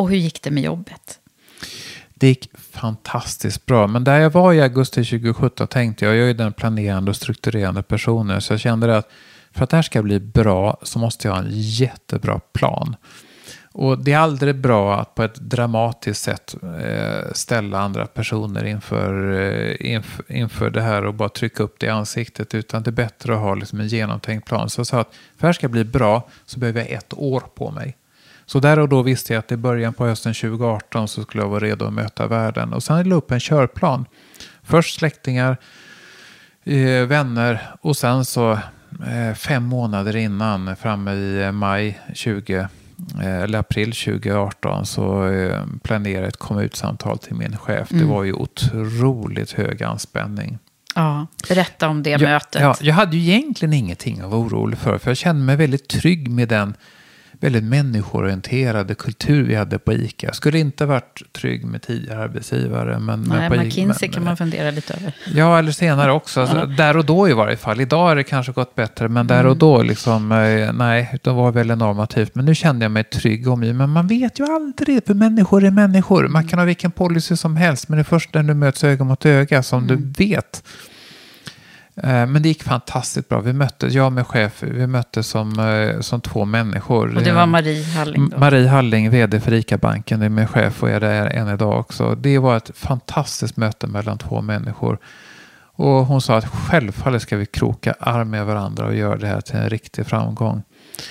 Och 0.01 0.09
hur 0.09 0.17
gick 0.17 0.41
det 0.41 0.51
med 0.51 0.63
jobbet? 0.63 1.19
Det 2.13 2.27
gick 2.27 2.49
fantastiskt 2.57 3.65
bra. 3.65 3.87
Men 3.87 4.03
där 4.03 4.19
jag 4.19 4.29
var 4.29 4.53
i 4.53 4.61
augusti 4.61 5.03
2017 5.03 5.67
tänkte 5.67 6.05
jag, 6.05 6.15
jag 6.15 6.29
är 6.29 6.33
den 6.33 6.53
planerande 6.53 7.11
och 7.11 7.15
strukturerande 7.15 7.83
personen. 7.83 8.41
Så 8.41 8.53
jag 8.53 8.59
kände 8.59 8.97
att 8.97 9.09
för 9.51 9.63
att 9.63 9.69
det 9.69 9.77
här 9.77 9.81
ska 9.81 10.01
bli 10.01 10.19
bra 10.19 10.77
så 10.83 10.99
måste 10.99 11.27
jag 11.27 11.35
ha 11.35 11.41
en 11.41 11.51
jättebra 11.51 12.39
plan. 12.39 12.95
Och 13.71 14.03
det 14.03 14.13
är 14.13 14.17
aldrig 14.17 14.55
bra 14.55 14.99
att 14.99 15.15
på 15.15 15.23
ett 15.23 15.35
dramatiskt 15.35 16.23
sätt 16.23 16.55
eh, 16.63 17.31
ställa 17.33 17.79
andra 17.79 18.05
personer 18.05 18.65
inför, 18.65 19.39
eh, 19.41 19.91
inför, 19.93 20.31
inför 20.31 20.69
det 20.69 20.81
här 20.81 21.05
och 21.05 21.13
bara 21.13 21.29
trycka 21.29 21.63
upp 21.63 21.75
det 21.79 21.85
i 21.85 21.89
ansiktet. 21.89 22.55
Utan 22.55 22.83
det 22.83 22.89
är 22.89 22.91
bättre 22.91 23.33
att 23.33 23.39
ha 23.39 23.55
liksom 23.55 23.79
en 23.79 23.87
genomtänkt 23.87 24.47
plan. 24.47 24.69
Så 24.69 24.79
jag 24.79 24.87
sa 24.87 24.99
att 24.99 25.07
för 25.07 25.13
att 25.13 25.39
det 25.39 25.47
här 25.47 25.53
ska 25.53 25.67
bli 25.67 25.83
bra 25.83 26.29
så 26.45 26.59
behöver 26.59 26.79
jag 26.79 26.89
ett 26.89 27.13
år 27.13 27.43
på 27.55 27.71
mig. 27.71 27.97
Så 28.51 28.59
där 28.59 28.79
och 28.79 28.89
då 28.89 29.01
visste 29.01 29.33
jag 29.33 29.39
att 29.39 29.51
i 29.51 29.57
början 29.57 29.93
på 29.93 30.05
hösten 30.05 30.33
2018 30.33 31.07
så 31.07 31.21
skulle 31.21 31.43
jag 31.43 31.49
vara 31.49 31.59
redo 31.63 31.85
att 31.85 31.93
möta 31.93 32.27
världen. 32.27 32.73
Och 32.73 32.83
sen 32.83 32.95
la 32.97 33.03
jag 33.09 33.17
upp 33.17 33.31
en 33.31 33.39
körplan. 33.39 34.05
Först 34.63 34.95
släktingar, 34.99 35.57
eh, 36.63 37.05
vänner 37.05 37.61
och 37.81 37.97
sen 37.97 38.25
så 38.25 38.51
eh, 38.51 39.33
fem 39.35 39.63
månader 39.63 40.15
innan, 40.15 40.75
framme 40.75 41.13
i 41.13 41.43
eh, 41.43 41.51
maj 41.51 41.99
20, 42.13 42.55
eh, 43.21 43.35
eller 43.41 43.59
april 43.59 43.91
2018 43.93 44.85
så 44.85 45.27
eh, 45.27 45.61
planerade 45.83 46.19
jag 46.19 46.27
ett 46.27 46.37
komma 46.37 46.63
ut-samtal 46.63 47.17
till 47.17 47.35
min 47.35 47.57
chef. 47.57 47.89
Det 47.89 47.95
Mm. 47.95 48.09
var 48.09 48.23
ju 48.23 48.33
otroligt 48.33 49.51
hög 49.51 49.83
anspänning. 49.83 50.57
Ja, 50.95 51.27
berätta 51.49 51.87
om 51.87 52.03
det 52.03 52.09
Jag, 52.09 52.21
mötet. 52.21 52.61
ja, 52.61 52.75
jag 52.81 52.93
hade 52.95 53.17
ju 53.17 53.33
egentligen 53.33 53.73
ingenting 53.73 54.19
att 54.19 54.29
vara 54.31 54.41
orolig 54.41 54.77
för. 54.79 54.97
För 54.97 55.09
jag 55.09 55.17
kände 55.17 55.43
mig 55.43 55.55
väldigt 55.55 55.87
trygg 55.87 56.29
med 56.31 56.47
den 56.47 56.73
väldigt 57.41 57.63
människoorienterade 57.63 58.95
kultur 58.95 59.43
vi 59.43 59.55
hade 59.55 59.79
på 59.79 59.93
ICA. 59.93 60.27
Jag 60.27 60.35
skulle 60.35 60.59
inte 60.59 60.85
varit 60.85 61.21
trygg 61.33 61.65
med 61.65 61.81
tidigare 61.81 62.23
arbetsgivare. 62.23 62.99
Men, 62.99 63.21
Nej, 63.21 63.39
men 63.39 63.49
på 63.51 63.55
McKinsey 63.65 64.07
men- 64.09 64.13
kan 64.13 64.23
man 64.23 64.37
fundera 64.37 64.71
lite 64.71 64.93
över. 64.93 65.13
Ja, 65.35 65.59
eller 65.59 65.71
senare 65.71 66.11
också. 66.11 66.41
Alltså. 66.41 66.65
Där 66.65 66.97
och 66.97 67.05
då 67.05 67.29
i 67.29 67.33
varje 67.33 67.57
fall. 67.57 67.81
Idag 67.81 67.97
har 68.07 68.15
det 68.15 68.23
kanske 68.23 68.51
gått 68.51 68.75
bättre, 68.75 69.07
men 69.07 69.27
där 69.27 69.39
Mm. 69.39 69.51
och 69.51 69.57
då 69.57 69.81
liksom, 69.83 70.31
eh, 70.31 70.73
nej, 70.73 71.17
det 71.23 71.29
var 71.31 71.51
väldigt 71.51 71.77
normativt. 71.77 72.35
Men 72.35 72.45
nu 72.45 72.55
kände 72.55 72.85
jag 72.85 72.91
mig 72.91 73.03
trygg 73.03 73.47
om 73.47 73.61
det. 73.61 73.73
Men 73.73 73.89
man 73.89 74.07
vet 74.07 74.39
ju 74.39 74.45
aldrig, 74.45 75.05
för 75.07 75.13
människor 75.13 75.63
är 75.63 75.71
människor. 75.71 76.27
Man 76.27 76.47
kan 76.47 76.59
ha 76.59 76.65
vilken 76.65 76.91
policy 76.91 77.35
som 77.35 77.55
helst, 77.55 77.89
men 77.89 77.97
det 77.97 78.01
är 78.01 78.03
först 78.03 78.33
när 78.33 78.43
du 78.43 78.53
möts 78.53 78.83
öga 78.83 79.03
mot 79.03 79.25
öga 79.25 79.63
som 79.63 79.83
Mm. 79.83 80.13
du 80.15 80.25
vet. 80.25 80.63
Eh, 81.95 82.25
Men 82.25 82.41
det 82.41 82.47
gick 82.47 82.63
fantastiskt 82.63 83.29
bra. 83.29 83.39
Vi 83.39 83.53
möttes, 83.53 83.93
jag 83.93 84.13
min 84.13 84.25
chef, 84.25 84.63
vi 84.63 84.87
möttes 84.87 85.27
som, 85.27 85.59
eh, 85.59 85.99
som 85.99 86.21
två 86.21 86.45
människor. 86.45 87.15
Och 87.15 87.23
det 87.23 87.31
var 87.31 87.45
Marie 87.45 87.83
Halling 87.83 88.29
då? 88.29 88.37
Marie 88.37 88.67
Halling, 88.67 89.09
vd 89.09 89.39
för 89.39 89.53
ICA-banken, 89.53 90.19
det 90.19 90.25
är 90.25 90.29
min 90.29 90.47
chef 90.47 90.83
och 90.83 90.89
är 90.89 90.99
där 90.99 91.25
än 91.25 91.47
idag 91.49 91.79
också. 91.79 92.15
Det 92.15 92.37
var 92.37 92.57
ett 92.57 92.71
fantastiskt 92.75 93.57
möte 93.57 93.87
mellan 93.87 94.17
två 94.17 94.41
människor. 94.41 94.99
Och 95.73 96.05
hon 96.05 96.21
sa 96.21 96.37
att 96.37 96.47
självfallet 96.47 97.21
ska 97.21 97.37
vi 97.37 97.45
kroka 97.45 97.95
arm 97.99 98.29
med 98.29 98.45
varandra 98.45 98.85
och 98.85 98.95
göra 98.95 99.17
det 99.17 99.27
här 99.27 99.41
till 99.41 99.55
en 99.55 99.69
riktig 99.69 100.05
framgång. 100.05 100.63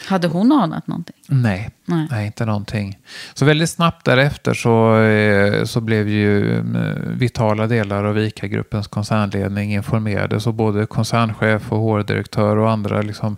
Hade 0.06 0.28
hon 0.28 0.52
anat 0.52 0.86
någonting? 0.86 1.16
Nej, 1.26 1.70
Nej. 1.84 2.06
nej. 2.10 2.26
inte 2.26 2.44
någonting. 2.44 2.98
Så 3.34 3.44
väldigt 3.44 3.70
snabbt 3.70 4.04
därefter 4.04 4.54
så, 4.54 5.00
eh, 5.00 5.64
så 5.64 5.80
blev 5.80 6.08
ju 6.08 6.58
eh, 6.58 6.62
vitala 7.04 7.66
delar 7.66 8.04
av 8.04 8.18
ICA-gruppens 8.18 8.86
koncernledning 8.86 9.74
informerade. 9.74 10.40
Så 10.40 10.52
både 10.52 10.86
koncernchef 10.86 11.72
och 11.72 11.78
HR-direktör 11.78 12.56
och 12.56 12.70
andra 12.70 13.02
liksom 13.02 13.36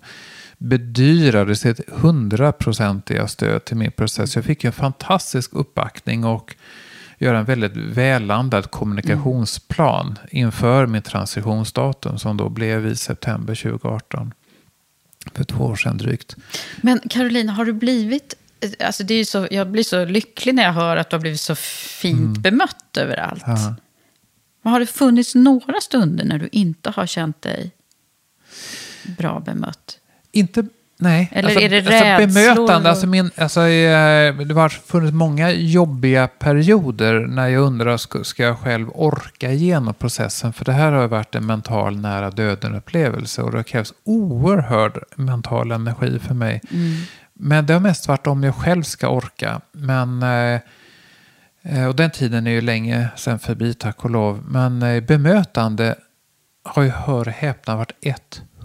bedyrade 0.59 1.56
sitt 1.56 1.81
hundraprocentiga 1.90 3.28
stöd 3.28 3.64
till 3.64 3.77
min 3.77 3.90
process. 3.90 4.36
Jag 4.36 4.44
fick 4.44 4.64
en 4.64 4.73
fantastisk 4.73 5.55
uppbackning 5.55 6.24
och 6.24 6.56
göra 7.19 7.39
en 7.39 7.44
väldigt 7.44 7.77
välandad 7.77 8.70
kommunikationsplan 8.70 10.19
inför 10.31 10.86
min 10.86 11.02
transitionsdatum 11.02 12.19
som 12.19 12.36
då 12.36 12.48
blev 12.48 12.86
i 12.86 12.97
september 12.97 13.55
2018. 13.55 14.32
För 15.35 15.44
två 15.44 15.65
år 15.65 15.77
sedan 15.77 15.97
drygt. 15.99 16.36
Men 16.81 17.01
Carolina, 17.11 17.53
har 17.53 17.65
du 17.65 17.73
blivit... 17.73 18.35
Alltså 18.85 19.05
det 19.05 19.15
är 19.15 19.24
så, 19.24 19.49
jag 19.51 19.70
blir 19.70 19.82
så 19.82 20.05
lycklig 20.05 20.55
när 20.55 20.62
jag 20.62 20.73
hör 20.73 20.97
att 20.97 21.11
du 21.11 21.16
har 21.16 21.20
blivit 21.20 21.40
så 21.40 21.55
fint 21.55 22.19
Mm. 22.20 22.43
bemött 22.43 22.97
överallt. 22.97 23.43
Ja. 23.47 23.74
Men 24.62 24.73
har 24.73 24.81
det 24.81 24.86
funnits 24.86 25.35
några 25.35 25.81
stunder 25.81 26.24
när 26.24 26.39
du 26.39 26.49
inte 26.53 26.90
har 26.90 27.07
känt 27.07 27.43
dig 27.43 27.70
bra 29.19 29.40
bemött? 29.40 29.99
Inte, 30.32 30.66
nej. 31.03 31.29
Eller 31.33 31.49
alltså, 31.49 31.61
är 31.61 31.69
det 31.69 32.23
alltså, 32.23 32.41
bemötande, 32.41 32.91
alltså 32.91 33.07
min, 33.07 33.31
alltså, 33.37 33.61
eh, 33.61 34.37
det 34.37 34.55
har 34.55 34.69
funnits 34.69 35.12
många 35.12 35.51
jobbiga 35.51 36.29
perioder 36.29 37.20
när 37.20 37.49
jag 37.49 37.62
undrar, 37.62 37.97
ska, 37.97 38.24
ska 38.24 38.43
jag 38.43 38.59
själv 38.59 38.91
orka 38.95 39.51
igenom 39.51 39.95
processen? 39.95 40.53
För 40.53 40.65
det 40.65 40.73
här 40.73 40.93
har 40.93 41.09
varit 41.09 41.35
en 41.35 41.47
mental 41.47 41.97
nära 41.97 42.31
döden-upplevelse 42.31 43.43
och 43.43 43.51
det 43.51 43.59
har 43.59 43.62
krävts 43.62 43.95
oerhörd 44.05 44.99
mental 45.16 45.73
energi 45.73 46.19
för 46.19 46.35
mig. 46.35 46.61
Men 47.33 47.66
det 47.66 47.73
har 47.73 47.81
mest 47.81 48.09
varit 48.09 48.27
om 48.27 48.43
jag 48.43 48.55
själv 48.55 48.83
ska 48.83 49.09
orka. 49.09 49.61
Men, 49.73 50.23
eh, 50.23 50.61
eh, 51.62 51.87
och 51.89 51.97
den 51.97 52.11
tiden 52.11 52.47
är 52.47 52.51
ju 52.51 52.61
länge 52.61 53.09
sedan 53.16 53.39
förbi, 53.39 53.74
tack 53.74 54.05
och 54.05 54.11
lov. 54.11 54.45
Men 54.49 55.05
bemötande 55.07 55.95
har 56.65 56.83
ju, 56.83 56.89
hör 56.89 57.29
och 57.29 57.35
häpna, 57.35 57.77
varit 57.77 57.93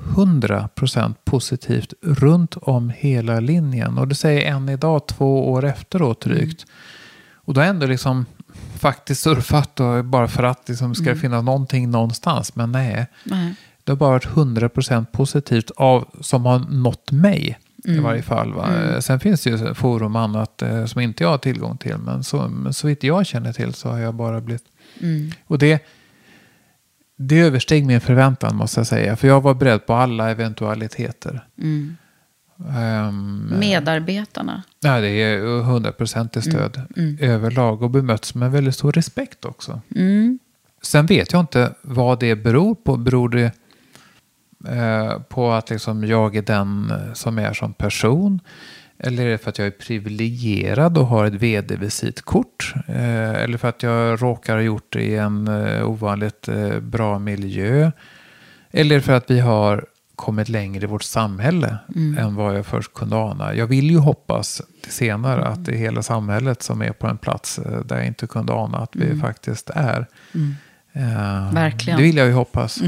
100% 0.08 1.14
positivt 1.24 1.94
runt 2.02 2.58
om 2.62 2.90
hela 2.90 3.40
linjen. 3.40 3.98
Och 3.98 4.08
det 4.08 4.16
säger 4.16 4.52
än 4.52 4.70
idag, 4.70 5.08
två 5.08 5.52
år 5.52 5.66
efteråt 5.66 6.22
drygt. 6.22 6.66
Och 7.34 7.54
då 7.54 7.62
har 7.62 7.68
ändå 7.68 7.86
liksom 7.86 8.26
faktiskt 8.78 9.22
surfat 9.22 9.80
och 9.80 10.06
bara 10.06 10.28
för 10.28 10.44
att 10.44 10.70
liksom 10.70 10.96
ska 10.96 11.10
det 11.10 11.16
finnas 11.16 11.44
någonting 11.44 11.92
någonstans. 11.92 12.56
Men 12.56 12.72
nej, 12.72 13.08
Nej. 13.24 13.56
det 13.84 13.92
har 13.92 13.98
bara 13.98 14.12
varit 14.12 14.28
100% 14.28 15.06
positivt 15.06 15.72
av, 15.76 16.08
som 16.22 16.46
har 16.46 16.60
nått 16.60 17.12
mig 17.12 17.60
i 17.86 18.00
varje 18.00 18.22
fall. 18.22 18.54
Va? 18.54 19.02
Sen 19.02 19.20
finns 19.20 19.44
det 19.44 19.50
ju 19.50 19.74
forum 19.74 20.16
och 20.16 20.22
annat 20.22 20.62
eh, 20.62 20.86
som 20.86 21.02
inte 21.02 21.24
jag 21.24 21.30
har 21.30 21.38
tillgång 21.38 21.78
till. 21.78 21.98
Men 21.98 22.24
så, 22.24 22.48
men 22.48 22.74
så 22.74 22.88
vitt 22.88 23.04
jag 23.04 23.26
känner 23.26 23.54
till 23.54 23.74
så 23.74 23.90
har 23.90 24.00
jag 24.00 24.14
bara 24.14 24.42
blivit... 24.42 24.64
Och 25.46 25.58
det, 25.58 25.86
det 27.18 27.39
översteg 27.39 27.85
min 27.85 28.02
förväntan 28.02 28.56
måste 28.56 28.80
jag 28.80 28.88
säga. 28.88 29.15
För 29.15 29.27
jag 29.27 29.41
var 29.41 29.53
beredd 29.53 29.85
på 29.85 29.94
alla 29.94 30.30
eventualiteter. 30.30 31.45
Ehm, 32.76 33.53
Medarbetarna? 33.60 34.64
Nej, 34.84 35.02
det 35.02 35.10
är 35.10 35.39
100% 35.39 36.41
stöd 36.41 36.81
överlag 37.19 37.81
och 37.81 37.89
bemötts 37.89 38.35
med 38.35 38.52
väldigt 38.52 38.76
stor 38.76 38.91
respekt 38.91 39.45
också. 39.45 39.81
Sen 40.81 41.06
vet 41.06 41.31
jag 41.31 41.39
inte 41.39 41.73
vad 41.81 42.19
det 42.19 42.35
beror 42.35 42.76
på. 42.76 42.98
Beror 42.98 43.30
det 43.30 43.52
eh, 44.68 45.19
på 45.19 45.52
att 45.52 45.69
liksom 45.69 46.03
jag 46.03 46.35
är 46.35 46.41
den 46.41 46.94
som 47.14 47.39
är 47.39 47.53
som 47.53 47.73
person? 47.73 48.39
Eller 48.99 49.26
är 49.26 49.30
det 49.30 49.38
för 49.38 49.49
att 49.49 49.57
jag 49.57 49.68
är 49.68 49.72
privilegierad 49.72 50.98
och 50.98 51.07
har 51.07 51.26
ett 51.26 51.34
vd-visitkort? 51.34 52.74
Eh, 52.88 53.34
eller 53.34 53.57
för 53.57 53.68
att 53.68 53.84
jag 53.84 54.22
råkar 54.24 54.56
ha 54.56 54.61
gjort 54.61 54.94
det 54.94 55.02
i 55.02 55.15
en 55.15 55.48
eh, 55.48 55.90
ovanligt 55.90 56.48
eh, 56.48 56.80
bra 56.80 57.19
miljö? 57.19 57.91
Eller 58.72 58.99
för 58.99 59.14
att 59.14 59.32
vi 59.32 59.40
har 59.40 59.86
kommit 60.15 60.49
längre 60.49 60.84
i 60.84 60.88
vårt 60.88 61.03
samhälle 61.03 61.78
än 62.18 62.36
vad 62.36 62.57
jag 62.57 62.65
först 62.65 62.94
kunde 62.94 63.15
ana. 63.15 63.53
Jag 63.53 63.68
vill 63.68 63.91
ju 63.91 63.98
hoppas 63.98 64.61
senare 64.88 65.45
att 65.45 65.65
det 65.65 65.72
är 65.72 65.78
hela 65.78 66.03
samhället 66.03 66.64
som 66.64 66.82
är 66.82 66.91
på 66.91 67.07
en 67.07 67.18
plats 67.18 67.60
där 67.86 67.95
jag 67.95 68.07
inte 68.07 68.28
kunde 68.28 68.53
ana 68.53 68.78
att 68.78 68.95
vi 68.95 69.19
faktiskt 69.19 69.69
är. 69.69 70.07
Eh, 70.94 71.53
Verkligen. 71.53 71.98
Det 71.98 72.03
vill 72.03 72.18
jag 72.18 72.28
ju 72.28 72.34
hoppas. 72.34 72.82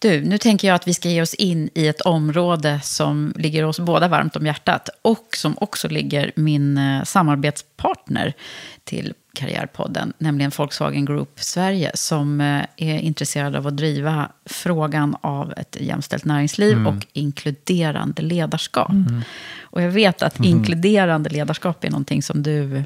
Du, 0.00 0.20
nu 0.20 0.38
tänker 0.38 0.68
jag 0.68 0.74
att 0.74 0.88
vi 0.88 0.94
ska 0.94 1.08
ge 1.08 1.22
oss 1.22 1.34
in 1.34 1.70
i 1.74 1.86
ett 1.86 2.00
område 2.00 2.80
som 2.82 3.32
ligger 3.36 3.64
oss 3.64 3.80
båda 3.80 4.08
varmt 4.08 4.36
om 4.36 4.46
hjärtat 4.46 4.88
och 5.02 5.28
som 5.36 5.58
också 5.60 5.88
ligger 5.88 6.32
min 6.36 6.78
eh, 6.78 7.04
samarbetspartner 7.04 8.32
till 8.84 9.14
Karriärpodden, 9.34 10.12
nämligen 10.18 10.52
Volkswagen 10.56 11.04
Group 11.04 11.30
Sverige, 11.36 11.90
som 11.94 12.40
eh, 12.40 12.64
är 12.76 12.98
intresserad 12.98 13.56
av 13.56 13.66
att 13.66 13.76
driva 13.76 14.28
frågan 14.44 15.16
av 15.20 15.52
ett 15.56 15.76
jämställt 15.80 16.24
näringsliv 16.24 16.86
och 16.86 17.06
inkluderande 17.12 18.22
ledarskap. 18.22 18.90
Och 19.60 19.82
jag 19.82 19.90
vet 19.90 20.22
att 20.22 20.44
inkluderande 20.44 21.30
ledarskap 21.30 21.84
är 21.84 21.90
någonting 21.90 22.22
som 22.22 22.42
du 22.42 22.84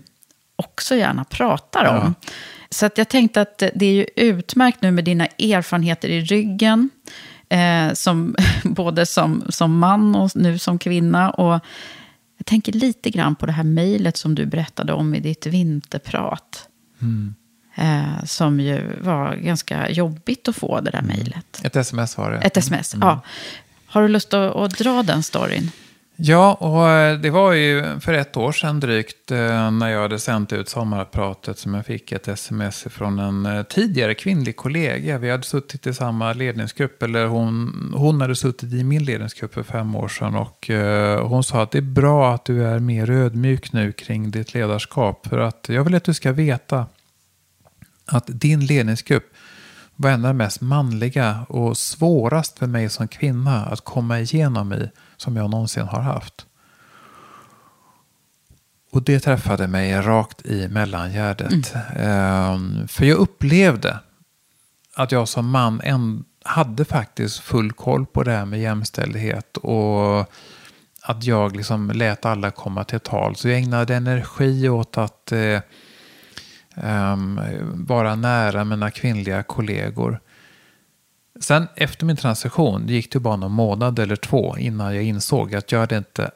också 0.56 0.94
gärna 0.94 1.24
pratar 1.24 1.84
om. 1.84 2.14
Så 2.72 2.86
att 2.86 2.98
jag 2.98 3.08
tänkte 3.08 3.40
att 3.40 3.58
det 3.74 3.86
är 3.86 3.92
ju 3.92 4.06
utmärkt 4.16 4.82
nu 4.82 4.90
med 4.90 5.04
dina 5.04 5.26
erfarenheter 5.26 6.08
i 6.08 6.20
ryggen. 6.20 6.90
Eh, 7.48 7.92
som, 7.92 8.36
både 8.64 9.06
som, 9.06 9.44
som 9.48 9.78
man 9.78 10.14
och 10.14 10.30
nu 10.34 10.58
som 10.58 10.78
kvinna. 10.78 11.30
Och 11.30 11.60
jag 12.36 12.46
tänker 12.46 12.72
lite 12.72 13.10
grann 13.10 13.34
på 13.34 13.46
det 13.46 13.52
här 13.52 13.64
mejlet 13.64 14.16
som 14.16 14.34
du 14.34 14.46
berättade 14.46 14.92
om 14.92 15.14
i 15.14 15.20
ditt 15.20 15.46
vinterprat. 15.46 16.68
Eh, 17.74 18.24
som 18.24 18.60
ju 18.60 18.96
var 19.00 19.36
ganska 19.36 19.90
jobbigt 19.90 20.48
att 20.48 20.56
få 20.56 20.80
det 20.80 20.90
där 20.90 21.02
mejlet. 21.02 21.60
Ett 21.64 21.76
sms 21.76 22.18
var 22.18 22.30
det. 22.30 22.38
Ett 22.38 22.56
sms, 22.56 22.96
ja. 23.00 23.20
Har 23.86 24.02
du 24.02 24.08
lust 24.08 24.34
att, 24.34 24.56
att 24.56 24.78
dra 24.78 25.02
den 25.02 25.22
storyn? 25.22 25.70
Ja, 26.24 26.54
och 26.54 26.88
eh, 26.88 27.18
det 27.18 27.30
var 27.30 27.52
ju 27.52 28.00
för 28.00 28.12
ett 28.12 28.36
år 28.36 28.52
sedan 28.52 28.80
drygt 28.80 29.30
eh, 29.30 29.70
när 29.70 29.88
jag 29.88 30.02
hade 30.02 30.18
sänt 30.18 30.52
ut 30.52 30.68
sommarpratet 30.68 31.58
som 31.58 31.74
jag 31.74 31.86
fick 31.86 32.12
ett 32.12 32.28
sms 32.28 32.86
från 32.90 33.18
en 33.18 33.46
eh, 33.46 33.62
tidigare 33.62 34.14
kvinnlig 34.14 34.56
kollega. 34.56 35.18
Vi 35.18 35.30
hade 35.30 35.42
suttit 35.42 35.86
i 35.86 35.94
samma 35.94 36.32
ledningsgrupp, 36.32 37.02
eller 37.02 37.26
hon, 37.26 37.92
hon 37.96 38.20
hade 38.20 38.36
suttit 38.36 38.72
i 38.72 38.84
min 38.84 39.04
ledningsgrupp 39.04 39.54
för 39.54 39.62
fem 39.62 39.96
år 39.96 40.08
sedan. 40.08 40.34
Och 40.36 40.70
hon 41.28 41.44
sa 41.44 41.62
att 41.62 41.70
det 41.70 41.78
är 41.78 41.82
bra 41.82 42.34
att 42.34 42.44
du 42.44 42.64
är 42.64 42.78
mer 42.78 43.10
ödmjuk 43.10 43.72
nu 43.72 43.92
kring 43.92 44.30
ditt 44.30 44.54
ledarskap. 44.54 45.26
För 45.26 45.38
att 45.38 45.66
jag 45.68 45.84
vill 45.84 45.94
att 45.94 46.04
du 46.04 46.14
ska 46.14 46.32
veta 46.32 46.86
att 48.06 48.24
din 48.26 48.66
ledningsgrupp 48.66 49.24
var 49.96 50.10
en 50.10 50.24
av 50.24 50.28
de 50.30 50.36
mest 50.36 50.60
manliga 50.60 51.46
och 51.48 51.76
svårast 51.76 52.58
för 52.58 52.66
mig 52.66 52.88
som 52.88 53.08
kvinna 53.08 53.64
att 53.64 53.80
komma 53.80 54.20
igenom 54.20 54.72
i 54.72 54.90
som 55.22 55.36
jag 55.36 55.50
någonsin 55.50 55.86
har 55.86 56.00
haft. 56.00 56.46
Och 58.92 59.02
det 59.02 59.20
träffade 59.20 59.66
mig 59.66 60.00
rakt 60.00 60.46
i 60.46 60.68
mellangärdet. 60.68 61.74
Ehm, 61.96 62.88
för 62.88 63.04
jag 63.04 63.18
upplevde 63.18 63.98
att 64.94 65.12
jag 65.12 65.28
som 65.28 65.50
man 65.50 66.24
hade 66.44 66.84
faktiskt 66.84 67.38
full 67.38 67.72
koll 67.72 68.06
på 68.06 68.22
det 68.22 68.32
här 68.32 68.44
med 68.44 68.60
jämställdhet. 68.60 69.56
Och 69.56 70.32
att 71.02 71.24
jag 71.24 71.56
liksom 71.56 71.90
lät 71.90 72.24
alla 72.26 72.50
komma 72.50 72.84
till 72.84 73.00
tal. 73.00 73.36
Så 73.36 73.48
jag 73.48 73.58
ägnade 73.58 73.94
energi 73.94 74.68
åt 74.68 74.98
att 74.98 75.32
eh, 75.32 75.60
ehm, 76.76 77.40
vara 77.72 78.14
nära 78.14 78.64
mina 78.64 78.90
kvinnliga 78.90 79.42
kollegor. 79.42 80.20
Sen 81.42 81.68
efter 81.74 82.06
min 82.06 82.16
transition 82.16 82.86
det 82.86 82.92
gick 82.92 83.12
det 83.12 83.20
bara 83.20 83.36
någon 83.36 83.52
månad 83.52 83.98
eller 83.98 84.16
två 84.16 84.58
innan 84.58 84.94
jag 84.94 85.04
insåg 85.04 85.54
att 85.54 85.72
jag 85.72 85.78
hade 85.78 85.96
inte 85.96 86.30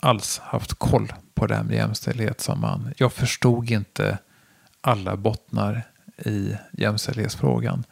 alls 0.00 0.38
haft 0.38 0.74
koll 0.74 1.12
på 1.34 1.46
det 1.46 1.54
här 1.54 1.62
med 1.62 1.76
jämställdhet 1.76 2.40
som 2.40 2.60
man. 2.60 2.94
Jag 2.96 3.12
förstod 3.12 3.70
inte 3.70 4.18
alla 4.80 5.16
bottnar 5.16 5.82
i 6.24 6.52
jämställdhetsfrågan. 6.72 7.84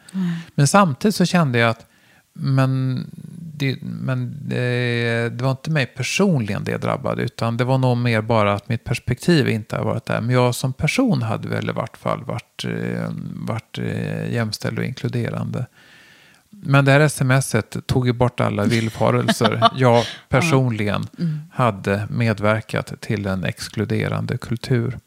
Men 0.55 0.67
samtidigt 0.67 1.15
så 1.15 1.25
kände 1.25 1.59
jag 1.59 1.69
att 1.69 1.85
men, 2.33 3.05
det, 3.53 3.77
men 3.81 4.37
det, 4.41 5.29
det 5.29 5.43
var 5.43 5.51
inte 5.51 5.71
mig 5.71 5.85
personligen 5.85 6.63
det 6.63 6.77
drabbade 6.77 7.23
utan 7.23 7.57
det 7.57 7.63
var 7.63 7.77
nog 7.77 7.97
mer 7.97 8.21
bara 8.21 8.53
att 8.53 8.69
mitt 8.69 8.83
perspektiv 8.83 9.49
inte 9.49 9.75
har 9.75 9.83
varit 9.83 10.05
där. 10.05 10.21
Men 10.21 10.35
jag 10.35 10.55
som 10.55 10.73
person 10.73 11.21
hade 11.21 11.47
väl 11.47 11.69
i 11.69 11.73
vart 11.73 11.97
fall 11.97 12.23
varit, 12.23 12.65
eh, 12.65 13.11
varit 13.33 13.77
eh, 13.77 14.33
jämställd 14.33 14.79
och 14.79 14.85
inkluderande. 14.85 15.65
Men 16.61 16.85
det 16.85 16.91
här 16.91 17.07
smset 17.07 17.77
tog 17.87 18.07
ju 18.07 18.13
bort 18.13 18.39
alla 18.39 18.63
villfarelser. 18.65 19.69
Jag 19.75 20.05
personligen 20.29 21.07
hade 21.51 22.07
medverkat 22.09 23.01
till 23.01 23.25
en 23.25 23.43
exkluderande 23.43 24.37
kultur. 24.37 24.99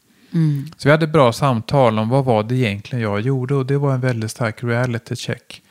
Så 0.77 0.87
vi 0.87 0.91
hade 0.91 1.07
bra 1.07 1.33
samtal 1.33 1.99
om 1.99 2.09
vad 2.09 2.25
var 2.25 2.43
det 2.43 2.55
egentligen 2.55 3.03
jag 3.03 3.21
gjorde 3.21 3.55
och 3.55 3.65
det 3.65 3.77
var 3.77 3.93
en 3.93 4.01
väldigt 4.01 4.31
stark 4.31 4.63
reality 4.63 5.15
check. 5.15 5.61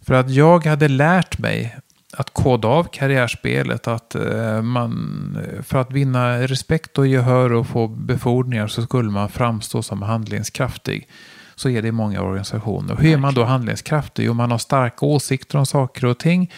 För 0.00 0.14
att 0.14 0.30
jag 0.30 0.66
hade 0.66 0.88
lärt 0.88 1.38
mig 1.38 1.76
att 2.16 2.30
koda 2.30 2.68
av 2.68 2.84
karriärspelet. 2.84 3.88
Att 3.88 4.14
eh, 4.14 4.62
man, 4.62 5.38
för 5.62 5.78
att 5.78 5.92
vinna 5.92 6.38
respekt 6.38 6.98
och 6.98 7.06
gehör 7.06 7.52
och 7.52 7.66
få 7.66 7.88
befordringar 7.88 8.66
så 8.66 8.82
skulle 8.82 9.10
man 9.10 9.28
framstå 9.28 9.82
som 9.82 10.02
handlingskraftig. 10.02 11.08
Så 11.56 11.68
är 11.68 11.82
det 11.82 11.88
i 11.88 11.92
många 11.92 12.22
organisationer. 12.22 12.96
Hur 12.96 13.12
är 13.12 13.16
man 13.16 13.34
då 13.34 13.44
handlingskraftig? 13.44 14.24
Jo, 14.24 14.34
man 14.34 14.50
har 14.50 14.58
starka 14.58 15.06
åsikter 15.06 15.58
om 15.58 15.66
saker 15.66 16.04
och 16.04 16.18
ting. 16.18 16.52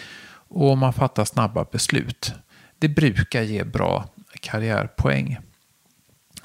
och 0.50 0.78
man 0.78 0.92
fattar 0.92 1.24
snabba 1.24 1.64
beslut. 1.72 2.32
Det 2.78 2.88
brukar 2.88 3.42
ge 3.42 3.64
bra 3.64 4.04
karriärpoäng. 4.40 5.38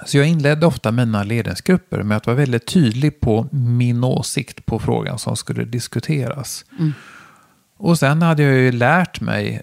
Så 0.05 0.17
jag 0.17 0.27
inledde 0.27 0.65
ofta 0.65 0.91
mina 0.91 1.23
ledningsgrupper 1.23 2.03
med 2.03 2.17
att 2.17 2.27
vara 2.27 2.37
väldigt 2.37 2.67
tydlig 2.67 3.19
på 3.19 3.47
min 3.51 4.03
åsikt 4.03 4.65
på 4.65 4.79
frågan 4.79 5.19
som 5.19 5.35
skulle 5.35 5.65
diskuteras. 5.65 6.65
Mm. 6.79 6.93
Och 7.77 7.99
sen 7.99 8.21
hade 8.21 8.43
jag 8.43 8.53
ju 8.53 8.71
lärt 8.71 9.21
mig 9.21 9.61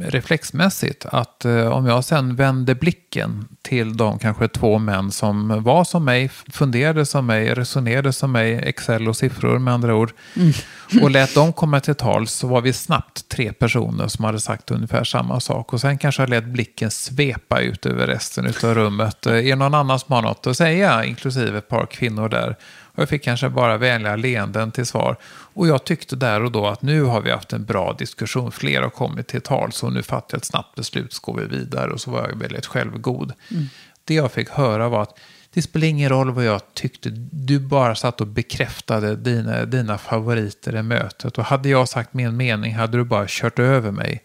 reflexmässigt 0.00 1.06
att 1.06 1.44
eh, 1.44 1.66
om 1.66 1.86
jag 1.86 2.04
sen 2.04 2.36
vände 2.36 2.74
blicken 2.74 3.48
till 3.62 3.96
de 3.96 4.18
kanske 4.18 4.48
två 4.48 4.78
män 4.78 5.10
som 5.10 5.62
var 5.62 5.84
som 5.84 6.04
mig, 6.04 6.28
funderade 6.52 7.06
som 7.06 7.26
mig, 7.26 7.54
resonerade 7.54 8.12
som 8.12 8.32
mig, 8.32 8.54
Excel 8.54 9.08
och 9.08 9.16
siffror 9.16 9.58
med 9.58 9.74
andra 9.74 9.94
ord, 9.94 10.12
mm. 10.36 10.52
och 11.02 11.10
lät 11.10 11.34
dem 11.34 11.52
komma 11.52 11.80
till 11.80 11.94
tal 11.94 12.28
så 12.28 12.46
var 12.46 12.60
vi 12.60 12.72
snabbt 12.72 13.28
tre 13.28 13.52
personer 13.52 14.08
som 14.08 14.24
hade 14.24 14.40
sagt 14.40 14.70
ungefär 14.70 15.04
samma 15.04 15.40
sak. 15.40 15.72
Och 15.72 15.80
sen 15.80 15.98
kanske 15.98 16.22
jag 16.22 16.30
lät 16.30 16.44
blicken 16.44 16.90
svepa 16.90 17.60
ut 17.60 17.86
över 17.86 18.06
resten 18.06 18.46
av 18.46 18.74
rummet. 18.74 19.26
Eh, 19.26 19.32
är 19.32 19.42
det 19.42 19.56
någon 19.56 19.74
annan 19.74 19.98
som 19.98 20.14
har 20.14 20.22
något 20.22 20.46
att 20.46 20.56
säga, 20.56 21.04
inklusive 21.04 21.58
ett 21.58 21.68
par 21.68 21.86
kvinnor 21.86 22.28
där? 22.28 22.56
Och 22.98 23.02
jag 23.02 23.08
fick 23.08 23.22
kanske 23.22 23.48
bara 23.48 23.76
vänliga 23.76 24.16
leenden 24.16 24.72
till 24.72 24.86
svar. 24.86 25.16
Och 25.54 25.68
jag 25.68 25.84
tyckte 25.84 26.16
där 26.16 26.42
och 26.42 26.52
då 26.52 26.66
att 26.66 26.82
nu 26.82 27.02
har 27.02 27.20
vi 27.20 27.30
haft 27.30 27.52
en 27.52 27.64
bra 27.64 27.92
diskussion. 27.92 28.52
Flera 28.52 28.82
har 28.82 28.90
kommit 28.90 29.26
till 29.26 29.40
tal 29.40 29.72
så 29.72 29.90
nu 29.90 30.02
fattar 30.02 30.36
jag 30.36 30.38
ett 30.38 30.44
snabbt 30.44 30.74
beslut 30.74 31.12
så 31.12 31.20
går 31.22 31.40
vi 31.40 31.46
vidare. 31.46 31.90
Och 31.90 32.00
så 32.00 32.10
var 32.10 32.28
jag 32.28 32.38
väldigt 32.38 32.66
självgod. 32.66 33.32
Mm. 33.50 33.64
Det 34.04 34.14
jag 34.14 34.32
fick 34.32 34.50
höra 34.50 34.88
var 34.88 35.02
att 35.02 35.18
det 35.54 35.62
spelar 35.62 35.86
ingen 35.86 36.08
roll 36.08 36.30
vad 36.30 36.44
jag 36.44 36.60
tyckte. 36.74 37.10
Du 37.30 37.58
bara 37.58 37.94
satt 37.94 38.20
och 38.20 38.26
bekräftade 38.26 39.16
dina, 39.16 39.64
dina 39.64 39.98
favoriter 39.98 40.76
i 40.76 40.82
mötet. 40.82 41.38
Och 41.38 41.44
hade 41.44 41.68
jag 41.68 41.88
sagt 41.88 42.14
min 42.14 42.36
mening 42.36 42.74
hade 42.74 42.96
du 42.96 43.04
bara 43.04 43.24
kört 43.28 43.58
över 43.58 43.90
mig 43.90 44.22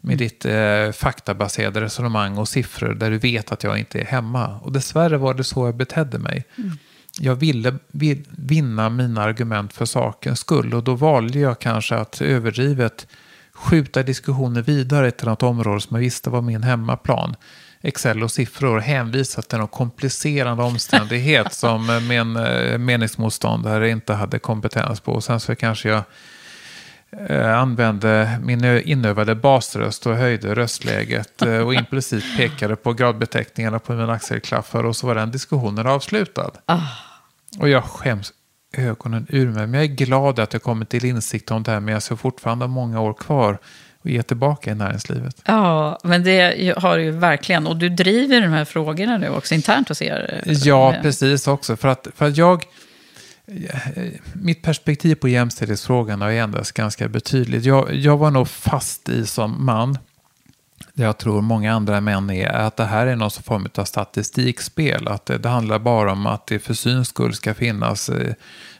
med 0.00 0.14
mm. 0.14 0.18
ditt 0.18 0.44
eh, 0.44 0.92
faktabaserade 0.92 1.80
resonemang 1.80 2.38
och 2.38 2.48
siffror 2.48 2.94
där 2.94 3.10
du 3.10 3.18
vet 3.18 3.52
att 3.52 3.64
jag 3.64 3.78
inte 3.78 4.00
är 4.00 4.04
hemma. 4.04 4.58
Och 4.58 4.72
dessvärre 4.72 5.16
var 5.16 5.34
det 5.34 5.44
så 5.44 5.66
jag 5.66 5.76
betedde 5.76 6.18
mig. 6.18 6.44
Mm 6.58 6.78
jag 7.20 7.34
ville 7.34 7.74
vinna 8.30 8.88
mina 8.88 9.22
argument 9.22 9.72
för 9.72 9.84
sakens 9.84 10.38
skull 10.38 10.74
och 10.74 10.84
då 10.84 10.94
valde 10.94 11.38
jag 11.38 11.58
kanske 11.58 11.96
att 11.96 12.20
överdrivet 12.20 13.06
skjuta 13.52 14.02
diskussioner 14.02 14.62
vidare 14.62 15.10
till 15.10 15.28
något 15.28 15.42
område 15.42 15.80
som 15.80 15.96
jag 15.96 16.00
visste 16.00 16.30
var 16.30 16.40
min 16.40 16.62
hemmaplan. 16.62 17.36
Excel 17.80 18.22
och 18.22 18.30
siffror 18.30 18.78
hänvisa 18.78 19.42
till 19.42 19.58
någon 19.58 19.68
komplicerande 19.68 20.62
omständighet 20.62 21.52
som 21.54 22.06
min 22.08 22.36
eh, 22.36 22.78
meningsmotståndare 22.78 23.90
inte 23.90 24.14
hade 24.14 24.38
kompetens 24.38 25.00
på. 25.00 25.12
Och 25.12 25.24
sen 25.24 25.40
så 25.40 25.54
kanske 25.54 25.88
jag 25.88 26.02
eh, 27.28 27.58
använde 27.58 28.40
min 28.42 28.64
inövade 28.64 29.34
basröst 29.34 30.06
och 30.06 30.16
höjde 30.16 30.54
röstläget 30.54 31.42
eh, 31.42 31.58
och 31.58 31.74
implicit 31.74 32.36
pekade 32.36 32.76
på 32.76 32.92
gradbeteckningarna 32.92 33.78
på 33.78 33.92
mina 33.92 34.12
axelklaffar 34.12 34.84
och 34.84 34.96
så 34.96 35.06
var 35.06 35.14
den 35.14 35.30
diskussionen 35.30 35.86
avslutad. 35.86 36.50
Ah. 36.66 37.07
Och 37.58 37.68
jag 37.68 37.84
skäms 37.84 38.32
ögonen 38.76 39.26
ur 39.28 39.46
mig. 39.46 39.66
Men 39.66 39.74
jag 39.80 39.90
är 39.90 39.94
glad 39.94 40.38
att 40.38 40.52
jag 40.52 40.62
kommit 40.62 40.88
till 40.88 41.04
insikt 41.04 41.50
om 41.50 41.62
det 41.62 41.70
här. 41.70 41.80
Men 41.80 41.94
jag 41.94 42.02
ser 42.02 42.16
fortfarande 42.16 42.66
många 42.66 43.00
år 43.00 43.14
kvar 43.14 43.58
och 43.98 44.10
ge 44.10 44.22
tillbaka 44.22 44.70
i 44.70 44.74
näringslivet. 44.74 45.42
Ja, 45.44 45.98
men 46.02 46.24
det 46.24 46.74
har 46.78 46.96
du 46.96 47.04
ju 47.04 47.10
verkligen. 47.10 47.66
Och 47.66 47.76
du 47.76 47.88
driver 47.88 48.40
de 48.40 48.48
här 48.48 48.64
frågorna 48.64 49.18
nu 49.18 49.28
också 49.28 49.54
internt 49.54 49.88
hos 49.88 50.02
er. 50.02 50.42
Ja, 50.46 50.94
precis 51.02 51.48
också. 51.48 51.76
För 51.76 51.88
att, 51.88 52.06
för 52.14 52.26
att 52.28 52.36
jag... 52.36 52.64
Mitt 54.32 54.62
perspektiv 54.62 55.14
på 55.14 55.28
jämställdhetsfrågan 55.28 56.20
har 56.20 56.30
ändrats 56.30 56.72
ganska 56.72 57.08
betydligt. 57.08 57.64
Jag, 57.64 57.94
jag 57.94 58.16
var 58.16 58.30
nog 58.30 58.48
fast 58.48 59.08
i 59.08 59.26
som 59.26 59.64
man 59.64 59.98
jag 60.94 61.18
tror 61.18 61.40
många 61.40 61.72
andra 61.72 62.00
män 62.00 62.30
är, 62.30 62.48
att 62.48 62.76
det 62.76 62.84
här 62.84 63.06
är 63.06 63.16
någon 63.16 63.30
form 63.30 63.68
av 63.74 63.84
statistikspel. 63.84 65.08
Att 65.08 65.26
det, 65.26 65.38
det 65.38 65.48
handlar 65.48 65.78
bara 65.78 66.12
om 66.12 66.26
att 66.26 66.46
det 66.46 66.58
för 66.58 66.74
syns 66.74 67.08
skull 67.08 67.34
ska 67.34 67.54
finnas 67.54 68.08
eh, 68.08 68.34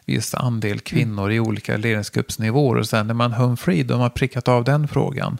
viss 0.04 0.34
andel 0.34 0.80
kvinnor 0.80 1.24
mm. 1.24 1.36
i 1.36 1.40
olika 1.40 1.76
ledningsgruppsnivåer. 1.76 2.78
Och 2.78 2.88
sen 2.88 3.10
är 3.10 3.14
man 3.14 3.32
home 3.32 3.56
free, 3.56 3.82
då 3.82 3.94
har 3.94 3.98
man 3.98 4.10
prickat 4.10 4.48
av 4.48 4.64
den 4.64 4.88
frågan. 4.88 5.38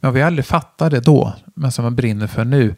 Men 0.00 0.14
vi 0.14 0.22
aldrig 0.22 0.46
fattade 0.46 1.00
då, 1.00 1.34
men 1.54 1.72
som 1.72 1.82
man 1.84 1.96
brinner 1.96 2.26
för 2.26 2.44
nu, 2.44 2.76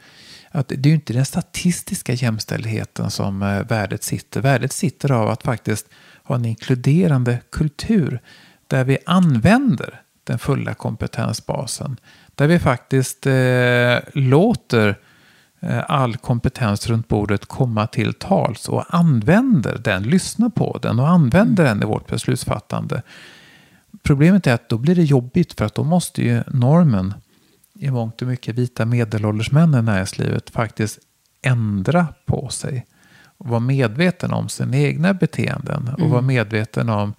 att 0.50 0.68
det 0.68 0.74
är 0.74 0.86
ju 0.86 0.94
inte 0.94 1.12
den 1.12 1.24
statistiska 1.24 2.12
jämställdheten 2.12 3.10
som 3.10 3.42
eh, 3.42 3.62
värdet 3.62 4.02
sitter. 4.02 4.40
Värdet 4.40 4.72
sitter 4.72 5.12
av 5.12 5.28
att 5.28 5.42
faktiskt 5.42 5.86
ha 6.24 6.34
en 6.34 6.44
inkluderande 6.44 7.38
kultur 7.50 8.20
där 8.66 8.84
vi 8.84 8.98
använder 9.06 10.00
den 10.24 10.38
fulla 10.38 10.74
kompetensbasen. 10.74 11.96
Där 12.40 12.48
vi 12.48 12.58
faktiskt 12.58 13.26
eh, 13.26 14.22
låter 14.22 14.98
eh, 15.60 15.84
all 15.88 16.16
kompetens 16.16 16.86
runt 16.86 17.08
bordet 17.08 17.46
komma 17.46 17.86
till 17.86 18.14
tals 18.14 18.68
och 18.68 18.84
använder 18.88 19.78
den, 19.78 20.02
lyssnar 20.02 20.48
på 20.48 20.78
den 20.82 21.00
och 21.00 21.08
använder 21.08 21.64
den 21.64 21.82
i 21.82 21.86
vårt 21.86 22.06
beslutsfattande. 22.06 23.02
Problemet 24.02 24.46
är 24.46 24.54
att 24.54 24.68
då 24.68 24.78
blir 24.78 24.94
det 24.94 25.02
jobbigt 25.02 25.52
för 25.52 25.64
att 25.64 25.74
då 25.74 25.84
måste 25.84 26.22
ju 26.22 26.42
normen 26.46 27.14
i 27.74 27.90
mångt 27.90 28.22
och 28.22 28.28
mycket 28.28 28.54
vita 28.54 28.84
medelålders 28.84 29.52
män 29.52 29.74
i 29.74 29.82
näringslivet 29.82 30.50
faktiskt 30.50 30.98
ändra 31.42 32.06
på 32.26 32.48
sig. 32.48 32.86
Och 33.36 33.48
vara 33.48 33.60
medveten 33.60 34.32
om 34.32 34.48
sina 34.48 34.76
egna 34.76 35.14
beteenden 35.14 35.88
och 35.88 35.98
mm. 35.98 36.10
vara 36.10 36.22
medveten 36.22 36.88
om 36.88 37.14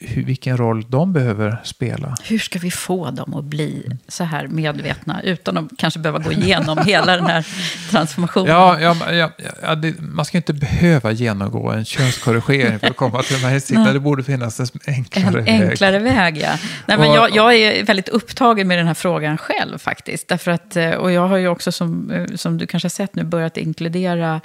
hur, 0.00 0.24
vilken 0.24 0.56
roll 0.56 0.84
de 0.88 1.12
behöver 1.12 1.60
spela. 1.64 2.14
Hur 2.24 2.38
ska 2.38 2.58
vi 2.58 2.70
få 2.70 3.10
dem 3.10 3.34
att 3.34 3.44
bli 3.44 3.90
så 4.08 4.24
här 4.24 4.46
medvetna 4.46 5.22
utan 5.22 5.56
att 5.56 5.64
kanske 5.78 6.00
behöva 6.00 6.18
gå 6.18 6.32
igenom 6.32 6.78
hela 6.78 7.16
den 7.16 7.26
här 7.26 7.46
transformationen? 7.90 8.50
Ja, 8.50 8.80
ja, 8.80 8.96
ja, 9.12 9.30
ja 9.62 9.74
det, 9.74 10.00
man 10.00 10.24
ska 10.24 10.38
inte 10.38 10.52
behöva 10.52 11.12
genomgå 11.12 11.70
en 11.70 11.84
könskorrigering 11.84 12.78
för 12.78 12.86
att 12.86 12.96
komma 12.96 13.22
till 13.22 13.36
den 13.36 13.44
här 13.44 13.54
insikten. 13.54 13.94
Det 13.94 14.00
borde 14.00 14.24
finnas 14.24 14.60
en 14.60 14.66
enklare 14.86 15.26
en 15.26 15.44
väg. 15.44 15.70
enklare 15.70 15.98
väg. 15.98 16.36
ja. 16.36 16.58
Nej, 16.86 16.98
men 16.98 17.12
jag, 17.12 17.36
jag, 17.36 17.54
är 17.54 17.84
väldigt 17.84 18.08
upptagen 18.08 18.68
med 18.68 18.78
den 18.78 18.86
här 18.86 18.94
frågan 18.94 19.38
själv 19.38 19.78
faktiskt. 19.78 20.28
Därför 20.28 20.50
att, 20.50 20.76
eh, 20.76 20.90
och 20.90 21.12
jag 21.12 21.28
har 21.28 21.36
ju 21.36 21.48
också, 21.48 21.72
som, 21.72 22.10
eh, 22.10 22.26
som 22.34 22.58
du 22.58 22.66
kanske 22.66 22.84
har 22.84 22.90
sett 22.90 23.14
nu, 23.14 23.24
börjat 23.24 23.56
inkludera 23.56 24.40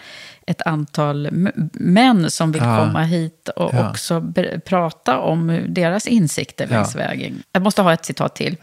ett 0.49 0.61
antal 0.61 1.29
män 1.73 2.31
som 2.31 2.51
vill 2.51 2.61
ja. 2.61 2.77
komma 2.77 3.03
hit 3.03 3.49
och 3.55 3.73
ja. 3.73 3.89
också 3.89 4.33
prata 4.65 5.19
om 5.19 5.65
deras 5.67 6.07
insikter 6.07 6.67
längs 6.67 6.95
ja. 6.95 7.01
vägen. 7.01 7.43
Jag 7.51 7.63
måste 7.63 7.81
ha 7.81 7.93
ett 7.93 8.05
citat 8.05 8.35
till 8.35 8.55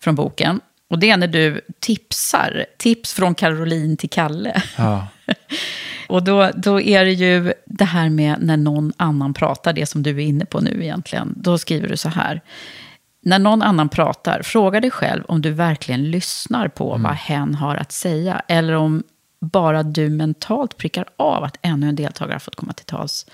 från 0.00 0.14
boken. 0.14 0.60
Och 0.90 0.98
det 0.98 1.10
är 1.10 1.16
när 1.16 1.26
du 1.26 1.60
tipsar. 1.80 2.66
Tips 2.78 3.12
från 3.14 3.34
Caroline 3.34 3.96
till 3.96 4.10
Kalle. 4.10 4.62
och 6.08 6.22
då, 6.22 6.50
då 6.54 6.80
är 6.80 7.04
det 7.04 7.12
ju 7.12 7.52
det 7.66 7.84
här 7.84 8.08
med 8.08 8.36
när 8.40 8.56
någon 8.56 8.92
annan 8.96 9.34
pratar, 9.34 9.72
det 9.72 9.86
som 9.86 10.02
du 10.02 10.10
är 10.10 10.26
inne 10.26 10.44
på 10.44 10.60
nu 10.60 10.82
egentligen. 10.82 11.34
Då 11.36 11.58
skriver 11.58 11.88
du 11.88 11.96
så 11.96 12.08
här. 12.08 12.40
När 13.22 13.38
någon 13.38 13.62
annan 13.62 13.88
pratar, 13.88 14.42
fråga 14.42 14.80
dig 14.80 14.90
själv 14.90 15.24
om 15.28 15.42
du 15.42 15.50
verkligen 15.50 16.10
lyssnar 16.10 16.68
på 16.68 16.90
mm. 16.90 17.02
vad 17.02 17.14
hen 17.14 17.54
har 17.54 17.76
att 17.76 17.92
säga. 17.92 18.42
Eller 18.48 18.72
om 18.72 19.02
bara 19.40 19.82
du 19.82 20.08
mentalt 20.08 20.76
prickar 20.76 21.08
av 21.16 21.44
att 21.44 21.56
ännu 21.62 21.88
en 21.88 21.96
deltagare 21.96 22.34
har 22.34 22.38
fått 22.40 22.56
komma 22.56 22.72
till 22.72 22.86
tals. 22.86 23.26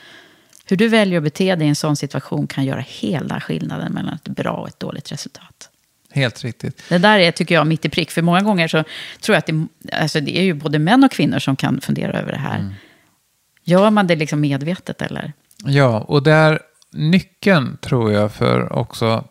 Hur 0.66 0.76
du 0.76 0.89
väljer 0.89 1.18
att 1.18 1.24
bete 1.24 1.56
dig 1.56 1.66
i 1.66 1.68
en 1.68 1.76
sån 1.76 1.97
situation 1.97 2.47
kan 2.47 2.64
göra 2.64 2.85
hela 2.86 3.40
skillnaden 3.40 3.93
mellan 3.93 4.14
ett 4.14 4.28
bra 4.28 4.52
och 4.52 4.68
ett 4.68 4.81
dåligt 4.81 5.12
resultat. 5.12 5.70
Helt 6.10 6.44
riktigt. 6.44 6.82
Det 6.89 6.98
där 6.98 7.18
är, 7.18 7.32
tycker 7.32 7.55
jag, 7.55 7.66
mitt 7.66 7.85
i 7.85 7.89
prick. 7.89 8.10
För 8.10 8.22
många 8.22 8.40
gånger 8.40 8.68
så 8.68 8.85
tror 9.20 9.35
jag 9.35 9.39
att 9.39 9.47
det, 9.47 9.66
alltså 9.97 10.20
det 10.20 10.39
är 10.39 10.43
ju 10.43 10.55
både 10.55 10.78
män 10.78 11.05
och 11.05 11.12
kvinnor 11.12 11.39
som 11.39 11.56
kan 11.56 11.81
fundera 11.81 12.20
över 12.20 12.32
det 12.32 12.39
här. 12.39 12.59
Mm. 12.59 12.74
Gör 13.64 13.90
man 13.90 14.06
det 14.06 14.16
liksom 14.16 14.40
medvetet 14.40 15.02
eller? 15.02 15.32
Ja, 15.64 16.01
och 16.01 16.22
där 16.22 16.59
nyckeln 16.90 17.76
tror 17.81 18.12
jag 18.12 18.32
för 18.32 18.72
också 18.72 19.24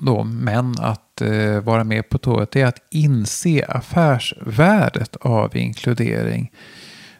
då 0.00 0.24
män 0.24 0.74
att 0.78 1.20
eh, 1.20 1.60
vara 1.60 1.84
med 1.84 2.08
på 2.08 2.18
tåget 2.18 2.56
är 2.56 2.66
att 2.66 2.82
inse 2.90 3.64
affärsvärdet 3.68 5.16
av 5.16 5.56
inkludering. 5.56 6.50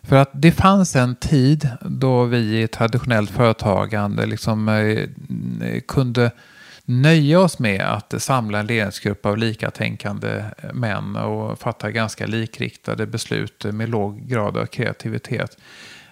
För 0.02 0.16
att 0.16 0.30
det 0.32 0.52
fanns 0.52 0.96
en 0.96 1.16
tid 1.16 1.68
då 1.82 2.24
vi 2.24 2.62
i 2.62 2.68
traditionellt 2.68 3.30
företagande 3.30 4.26
liksom, 4.26 4.68
eh, 4.68 4.98
eh, 5.68 5.80
kunde 5.88 6.30
nöja 6.84 7.40
oss 7.40 7.58
med 7.58 7.80
att 7.80 8.14
samla 8.22 8.58
en 8.58 8.66
ledningsgrupp 8.66 9.26
av 9.26 9.38
likatänkande 9.38 10.44
män 10.72 11.16
och 11.16 11.58
fatta 11.58 11.90
ganska 11.90 12.26
likriktade 12.26 13.06
beslut 13.06 13.64
med 13.64 13.88
låg 13.88 14.28
grad 14.28 14.56
av 14.56 14.66
kreativitet. 14.66 15.56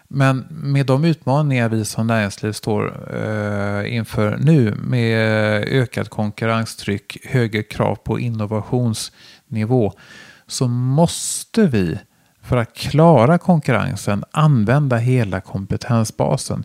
Men 0.09 0.47
med 0.51 0.87
de 0.87 1.05
utmaningar 1.05 1.69
vi 1.69 1.85
som 1.85 2.07
näringsliv 2.07 2.53
står 2.53 3.15
eh, 3.15 3.95
inför 3.97 4.37
nu 4.37 4.75
med 4.75 5.19
ökat 5.69 6.09
konkurrenstryck, 6.09 7.19
högre 7.25 7.63
krav 7.63 7.95
på 7.97 8.19
innovationsnivå 8.19 9.93
så 10.47 10.69
måste 10.69 11.67
vi 11.67 11.99
för 12.43 12.57
att 12.57 12.75
klara 12.75 13.39
konkurrensen 13.39 14.25
använda 14.31 14.97
hela 14.97 15.41
kompetensbasen. 15.41 16.65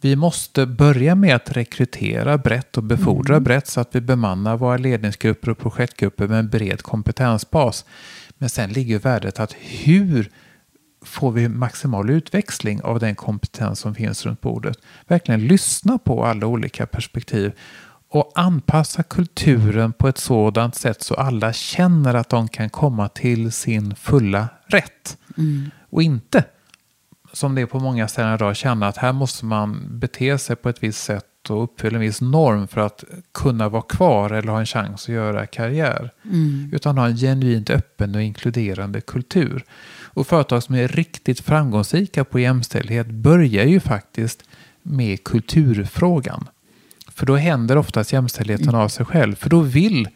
Vi 0.00 0.16
måste 0.16 0.66
börja 0.66 1.14
med 1.14 1.36
att 1.36 1.56
rekrytera 1.56 2.38
brett 2.38 2.76
och 2.76 2.82
befordra 2.82 3.34
Mm. 3.34 3.44
brett 3.44 3.66
så 3.66 3.80
att 3.80 3.94
vi 3.94 4.00
bemannar 4.00 4.56
våra 4.56 4.76
ledningsgrupper 4.76 5.50
och 5.50 5.58
projektgrupper 5.58 6.28
med 6.28 6.38
en 6.38 6.48
bred 6.48 6.82
kompetensbas. 6.82 7.84
Men 8.38 8.48
sen 8.48 8.72
ligger 8.72 8.98
värdet 8.98 9.40
att 9.40 9.52
hur 9.52 10.30
får 11.04 11.32
vi 11.32 11.48
maximal 11.48 12.10
utväxling 12.10 12.82
av 12.82 13.00
den 13.00 13.14
kompetens 13.14 13.80
som 13.80 13.94
finns 13.94 14.26
runt 14.26 14.40
bordet. 14.40 14.78
Verkligen 15.06 15.46
lyssna 15.46 15.98
på 15.98 16.24
alla 16.24 16.46
olika 16.46 16.86
perspektiv 16.86 17.52
och 18.08 18.32
anpassa 18.34 19.02
kulturen 19.02 19.92
på 19.92 20.08
ett 20.08 20.18
sådant 20.18 20.74
sätt 20.74 21.02
så 21.02 21.14
alla 21.14 21.52
känner 21.52 22.14
att 22.14 22.28
de 22.28 22.48
kan 22.48 22.70
komma 22.70 23.08
till 23.08 23.52
sin 23.52 23.94
fulla 23.94 24.48
rätt. 24.66 25.18
Mm. 25.38 25.70
Och 25.90 26.02
inte, 26.02 26.44
som 27.32 27.54
det 27.54 27.60
är 27.60 27.66
på 27.66 27.80
många 27.80 28.08
ställen 28.08 28.34
idag, 28.34 28.56
känna 28.56 28.88
att 28.88 28.96
här 28.96 29.12
måste 29.12 29.44
man 29.44 29.98
bete 29.98 30.38
sig 30.38 30.56
på 30.56 30.68
ett 30.68 30.82
visst 30.82 31.04
sätt 31.04 31.50
och 31.50 31.64
uppfylla 31.64 31.94
en 31.94 32.00
viss 32.00 32.20
norm 32.20 32.68
för 32.68 32.80
att 32.80 33.04
kunna 33.32 33.68
vara 33.68 33.82
kvar 33.82 34.30
eller 34.30 34.52
ha 34.52 34.60
en 34.60 34.66
chans 34.66 35.02
att 35.02 35.14
göra 35.14 35.46
karriär. 35.46 36.10
Mm. 36.24 36.70
Utan 36.72 36.98
ha 36.98 37.06
en 37.06 37.16
genuint 37.16 37.70
öppen 37.70 38.14
och 38.14 38.22
inkluderande 38.22 39.00
kultur. 39.00 39.64
Och 40.14 40.26
företag 40.26 40.62
som 40.62 40.74
är 40.74 40.88
riktigt 40.88 41.40
framgångsrika 41.40 42.24
på 42.24 42.38
jämställdhet 42.38 43.06
börjar 43.06 43.64
ju 43.64 43.80
faktiskt 43.80 44.44
med 44.82 45.24
kulturfrågan. 45.24 46.48
För 47.08 47.26
då 47.26 47.36
händer 47.36 47.76
oftast 47.76 48.12
jämställdheten 48.12 48.74
av 48.74 48.88
sig 48.88 49.06
själv. 49.06 49.34
För 49.34 49.50
då 49.50 49.60
vill 49.60 50.08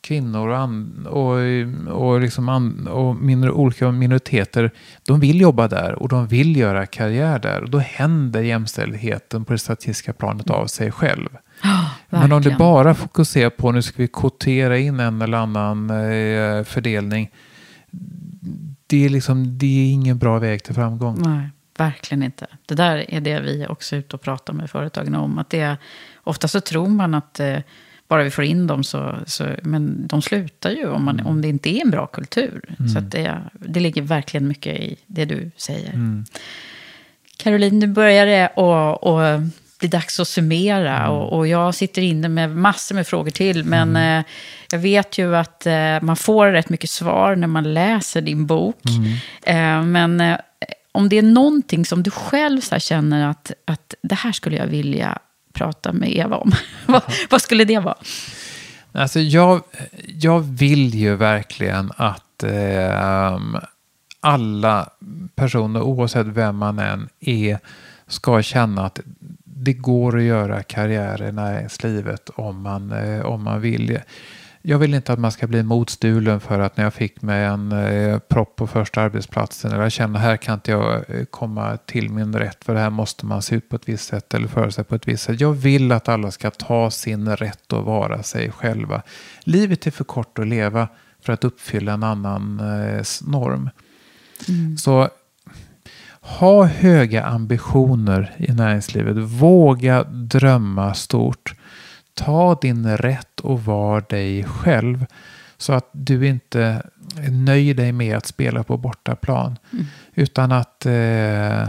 kvinnor 0.00 0.48
och, 0.48 0.68
och, 1.12 2.06
och, 2.06 2.20
liksom 2.20 2.48
och 2.88 3.16
minor, 3.16 3.50
olika 3.50 3.90
minoriteter, 3.90 4.70
de 5.06 5.20
vill 5.20 5.40
jobba 5.40 5.68
där 5.68 5.92
och 5.92 6.08
de 6.08 6.26
vill 6.26 6.56
göra 6.56 6.86
karriär 6.86 7.38
där. 7.38 7.62
Och 7.62 7.70
då 7.70 7.78
händer 7.78 8.42
jämställdheten 8.42 9.44
på 9.44 9.52
det 9.52 9.58
statistiska 9.58 10.12
planet 10.12 10.50
av 10.50 10.66
sig 10.66 10.90
själv. 10.90 11.28
Men 12.10 12.32
om 12.32 12.42
du 12.42 12.56
bara 12.56 12.94
fokuserar 12.94 13.50
på 13.50 13.72
nu 13.72 13.82
ska 13.82 14.02
vi 14.02 14.08
kvotera 14.08 14.78
in 14.78 15.00
en 15.00 15.22
eller 15.22 15.38
annan 15.38 15.90
eh, 15.90 16.64
fördelning. 16.64 17.30
Det 18.92 19.04
är, 19.04 19.08
liksom, 19.08 19.58
det 19.58 19.66
är 19.66 19.92
ingen 19.92 20.18
bra 20.18 20.38
väg 20.38 20.62
till 20.62 20.74
framgång. 20.74 21.22
Nej, 21.22 21.48
verkligen 21.78 22.22
inte. 22.22 22.46
Det 22.66 22.74
där 22.74 23.10
är 23.10 23.20
det 23.20 23.40
vi 23.40 23.66
också 23.68 23.96
är 23.96 24.00
ute 24.00 24.16
och 24.16 24.22
pratar 24.22 24.52
med 24.52 24.70
företagen 24.70 25.14
om. 25.14 25.38
Att 25.38 25.50
det 25.50 25.60
är, 25.60 25.76
ofta 26.22 26.48
så 26.48 26.60
tror 26.60 26.88
man 26.88 27.14
att 27.14 27.40
eh, 27.40 27.58
bara 28.08 28.22
vi 28.22 28.30
får 28.30 28.44
in 28.44 28.66
dem 28.66 28.84
så, 28.84 29.14
så... 29.26 29.46
Men 29.62 30.06
de 30.06 30.22
slutar 30.22 30.70
ju 30.70 30.88
om, 30.88 31.04
man, 31.04 31.20
om 31.20 31.42
det 31.42 31.48
inte 31.48 31.70
är 31.70 31.80
en 31.84 31.90
bra 31.90 32.06
kultur. 32.06 32.76
Så 32.92 32.98
att 32.98 33.10
det, 33.10 33.42
det 33.52 33.80
ligger 33.80 34.02
verkligen 34.02 34.48
mycket 34.48 34.80
i 34.80 34.96
det 35.06 35.24
du 35.24 35.50
säger. 35.56 35.92
Mm. 35.92 36.24
Caroline, 37.36 37.78
nu 37.78 37.86
börjar 37.86 38.26
det 38.26 38.46
att, 38.46 39.02
att 39.84 39.90
bli 39.90 39.98
dags 39.98 40.20
att 40.20 40.28
summera. 40.28 41.10
Och, 41.10 41.38
och 41.38 41.46
jag 41.46 41.74
sitter 41.74 42.02
inne 42.02 42.28
med 42.28 42.56
massor 42.56 42.94
med 42.94 43.06
frågor 43.06 43.30
till. 43.30 43.64
Men 43.64 43.96
eh, 43.96 44.24
jag 44.70 44.78
vet 44.78 45.18
ju 45.18 45.36
att 45.36 45.66
eh, 45.66 46.02
man 46.02 46.16
får 46.16 46.46
rätt 46.46 46.68
mycket 46.68 46.90
svar 46.90 47.36
när 47.36 47.46
man 47.46 47.74
läser 47.74 48.20
din 48.20 48.46
bok. 48.46 48.80
Eh, 49.42 49.82
men 49.82 50.20
eh, 50.20 50.38
om 50.92 51.08
det 51.08 51.18
är 51.18 51.22
någonting 51.22 51.84
som 51.84 52.02
du 52.02 52.10
själv 52.10 52.60
så 52.60 52.78
känner 52.78 53.30
att, 53.30 53.52
att 53.64 53.94
det 54.02 54.14
här 54.14 54.32
skulle 54.32 54.56
jag 54.56 54.66
vilja 54.66 55.18
prata 55.52 55.92
med 55.92 56.16
Eva 56.16 56.36
om. 56.36 56.52
vad, 56.86 57.02
vad 57.30 57.42
skulle 57.42 57.64
det 57.64 57.78
vara? 57.78 57.96
Alltså 58.92 59.20
jag, 59.20 59.62
jag 60.06 60.40
vill 60.40 60.94
ju 60.94 61.16
verkligen 61.16 61.92
att 61.96 62.42
eh, 62.42 63.38
alla 64.20 64.88
personer, 65.34 65.82
oavsett 65.82 66.26
vem 66.26 66.56
man 66.56 66.78
än 66.78 67.08
är, 67.20 67.58
ska 68.06 68.42
känna 68.42 68.86
att 68.86 69.00
det 69.64 69.72
går 69.72 70.16
att 70.16 70.22
göra 70.22 70.62
karriär 70.62 71.22
i 71.22 71.32
näringslivet 71.32 72.30
om 72.34 72.62
man, 72.62 72.92
eh, 72.92 73.20
om 73.20 73.42
man 73.42 73.60
vill. 73.60 73.98
Jag 74.62 74.78
vill 74.78 74.94
inte 74.94 75.12
att 75.12 75.18
man 75.18 75.32
ska 75.32 75.46
bli 75.46 75.62
motstulen 75.62 76.40
för 76.40 76.58
att 76.58 76.76
när 76.76 76.84
jag 76.84 76.94
fick 76.94 77.22
mig 77.22 77.44
en 77.44 77.72
eh, 77.72 78.18
propp 78.18 78.56
på 78.56 78.66
första 78.66 79.00
arbetsplatsen 79.00 79.72
eller 79.72 79.82
jag 79.82 79.92
känner 79.92 80.18
här 80.18 80.36
kan 80.36 80.54
inte 80.54 80.70
jag 80.70 81.10
eh, 81.10 81.24
komma 81.24 81.76
till 81.76 82.10
min 82.10 82.34
rätt 82.34 82.64
för 82.64 82.74
det 82.74 82.80
här 82.80 82.90
måste 82.90 83.26
man 83.26 83.42
se 83.42 83.56
ut 83.56 83.68
på 83.68 83.76
ett 83.76 83.88
visst 83.88 84.08
sätt 84.08 84.34
eller 84.34 84.48
föra 84.48 84.70
sig 84.70 84.84
på 84.84 84.94
ett 84.94 85.08
visst 85.08 85.24
sätt. 85.24 85.40
Jag 85.40 85.52
vill 85.52 85.92
att 85.92 86.08
alla 86.08 86.30
ska 86.30 86.50
ta 86.50 86.90
sin 86.90 87.36
rätt 87.36 87.72
och 87.72 87.84
vara 87.84 88.22
sig 88.22 88.50
själva. 88.50 89.02
Livet 89.40 89.86
är 89.86 89.90
för 89.90 90.04
kort 90.04 90.38
att 90.38 90.46
leva 90.46 90.88
för 91.20 91.32
att 91.32 91.44
uppfylla 91.44 91.92
en 91.92 92.02
annan 92.02 92.60
eh, 92.60 93.02
norm. 93.22 93.70
Så 94.78 95.08
ha 96.22 96.64
höga 96.64 97.24
ambitioner 97.24 98.34
i 98.36 98.52
näringslivet. 98.52 99.16
Våga 99.16 100.04
drömma 100.04 100.94
stort. 100.94 101.54
Ta 102.14 102.54
din 102.54 102.96
rätt 102.96 103.40
och 103.40 103.64
var 103.64 104.04
dig 104.08 104.44
själv. 104.44 105.06
Så 105.56 105.72
att 105.72 105.88
du 105.92 106.26
inte 106.26 106.82
nöjer 107.30 107.74
dig 107.74 107.92
med 107.92 108.16
att 108.16 108.26
spela 108.26 108.64
på 108.64 108.76
bortaplan. 108.76 109.58
Utan 110.14 110.52
att 110.52 110.86
eh, 110.86 111.68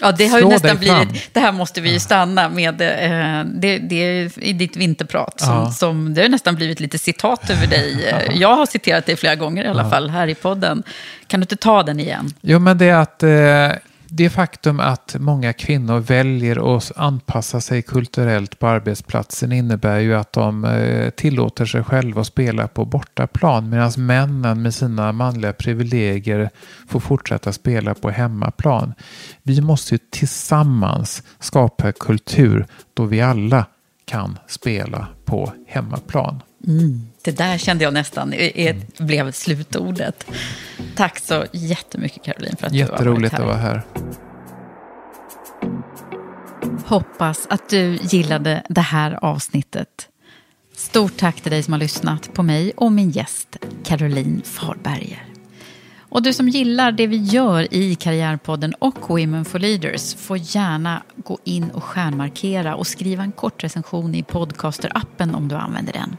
Ja, 0.00 0.12
det 0.12 0.26
har 0.26 0.38
ju 0.38 0.48
nästan 0.48 0.76
blivit... 0.76 1.34
Det 1.34 1.40
här 1.40 1.52
måste 1.52 1.80
vi 1.80 1.92
ju 1.92 1.98
stanna 1.98 2.48
med. 2.48 2.80
Eh, 2.82 3.44
det, 3.54 3.78
det 3.78 3.96
är 3.96 4.44
i 4.44 4.52
ditt 4.52 4.76
vinterprat. 4.76 5.40
Som, 5.40 5.48
Ja. 5.54 5.70
som, 5.70 6.14
det 6.14 6.22
har 6.22 6.28
nästan 6.28 6.54
blivit 6.54 6.80
lite 6.80 6.98
citat 6.98 7.50
över 7.50 7.66
dig. 7.66 8.14
Jag 8.34 8.56
har 8.56 8.66
citerat 8.66 9.06
dig 9.06 9.16
flera 9.16 9.34
gånger 9.34 9.64
i 9.64 9.68
alla 9.68 9.90
fall 9.90 10.10
här 10.10 10.26
i 10.28 10.34
podden. 10.34 10.82
Kan 11.26 11.40
du 11.40 11.44
inte 11.44 11.56
ta 11.56 11.82
den 11.82 12.00
igen? 12.00 12.30
Jo, 12.40 12.58
men 12.58 12.78
det 12.78 12.86
är 12.88 12.96
att 12.96 13.22
eh, 13.22 13.78
det 14.16 14.30
faktum 14.30 14.80
att 14.80 15.16
många 15.18 15.52
kvinnor 15.52 15.98
väljer 16.00 16.76
att 16.76 16.92
anpassa 16.96 17.60
sig 17.60 17.82
kulturellt 17.82 18.58
på 18.58 18.66
arbetsplatsen 18.66 19.52
innebär 19.52 19.98
ju 19.98 20.14
att 20.14 20.32
de 20.32 20.64
eh, 20.64 21.10
tillåter 21.10 21.66
sig 21.66 21.84
själva 21.84 22.20
att 22.20 22.26
spela 22.26 22.68
på 22.68 22.84
bortaplan 22.84 23.68
medan 23.70 23.92
männen 23.96 24.62
med 24.62 24.74
sina 24.74 25.12
manliga 25.12 25.52
privilegier 25.52 26.50
får 26.88 27.00
fortsätta 27.00 27.52
spela 27.52 27.94
på 27.94 28.10
hemmaplan. 28.10 28.94
Vi 29.42 29.60
måste 29.60 29.94
ju 29.94 29.98
tillsammans 30.10 31.22
skapa 31.38 31.92
kultur 31.92 32.66
då 32.94 33.04
vi 33.04 33.20
alla 33.20 33.66
kan 34.04 34.38
spela 34.46 35.06
på 35.24 35.52
hemmaplan. 35.66 36.42
Mm. 36.66 37.06
Det 37.24 37.30
där 37.30 37.58
kände 37.58 37.84
jag 37.84 37.94
nästan 37.94 38.32
är, 38.32 38.56
är, 38.56 38.76
blev 38.98 39.32
slutordet. 39.32 40.26
Tack 40.96 41.18
så 41.18 41.44
jättemycket 41.52 42.22
Caroline 42.22 42.56
för 42.56 42.66
att 42.66 42.72
du 42.72 42.82
har 42.82 42.88
varit 42.88 43.00
Jätteroligt 43.00 43.32
här. 43.32 43.40
att 43.40 43.46
vara 43.46 43.56
här. 43.56 43.82
Hoppas 46.86 47.46
att 47.50 47.68
du 47.68 47.98
gillade 48.02 48.62
det 48.68 48.80
här 48.80 49.18
avsnittet. 49.24 50.08
Stort 50.76 51.16
tack 51.16 51.40
till 51.40 51.50
dig 51.50 51.62
som 51.62 51.72
har 51.72 51.80
lyssnat 51.80 52.34
på 52.34 52.42
mig 52.42 52.72
och 52.76 52.92
min 52.92 53.10
gäst 53.10 53.56
Caroline 53.84 54.42
Farberger. 54.44 55.24
Och 56.14 56.22
du 56.22 56.32
som 56.32 56.48
gillar 56.48 56.92
det 56.92 57.06
vi 57.06 57.16
gör 57.16 57.74
i 57.74 57.94
Karriärpodden 57.94 58.74
och 58.74 59.10
Women 59.10 59.44
for 59.44 59.58
Leaders 59.58 60.14
får 60.14 60.38
gärna 60.40 61.02
gå 61.16 61.38
in 61.44 61.70
och 61.70 61.84
stjärnmarkera 61.84 62.76
och 62.76 62.86
skriva 62.86 63.22
en 63.22 63.32
kort 63.32 63.64
recension 63.64 64.14
i 64.14 64.22
Podcaster-appen 64.22 65.34
om 65.34 65.48
du 65.48 65.54
använder 65.54 65.92
den. 65.92 66.16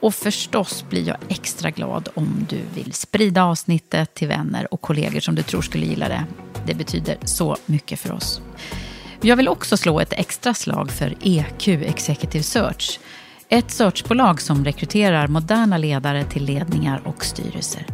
Och 0.00 0.14
förstås 0.14 0.84
blir 0.90 1.08
jag 1.08 1.16
extra 1.28 1.70
glad 1.70 2.08
om 2.14 2.46
du 2.48 2.60
vill 2.74 2.92
sprida 2.92 3.44
avsnittet 3.44 4.14
till 4.14 4.28
vänner 4.28 4.74
och 4.74 4.80
kollegor 4.80 5.20
som 5.20 5.34
du 5.34 5.42
tror 5.42 5.62
skulle 5.62 5.86
gilla 5.86 6.08
det. 6.08 6.24
Det 6.66 6.74
betyder 6.74 7.16
så 7.24 7.56
mycket 7.66 8.00
för 8.00 8.12
oss. 8.12 8.40
Jag 9.20 9.36
vill 9.36 9.48
också 9.48 9.76
slå 9.76 10.00
ett 10.00 10.12
extra 10.12 10.54
slag 10.54 10.90
för 10.90 11.14
EQ 11.22 11.68
Executive 11.68 12.44
Search. 12.44 13.00
Ett 13.48 13.70
searchbolag 13.70 14.40
som 14.40 14.64
rekryterar 14.64 15.26
moderna 15.28 15.78
ledare 15.78 16.24
till 16.24 16.44
ledningar 16.44 17.02
och 17.04 17.24
styrelser. 17.24 17.86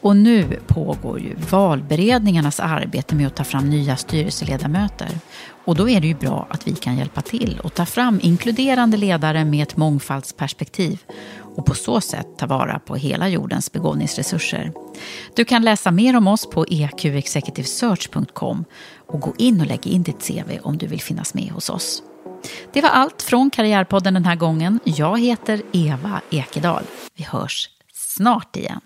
Och 0.00 0.16
nu 0.16 0.58
pågår 0.66 1.20
ju 1.20 1.34
valberedningarnas 1.50 2.60
arbete 2.60 3.14
med 3.14 3.26
att 3.26 3.36
ta 3.36 3.44
fram 3.44 3.70
nya 3.70 3.96
styrelseledamöter. 3.96 5.08
Och 5.64 5.74
då 5.74 5.88
är 5.88 6.00
det 6.00 6.06
ju 6.06 6.14
bra 6.14 6.46
att 6.50 6.68
vi 6.68 6.74
kan 6.74 6.98
hjälpa 6.98 7.20
till 7.20 7.60
och 7.62 7.74
ta 7.74 7.86
fram 7.86 8.20
inkluderande 8.22 8.96
ledare 8.96 9.44
med 9.44 9.62
ett 9.62 9.76
mångfaldsperspektiv 9.76 10.98
och 11.54 11.66
på 11.66 11.74
så 11.74 12.00
sätt 12.00 12.26
ta 12.38 12.46
vara 12.46 12.78
på 12.78 12.96
hela 12.96 13.28
jordens 13.28 13.72
begåvningsresurser. 13.72 14.72
Du 15.36 15.44
kan 15.44 15.62
läsa 15.62 15.90
mer 15.90 16.16
om 16.16 16.26
oss 16.26 16.50
på 16.50 16.66
eqexecutivesearch.com 16.68 18.64
och 19.06 19.20
gå 19.20 19.34
in 19.38 19.60
och 19.60 19.66
lägg 19.66 19.86
in 19.86 20.02
ditt 20.02 20.28
CV 20.28 20.58
om 20.62 20.78
du 20.78 20.86
vill 20.86 21.00
finnas 21.00 21.34
med 21.34 21.50
hos 21.50 21.70
oss. 21.70 22.02
Det 22.72 22.80
var 22.80 22.88
allt 22.88 23.22
från 23.22 23.50
Karriärpodden 23.50 24.14
den 24.14 24.24
här 24.24 24.36
gången. 24.36 24.80
Jag 24.84 25.20
heter 25.20 25.62
Eva 25.72 26.20
Ekedal. 26.30 26.82
Vi 27.16 27.24
hörs 27.24 27.70
snart 27.92 28.56
igen. 28.56 28.80